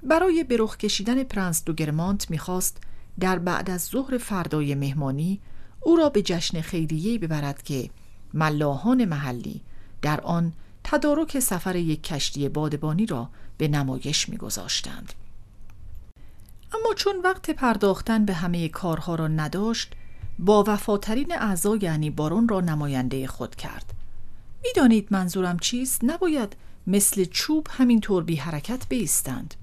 برای 0.03 0.45
برخ 0.45 0.77
کشیدن 0.77 1.23
پرنس 1.23 1.65
دوگرمانت 1.65 2.31
می‌خواست 2.31 2.81
در 3.21 3.39
بعد 3.39 3.71
از 3.71 3.83
ظهر 3.83 4.19
فردای 4.19 4.75
مهمانی 4.75 5.41
او 5.81 5.97
را 5.97 6.09
به 6.09 6.23
جشن 6.23 6.61
خیریه 6.61 7.19
ببرد 7.19 7.63
که 7.63 7.91
ملاحان 8.35 9.05
محلی 9.05 9.61
در 10.03 10.21
آن 10.21 10.53
تدارک 10.85 11.41
سفر 11.41 11.77
یک 11.77 12.03
کشتی 12.03 12.49
بادبانی 12.49 13.07
را 13.07 13.29
به 13.59 13.69
نمایش 13.69 14.29
میگذاشتند. 14.29 15.13
اما 16.75 16.95
چون 16.95 17.21
وقت 17.25 17.51
پرداختن 17.51 18.25
به 18.25 18.35
همه 18.35 18.69
کارها 18.69 19.15
را 19.15 19.29
نداشت 19.29 19.93
با 20.39 20.65
وفاترین 20.67 21.33
اعضا 21.39 21.77
یعنی 21.77 22.11
بارون 22.11 22.49
را 22.49 22.61
نماینده 22.61 23.27
خود 23.27 23.55
کرد. 23.55 23.93
می‌دانید 24.65 25.09
منظورم 25.11 25.59
چیست؟ 25.59 26.01
نباید 26.05 26.57
مثل 26.87 27.25
چوب 27.25 27.67
همینطور 27.71 28.25
بی 28.25 28.37
حرکت 28.37 28.89
بیستند. 28.89 29.55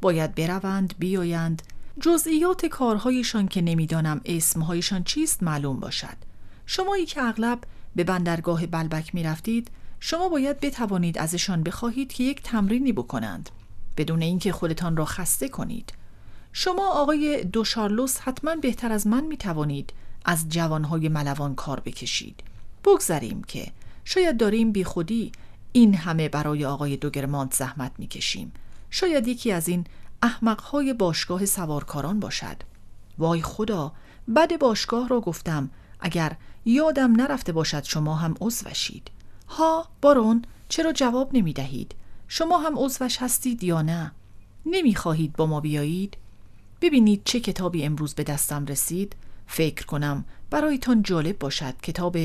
باید 0.00 0.34
بروند 0.34 0.94
بیایند. 0.98 1.62
جزئیات 2.00 2.66
کارهایشان 2.66 3.48
که 3.48 3.62
نمی‌دانم 3.62 4.20
اسمهایشان 4.24 5.04
چیست 5.04 5.42
معلوم 5.42 5.80
باشد. 5.80 6.16
شمایی 6.66 7.06
که 7.06 7.22
اغلب 7.22 7.58
به 7.96 8.04
بندرگاه 8.04 8.66
بلبک 8.66 9.14
می 9.14 9.22
رفتید 9.22 9.70
شما 10.00 10.28
باید 10.28 10.60
بتوانید 10.60 11.18
ازشان 11.18 11.62
بخواهید 11.62 12.12
که 12.12 12.24
یک 12.24 12.42
تمرینی 12.42 12.92
بکنند. 12.92 13.50
بدون 13.96 14.22
اینکه 14.22 14.52
خودتان 14.52 14.96
را 14.96 15.04
خسته 15.04 15.48
کنید. 15.48 15.92
شما 16.52 16.92
آقای 16.92 17.44
دوشارلوس 17.44 18.18
حتما 18.18 18.56
بهتر 18.56 18.92
از 18.92 19.06
من 19.06 19.24
می 19.24 19.36
توانید 19.36 19.92
از 20.24 20.48
جوانهای 20.48 21.08
ملوان 21.08 21.54
کار 21.54 21.80
بکشید. 21.80 22.42
بگذاریم 22.84 23.42
که 23.42 23.72
شاید 24.04 24.36
داریم 24.36 24.72
بی 24.72 24.84
خودی 24.84 25.32
این 25.72 25.94
همه 25.94 26.28
برای 26.28 26.64
آقای 26.64 26.96
دوگرمانت 26.96 27.54
زحمت 27.54 27.92
می 27.98 28.06
کشیم 28.06 28.52
شاید 28.90 29.28
یکی 29.28 29.52
از 29.52 29.68
این 29.68 29.84
احمقهای 30.22 30.92
باشگاه 30.92 31.46
سوارکاران 31.46 32.20
باشد. 32.20 32.56
وای 33.18 33.42
خدا 33.42 33.92
بد 34.36 34.58
باشگاه 34.58 35.08
را 35.08 35.20
گفتم. 35.20 35.70
اگر 36.00 36.36
یادم 36.64 37.12
نرفته 37.12 37.52
باشد 37.52 37.84
شما 37.84 38.14
هم 38.14 38.34
عضوشید 38.40 39.10
ها 39.50 39.88
بارون 40.02 40.42
چرا 40.68 40.92
جواب 40.92 41.30
نمی 41.32 41.52
دهید 41.52 41.94
شما 42.28 42.58
هم 42.58 42.78
عضوش 42.78 43.22
هستید 43.22 43.64
یا 43.64 43.82
نه؟ 43.82 44.12
نمی 44.66 44.94
خواهید 44.94 45.32
با 45.32 45.46
ما 45.46 45.60
بیایید؟ 45.60 46.16
ببینید 46.80 47.22
چه 47.24 47.40
کتابی 47.40 47.84
امروز 47.84 48.14
به 48.14 48.22
دستم 48.22 48.66
رسید. 48.66 49.16
فکر 49.46 49.86
کنم 49.86 50.24
برایتان 50.50 51.02
جالب 51.02 51.38
باشد. 51.38 51.80
کتاب 51.82 52.16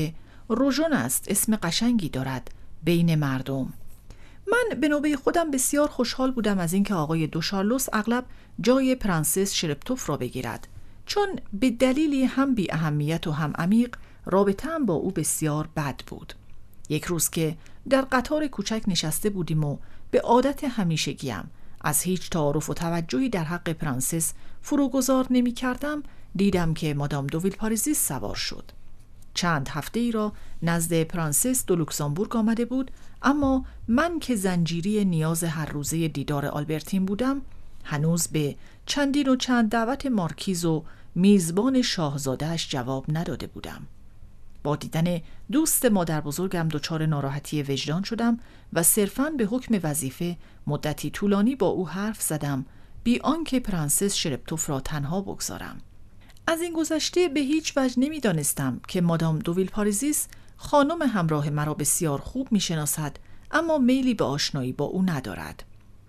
روژون 0.48 0.92
است 0.92 1.30
اسم 1.30 1.56
قشنگی 1.56 2.08
دارد. 2.08 2.50
بین 2.84 3.14
مردم. 3.14 3.72
من 4.46 4.80
به 4.80 4.88
نوبه 4.88 5.16
خودم 5.16 5.50
بسیار 5.50 5.88
خوشحال 5.88 6.30
بودم 6.30 6.58
از 6.58 6.72
اینکه 6.72 6.94
آقای 6.94 7.26
دوشارلوس 7.26 7.86
اغلب 7.92 8.24
جای 8.60 8.94
پرنسس 8.94 9.52
شرپتوف 9.52 10.08
را 10.08 10.16
بگیرد. 10.16 10.68
چون 11.06 11.28
به 11.52 11.70
دلیلی 11.70 12.24
هم 12.24 12.54
بی 12.54 12.72
اهمیت 12.72 13.26
و 13.26 13.32
هم 13.32 13.52
عمیق 13.58 13.96
رابطه 14.26 14.68
هم 14.68 14.86
با 14.86 14.94
او 14.94 15.10
بسیار 15.10 15.68
بد 15.76 16.00
بود. 16.06 16.34
یک 16.88 17.04
روز 17.04 17.30
که 17.30 17.56
در 17.88 18.00
قطار 18.00 18.46
کوچک 18.46 18.82
نشسته 18.86 19.30
بودیم 19.30 19.64
و 19.64 19.78
به 20.10 20.20
عادت 20.20 20.64
همیشگیم. 20.64 21.50
از 21.80 22.02
هیچ 22.02 22.30
تعارف 22.30 22.70
و 22.70 22.74
توجهی 22.74 23.28
در 23.28 23.44
حق 23.44 23.72
پرنسس 23.72 24.32
فروگذار 24.62 25.26
نمی 25.30 25.52
کردم 25.52 26.02
دیدم 26.36 26.74
که 26.74 26.94
مادام 26.94 27.26
دوویل 27.26 27.56
پاریزیس 27.56 28.08
سوار 28.08 28.34
شد. 28.34 28.72
چند 29.34 29.68
هفته 29.68 30.00
ای 30.00 30.12
را 30.12 30.32
نزد 30.62 31.02
پرنسس 31.02 31.66
دو 31.66 31.76
لوکزامبورگ 31.76 32.36
آمده 32.36 32.64
بود 32.64 32.90
اما 33.22 33.64
من 33.88 34.18
که 34.18 34.36
زنجیری 34.36 35.04
نیاز 35.04 35.44
هر 35.44 35.66
روزه 35.66 36.08
دیدار 36.08 36.46
آلبرتین 36.46 37.06
بودم 37.06 37.42
هنوز 37.84 38.28
به 38.28 38.56
چندین 38.86 39.28
و 39.28 39.36
چند 39.36 39.70
دعوت 39.70 40.06
مارکیز 40.06 40.64
و 40.64 40.84
میزبان 41.14 41.82
شاهزاده‌اش 41.82 42.68
جواب 42.70 43.04
نداده 43.08 43.46
بودم. 43.46 43.86
با 44.66 44.76
دیدن 44.76 45.20
دوست 45.52 45.84
مادر 45.84 46.20
بزرگم 46.20 46.68
دچار 46.68 47.06
ناراحتی 47.06 47.62
وجدان 47.62 48.02
شدم 48.02 48.40
و 48.72 48.82
صرفاً 48.82 49.30
به 49.30 49.44
حکم 49.44 49.80
وظیفه 49.82 50.36
مدتی 50.66 51.10
طولانی 51.10 51.56
با 51.56 51.66
او 51.66 51.88
حرف 51.88 52.22
زدم 52.22 52.64
بی 53.04 53.20
آنکه 53.20 53.60
پرنسس 53.60 54.14
شرپتوف 54.14 54.70
را 54.70 54.80
تنها 54.80 55.20
بگذارم. 55.20 55.80
از 56.46 56.60
این 56.60 56.72
گذشته 56.72 57.28
به 57.28 57.40
هیچ 57.40 57.72
وجه 57.76 57.94
نمی‌دانستم 58.00 58.80
که 58.88 59.00
مادام 59.00 59.38
دو 59.38 59.70
ویلپاریزیس 59.70 60.28
خانم 60.56 61.02
همراه 61.02 61.50
مرا 61.50 61.74
بسیار 61.74 62.20
خوب 62.20 62.52
می‌شناسد 62.52 63.16
اما 63.50 63.78
میلی 63.78 64.14
به 64.14 64.24
آشنایی 64.24 64.72
با 64.72 64.84
او 64.84 65.02
ندارد. 65.02 65.64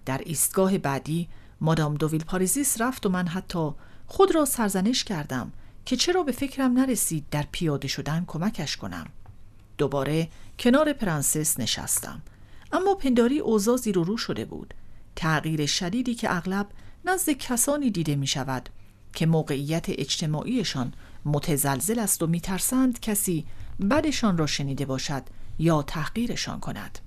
در 0.05 0.21
ایستگاه 0.25 0.77
بعدی 0.77 1.27
مادام 1.61 1.95
دو 1.95 2.23
ویلپاریزیس 2.23 2.81
رفت 2.81 3.05
و 3.05 3.09
من 3.09 3.27
حتی 3.27 3.69
خود 4.07 4.35
را 4.35 4.45
سرزنش 4.45 5.03
کردم 5.03 5.51
که 5.87 5.95
چرا 5.95 6.23
به 6.23 6.31
فکرم 6.31 6.73
نرسید 6.73 7.25
در 7.31 7.45
پیاده 7.51 7.87
شدن 7.87 8.23
کمکش 8.27 8.77
کنم. 8.77 9.07
دوباره 9.77 10.29
کنار 10.59 10.93
پرنسس 10.93 11.59
نشستم. 11.59 12.21
اما 12.71 12.95
پنداری 12.95 13.39
اوضاع 13.39 13.77
زیر 13.77 13.97
و 13.97 14.03
رو 14.03 14.17
شده 14.17 14.45
بود. 14.45 14.73
تغییر 15.15 15.65
شدیدی 15.65 16.15
که 16.15 16.35
اغلب 16.35 16.67
نزد 17.05 17.31
کسانی 17.31 17.91
دیده 17.91 18.15
می 18.15 18.27
شود 18.27 18.69
که 19.13 19.25
موقعیت 19.25 19.85
اجتماعیشان 19.89 20.93
متزلزل 21.25 21.99
است 21.99 22.23
و 22.23 22.27
میترسند 22.27 22.99
کسی 22.99 23.45
بدشان 23.89 24.37
را 24.37 24.47
شنیده 24.47 24.85
باشد 24.85 25.23
یا 25.59 25.81
تحقیرشان 25.81 26.59
کند. 26.59 26.99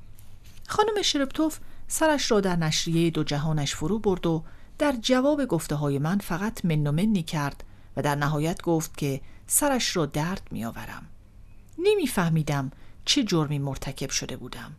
خانم 0.69 1.03
شرپتوف 1.03 1.59
سرش 1.89 2.31
را 2.31 2.41
در 2.41 2.57
نشریه 2.57 3.11
دو 3.11 3.25
جهانش 3.25 3.75
فرو 3.75 3.99
برد 3.99 4.27
و 4.27 4.45
در 4.79 4.93
جواب 5.03 5.45
گفته 5.45 5.75
های 5.75 5.99
من 5.99 6.19
فقط 6.19 6.65
من 6.65 6.87
و 6.87 6.93
منی 6.93 7.23
کرد 7.23 7.65
و 7.97 8.03
در 8.03 8.15
نهایت 8.15 8.63
گفت 8.63 8.97
که 8.97 9.21
سرش 9.47 9.97
را 9.97 10.07
درد 10.07 10.49
میآورم. 10.51 11.07
نمیفهمیدم 11.79 12.71
چه 13.05 13.25
جرمی 13.25 13.59
مرتکب 13.59 14.11
شده 14.11 14.37
بودم. 14.37 14.73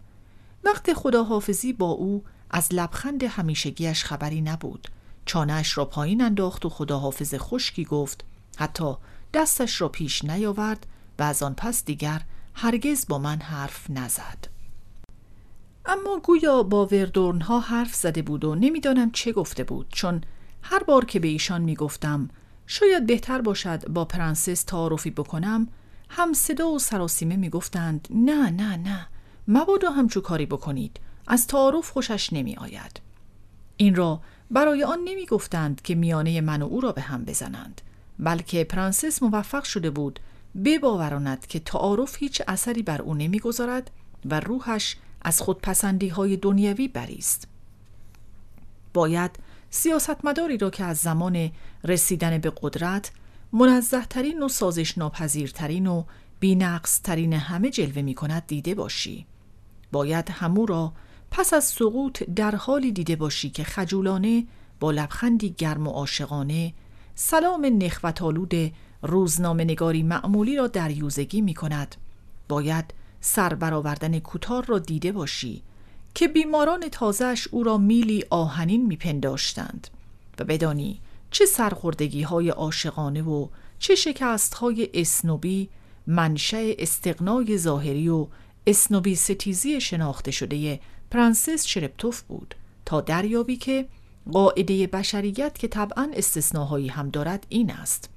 وقت 0.63 0.93
خداحافظی 0.93 1.73
با 1.73 1.89
او 1.89 2.23
از 2.49 2.73
لبخند 2.73 3.23
همیشگیش 3.23 4.03
خبری 4.03 4.41
نبود. 4.41 4.87
چانهش 5.25 5.77
را 5.77 5.85
پایین 5.85 6.21
انداخت 6.21 6.65
و 6.65 6.69
خداحافظ 6.69 7.35
خشکی 7.37 7.85
گفت 7.85 8.25
حتی 8.57 8.93
دستش 9.33 9.81
را 9.81 9.89
پیش 9.89 10.25
نیاورد 10.25 10.85
و 11.19 11.23
از 11.23 11.43
آن 11.43 11.53
پس 11.53 11.85
دیگر 11.85 12.21
هرگز 12.53 13.07
با 13.07 13.17
من 13.17 13.39
حرف 13.39 13.89
نزد. 13.89 14.47
اما 15.85 16.19
گویا 16.23 16.63
با 16.63 16.85
وردورن 16.85 17.41
ها 17.41 17.59
حرف 17.59 17.95
زده 17.95 18.21
بود 18.21 18.45
و 18.45 18.55
نمی‌دانم 18.55 19.11
چه 19.11 19.31
گفته 19.31 19.63
بود 19.63 19.87
چون 19.89 20.21
هر 20.61 20.83
بار 20.83 21.05
که 21.05 21.19
به 21.19 21.27
ایشان 21.27 21.61
می‌گفتم 21.61 22.29
شاید 22.67 23.05
بهتر 23.05 23.41
باشد 23.41 23.87
با 23.87 24.05
پرنسس 24.05 24.63
تعارفی 24.63 25.11
بکنم. 25.11 25.67
هم 26.09 26.33
صدا 26.33 26.67
و 26.67 26.79
سراسیمه 26.79 27.35
می‌گفتند 27.35 28.07
نه 28.11 28.49
نه 28.49 28.77
نه 28.77 29.07
مبادا 29.47 29.91
همچو 29.91 30.21
کاری 30.21 30.45
بکنید. 30.45 30.99
از 31.27 31.47
تعارف 31.47 31.89
خوشش 31.89 32.33
نمی 32.33 32.55
آید. 32.55 33.01
این 33.77 33.95
را 33.95 34.21
برای 34.51 34.83
آن 34.83 34.99
نمی 35.05 35.25
گفتند 35.25 35.81
که 35.81 35.95
میانه 35.95 36.41
من 36.41 36.61
و 36.61 36.65
او 36.65 36.81
را 36.81 36.91
به 36.91 37.01
هم 37.01 37.25
بزنند 37.25 37.81
بلکه 38.19 38.63
پرنسس 38.63 39.23
موفق 39.23 39.63
شده 39.63 39.89
بود 39.89 40.19
بباوراند 40.65 41.47
که 41.47 41.59
تعارف 41.59 42.17
هیچ 42.17 42.41
اثری 42.47 42.83
بر 42.83 43.01
او 43.01 43.13
نمی‌گذارد 43.13 43.91
و 44.25 44.39
روحش 44.39 44.97
از 45.21 45.41
خودپسندی 45.41 46.07
های 46.07 46.37
دنیوی 46.37 46.87
بریست. 46.87 47.47
باید 48.93 49.31
سیاستمداری 49.73 50.57
را 50.57 50.69
که 50.69 50.83
از 50.83 50.97
زمان 50.97 51.51
رسیدن 51.83 52.37
به 52.37 52.53
قدرت 52.61 53.11
منزه 53.53 54.05
ترین 54.05 54.43
و 54.43 54.47
سازش 54.47 54.97
ناپذیرترین 54.97 55.87
و 55.87 56.03
بینقص 56.39 57.01
ترین 57.01 57.33
همه 57.33 57.69
جلوه 57.69 58.01
می 58.01 58.13
کند 58.13 58.43
دیده 58.47 58.75
باشی. 58.75 59.25
باید 59.91 60.29
همو 60.29 60.65
را 60.65 60.93
پس 61.31 61.53
از 61.53 61.63
سقوط 61.63 62.23
در 62.23 62.55
حالی 62.55 62.91
دیده 62.91 63.15
باشی 63.15 63.49
که 63.49 63.63
خجولانه 63.63 64.47
با 64.79 64.91
لبخندی 64.91 65.55
گرم 65.57 65.87
و 65.87 65.91
عاشقانه 65.91 66.73
سلام 67.15 67.83
نخوتالود 67.83 68.53
روزنامه 69.01 69.63
نگاری 69.63 70.03
معمولی 70.03 70.55
را 70.55 70.67
در 70.67 70.91
یوزگی 70.91 71.41
می 71.41 71.53
کند 71.53 71.95
باید 72.49 72.93
سر 73.21 73.53
برآوردن 73.53 74.19
کوتار 74.19 74.65
را 74.65 74.79
دیده 74.79 75.11
باشی. 75.11 75.63
که 76.15 76.27
بیماران 76.27 76.89
تازهش 76.89 77.47
او 77.51 77.63
را 77.63 77.77
میلی 77.77 78.23
آهنین 78.29 78.85
میپنداشتند 78.85 79.87
و 80.39 80.43
بدانی 80.43 80.99
چه 81.31 81.45
سرخوردگی 81.45 82.21
های 82.21 82.49
عاشقانه 82.49 83.21
و 83.21 83.47
چه 83.79 83.95
شکست 83.95 84.53
های 84.53 84.89
اسنوبی 84.93 85.69
منشأ 86.07 86.71
استقنای 86.79 87.57
ظاهری 87.57 88.09
و 88.09 88.27
اسنوبی 88.67 89.15
ستیزی 89.15 89.81
شناخته 89.81 90.31
شده 90.31 90.79
پرنسس 91.11 91.65
شرپتوف 91.65 92.21
بود 92.21 92.55
تا 92.85 93.01
دریابی 93.01 93.55
که 93.55 93.85
قاعده 94.31 94.87
بشریت 94.87 95.57
که 95.57 95.67
طبعا 95.67 96.11
استثناهایی 96.13 96.87
هم 96.87 97.09
دارد 97.09 97.45
این 97.49 97.71
است. 97.71 98.09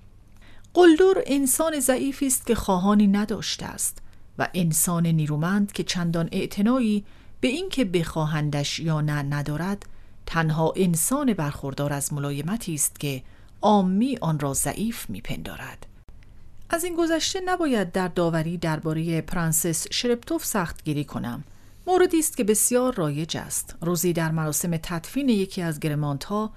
قلدر 0.75 1.23
انسان 1.27 1.81
ضعیفی 1.81 2.27
است 2.27 2.47
که 2.47 2.55
خواهانی 2.55 3.07
نداشته 3.07 3.66
است 3.66 3.99
و 4.39 4.49
انسان 4.55 5.07
نیرومند 5.07 5.73
که 5.73 5.83
چندان 5.83 6.29
اعتنایی 6.33 7.05
به 7.45 7.51
اینکه 7.51 7.85
بخواهندش 7.85 8.79
یا 8.79 9.01
نه 9.01 9.23
ندارد 9.23 9.87
تنها 10.27 10.73
انسان 10.77 11.35
برخوردار 11.35 11.93
از 11.93 12.12
ملایمتی 12.12 12.75
است 12.75 13.01
که 13.01 13.23
عامی 13.62 14.19
آن 14.21 14.39
را 14.39 14.55
ضعیف 14.55 15.11
میپندارد. 15.11 15.87
از 16.71 16.85
این 16.85 16.97
گذشته 16.97 17.41
نباید 17.45 17.93
در 17.93 18.09
داوری 18.09 18.57
درباره 18.57 19.21
پرنسس 19.21 19.87
شرپتوف 19.91 20.45
سختگیری 20.45 21.05
کنم. 21.05 21.45
موردی 21.87 22.19
است 22.19 22.37
که 22.37 22.45
بسیار 22.45 22.95
رایج 22.95 23.37
است. 23.37 23.77
روزی 23.81 24.12
در 24.12 24.31
مراسم 24.31 24.77
تدفین 24.77 25.29
یکی 25.29 25.62
از 25.62 25.81
گرمانت 25.81 26.25
ها 26.25 26.51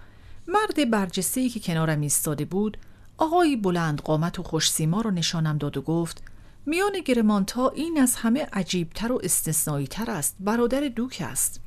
مرد 0.48 0.92
برجسته 0.92 1.50
که 1.50 1.60
کنارم 1.60 2.02
ایستاده 2.02 2.46
بود 2.46 2.78
آقایی 3.18 3.56
بلند 3.56 4.02
قامت 4.02 4.40
و 4.40 4.44
خوش 4.44 4.72
سیما 4.72 5.02
را 5.02 5.12
نشانم 5.12 5.58
داد 5.58 5.78
و 5.78 5.82
گفت 5.82 6.24
میان 6.70 7.00
گرمانتا 7.06 7.70
این 7.70 8.00
از 8.02 8.16
همه 8.16 8.48
عجیبتر 8.54 9.12
و 9.12 9.20
استثنایی 9.24 9.88
تر 9.88 10.12
است. 10.12 10.36
برادر 10.40 10.88
دوک 10.88 11.24
است. 11.26 11.60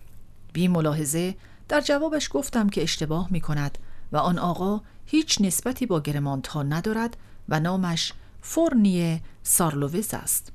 بی 0.52 0.68
ملاحظه 0.68 1.34
در 1.68 1.80
جوابش 1.80 2.28
گفتم 2.32 2.68
که 2.68 2.82
اشتباه 2.82 3.28
می 3.30 3.40
کند 3.40 3.78
و 4.12 4.16
آن 4.16 4.38
آقا 4.38 4.80
هیچ 5.06 5.40
نسبتی 5.40 5.86
با 5.86 6.00
گرمانتا 6.00 6.62
ندارد 6.62 7.16
و 7.48 7.60
نامش 7.60 8.12
فرنی 8.40 9.20
سارلووز 9.42 10.14
است. 10.14 10.52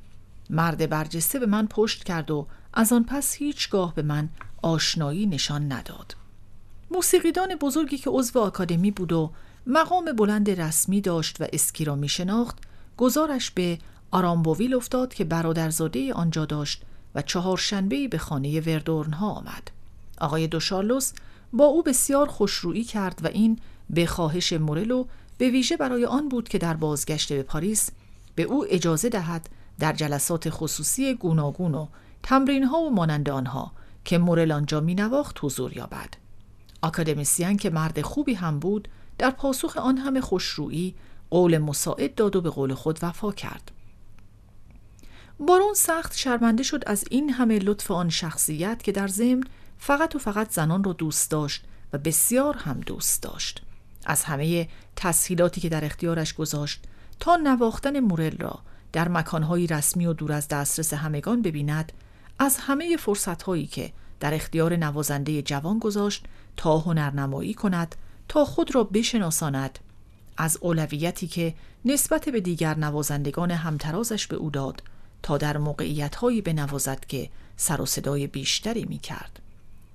مرد 0.50 0.90
برجسته 0.90 1.40
به 1.40 1.46
من 1.46 1.68
پشت 1.68 2.04
کرد 2.04 2.32
و 2.32 2.48
از 2.74 2.94
آن 2.94 3.04
پس 3.04 3.34
هیچگاه 3.34 3.96
به 3.96 4.02
من 4.02 4.30
آشنایی 4.62 5.26
نشان 5.26 5.72
نداد. 5.72 6.16
موسیقیدان 6.92 7.56
بزرگی 7.56 7.98
که 7.98 8.10
عضو 8.10 8.40
آکادمی 8.40 8.92
بود 8.92 9.14
و 9.14 9.32
مقام 9.68 10.06
بلند 10.06 10.50
رسمی 10.50 11.02
داشت 11.02 11.42
و 11.42 11.48
اسکی 11.54 11.86
را 11.86 11.96
می 11.96 12.10
شناخت 12.10 12.58
گزارش 12.98 13.52
به 13.52 13.78
آرامبوویل 14.16 14.74
افتاد 14.74 15.14
که 15.14 15.24
برادرزاده 15.24 16.14
آنجا 16.14 16.46
داشت 16.46 16.82
و 17.16 17.22
چهارشنبه 17.22 18.08
به 18.08 18.18
خانه 18.18 18.62
وردورن 18.62 19.14
ها 19.14 19.30
آمد. 19.30 19.72
آقای 20.22 20.48
دوشارلوس 20.48 21.12
با 21.54 21.66
او 21.66 21.84
بسیار 21.84 22.28
خوشرویی 22.28 22.84
کرد 22.84 23.20
و 23.24 23.28
این 23.28 23.60
به 23.90 24.06
خواهش 24.06 24.54
مورلو 24.54 25.06
به 25.38 25.50
ویژه 25.50 25.78
برای 25.78 26.06
آن 26.06 26.30
بود 26.30 26.50
که 26.50 26.58
در 26.58 26.74
بازگشت 26.74 27.34
به 27.34 27.44
پاریس 27.44 27.90
به 28.36 28.44
او 28.44 28.66
اجازه 28.70 29.10
دهد 29.10 29.50
در 29.80 29.94
جلسات 29.94 30.50
خصوصی 30.50 31.14
گوناگون 31.14 31.76
و 31.76 31.88
تمرین 32.24 32.64
ها 32.64 32.78
و 32.78 32.90
مانند 32.90 33.30
آنها 33.30 33.72
که 34.06 34.18
مورل 34.18 34.52
آنجا 34.52 34.80
می 34.80 34.96
نواخت 34.96 35.40
حضور 35.42 35.78
یابد. 35.78 36.10
آکادمیسیان 36.82 37.58
که 37.58 37.70
مرد 37.70 38.02
خوبی 38.02 38.34
هم 38.34 38.60
بود 38.60 38.88
در 39.18 39.30
پاسخ 39.30 39.78
آن 39.78 39.98
همه 39.98 40.22
خوشرویی 40.22 40.96
قول 41.30 41.58
مساعد 41.58 42.16
داد 42.16 42.36
و 42.36 42.42
به 42.42 42.50
قول 42.50 42.74
خود 42.74 43.00
وفا 43.02 43.32
کرد. 43.32 43.72
بارون 45.40 45.74
سخت 45.74 46.18
شرمنده 46.18 46.64
شد 46.64 46.84
از 46.88 47.04
این 47.10 47.30
همه 47.30 47.60
لطف 47.60 47.92
آن 47.92 48.10
شخصیت 48.10 48.84
که 48.84 48.92
در 48.92 49.08
ضمن 49.08 49.44
فقط 49.78 50.16
و 50.16 50.20
فقط 50.20 50.52
زنان 50.52 50.84
را 50.84 50.94
دوست 50.94 51.32
داشت 51.32 51.64
و 51.94 51.98
بسیار 51.98 52.58
هم 52.58 52.80
دوست 52.80 53.24
داشت. 53.24 53.62
از 54.06 54.24
همه 54.24 54.68
تسهیلاتی 54.96 55.62
که 55.62 55.70
در 55.70 55.86
اختیارش 55.86 56.34
گذاشت 56.34 56.84
تا 57.20 57.36
نواختن 57.36 58.00
مورل 58.00 58.38
را 58.38 58.60
در 58.94 59.08
مکانهای 59.08 59.68
رسمی 59.68 60.06
و 60.06 60.14
دور 60.14 60.32
از 60.32 60.48
دسترس 60.48 60.94
همگان 60.94 61.42
ببیند 61.42 61.92
از 62.40 62.58
همه 62.58 62.98
فرصتهایی 62.98 63.68
که 63.68 63.94
در 64.20 64.34
اختیار 64.34 64.76
نوازنده 64.76 65.42
جوان 65.42 65.80
گذاشت 65.80 66.26
تا 66.58 66.78
هنرنمایی 66.78 67.54
کند 67.54 67.96
تا 68.28 68.46
خود 68.46 68.76
را 68.76 68.84
بشناساند. 68.84 69.80
از 70.38 70.58
اولویتی 70.62 71.28
که 71.28 71.54
نسبت 71.86 72.30
به 72.30 72.42
دیگر 72.42 72.78
نوازندگان 72.78 73.52
همترازش 73.52 74.28
به 74.28 74.36
او 74.36 74.50
داد 74.50 74.84
تا 75.26 75.38
در 75.38 75.58
موقعیت 75.58 76.16
هایی 76.16 76.42
بنوازد 76.42 77.06
که 77.06 77.30
سر 77.58 77.82
و 77.82 77.86
صدای 77.86 78.28
بیشتری 78.28 78.86
می 78.86 78.98
کرد. 78.98 79.40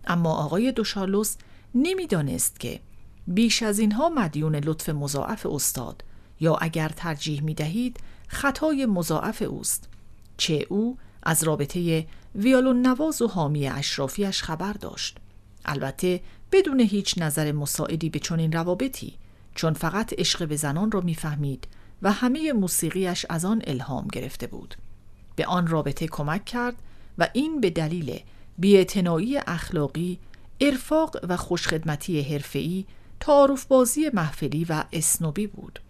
اما 0.06 0.34
آقای 0.34 0.72
دوشارلوس 0.72 1.36
نمی‌دانست 1.74 2.60
که 2.60 2.80
بیش 3.26 3.62
از 3.62 3.78
اینها 3.78 4.08
مدیون 4.08 4.56
لطف 4.56 4.88
مضاعف 4.88 5.46
استاد 5.46 6.04
یا 6.40 6.54
اگر 6.54 6.88
ترجیح 6.88 7.42
می 7.42 7.54
دهید 7.54 8.00
خطای 8.28 8.86
مضاعف 8.86 9.42
اوست 9.42 9.88
چه 10.36 10.66
او 10.68 10.98
از 11.22 11.44
رابطه 11.44 12.06
ویالون 12.34 12.86
نواز 12.86 13.22
و 13.22 13.28
حامی 13.28 13.68
اشرافیش 13.68 14.42
خبر 14.42 14.72
داشت 14.72 15.16
البته 15.64 16.20
بدون 16.52 16.80
هیچ 16.80 17.14
نظر 17.18 17.52
مساعدی 17.52 18.10
به 18.10 18.18
چنین 18.18 18.52
روابطی 18.52 19.14
چون 19.54 19.72
فقط 19.72 20.12
عشق 20.18 20.48
به 20.48 20.56
زنان 20.56 20.90
را 20.90 21.00
می‌فهمید 21.00 21.68
و 22.02 22.12
همه 22.12 22.52
موسیقیش 22.52 23.26
از 23.28 23.44
آن 23.44 23.62
الهام 23.66 24.08
گرفته 24.12 24.46
بود 24.46 24.74
به 25.36 25.46
آن 25.46 25.66
رابطه 25.66 26.06
کمک 26.06 26.44
کرد 26.44 26.76
و 27.18 27.28
این 27.32 27.60
به 27.60 27.70
دلیل 27.70 28.20
بیاعتنایی 28.58 29.38
اخلاقی 29.38 30.18
ارفاق 30.60 31.16
و 31.28 31.36
خوشخدمتی 31.36 32.22
حرفه‌ای 32.22 32.84
تعارف 33.20 33.64
بازی 33.64 34.10
محفلی 34.14 34.66
و 34.68 34.84
اسنوبی 34.92 35.46
بود. 35.46 35.80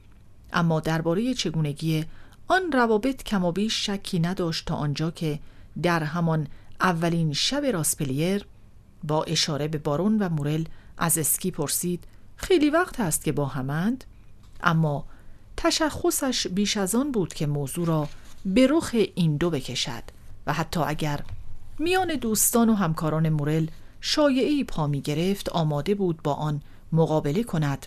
اما 0.53 0.81
درباره 0.81 1.35
چگونگی 1.35 2.05
آن 2.49 2.73
روابط 2.73 3.23
کم 3.23 3.51
بیش 3.51 3.87
شکی 3.87 4.19
نداشت 4.19 4.67
تا 4.67 4.75
آنجا 4.75 5.11
که 5.11 5.39
در 5.83 6.03
همان 6.03 6.47
اولین 6.81 7.33
شب 7.33 7.65
راسپلیر 7.65 8.47
با 9.05 9.23
اشاره 9.23 9.69
به 9.69 9.79
بارون 9.79 10.19
و 10.19 10.29
مورل 10.29 10.65
از 10.99 11.19
اسکی 11.19 11.51
پرسید 11.51 12.05
خیلی 12.37 12.71
وقت 12.71 13.01
هست 13.01 13.25
که 13.25 13.33
با 13.33 13.47
همند 13.47 14.05
اما 14.63 15.07
تشخصش 15.57 16.47
بیش 16.47 16.77
از 16.77 16.95
آن 16.95 17.13
بود 17.13 17.35
که 17.35 17.47
موضوع 17.47 17.87
را 17.87 18.09
به 18.45 18.67
رخ 18.71 18.97
این 19.15 19.37
دو 19.37 19.51
بکشد 19.51 20.03
و 20.47 20.53
حتی 20.53 20.81
اگر 20.81 21.21
میان 21.79 22.15
دوستان 22.15 22.69
و 22.69 22.75
همکاران 22.75 23.29
مورل 23.29 23.67
شایعی 24.01 24.65
پا 24.65 24.87
می 24.87 25.01
گرفت 25.01 25.49
آماده 25.49 25.95
بود 25.95 26.23
با 26.23 26.35
آن 26.35 26.63
مقابله 26.93 27.43
کند 27.43 27.87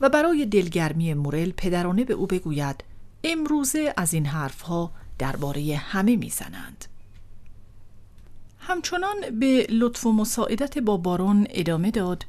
و 0.00 0.08
برای 0.08 0.46
دلگرمی 0.46 1.14
مورل 1.14 1.50
پدرانه 1.50 2.04
به 2.04 2.14
او 2.14 2.26
بگوید 2.26 2.84
امروزه 3.24 3.94
از 3.96 4.14
این 4.14 4.26
حرفها 4.26 4.90
درباره 5.18 5.76
همه 5.76 6.16
می‌زنند. 6.16 6.84
همچنان 8.58 9.16
به 9.40 9.66
لطف 9.70 10.06
و 10.06 10.12
مساعدت 10.12 10.78
با 10.78 10.96
بارون 10.96 11.46
ادامه 11.50 11.90
داد 11.90 12.24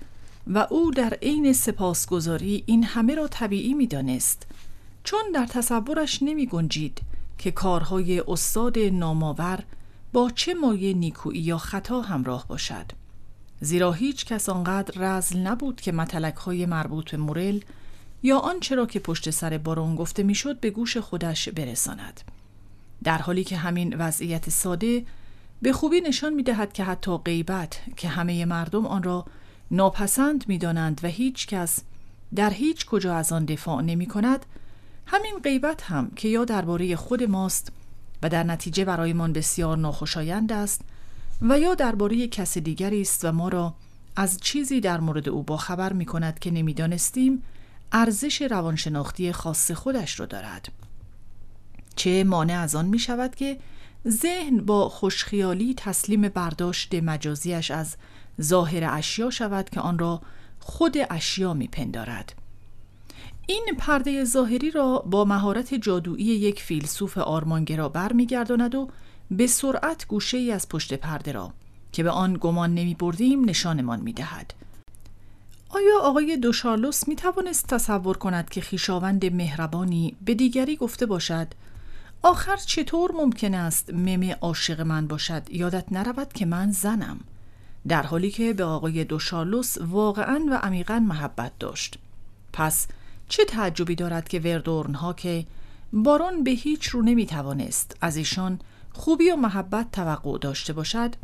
و 0.48 0.68
او 0.70 0.92
در 0.92 1.14
عین 1.22 1.54
سپاسگزاری 1.54 2.64
این 2.66 2.84
همه 2.84 3.16
را 3.16 3.28
طبیعی 3.28 3.74
می‌دانست 3.74 4.48
چون 5.04 5.24
در 5.34 5.46
تصورش 5.46 6.24
نمی 6.24 6.46
گنجید 6.46 7.02
که 7.38 7.52
کارهای 7.52 8.20
استاد 8.28 8.80
نامآور 8.80 9.64
با 10.14 10.30
چه 10.30 10.54
مایه 10.54 10.94
نیکویی 10.94 11.42
یا 11.42 11.58
خطا 11.58 12.02
همراه 12.02 12.48
باشد. 12.48 12.86
زیرا 13.62 13.92
هیچ 13.92 14.26
کس 14.26 14.50
آنقدر 14.50 15.02
رزل 15.02 15.40
نبود 15.40 15.82
که 15.82 15.92
متلک 15.92 16.36
های 16.36 16.66
مربوط 16.66 17.12
به 17.12 17.18
مورل 17.18 17.60
یا 18.24 18.40
آنچه 18.40 18.76
را 18.76 18.86
که 18.86 19.00
پشت 19.00 19.30
سر 19.30 19.58
بارون 19.58 19.96
گفته 19.96 20.24
می‌شد 20.24 20.60
به 20.60 20.70
گوش 20.70 20.98
خودش 20.98 21.50
برساند. 21.50 22.22
در 23.04 23.18
حالی 23.18 23.44
که 23.44 23.58
همین 23.58 23.96
وضعیت 23.96 24.50
ساده 24.50 25.06
به 25.62 25.74
خوبی 25.74 26.02
نشان 26.02 26.34
می 26.34 26.44
دهد 26.44 26.74
که 26.74 26.84
حتی 26.84 27.18
غیبت 27.18 27.82
که 27.98 28.08
همه 28.08 28.46
مردم 28.46 28.86
آن 28.86 29.04
را 29.04 29.26
ناپسند 29.72 30.44
می 30.48 30.58
دانند 30.58 31.02
و 31.04 31.08
هیچ 31.08 31.48
کس 31.48 31.80
در 32.36 32.50
هیچ 32.50 32.86
کجا 32.86 33.16
از 33.16 33.32
آن 33.32 33.46
دفاع 33.46 33.82
نمی 33.82 34.06
کند 34.06 34.46
همین 35.06 35.40
غیبت 35.44 35.84
هم 35.84 36.12
که 36.16 36.28
یا 36.28 36.46
درباره 36.46 36.96
خود 36.96 37.24
ماست 37.24 37.72
و 38.24 38.30
در 38.30 38.44
نتیجه 38.44 38.86
برایمان 38.86 39.34
بسیار 39.34 39.78
ناخوشایند 39.78 40.52
است 40.52 40.82
و 41.42 41.60
یا 41.60 41.76
درباره 41.76 42.28
کس 42.28 42.58
دیگری 42.58 43.02
است 43.02 43.26
و 43.26 43.32
ما 43.32 43.50
را 43.50 43.74
از 44.16 44.38
چیزی 44.38 44.82
در 44.82 45.00
مورد 45.00 45.30
او 45.30 45.44
با 45.44 45.58
خبر 45.58 45.94
می 45.94 46.06
کند 46.06 46.40
که 46.40 46.52
نمی‌دانستیم 46.52 47.44
ارزش 47.92 48.42
روانشناختی 48.42 49.32
خاص 49.32 49.72
خودش 49.72 50.20
را 50.20 50.26
دارد. 50.26 50.72
چه 51.96 52.24
مانع 52.24 52.60
از 52.60 52.76
آن 52.76 52.86
می 52.86 53.00
شود 53.00 53.36
که 53.36 53.60
ذهن 54.08 54.58
با 54.58 54.90
خوشخیالی 54.90 55.74
تسلیم 55.78 56.22
برداشت 56.22 56.96
مجازیش 56.96 57.72
از 57.72 57.96
ظاهر 58.42 58.84
اشیا 58.84 59.30
شود 59.30 59.70
که 59.70 59.80
آن 59.80 60.00
را 60.00 60.22
خود 60.60 60.98
اشیا 61.10 61.54
میپندارد. 61.54 62.43
این 63.48 63.66
پرده 63.78 64.24
ظاهری 64.24 64.72
را 64.72 65.00
با 65.00 65.26
مهارت 65.26 65.74
جادویی 65.74 66.26
یک 66.26 66.62
فیلسوف 66.62 67.18
آرمانگرا 67.18 67.90
برمیگرداند 67.90 68.76
و 68.76 68.90
به 69.32 69.48
سرعت 69.48 70.08
گوشه 70.08 70.38
ای 70.38 70.52
از 70.52 70.70
پشت 70.70 70.94
پرده 70.94 71.32
را 71.32 71.54
که 71.92 72.04
به 72.04 72.10
آن 72.10 72.38
گمان 72.42 72.76
نمی 72.76 72.94
بردیم 72.94 73.50
نشانمان 73.50 74.00
می 74.00 74.14
دهد. 74.14 74.54
آیا 75.70 76.00
آقای 76.02 76.38
دوشارلوس 76.38 77.08
می 77.08 77.16
توانست 77.16 77.68
تصور 77.68 78.18
کند 78.18 78.50
که 78.50 78.62
خیشاوند 78.62 79.34
مهربانی 79.34 80.16
به 80.26 80.34
دیگری 80.34 80.76
گفته 80.76 81.06
باشد؟ 81.06 81.48
آخر 82.22 82.56
چطور 82.56 83.12
ممکن 83.12 83.54
است 83.54 83.94
ممه 83.94 84.38
عاشق 84.42 84.82
من 84.82 85.08
باشد؟ 85.08 85.44
یادت 85.50 85.86
نرود 85.92 86.34
که 86.34 86.46
من 86.46 86.72
زنم. 86.72 87.20
در 87.88 88.04
حالی 88.04 88.32
که 88.32 88.54
به 88.54 88.64
آقای 88.64 89.04
دوشارلوس 89.04 89.78
واقعا 89.78 90.46
و 90.52 90.54
عمیقا 90.54 91.00
محبت 91.00 91.52
داشت. 91.60 91.98
پس 92.54 92.88
چه 93.34 93.46
تعجبی 93.46 93.96
دارد 93.96 94.28
که 94.28 94.40
وردورن 94.40 94.94
ها 94.94 95.14
که 95.14 95.46
بارون 95.94 96.44
به 96.44 96.52
هیچ 96.52 96.88
رو 96.88 97.02
نمی 97.02 97.26
توانست 97.26 97.98
از 98.02 98.18
ایشان 98.18 98.60
خوبی 98.92 99.32
و 99.32 99.36
محبت 99.36 99.92
توقع 99.92 100.38
داشته 100.38 100.74
باشد 100.74 101.16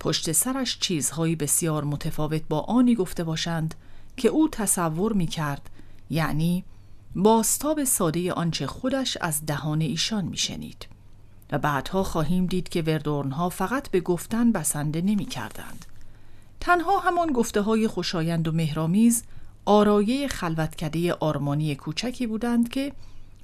پشت 0.00 0.32
سرش 0.32 0.78
چیزهایی 0.78 1.36
بسیار 1.36 1.84
متفاوت 1.84 2.42
با 2.48 2.60
آنی 2.60 2.94
گفته 2.94 3.24
باشند 3.24 3.74
که 4.16 4.28
او 4.28 4.48
تصور 4.48 5.12
می 5.12 5.26
کرد 5.26 5.70
یعنی 6.10 6.64
باستاب 7.16 7.84
ساده 7.84 8.32
آنچه 8.32 8.66
خودش 8.66 9.16
از 9.20 9.46
دهان 9.46 9.80
ایشان 9.80 10.24
میشنید 10.24 10.86
و 11.52 11.58
بعدها 11.58 12.02
خواهیم 12.02 12.46
دید 12.46 12.68
که 12.68 12.82
وردورنها 12.82 13.48
فقط 13.48 13.90
به 13.90 14.00
گفتن 14.00 14.52
بسنده 14.52 15.00
نمی 15.00 15.26
کردند. 15.26 15.86
تنها 16.60 16.98
همان 16.98 17.32
گفته 17.32 17.60
های 17.60 17.88
خوشایند 17.88 18.48
و 18.48 18.52
مهرامیز 18.52 19.24
آرایه 19.68 20.28
خلوتکده 20.28 21.12
آرمانی 21.12 21.74
کوچکی 21.74 22.26
بودند 22.26 22.68
که 22.68 22.92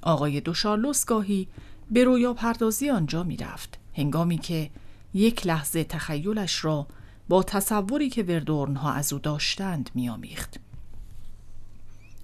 آقای 0.01 0.41
دوشارلوس 0.41 1.05
گاهی 1.05 1.47
به 1.91 2.03
رویا 2.03 2.33
پردازی 2.33 2.89
آنجا 2.89 3.23
می 3.23 3.37
رفت. 3.37 3.77
هنگامی 3.93 4.37
که 4.37 4.69
یک 5.13 5.47
لحظه 5.47 5.83
تخیلش 5.83 6.65
را 6.65 6.87
با 7.27 7.43
تصوری 7.43 8.09
که 8.09 8.23
وردورنها 8.23 8.93
از 8.93 9.13
او 9.13 9.19
داشتند 9.19 9.89
میآمیخت. 9.93 10.59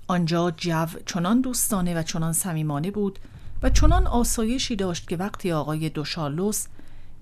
آنجا 0.07 0.51
جو 0.51 0.85
چنان 1.05 1.41
دوستانه 1.41 1.99
و 1.99 2.03
چنان 2.03 2.33
صمیمانه 2.33 2.91
بود 2.91 3.19
و 3.63 3.69
چنان 3.69 4.07
آسایشی 4.07 4.75
داشت 4.75 5.07
که 5.07 5.17
وقتی 5.17 5.51
آقای 5.51 5.89
دوشارلوس 5.89 6.67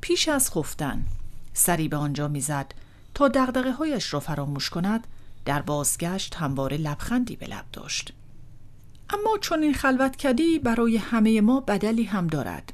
پیش 0.01 0.27
از 0.27 0.51
خفتن 0.51 1.05
سری 1.53 1.87
به 1.87 1.97
آنجا 1.97 2.27
می‌زد 2.27 2.73
تا 3.13 3.27
دغدغه 3.27 3.71
هایش 3.71 4.13
را 4.13 4.19
فراموش 4.19 4.69
کند 4.69 5.07
در 5.45 5.61
بازگشت 5.61 6.35
همواره 6.35 6.77
لبخندی 6.77 7.35
به 7.35 7.47
لب 7.47 7.65
داشت. 7.73 8.13
اما 9.09 9.37
چون 9.41 9.63
این 9.63 9.73
خلوت 9.73 10.15
کدی 10.15 10.59
برای 10.59 10.97
همه 10.97 11.41
ما 11.41 11.59
بدلی 11.59 12.03
هم 12.03 12.27
دارد. 12.27 12.73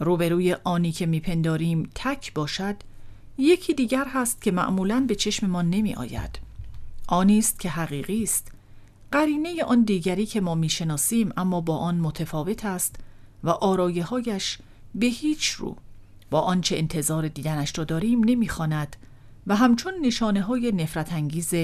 روبروی 0.00 0.56
آنی 0.64 0.92
که 0.92 1.06
میپنداریم 1.06 1.90
تک 1.94 2.34
باشد 2.34 2.76
یکی 3.38 3.74
دیگر 3.74 4.04
هست 4.04 4.42
که 4.42 4.50
معمولا 4.50 5.04
به 5.08 5.14
چشم 5.14 5.46
ما 5.46 5.62
نمی 5.62 5.94
آید 5.94 6.38
آنی 7.08 7.38
است 7.38 7.60
که 7.60 7.68
حقیقی 7.68 8.22
است. 8.22 8.52
قرینه 9.12 9.64
آن 9.64 9.82
دیگری 9.82 10.26
که 10.26 10.40
ما 10.40 10.54
می‌شناسیم 10.54 11.32
اما 11.36 11.60
با 11.60 11.76
آن 11.76 11.94
متفاوت 11.94 12.64
است 12.64 12.96
و 13.44 13.50
آرایه 13.50 14.04
هایش 14.04 14.58
به 14.94 15.06
هیچ 15.06 15.46
رو 15.50 15.76
با 16.30 16.40
آنچه 16.40 16.76
انتظار 16.76 17.28
دیدنش 17.28 17.78
را 17.78 17.84
داریم 17.84 18.24
نمی‌خواند 18.24 18.96
و 19.46 19.56
همچون 19.56 19.94
نشانه 20.02 20.42
های 20.42 20.72
نفرت 20.72 21.12
انگیز 21.12 21.54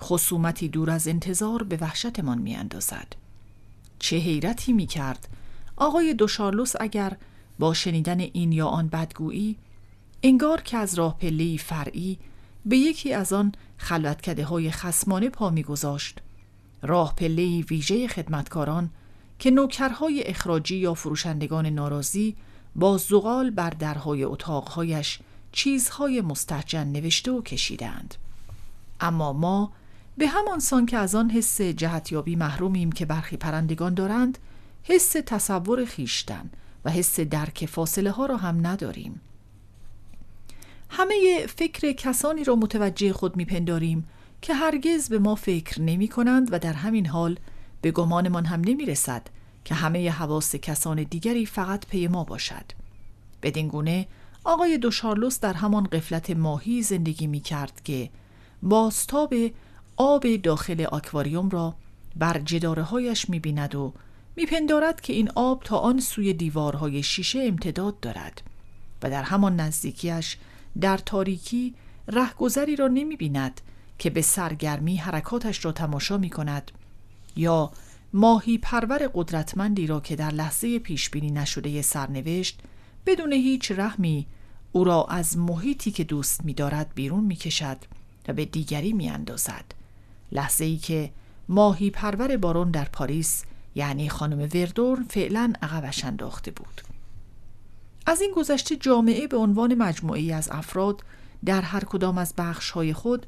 خصومتی 0.00 0.68
دور 0.68 0.90
از 0.90 1.08
انتظار 1.08 1.62
به 1.62 1.76
وحشتمان 1.76 2.38
میاندازد. 2.38 3.16
چه 3.98 4.16
حیرتی 4.16 4.72
می 4.72 4.86
کرد 4.86 5.28
آقای 5.76 6.14
دوشارلوس 6.14 6.72
اگر 6.80 7.16
با 7.58 7.74
شنیدن 7.74 8.20
این 8.20 8.52
یا 8.52 8.66
آن 8.66 8.88
بدگویی 8.88 9.56
انگار 10.22 10.60
که 10.60 10.76
از 10.76 10.94
راه 10.94 11.18
پله 11.18 11.56
فرعی 11.56 12.18
به 12.66 12.76
یکی 12.76 13.12
از 13.12 13.32
آن 13.32 13.52
خلوتکده 13.76 14.44
های 14.44 14.70
خسمانه 14.70 15.28
پا 15.28 15.50
میگذاشت 15.50 16.18
راه 16.82 17.14
پله 17.16 17.60
ویژه 17.60 18.08
خدمتکاران 18.08 18.90
که 19.38 19.50
نوکرهای 19.50 20.22
اخراجی 20.22 20.76
یا 20.76 20.94
فروشندگان 20.94 21.66
ناراضی 21.66 22.36
با 22.76 22.96
زغال 22.96 23.50
بر 23.50 23.70
درهای 23.70 24.24
اتاقهایش 24.24 25.18
چیزهای 25.52 26.20
مستحجن 26.20 26.86
نوشته 26.86 27.30
و 27.30 27.42
کشیدند 27.42 28.14
اما 29.00 29.32
ما 29.32 29.72
به 30.18 30.28
همان 30.28 30.58
سان 30.58 30.86
که 30.86 30.96
از 30.96 31.14
آن 31.14 31.30
حس 31.30 31.60
جهتیابی 31.60 32.36
محرومیم 32.36 32.92
که 32.92 33.06
برخی 33.06 33.36
پرندگان 33.36 33.94
دارند 33.94 34.38
حس 34.82 35.12
تصور 35.26 35.84
خیشتن 35.84 36.50
و 36.84 36.90
حس 36.90 37.20
درک 37.20 37.66
فاصله 37.66 38.10
ها 38.10 38.26
را 38.26 38.36
هم 38.36 38.66
نداریم 38.66 39.20
همه 40.90 41.46
فکر 41.56 41.92
کسانی 41.92 42.44
را 42.44 42.56
متوجه 42.56 43.12
خود 43.12 43.36
میپنداریم 43.36 44.08
که 44.42 44.54
هرگز 44.54 45.08
به 45.08 45.18
ما 45.18 45.34
فکر 45.34 45.80
نمی 45.80 46.08
کنند 46.08 46.52
و 46.52 46.58
در 46.58 46.72
همین 46.72 47.06
حال 47.06 47.38
به 47.82 47.90
گمانمان 47.90 48.44
هم 48.44 48.60
نمی 48.60 48.86
رسد 48.86 49.22
که 49.64 49.74
همه 49.74 50.10
حواس 50.10 50.56
کسان 50.56 51.02
دیگری 51.02 51.46
فقط 51.46 51.86
پی 51.86 52.08
ما 52.08 52.24
باشد. 52.24 52.64
بدین 53.42 53.68
گونه 53.68 54.06
آقای 54.48 54.78
دوشارلوس 54.78 55.40
در 55.40 55.52
همان 55.52 55.84
قفلت 55.84 56.30
ماهی 56.30 56.82
زندگی 56.82 57.26
می 57.26 57.40
کرد 57.40 57.80
که 57.84 58.10
باستاب 58.62 59.34
آب 59.96 60.36
داخل 60.36 60.86
آکواریوم 60.92 61.48
را 61.48 61.74
بر 62.16 62.38
جداره 62.38 62.82
هایش 62.82 63.30
می 63.30 63.40
بیند 63.40 63.74
و 63.74 63.92
میپندارد 64.36 65.00
که 65.00 65.12
این 65.12 65.30
آب 65.34 65.62
تا 65.64 65.78
آن 65.78 66.00
سوی 66.00 66.32
دیوارهای 66.32 67.02
شیشه 67.02 67.42
امتداد 67.42 68.00
دارد 68.00 68.42
و 69.02 69.10
در 69.10 69.22
همان 69.22 69.60
نزدیکیش 69.60 70.36
در 70.80 70.98
تاریکی 70.98 71.74
رهگذری 72.08 72.76
را 72.76 72.88
نمی 72.88 73.16
بیند 73.16 73.60
که 73.98 74.10
به 74.10 74.22
سرگرمی 74.22 74.96
حرکاتش 74.96 75.64
را 75.64 75.72
تماشا 75.72 76.18
می 76.18 76.30
کند 76.30 76.70
یا 77.36 77.72
ماهی 78.12 78.58
پرور 78.58 79.10
قدرتمندی 79.14 79.86
را 79.86 80.00
که 80.00 80.16
در 80.16 80.30
لحظه 80.30 80.78
پیش 80.78 81.10
بینی 81.10 81.30
نشده 81.30 81.82
سرنوشت 81.82 82.60
بدون 83.06 83.32
هیچ 83.32 83.72
رحمی 83.72 84.26
او 84.72 84.84
را 84.84 85.04
از 85.04 85.38
محیطی 85.38 85.90
که 85.90 86.04
دوست 86.04 86.44
می 86.44 86.54
دارد 86.54 86.90
بیرون 86.94 87.24
می 87.24 87.36
کشد 87.36 87.76
و 88.28 88.32
به 88.32 88.44
دیگری 88.44 88.92
می 88.92 89.08
اندازد. 89.08 89.64
لحظه 90.32 90.64
ای 90.64 90.76
که 90.76 91.10
ماهی 91.48 91.90
پرور 91.90 92.36
بارون 92.36 92.70
در 92.70 92.84
پاریس 92.84 93.44
یعنی 93.74 94.08
خانم 94.08 94.48
وردورن 94.54 95.04
فعلا 95.04 95.52
عقبش 95.62 96.04
انداخته 96.04 96.50
بود. 96.50 96.82
از 98.06 98.20
این 98.20 98.32
گذشته 98.36 98.76
جامعه 98.76 99.26
به 99.26 99.36
عنوان 99.36 99.74
مجموعی 99.74 100.32
از 100.32 100.48
افراد 100.50 101.02
در 101.44 101.60
هر 101.60 101.84
کدام 101.84 102.18
از 102.18 102.34
بخش 102.38 102.70
های 102.70 102.92
خود 102.92 103.26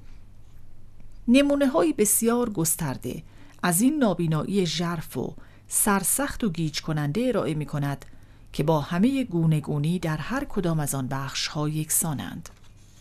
نمونه 1.28 1.66
های 1.66 1.92
بسیار 1.92 2.50
گسترده 2.50 3.22
از 3.62 3.80
این 3.80 3.98
نابینایی 3.98 4.66
ژرف 4.66 5.16
و 5.16 5.34
سرسخت 5.68 6.44
و 6.44 6.50
گیج 6.50 6.80
کننده 6.80 7.20
ارائه 7.20 7.54
می 7.54 7.66
کند 7.66 8.04
که 8.52 8.62
با 8.62 8.80
همه 8.80 9.24
گونه 9.24 9.60
گونی 9.60 9.98
در 9.98 10.16
هر 10.16 10.44
کدام 10.44 10.80
از 10.80 10.94
آن 10.94 11.08
بخش 11.08 11.46
ها 11.46 11.68
یکسانند. 11.68 12.48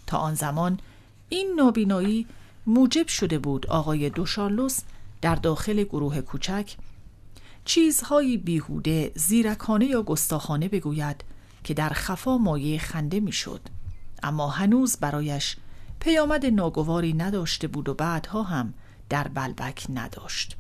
تا 0.08 0.18
آن 0.18 0.36
زمان 0.36 0.80
این 1.30 1.54
نابینایی 1.58 2.28
موجب 2.68 3.08
شده 3.08 3.40
بود 3.40 3.68
آقای 3.68 4.10
دوشارلوس 4.10 4.80
در 5.22 5.36
داخل 5.36 5.84
گروه 5.84 6.22
کوچک 6.22 6.76
چیزهایی 7.66 8.38
بیهوده 8.38 9.12
زیرکانه 9.16 9.86
یا 9.86 10.04
گستاخانه 10.04 10.68
بگوید 10.68 11.24
که 11.64 11.74
در 11.74 11.90
خفا 11.90 12.38
مایه 12.38 12.80
خنده 12.80 13.20
می‌شد. 13.20 13.62
اما 14.24 14.50
هنوز 14.50 14.98
برایش 14.98 15.58
پیامد 16.00 16.46
ناگواری 16.46 17.14
نداشته 17.14 17.68
بود 17.68 17.90
و 17.90 17.94
بعدها 17.94 18.44
هم 18.44 18.74
در 19.10 19.28
بلبک 19.28 19.86
نداشت. 19.94 20.58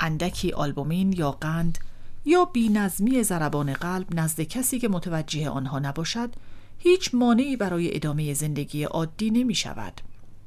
اندکی 0.00 0.52
آلبومین 0.52 1.12
یا 1.12 1.30
قند 1.30 1.78
یا 2.24 2.44
بینظمی 2.44 3.22
زربان 3.22 3.72
قلب 3.72 4.06
نزد 4.14 4.40
کسی 4.40 4.78
که 4.78 4.88
متوجه 4.88 5.48
آنها 5.48 5.78
نباشد 5.78 6.30
هیچ 6.78 7.14
مانعی 7.14 7.56
برای 7.56 7.96
ادامه 7.96 8.34
زندگی 8.34 8.84
عادی 8.84 9.30
نمی 9.30 9.54
شود. 9.54 10.00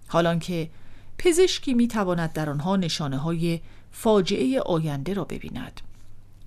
حالان 0.07 0.39
که 0.39 0.69
پزشکی 1.17 1.73
می 1.73 1.87
تواند 1.87 2.33
در 2.33 2.49
آنها 2.49 2.75
نشانه 2.75 3.17
های 3.17 3.59
فاجعه 3.91 4.59
آینده 4.59 5.13
را 5.13 5.23
ببیند. 5.23 5.81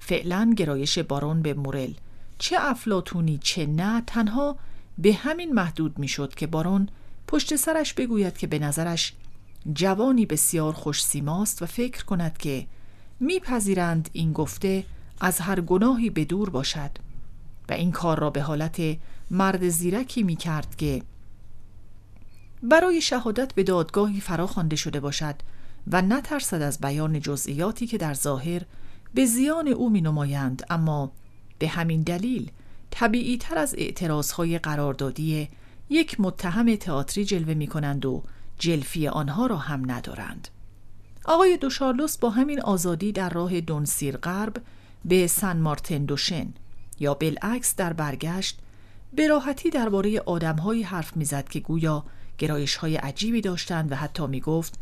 فعلا 0.01 0.55
گرایش 0.57 0.99
بارون 0.99 1.43
به 1.43 1.55
مورل 1.55 1.93
چه 2.39 2.57
افلاتونی 2.61 3.39
چه 3.43 3.67
نه 3.67 4.03
تنها 4.07 4.57
به 4.99 5.13
همین 5.13 5.53
محدود 5.53 5.99
می 5.99 6.09
شد 6.09 6.35
که 6.35 6.47
بارون 6.47 6.89
پشت 7.29 7.57
سرش 7.57 7.95
بگوید 7.95 8.39
که 8.39 8.47
به 8.47 8.59
نظرش 8.59 9.13
جوانی 9.73 10.27
بسیار 10.27 10.73
خوش 10.73 11.05
سیماست 11.05 11.63
و 11.63 11.67
فکر 11.67 12.05
کند 12.05 12.39
که 12.39 12.67
میپذیرند 13.21 14.11
این 14.13 14.33
گفته 14.33 14.85
از 15.21 15.41
هر 15.41 15.61
گناهی 15.61 16.11
به 16.11 16.25
دور 16.25 16.51
باشد 16.51 16.91
و 17.69 17.73
این 17.73 17.93
کار 17.93 18.19
را 18.19 18.31
به 18.31 18.43
حالت 18.43 18.81
مرد 19.31 19.69
زیرکی 19.69 20.23
می 20.23 20.37
کرد 20.37 20.77
که 20.77 21.03
برای 22.63 23.01
شهادت 23.01 23.55
به 23.55 23.63
دادگاهی 23.63 24.21
فرا 24.21 24.47
خوانده 24.47 24.77
شده 24.77 25.01
باشد 25.01 25.35
و 25.93 26.03
نترسد 26.03 26.63
از 26.63 26.81
بیان 26.81 27.21
جزئیاتی 27.21 27.87
که 27.87 27.99
در 27.99 28.15
ظاهر 28.15 28.63
به 29.15 29.27
زیان 29.27 29.69
او 29.69 29.91
می 29.91 30.01
نمایند 30.01 30.63
اما 30.71 31.13
به 31.59 31.69
همین 31.69 32.03
دلیل 32.03 32.51
طبیعی 32.91 33.39
تر 33.39 33.59
از 33.59 33.75
اعتراضهای 33.79 34.59
قراردادی 34.59 35.49
یک 35.91 36.21
متهم 36.21 36.77
تئاتری 36.77 37.25
جلوه 37.25 37.55
می 37.55 37.67
کنند 37.67 38.07
و 38.07 38.23
جلفی 38.59 39.09
آنها 39.09 39.47
را 39.47 39.57
هم 39.57 39.91
ندارند. 39.91 40.49
آقای 41.25 41.57
دوشارلوس 41.57 42.19
با 42.19 42.31
همین 42.31 42.61
آزادی 42.61 43.13
در 43.13 43.29
راه 43.29 43.61
دونسیر 43.61 44.17
غرب 44.17 44.57
به 45.07 45.27
سن 45.27 45.57
مارتن 45.57 46.05
دوشن 46.05 46.47
یا 47.01 47.15
بالعکس 47.15 47.77
در 47.77 47.93
برگشت 47.93 48.59
به 49.13 49.29
راحتی 49.29 49.71
درباره 49.71 50.21
آدمهایی 50.21 50.83
حرف 50.83 51.17
می‌زد 51.17 51.49
که 51.49 51.61
گویا 51.61 52.05
گرایش 52.39 52.77
های 52.77 52.97
عجیبی 52.97 53.41
داشتند 53.41 53.93
و 53.93 53.95
حتی 53.95 54.27
می 54.27 54.41
گفت 54.41 54.79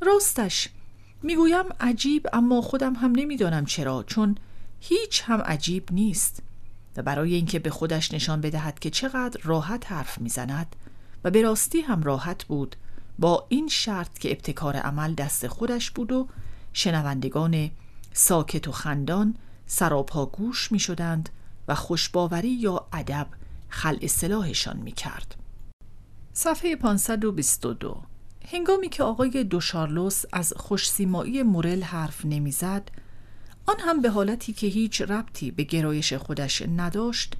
راستش 0.00 0.68
می‌گویم 1.22 1.64
عجیب 1.80 2.26
اما 2.32 2.62
خودم 2.62 2.94
هم 2.94 3.12
نمی‌دانم 3.16 3.64
چرا 3.64 4.04
چون 4.06 4.34
هیچ 4.80 5.22
هم 5.26 5.40
عجیب 5.40 5.88
نیست. 5.92 6.42
و 6.96 7.02
برای 7.02 7.34
اینکه 7.34 7.58
به 7.58 7.70
خودش 7.70 8.14
نشان 8.14 8.40
بدهد 8.40 8.78
که 8.78 8.90
چقدر 8.90 9.40
راحت 9.44 9.92
حرف 9.92 10.18
می‌زند 10.18 10.76
و 11.24 11.30
به 11.30 11.42
راستی 11.42 11.80
هم 11.80 12.02
راحت 12.02 12.44
بود 12.44 12.76
با 13.18 13.46
این 13.48 13.68
شرط 13.68 14.18
که 14.18 14.30
ابتکار 14.30 14.76
عمل 14.76 15.14
دست 15.14 15.46
خودش 15.46 15.90
بود 15.90 16.12
و 16.12 16.28
شنوندگان 16.72 17.70
ساکت 18.12 18.68
و 18.68 18.72
خندان 18.72 19.34
سراپا 19.70 20.26
گوش 20.26 20.72
می 20.72 20.78
شدند 20.78 21.28
و 21.68 21.74
خوشباوری 21.74 22.48
یا 22.48 22.86
ادب 22.92 23.26
خل 23.68 23.98
اصلاحشان 24.02 24.76
می 24.76 24.92
کرد. 24.92 25.34
صفحه 26.32 26.76
522 26.76 28.02
هنگامی 28.52 28.88
که 28.88 29.02
آقای 29.02 29.44
دوشارلوس 29.44 30.22
از 30.32 30.52
خوشسیمایی 30.56 31.42
مورل 31.42 31.82
حرف 31.82 32.24
نمی‌زد 32.24 32.90
آن 33.66 33.76
هم 33.80 34.00
به 34.00 34.10
حالتی 34.10 34.52
که 34.52 34.66
هیچ 34.66 35.00
ربطی 35.00 35.50
به 35.50 35.62
گرایش 35.62 36.12
خودش 36.12 36.62
نداشت 36.76 37.34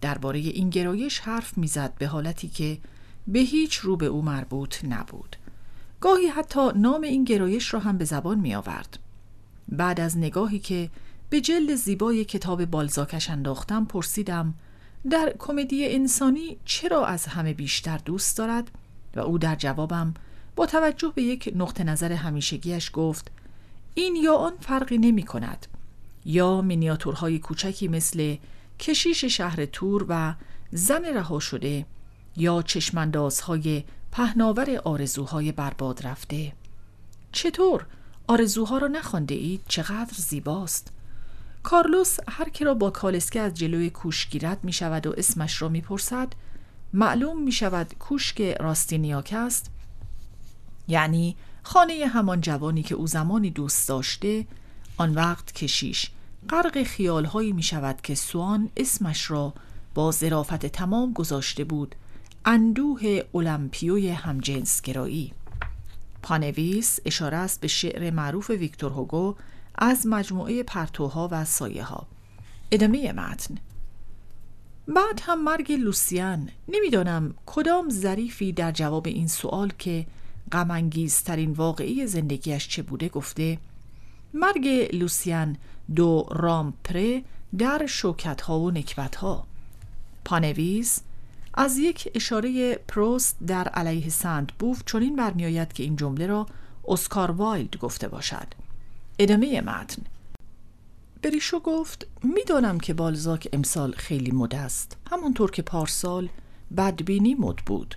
درباره 0.00 0.38
این 0.38 0.70
گرایش 0.70 1.18
حرف 1.18 1.58
می‌زد 1.58 1.94
به 1.98 2.06
حالتی 2.06 2.48
که 2.48 2.78
به 3.26 3.38
هیچ 3.38 3.76
رو 3.76 3.96
به 3.96 4.06
او 4.06 4.22
مربوط 4.22 4.84
نبود. 4.84 5.36
گاهی 6.00 6.26
حتی 6.26 6.68
نام 6.76 7.02
این 7.02 7.24
گرایش 7.24 7.74
را 7.74 7.80
هم 7.80 7.98
به 7.98 8.04
زبان 8.04 8.40
می 8.40 8.54
آورد 8.54 8.98
بعد 9.68 10.00
از 10.00 10.18
نگاهی 10.18 10.58
که 10.58 10.90
به 11.34 11.40
جلد 11.40 11.74
زیبای 11.74 12.24
کتاب 12.24 12.64
بالزاکش 12.64 13.30
انداختم 13.30 13.84
پرسیدم 13.84 14.54
در 15.10 15.34
کمدی 15.38 15.94
انسانی 15.94 16.56
چرا 16.64 17.06
از 17.06 17.26
همه 17.26 17.54
بیشتر 17.54 17.98
دوست 17.98 18.38
دارد؟ 18.38 18.70
و 19.16 19.20
او 19.20 19.38
در 19.38 19.54
جوابم 19.56 20.14
با 20.56 20.66
توجه 20.66 21.12
به 21.14 21.22
یک 21.22 21.52
نقطه 21.56 21.84
نظر 21.84 22.12
همیشگیش 22.12 22.90
گفت 22.92 23.30
این 23.94 24.16
یا 24.16 24.34
آن 24.34 24.52
فرقی 24.60 24.98
نمی 24.98 25.22
کند 25.22 25.66
یا 26.24 26.60
مینیاتورهای 26.60 27.38
کوچکی 27.38 27.88
مثل 27.88 28.36
کشیش 28.78 29.24
شهر 29.24 29.66
تور 29.66 30.06
و 30.08 30.34
زن 30.72 31.04
رها 31.04 31.40
شده 31.40 31.86
یا 32.36 32.62
چشمندازهای 32.62 33.84
پهناور 34.12 34.76
آرزوهای 34.84 35.52
برباد 35.52 36.06
رفته. 36.06 36.52
چطور؟ 37.32 37.86
آرزوها 38.26 38.78
را 38.78 38.88
نخوانده 38.88 39.34
اید؟ 39.34 39.60
چقدر 39.68 40.14
زیباست! 40.16 40.94
کارلوس 41.64 42.16
هر 42.28 42.48
که 42.48 42.64
را 42.64 42.74
با 42.74 42.90
کالسکه 42.90 43.40
از 43.40 43.54
جلوی 43.54 43.90
کوش 43.90 44.28
گیرد 44.28 44.64
می 44.64 44.72
شود 44.72 45.06
و 45.06 45.14
اسمش 45.16 45.62
را 45.62 45.68
می 45.68 45.80
پرسد 45.80 46.32
معلوم 46.92 47.42
می 47.42 47.52
شود 47.52 47.94
کوشک 47.98 48.56
راستینیاک 48.60 49.34
است. 49.36 49.70
یعنی 50.88 51.36
خانه 51.62 52.06
همان 52.06 52.40
جوانی 52.40 52.82
که 52.82 52.94
او 52.94 53.06
زمانی 53.06 53.50
دوست 53.50 53.88
داشته 53.88 54.46
آن 54.96 55.14
وقت 55.14 55.52
کشیش 55.52 56.10
غرق 56.50 56.82
خیالهایی 56.82 57.52
می 57.52 57.62
شود 57.62 58.00
که 58.02 58.14
سوان 58.14 58.70
اسمش 58.76 59.30
را 59.30 59.54
با 59.94 60.10
ظرافت 60.10 60.66
تمام 60.66 61.12
گذاشته 61.12 61.64
بود. 61.64 61.94
اندوه 62.44 63.20
المپیوی 63.34 64.10
همجنسگرایی. 64.10 65.32
پانویس 66.22 67.00
اشاره 67.04 67.36
است 67.36 67.60
به 67.60 67.68
شعر 67.68 68.10
معروف 68.10 68.50
ویکتور 68.50 68.92
هوگو 68.92 69.36
از 69.74 70.06
مجموعه 70.06 70.62
پرتوها 70.62 71.28
و 71.32 71.44
سایه 71.44 71.84
ها 71.84 72.06
ادامه 72.70 73.12
متن. 73.12 73.54
بعد 74.88 75.20
هم 75.22 75.44
مرگ 75.44 75.72
لوسیان. 75.72 76.48
نمی‌دانم 76.68 77.34
کدام 77.46 77.90
ظریفی 77.90 78.52
در 78.52 78.72
جواب 78.72 79.06
این 79.06 79.28
سوال 79.28 79.72
که 79.78 80.06
غم‌انگیزترین 80.52 81.52
واقعه 81.52 82.06
زندگیش 82.06 82.68
چه 82.68 82.82
بوده 82.82 83.08
گفته 83.08 83.58
مرگ 84.34 84.88
لوسیان 84.92 85.56
دو 85.96 86.26
رامپره 86.30 87.22
در 87.58 87.86
شوکت 87.86 88.40
ها 88.40 88.60
و 88.60 88.70
نکبت 88.70 89.16
ها 89.16 89.46
پانویس 90.24 91.00
از 91.54 91.78
یک 91.78 92.08
اشاره 92.14 92.74
پروست 92.74 93.36
در 93.46 93.68
علیه 93.68 94.08
سنت 94.08 94.52
بوو 94.58 94.82
چنین 94.86 95.16
برمیآید 95.16 95.72
که 95.72 95.82
این 95.82 95.96
جمله 95.96 96.26
را 96.26 96.46
اسکار 96.88 97.30
وایلد 97.30 97.76
گفته 97.76 98.08
باشد. 98.08 98.46
ادامه 99.18 99.60
متن. 99.60 100.02
بریشو 101.22 101.60
گفت 101.60 102.06
می‌دانم 102.22 102.80
که 102.80 102.94
بالزاک 102.94 103.48
امسال 103.52 103.92
خیلی 103.92 104.30
مد 104.30 104.54
است. 104.54 104.96
همانطور 105.10 105.50
که 105.50 105.62
پارسال 105.62 106.28
بدبینی 106.76 107.34
مد 107.34 107.56
بود. 107.56 107.94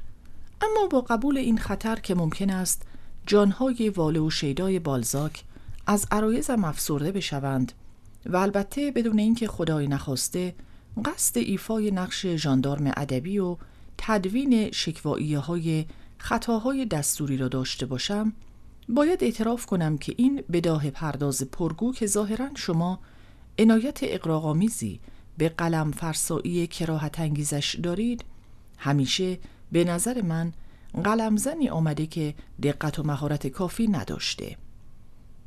اما 0.61 0.87
با 0.87 1.01
قبول 1.01 1.37
این 1.37 1.57
خطر 1.57 1.95
که 1.95 2.15
ممکن 2.15 2.49
است 2.49 2.81
جانهای 3.25 3.89
واله 3.89 4.19
و 4.19 4.29
شیدای 4.29 4.79
بالزاک 4.79 5.43
از 5.87 6.07
عرایزم 6.11 6.63
افسرده 6.63 7.11
بشوند. 7.11 7.71
و 8.25 8.37
البته 8.37 8.91
بدون 8.91 9.19
اینکه 9.19 9.47
خدای 9.47 9.87
نخواسته 9.87 10.55
قصد 11.05 11.37
ایفای 11.37 11.91
نقش 11.91 12.25
ژاندارم 12.27 12.93
ادبی 12.97 13.39
و 13.39 13.57
تدوین 13.97 14.71
شکوایی 14.71 15.33
های 15.33 15.85
خطاهای 16.17 16.85
دستوری 16.85 17.37
را 17.37 17.47
داشته 17.47 17.85
باشم 17.85 18.33
باید 18.89 19.23
اعتراف 19.23 19.65
کنم 19.65 19.97
که 19.97 20.13
این 20.17 20.43
بداه 20.51 20.89
پرداز 20.89 21.43
پرگو 21.43 21.93
که 21.93 22.07
ظاهرا 22.07 22.49
شما 22.55 22.99
عنایت 23.59 23.99
اقراغامیزی 24.01 24.99
به 25.37 25.49
قلم 25.49 25.91
فرسایی 25.91 26.67
کراهت 26.67 27.19
انگیزش 27.19 27.75
دارید 27.83 28.25
همیشه 28.77 29.39
به 29.71 29.83
نظر 29.83 30.21
من 30.21 30.53
قلمزنی 31.03 31.69
آمده 31.69 32.05
که 32.05 32.33
دقت 32.63 32.99
و 32.99 33.03
مهارت 33.03 33.47
کافی 33.47 33.87
نداشته. 33.87 34.57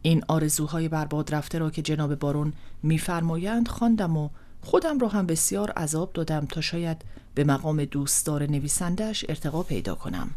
این 0.02 0.22
آرزوهای 0.28 0.88
برباد 0.88 1.34
رفته 1.34 1.58
را 1.58 1.70
که 1.70 1.82
جناب 1.82 2.14
بارون 2.14 2.52
میفرمایند 2.82 3.68
خواندم 3.68 4.16
و 4.16 4.28
خودم 4.62 4.98
را 4.98 5.08
هم 5.08 5.26
بسیار 5.26 5.70
عذاب 5.70 6.12
دادم 6.12 6.46
تا 6.46 6.60
شاید 6.60 7.02
به 7.34 7.44
مقام 7.44 7.84
دوستدار 7.84 8.50
نویسندهش 8.50 9.24
ارتقا 9.28 9.62
پیدا 9.62 9.94
کنم. 9.94 10.30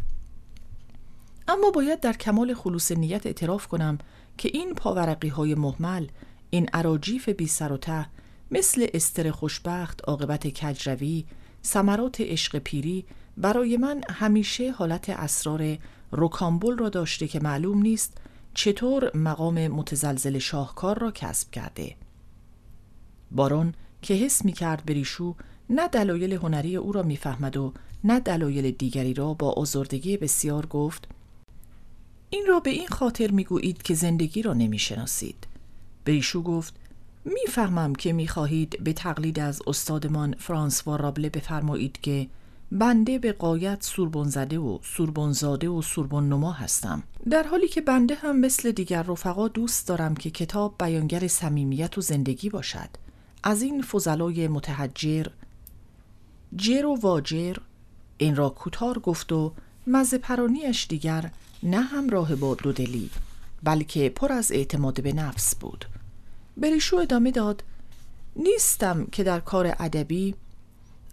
اما 1.47 1.71
باید 1.71 1.99
در 1.99 2.13
کمال 2.13 2.53
خلوص 2.53 2.91
نیت 2.91 3.25
اعتراف 3.25 3.67
کنم 3.67 3.97
که 4.37 4.49
این 4.53 4.73
پاورقی 4.73 5.27
های 5.27 5.55
محمل 5.55 6.07
این 6.49 6.69
عراجیف 6.73 7.29
بی 7.29 7.47
سر 7.47 7.71
و 7.71 7.77
ته 7.77 8.05
مثل 8.51 8.87
استر 8.93 9.31
خوشبخت 9.31 10.01
عاقبت 10.07 10.47
کجروی 10.53 11.25
ثمرات 11.65 12.21
عشق 12.21 12.57
پیری 12.57 13.05
برای 13.37 13.77
من 13.77 14.01
همیشه 14.09 14.71
حالت 14.71 15.09
اسرار 15.09 15.77
روکامبول 16.11 16.77
را 16.77 16.89
داشته 16.89 17.27
که 17.27 17.39
معلوم 17.39 17.81
نیست 17.81 18.17
چطور 18.53 19.17
مقام 19.17 19.67
متزلزل 19.67 20.37
شاهکار 20.37 20.99
را 20.99 21.11
کسب 21.11 21.51
کرده. 21.51 21.95
بارون 23.31 23.73
که 24.01 24.13
حس 24.13 24.45
می 24.45 24.51
کرد 24.51 24.85
بریشو 24.85 25.35
نه 25.69 25.87
دلایل 25.87 26.33
هنری 26.33 26.75
او 26.75 26.91
را 26.91 27.03
می‌فهمد 27.03 27.57
و 27.57 27.73
نه 28.03 28.19
دلایل 28.19 28.71
دیگری 28.71 29.13
را 29.13 29.33
با 29.33 29.51
آزردگی 29.51 30.17
بسیار 30.17 30.65
گفت 30.65 31.07
این 32.33 32.45
را 32.47 32.59
به 32.59 32.69
این 32.69 32.87
خاطر 32.87 33.31
می‌گویید 33.31 33.81
که 33.81 33.93
زندگی 33.93 34.41
را 34.41 34.53
نمی‌شناسید. 34.53 35.47
بریشو 36.05 36.41
گفت 36.41 36.73
می‌فهمم 37.25 37.95
که 37.95 38.13
می‌خواهید 38.13 38.83
به 38.83 38.93
تقلید 38.93 39.39
از 39.39 39.61
استادمان 39.67 40.35
فرانسوا 40.39 40.95
رابله 40.95 41.29
بفرمایید 41.29 42.01
که 42.01 42.27
بنده 42.71 43.19
به 43.19 43.31
قایت 43.31 43.83
سوربون 43.83 44.29
زده 44.29 44.59
و 44.59 44.79
سوربون 44.83 45.31
زاده 45.31 45.69
و 45.69 45.81
سوربون 45.81 46.29
نما 46.29 46.51
هستم. 46.51 47.03
در 47.29 47.43
حالی 47.43 47.67
که 47.67 47.81
بنده 47.81 48.15
هم 48.15 48.39
مثل 48.39 48.71
دیگر 48.71 49.03
رفقا 49.03 49.47
دوست 49.47 49.87
دارم 49.87 50.15
که 50.15 50.29
کتاب 50.29 50.75
بیانگر 50.79 51.27
صمیمیت 51.27 51.97
و 51.97 52.01
زندگی 52.01 52.49
باشد. 52.49 52.89
از 53.43 53.61
این 53.61 53.81
فضلای 53.81 54.47
متحجر 54.47 55.27
جر 56.55 56.85
و 56.85 56.95
واجر 56.95 57.57
این 58.17 58.35
را 58.35 58.49
کوتار 58.49 58.99
گفت 58.99 59.31
و 59.31 59.53
مزه 59.87 60.17
پرانیش 60.17 60.87
دیگر 60.89 61.31
نه 61.63 61.81
همراه 61.81 62.35
با 62.35 62.55
دودلی 62.55 63.09
بلکه 63.63 64.09
پر 64.09 64.31
از 64.31 64.51
اعتماد 64.51 65.03
به 65.03 65.13
نفس 65.13 65.55
بود. 65.55 65.85
بریشو 66.57 66.95
ادامه 66.95 67.31
داد 67.31 67.63
نیستم 68.35 69.05
که 69.05 69.23
در 69.23 69.39
کار 69.39 69.75
ادبی 69.79 70.35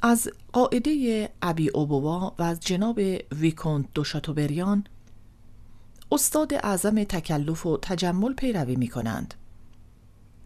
از 0.03 0.29
قاعده 0.53 1.29
ابی 1.43 1.69
اوبوا 1.69 2.35
و 2.39 2.43
از 2.43 2.61
جناب 2.61 3.01
ویکونت 3.33 3.87
دوشاتوبریان 3.95 4.85
استاد 6.13 6.55
اعظم 6.55 7.05
تکلف 7.05 7.67
و 7.67 7.79
تجمل 7.83 8.35
پیروی 8.35 8.77
می 8.77 8.89
کنند 8.89 9.35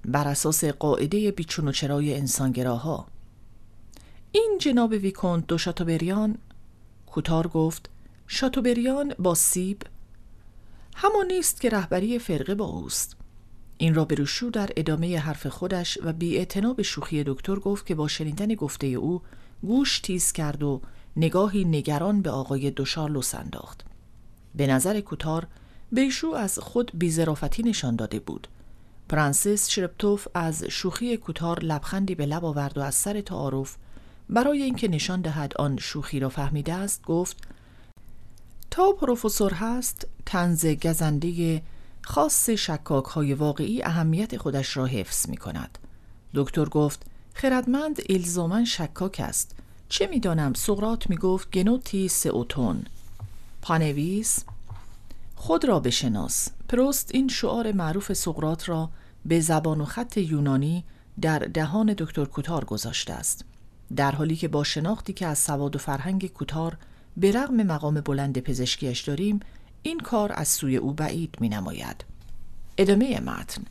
بر 0.05 0.29
اساس 0.29 0.65
قاعده 0.65 1.31
بیچون 1.31 1.69
و 1.69 1.73
چرای 1.73 2.15
انسانگراها. 2.15 3.07
این 4.33 4.59
جناب 4.61 4.91
ویکونت 4.91 5.47
دو 5.47 5.59
شاتوبریان 5.59 6.39
کوتار 7.07 7.49
گفت 7.49 7.91
شاتوبریان 8.27 9.15
با 9.19 9.35
سیب 9.35 9.83
همان 10.95 11.27
نیست 11.27 11.61
که 11.61 11.69
رهبری 11.69 12.19
فرقه 12.19 12.55
با 12.55 12.65
اوست. 12.65 13.17
این 13.79 13.95
را 13.95 14.05
بریشو 14.05 14.51
در 14.51 14.71
ادامه 14.77 15.19
حرف 15.19 15.47
خودش 15.47 15.99
و 16.03 16.13
بی 16.13 16.47
به 16.77 16.83
شوخی 16.83 17.25
دکتر 17.25 17.55
گفت 17.55 17.87
که 17.87 17.95
با 17.95 18.09
شنیدن 18.09 18.55
گفته 18.55 18.87
او 18.87 19.23
گوش 19.63 20.01
تیز 20.01 20.33
کرد 20.33 20.63
و 20.63 20.81
نگاهی 21.17 21.65
نگران 21.65 22.23
به 22.23 22.31
آقای 22.31 22.71
دوشارلوس 22.71 23.35
انداخت. 23.35 23.85
به 24.55 24.67
نظر 24.67 25.01
کوتار 25.01 25.47
بریشو 25.93 26.29
از 26.29 26.59
خود 26.59 26.91
بی‌ظرافتی 26.95 27.63
نشان 27.63 27.97
داده 27.97 28.21
بود. 28.21 28.49
پرنسس 29.09 29.71
شرپتوف 29.71 30.29
از 30.35 30.65
شوخی 30.65 31.17
کوتار 31.17 31.61
لبخندی 31.61 32.15
به 32.15 32.27
لب 32.27 32.45
آورد 32.45 32.79
و 32.79 32.81
از 32.81 32.95
سر 32.95 33.21
تعارف 33.21 33.77
برای 34.31 34.63
اینکه 34.63 34.89
نشان 34.89 35.21
دهد 35.21 35.53
آن 35.57 35.79
شوخی 35.79 36.21
را 36.21 36.29
فهمیده 36.29 36.73
است 36.75 37.03
گفت 37.03 37.37
تا 38.71 38.93
پروفسور 38.93 39.53
هست 39.53 40.07
تنز 40.27 40.67
گزنده 40.67 41.63
خاص 42.03 42.51
شکاک 42.51 43.05
های 43.05 43.35
واقعی 43.35 43.83
اهمیت 43.83 44.37
خودش 44.37 44.77
را 44.77 44.87
حفظ 44.87 45.29
می 45.29 45.37
کند 45.37 45.79
دکتر 46.35 46.65
گفت 46.65 47.07
خردمند 47.35 48.01
ایلزومن 48.07 48.65
شکاک 48.65 49.21
است. 49.25 49.55
چه 49.89 50.07
می‌دانم؟ 50.07 50.55
سقرات 50.55 51.11
می 51.11 51.17
گفت 51.17 51.51
گنوتی 51.51 52.09
سئوتون 52.09 52.85
پانویس 53.63 54.45
خود 55.37 55.65
را 55.65 55.81
بشناس. 55.81 56.49
پروست 56.69 57.11
این 57.15 57.29
شعار 57.29 57.73
معروف 57.73 58.13
سقرات 58.13 58.69
را 58.69 58.91
به 59.25 59.41
زبان 59.41 59.81
و 59.81 59.85
خط 59.85 60.17
یونانی 60.17 60.85
در 61.21 61.39
دهان 61.39 61.95
دکتر 61.99 62.25
کوتار 62.25 62.65
گذاشته 62.65 63.13
است. 63.13 63.45
در 63.97 64.13
حالی 64.13 64.37
که 64.37 64.49
با 64.49 64.65
شناختی 64.65 65.13
که 65.13 65.27
از 65.27 65.39
سواد 65.39 65.77
و 65.77 65.79
فرهنگ 65.79 66.27
کوتار 66.27 66.77
به 67.17 67.33
رغم 67.33 67.63
مقام 67.63 68.01
بلند 68.01 68.39
پزشکیش 68.39 69.01
داریم 69.01 69.41
این 69.83 70.01
کار 70.01 70.33
از 70.35 70.49
سوی 70.49 70.77
او 70.77 70.93
بعید 70.93 71.37
می 71.41 71.49
نماید. 71.49 72.05
ادامه 72.79 73.21
متن. 73.21 73.63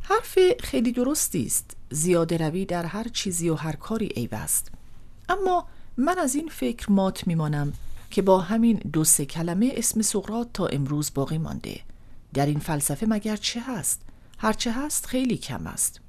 حرف 0.00 0.38
خیلی 0.60 0.92
درستی 0.92 1.46
است. 1.46 1.76
زیاده 1.90 2.36
روی 2.36 2.64
در 2.64 2.86
هر 2.86 3.08
چیزی 3.08 3.48
و 3.48 3.54
هر 3.54 3.76
کاری 3.76 4.06
عیب 4.06 4.34
است. 4.34 4.70
اما 5.28 5.66
من 5.96 6.18
از 6.18 6.34
این 6.34 6.48
فکر 6.48 6.92
مات 6.92 7.26
میمانم 7.26 7.72
که 8.10 8.22
با 8.22 8.40
همین 8.40 8.76
دو 8.92 9.04
سه 9.04 9.26
کلمه 9.26 9.72
اسم 9.76 10.02
سقرات 10.02 10.52
تا 10.52 10.66
امروز 10.66 11.10
باقی 11.14 11.38
مانده. 11.38 11.80
در 12.34 12.46
این 12.46 12.58
فلسفه 12.58 13.06
مگر 13.06 13.36
چه 13.36 13.60
هست؟ 13.60 14.00
هرچه 14.38 14.72
هست 14.72 15.06
خیلی 15.06 15.36
کم 15.36 15.66
است. 15.66 16.00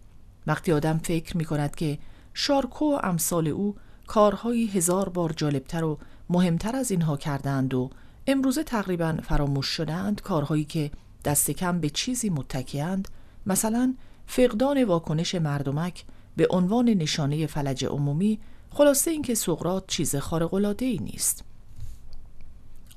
وقتی 0.47 0.71
آدم 0.71 0.97
فکر 0.97 1.37
می 1.37 1.45
کند 1.45 1.75
که 1.75 1.97
شارکو 2.33 2.85
و 2.85 2.99
امثال 3.03 3.47
او 3.47 3.75
کارهایی 4.09 4.67
هزار 4.67 5.09
بار 5.09 5.33
جالبتر 5.33 5.83
و 5.83 5.97
مهمتر 6.29 6.75
از 6.75 6.91
اینها 6.91 7.17
کردند 7.17 7.73
و 7.73 7.89
امروزه 8.27 8.63
تقریبا 8.63 9.17
فراموش 9.23 9.65
شدند 9.65 10.21
کارهایی 10.21 10.63
که 10.63 10.91
دست 11.25 11.51
کم 11.51 11.79
به 11.79 11.89
چیزی 11.89 12.29
متکیند 12.29 13.07
مثلا 13.45 13.95
فقدان 14.27 14.83
واکنش 14.83 15.35
مردمک 15.35 16.05
به 16.35 16.47
عنوان 16.49 16.89
نشانه 16.89 17.47
فلج 17.47 17.85
عمومی 17.85 18.39
خلاصه 18.69 19.11
اینکه 19.11 19.35
سقرات 19.35 19.83
چیز 19.87 20.15
خارق 20.15 20.75
ای 20.79 20.97
نیست. 20.97 21.43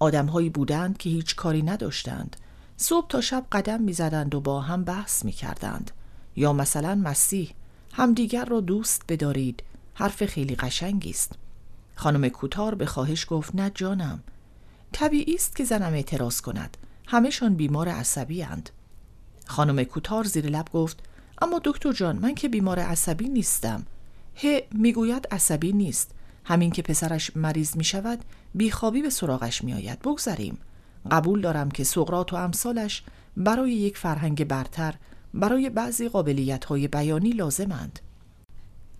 آدمهایی 0.01 0.51
بودند 0.51 0.99
که 0.99 1.11
هیچ 1.11 1.37
کاری 1.37 1.63
نداشتند. 1.63 2.37
صبح 2.77 3.07
تا 3.09 3.21
شب 3.21 3.47
قدم 3.53 3.81
می‌زدند 3.81 4.35
و 4.35 4.41
با 4.41 4.61
هم 4.61 4.85
بحث 4.85 5.25
می‌کردند. 5.25 5.91
یا 6.37 6.53
مثلا 6.53 6.95
مسیح 6.95 7.51
همدیگر 7.93 8.45
را 8.45 8.61
دوست 8.61 9.03
بدارید. 9.09 9.63
حرف 10.03 10.27
خیلی 10.27 10.55
قشنگی 10.55 11.11
است. 11.11 11.33
خانم 11.95 12.29
کوتار 12.29 12.75
به 12.75 12.87
خواهش 12.87 13.27
گفت 13.29 13.55
نه 13.55 13.71
جانم. 13.75 14.23
طبیعی 14.93 15.35
است 15.35 15.57
که 15.57 15.65
زنم 15.65 15.93
اعتراض 15.93 16.41
کند. 16.41 16.77
همهشان 17.07 17.55
بیمار 17.55 17.89
عصبی 17.89 18.43
اند. 18.43 18.71
خانم 19.47 19.85
کوتار 19.85 20.25
زیر 20.25 20.47
لب 20.47 20.69
گفت 20.73 21.01
اما 21.43 21.61
دکتر 21.65 21.93
جان 21.93 22.17
من 22.17 22.35
که 22.35 22.49
بیمار 22.49 22.79
عصبی 22.79 23.29
نیستم. 23.29 23.87
ه 24.37 24.47
می‌گوید 24.73 25.29
عصبی 25.31 25.73
نیست. 25.73 26.11
همین 26.45 26.71
که 26.71 26.83
پسرش 26.83 27.37
مریض 27.37 27.77
می 27.77 27.85
شود 27.85 28.25
بیخوابی 28.55 29.03
به 29.03 29.11
سراغش 29.11 29.65
می 29.65 29.75
آید 29.75 29.99
بگذاریم 29.99 30.59
قبول 31.11 31.41
دارم 31.41 31.71
که 31.71 31.85
سقرات 31.85 32.33
و 32.33 32.37
امثالش 32.37 33.03
برای 33.37 33.73
یک 33.73 33.97
فرهنگ 33.97 34.45
برتر 34.45 34.95
برای 35.35 35.71
بعضی 35.71 36.09
قابلیت 36.09 36.65
های 36.65 36.89
بیانی 36.89 37.31
لازمند. 37.31 37.99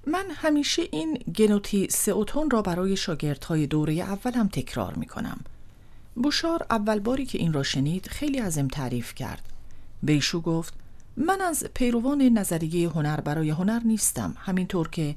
من 0.07 0.25
همیشه 0.35 0.83
این 0.91 1.15
گنوتی 1.15 1.89
سئوتون 1.91 2.51
را 2.51 2.63
برای 2.63 2.97
شاگردهای 2.97 3.67
دوره 3.67 3.95
اول 3.95 4.33
هم 4.33 4.49
تکرار 4.49 4.95
می 4.95 5.07
کنم 5.07 5.41
بوشار 6.15 6.67
اول 6.71 7.01
باری 7.01 7.27
که 7.27 7.39
این 7.39 7.53
را 7.53 7.63
شنید 7.63 8.07
خیلی 8.09 8.41
ازم 8.41 8.69
تعریف 8.69 9.15
کرد. 9.15 9.43
بیشو 10.03 10.41
گفت 10.41 10.75
من 11.17 11.41
از 11.41 11.65
پیروان 11.75 12.23
نظریه 12.23 12.89
هنر 12.89 13.21
برای 13.21 13.51
هنر 13.51 13.81
نیستم 13.85 14.35
همینطور 14.39 14.89
که 14.89 15.15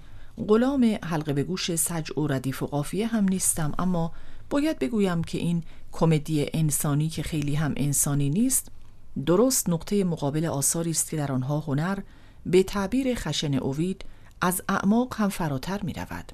غلام 0.48 0.98
حلقه 1.03 1.34
به 1.34 1.44
گوش 1.44 1.76
سج 1.76 2.18
و 2.18 2.28
ردیف 2.28 2.64
و 2.64 2.66
قافیه 2.66 3.07
هم 3.07 3.24
نیستم 3.24 3.74
اما 3.80 4.12
باید 4.49 4.80
بگویم 4.80 5.24
که 5.24 5.38
این 5.38 5.64
کمدی 5.91 6.45
انسانی 6.53 7.10
که 7.10 7.24
خیلی 7.24 7.56
هم 7.56 7.74
انسانی 7.78 8.30
نیست 8.30 8.68
درست 9.26 9.70
نقطه 9.70 10.03
مقابل 10.03 10.45
آثاری 10.45 10.91
است 10.91 11.10
که 11.10 11.18
در 11.18 11.32
آنها 11.32 11.60
هنر 11.60 11.99
به 12.45 12.64
تعبیر 12.64 13.16
خشن 13.16 13.53
اوید 13.53 14.06
از 14.41 14.62
اعماق 14.70 15.16
هم 15.18 15.30
فراتر 15.30 15.82
می 15.82 15.94
رود. 15.94 16.32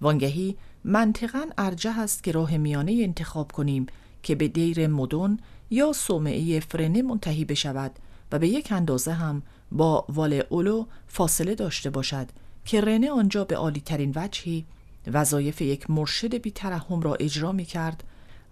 وانگهی 0.00 0.56
منطقا 0.84 1.46
ارجه 1.58 1.98
است 1.98 2.22
که 2.24 2.32
راه 2.32 2.56
میانه 2.56 3.00
انتخاب 3.02 3.52
کنیم 3.52 3.86
که 4.22 4.34
به 4.34 4.48
دیر 4.48 4.86
مدن 4.86 5.36
یا 5.70 5.92
صومعه 5.92 6.60
فرنه 6.60 7.02
منتهی 7.02 7.44
بشود 7.44 7.98
و 8.32 8.38
به 8.38 8.48
یک 8.48 8.72
اندازه 8.72 9.12
هم 9.12 9.42
با 9.72 10.04
وال 10.08 10.42
اولو 10.50 10.86
فاصله 11.06 11.54
داشته 11.54 11.90
باشد 11.90 12.26
که 12.64 12.80
رنه 12.80 13.10
آنجا 13.10 13.44
به 13.44 13.56
عالی 13.56 13.80
ترین 13.80 14.12
وجهی 14.16 14.64
وظایف 15.06 15.60
یک 15.60 15.90
مرشد 15.90 16.34
بیترحم 16.34 17.00
را 17.00 17.14
اجرا 17.14 17.52
می 17.52 17.64
کرد 17.64 18.04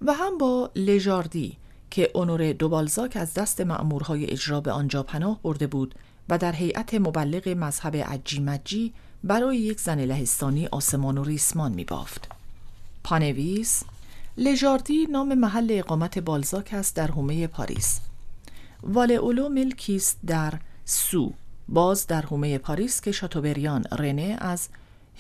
و 0.02 0.12
هم 0.12 0.38
با 0.38 0.70
لژاردی 0.76 1.56
که 1.90 2.10
اونور 2.14 2.52
دوبالزاک 2.52 3.16
از 3.16 3.34
دست 3.34 3.60
مأمورهای 3.60 4.26
اجرا 4.26 4.60
به 4.60 4.72
آنجا 4.72 5.02
پناه 5.02 5.42
برده 5.42 5.66
بود 5.66 5.94
و 6.30 6.38
در 6.38 6.52
هیئت 6.52 6.94
مبلغ 6.94 7.48
مذهب 7.48 7.96
عجی 7.96 8.40
مجی 8.40 8.92
برای 9.24 9.56
یک 9.56 9.80
زن 9.80 10.00
لهستانی 10.00 10.66
آسمان 10.66 11.18
و 11.18 11.24
ریسمان 11.24 11.72
می 11.72 11.84
بافت. 11.84 12.28
پانویس 13.04 13.82
لژاردی 14.38 15.06
نام 15.06 15.34
محل 15.34 15.66
اقامت 15.70 16.18
بالزاک 16.18 16.68
است 16.72 16.96
در 16.96 17.06
حومه 17.06 17.46
پاریس. 17.46 18.00
اولو 18.82 19.48
ملکیست 19.48 20.18
در 20.26 20.54
سو 20.84 21.32
باز 21.68 22.06
در 22.06 22.22
حومه 22.22 22.58
پاریس 22.58 23.00
که 23.00 23.12
شاتوبریان 23.12 23.84
رنه 23.84 24.36
از 24.40 24.68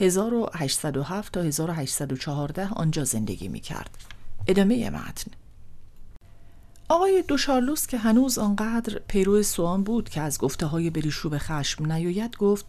1807 0.00 1.32
تا 1.32 1.40
1814 1.40 2.68
آنجا 2.68 3.04
زندگی 3.04 3.48
می 3.48 3.60
کرد. 3.60 3.90
ادامه 4.46 4.90
متن 4.90 5.30
آقای 6.90 7.22
دوشارلوس 7.28 7.86
که 7.86 7.98
هنوز 7.98 8.38
آنقدر 8.38 9.00
پیرو 9.08 9.42
سوان 9.42 9.84
بود 9.84 10.08
که 10.08 10.20
از 10.20 10.38
گفته 10.38 10.66
های 10.66 10.90
بریشو 10.90 11.28
به 11.28 11.38
خشم 11.38 11.92
نیاید 11.92 12.36
گفت 12.36 12.66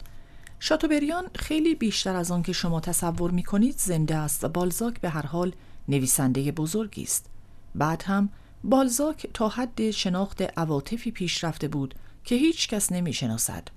شاتوبریان 0.60 1.24
خیلی 1.34 1.74
بیشتر 1.74 2.16
از 2.16 2.30
آن 2.30 2.42
که 2.42 2.52
شما 2.52 2.80
تصور 2.80 3.30
می 3.30 3.42
کنید 3.42 3.78
زنده 3.78 4.16
است 4.16 4.44
و 4.44 4.48
بالزاک 4.48 5.00
به 5.00 5.08
هر 5.08 5.26
حال 5.26 5.52
نویسنده 5.88 6.52
بزرگی 6.52 7.02
است. 7.02 7.26
بعد 7.74 8.02
هم 8.02 8.28
بالزاک 8.64 9.26
تا 9.34 9.48
حد 9.48 9.90
شناخت 9.90 10.42
عواطفی 10.58 11.10
پیش 11.10 11.44
رفته 11.44 11.68
بود 11.68 11.94
که 12.24 12.34
هیچ 12.34 12.68
کس 12.68 12.92
نمی 12.92 13.12
شناسد 13.12 13.68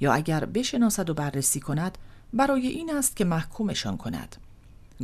یا 0.00 0.12
اگر 0.12 0.44
بشناسد 0.44 1.10
و 1.10 1.14
بررسی 1.14 1.60
کند 1.60 1.98
برای 2.32 2.66
این 2.66 2.96
است 2.96 3.16
که 3.16 3.24
محکومشان 3.24 3.96
کند. 3.96 4.36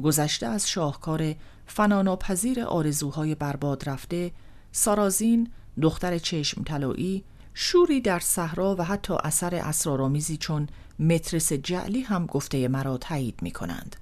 گذشته 0.02 0.46
از 0.46 0.68
شاهکار 0.68 1.34
فناناپذیر 1.66 2.60
آرزوهای 2.64 3.34
برباد 3.34 3.88
رفته 3.88 4.32
سارازین 4.72 5.50
دختر 5.82 6.18
چشم 6.18 6.62
طلایی 6.62 7.24
شوری 7.54 8.00
در 8.00 8.18
صحرا 8.18 8.76
و 8.78 8.84
حتی 8.84 9.14
اثر 9.24 9.54
اسرارآمیزی 9.54 10.36
چون 10.36 10.68
مترس 10.98 11.52
جعلی 11.52 12.00
هم 12.00 12.26
گفته 12.26 12.68
مرا 12.68 12.98
تایید 12.98 13.38
می 13.42 13.50
کنند. 13.50 13.96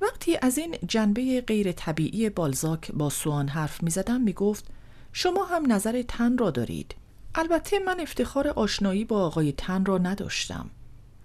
وقتی 0.00 0.38
از 0.42 0.58
این 0.58 0.76
جنبه 0.86 1.40
غیر 1.40 1.72
طبیعی 1.72 2.30
بالزاک 2.30 2.92
با 2.92 3.10
سوان 3.10 3.48
حرف 3.48 3.82
می 3.82 3.90
زدم 3.90 4.20
می 4.20 4.32
گفت 4.32 4.64
شما 5.12 5.44
هم 5.44 5.72
نظر 5.72 6.02
تن 6.02 6.38
را 6.38 6.50
دارید. 6.50 6.94
البته 7.34 7.78
من 7.78 8.00
افتخار 8.00 8.48
آشنایی 8.48 9.04
با 9.04 9.26
آقای 9.26 9.52
تن 9.52 9.84
را 9.84 9.98
نداشتم. 9.98 10.70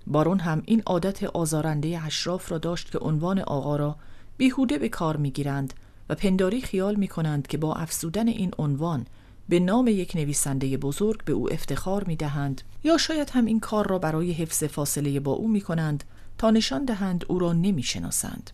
بارون 0.07 0.39
هم 0.39 0.63
این 0.65 0.83
عادت 0.85 1.23
آزارنده 1.23 2.01
اشراف 2.05 2.51
را 2.51 2.57
داشت 2.57 2.91
که 2.91 2.97
عنوان 2.97 3.39
آقا 3.39 3.75
را 3.75 3.95
بیهوده 4.37 4.77
به 4.77 4.89
کار 4.89 5.17
می 5.17 5.31
گیرند 5.31 5.73
و 6.09 6.15
پنداری 6.15 6.61
خیال 6.61 6.95
می 6.95 7.07
کنند 7.07 7.47
که 7.47 7.57
با 7.57 7.73
افسودن 7.73 8.27
این 8.27 8.51
عنوان 8.57 9.05
به 9.49 9.59
نام 9.59 9.87
یک 9.87 10.15
نویسنده 10.15 10.77
بزرگ 10.77 11.23
به 11.23 11.33
او 11.33 11.53
افتخار 11.53 12.03
می 12.03 12.15
دهند 12.15 12.61
یا 12.83 12.97
شاید 12.97 13.29
هم 13.29 13.45
این 13.45 13.59
کار 13.59 13.87
را 13.87 13.99
برای 13.99 14.31
حفظ 14.31 14.63
فاصله 14.63 15.19
با 15.19 15.31
او 15.31 15.47
می 15.47 15.61
کنند 15.61 16.03
تا 16.37 16.51
نشان 16.51 16.85
دهند 16.85 17.25
او 17.27 17.39
را 17.39 17.53
نمی 17.53 17.83
شناسند. 17.83 18.51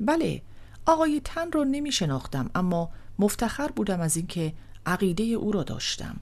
بله 0.00 0.42
آقای 0.86 1.20
تن 1.24 1.52
را 1.52 1.64
نمی 1.64 1.92
شناختم 1.92 2.50
اما 2.54 2.90
مفتخر 3.18 3.68
بودم 3.68 4.00
از 4.00 4.16
اینکه 4.16 4.52
عقیده 4.86 5.24
او 5.24 5.52
را 5.52 5.62
داشتم 5.62 6.16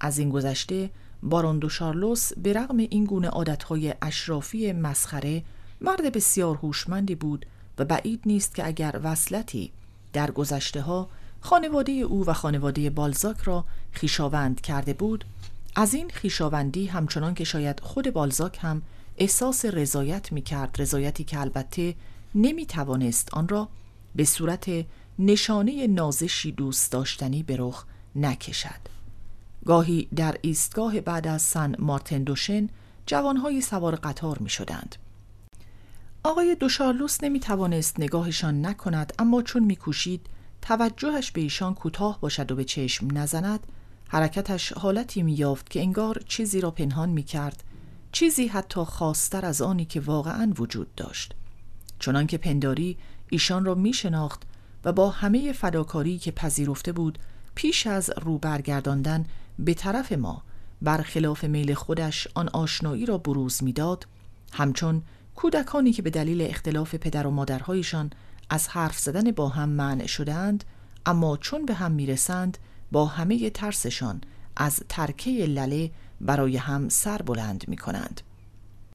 از 0.00 0.18
این 0.18 0.30
گذشته 0.30 0.90
بارون 1.22 1.58
دو 1.58 1.68
شارلوس 1.68 2.32
به 2.32 2.52
رغم 2.52 2.76
این 2.76 3.04
گونه 3.04 3.28
عادتهای 3.28 3.94
اشرافی 4.02 4.72
مسخره 4.72 5.42
مرد 5.80 6.12
بسیار 6.12 6.56
هوشمندی 6.56 7.14
بود 7.14 7.46
و 7.78 7.84
بعید 7.84 8.20
نیست 8.26 8.54
که 8.54 8.66
اگر 8.66 9.00
وصلتی 9.02 9.72
در 10.12 10.30
گذشته 10.30 10.80
ها 10.80 11.08
خانواده 11.40 11.92
او 11.92 12.26
و 12.26 12.32
خانواده 12.32 12.90
بالزاک 12.90 13.40
را 13.40 13.64
خیشاوند 13.92 14.60
کرده 14.60 14.94
بود 14.94 15.24
از 15.76 15.94
این 15.94 16.10
خیشاوندی 16.10 16.86
همچنان 16.86 17.34
که 17.34 17.44
شاید 17.44 17.80
خود 17.80 18.12
بالزاک 18.12 18.58
هم 18.60 18.82
احساس 19.16 19.64
رضایت 19.64 20.32
می 20.32 20.42
کرد 20.42 20.76
رضایتی 20.78 21.24
که 21.24 21.40
البته 21.40 21.94
نمی 22.34 22.66
توانست 22.66 23.34
آن 23.34 23.48
را 23.48 23.68
به 24.14 24.24
صورت 24.24 24.70
نشانه 25.18 25.86
نازشی 25.86 26.52
دوست 26.52 26.92
داشتنی 26.92 27.42
به 27.42 27.56
رخ 27.58 27.84
نکشد 28.16 28.80
گاهی 29.64 30.08
در 30.16 30.36
ایستگاه 30.42 31.00
بعد 31.00 31.26
از 31.26 31.42
سن 31.42 31.74
مارتن 31.78 32.22
دوشن 32.22 32.68
جوانهای 33.06 33.60
سوار 33.60 33.96
قطار 33.96 34.38
می 34.38 34.50
شدند. 34.50 34.96
آقای 36.24 36.54
دوشارلوس 36.54 37.24
نمی 37.24 37.40
توانست 37.40 38.00
نگاهشان 38.00 38.66
نکند 38.66 39.12
اما 39.18 39.42
چون 39.42 39.64
می 39.64 39.76
کوشید 39.76 40.26
توجهش 40.62 41.30
به 41.30 41.40
ایشان 41.40 41.74
کوتاه 41.74 42.20
باشد 42.20 42.52
و 42.52 42.56
به 42.56 42.64
چشم 42.64 43.18
نزند 43.18 43.66
حرکتش 44.08 44.72
حالتی 44.72 45.20
یافت 45.20 45.70
که 45.70 45.80
انگار 45.80 46.22
چیزی 46.26 46.60
را 46.60 46.70
پنهان 46.70 47.08
می 47.08 47.22
کرد 47.22 47.62
چیزی 48.12 48.46
حتی 48.46 48.84
خاستر 48.84 49.46
از 49.46 49.62
آنی 49.62 49.84
که 49.84 50.00
واقعا 50.00 50.52
وجود 50.58 50.94
داشت. 50.94 51.34
چنانکه 51.98 52.38
پنداری 52.38 52.96
ایشان 53.30 53.64
را 53.64 53.74
می 53.74 53.92
شناخت 53.92 54.42
و 54.84 54.92
با 54.92 55.10
همه 55.10 55.52
فداکاری 55.52 56.18
که 56.18 56.30
پذیرفته 56.30 56.92
بود 56.92 57.18
پیش 57.54 57.86
از 57.86 58.10
رو 58.22 58.38
برگرداندن 58.38 59.26
به 59.58 59.74
طرف 59.74 60.12
ما 60.12 60.42
برخلاف 60.82 61.44
میل 61.44 61.74
خودش 61.74 62.28
آن 62.34 62.48
آشنایی 62.48 63.06
را 63.06 63.18
بروز 63.18 63.62
می‌داد 63.62 64.06
همچون 64.52 65.02
کودکانی 65.40 65.92
که 65.92 66.02
به 66.02 66.10
دلیل 66.10 66.42
اختلاف 66.42 66.94
پدر 66.94 67.26
و 67.26 67.30
مادرهایشان 67.30 68.10
از 68.50 68.68
حرف 68.68 68.98
زدن 68.98 69.30
با 69.30 69.48
هم 69.48 69.68
منع 69.68 70.06
شدند 70.06 70.64
اما 71.06 71.36
چون 71.36 71.66
به 71.66 71.74
هم 71.74 71.92
می‌رسند 71.92 72.58
با 72.92 73.06
همه 73.06 73.50
ترسشان 73.50 74.20
از 74.56 74.82
ترکه 74.88 75.30
لله 75.30 75.90
برای 76.20 76.56
هم 76.56 76.88
سر 76.88 77.22
بلند 77.22 77.64
می 77.68 77.76
کنند. 77.76 78.20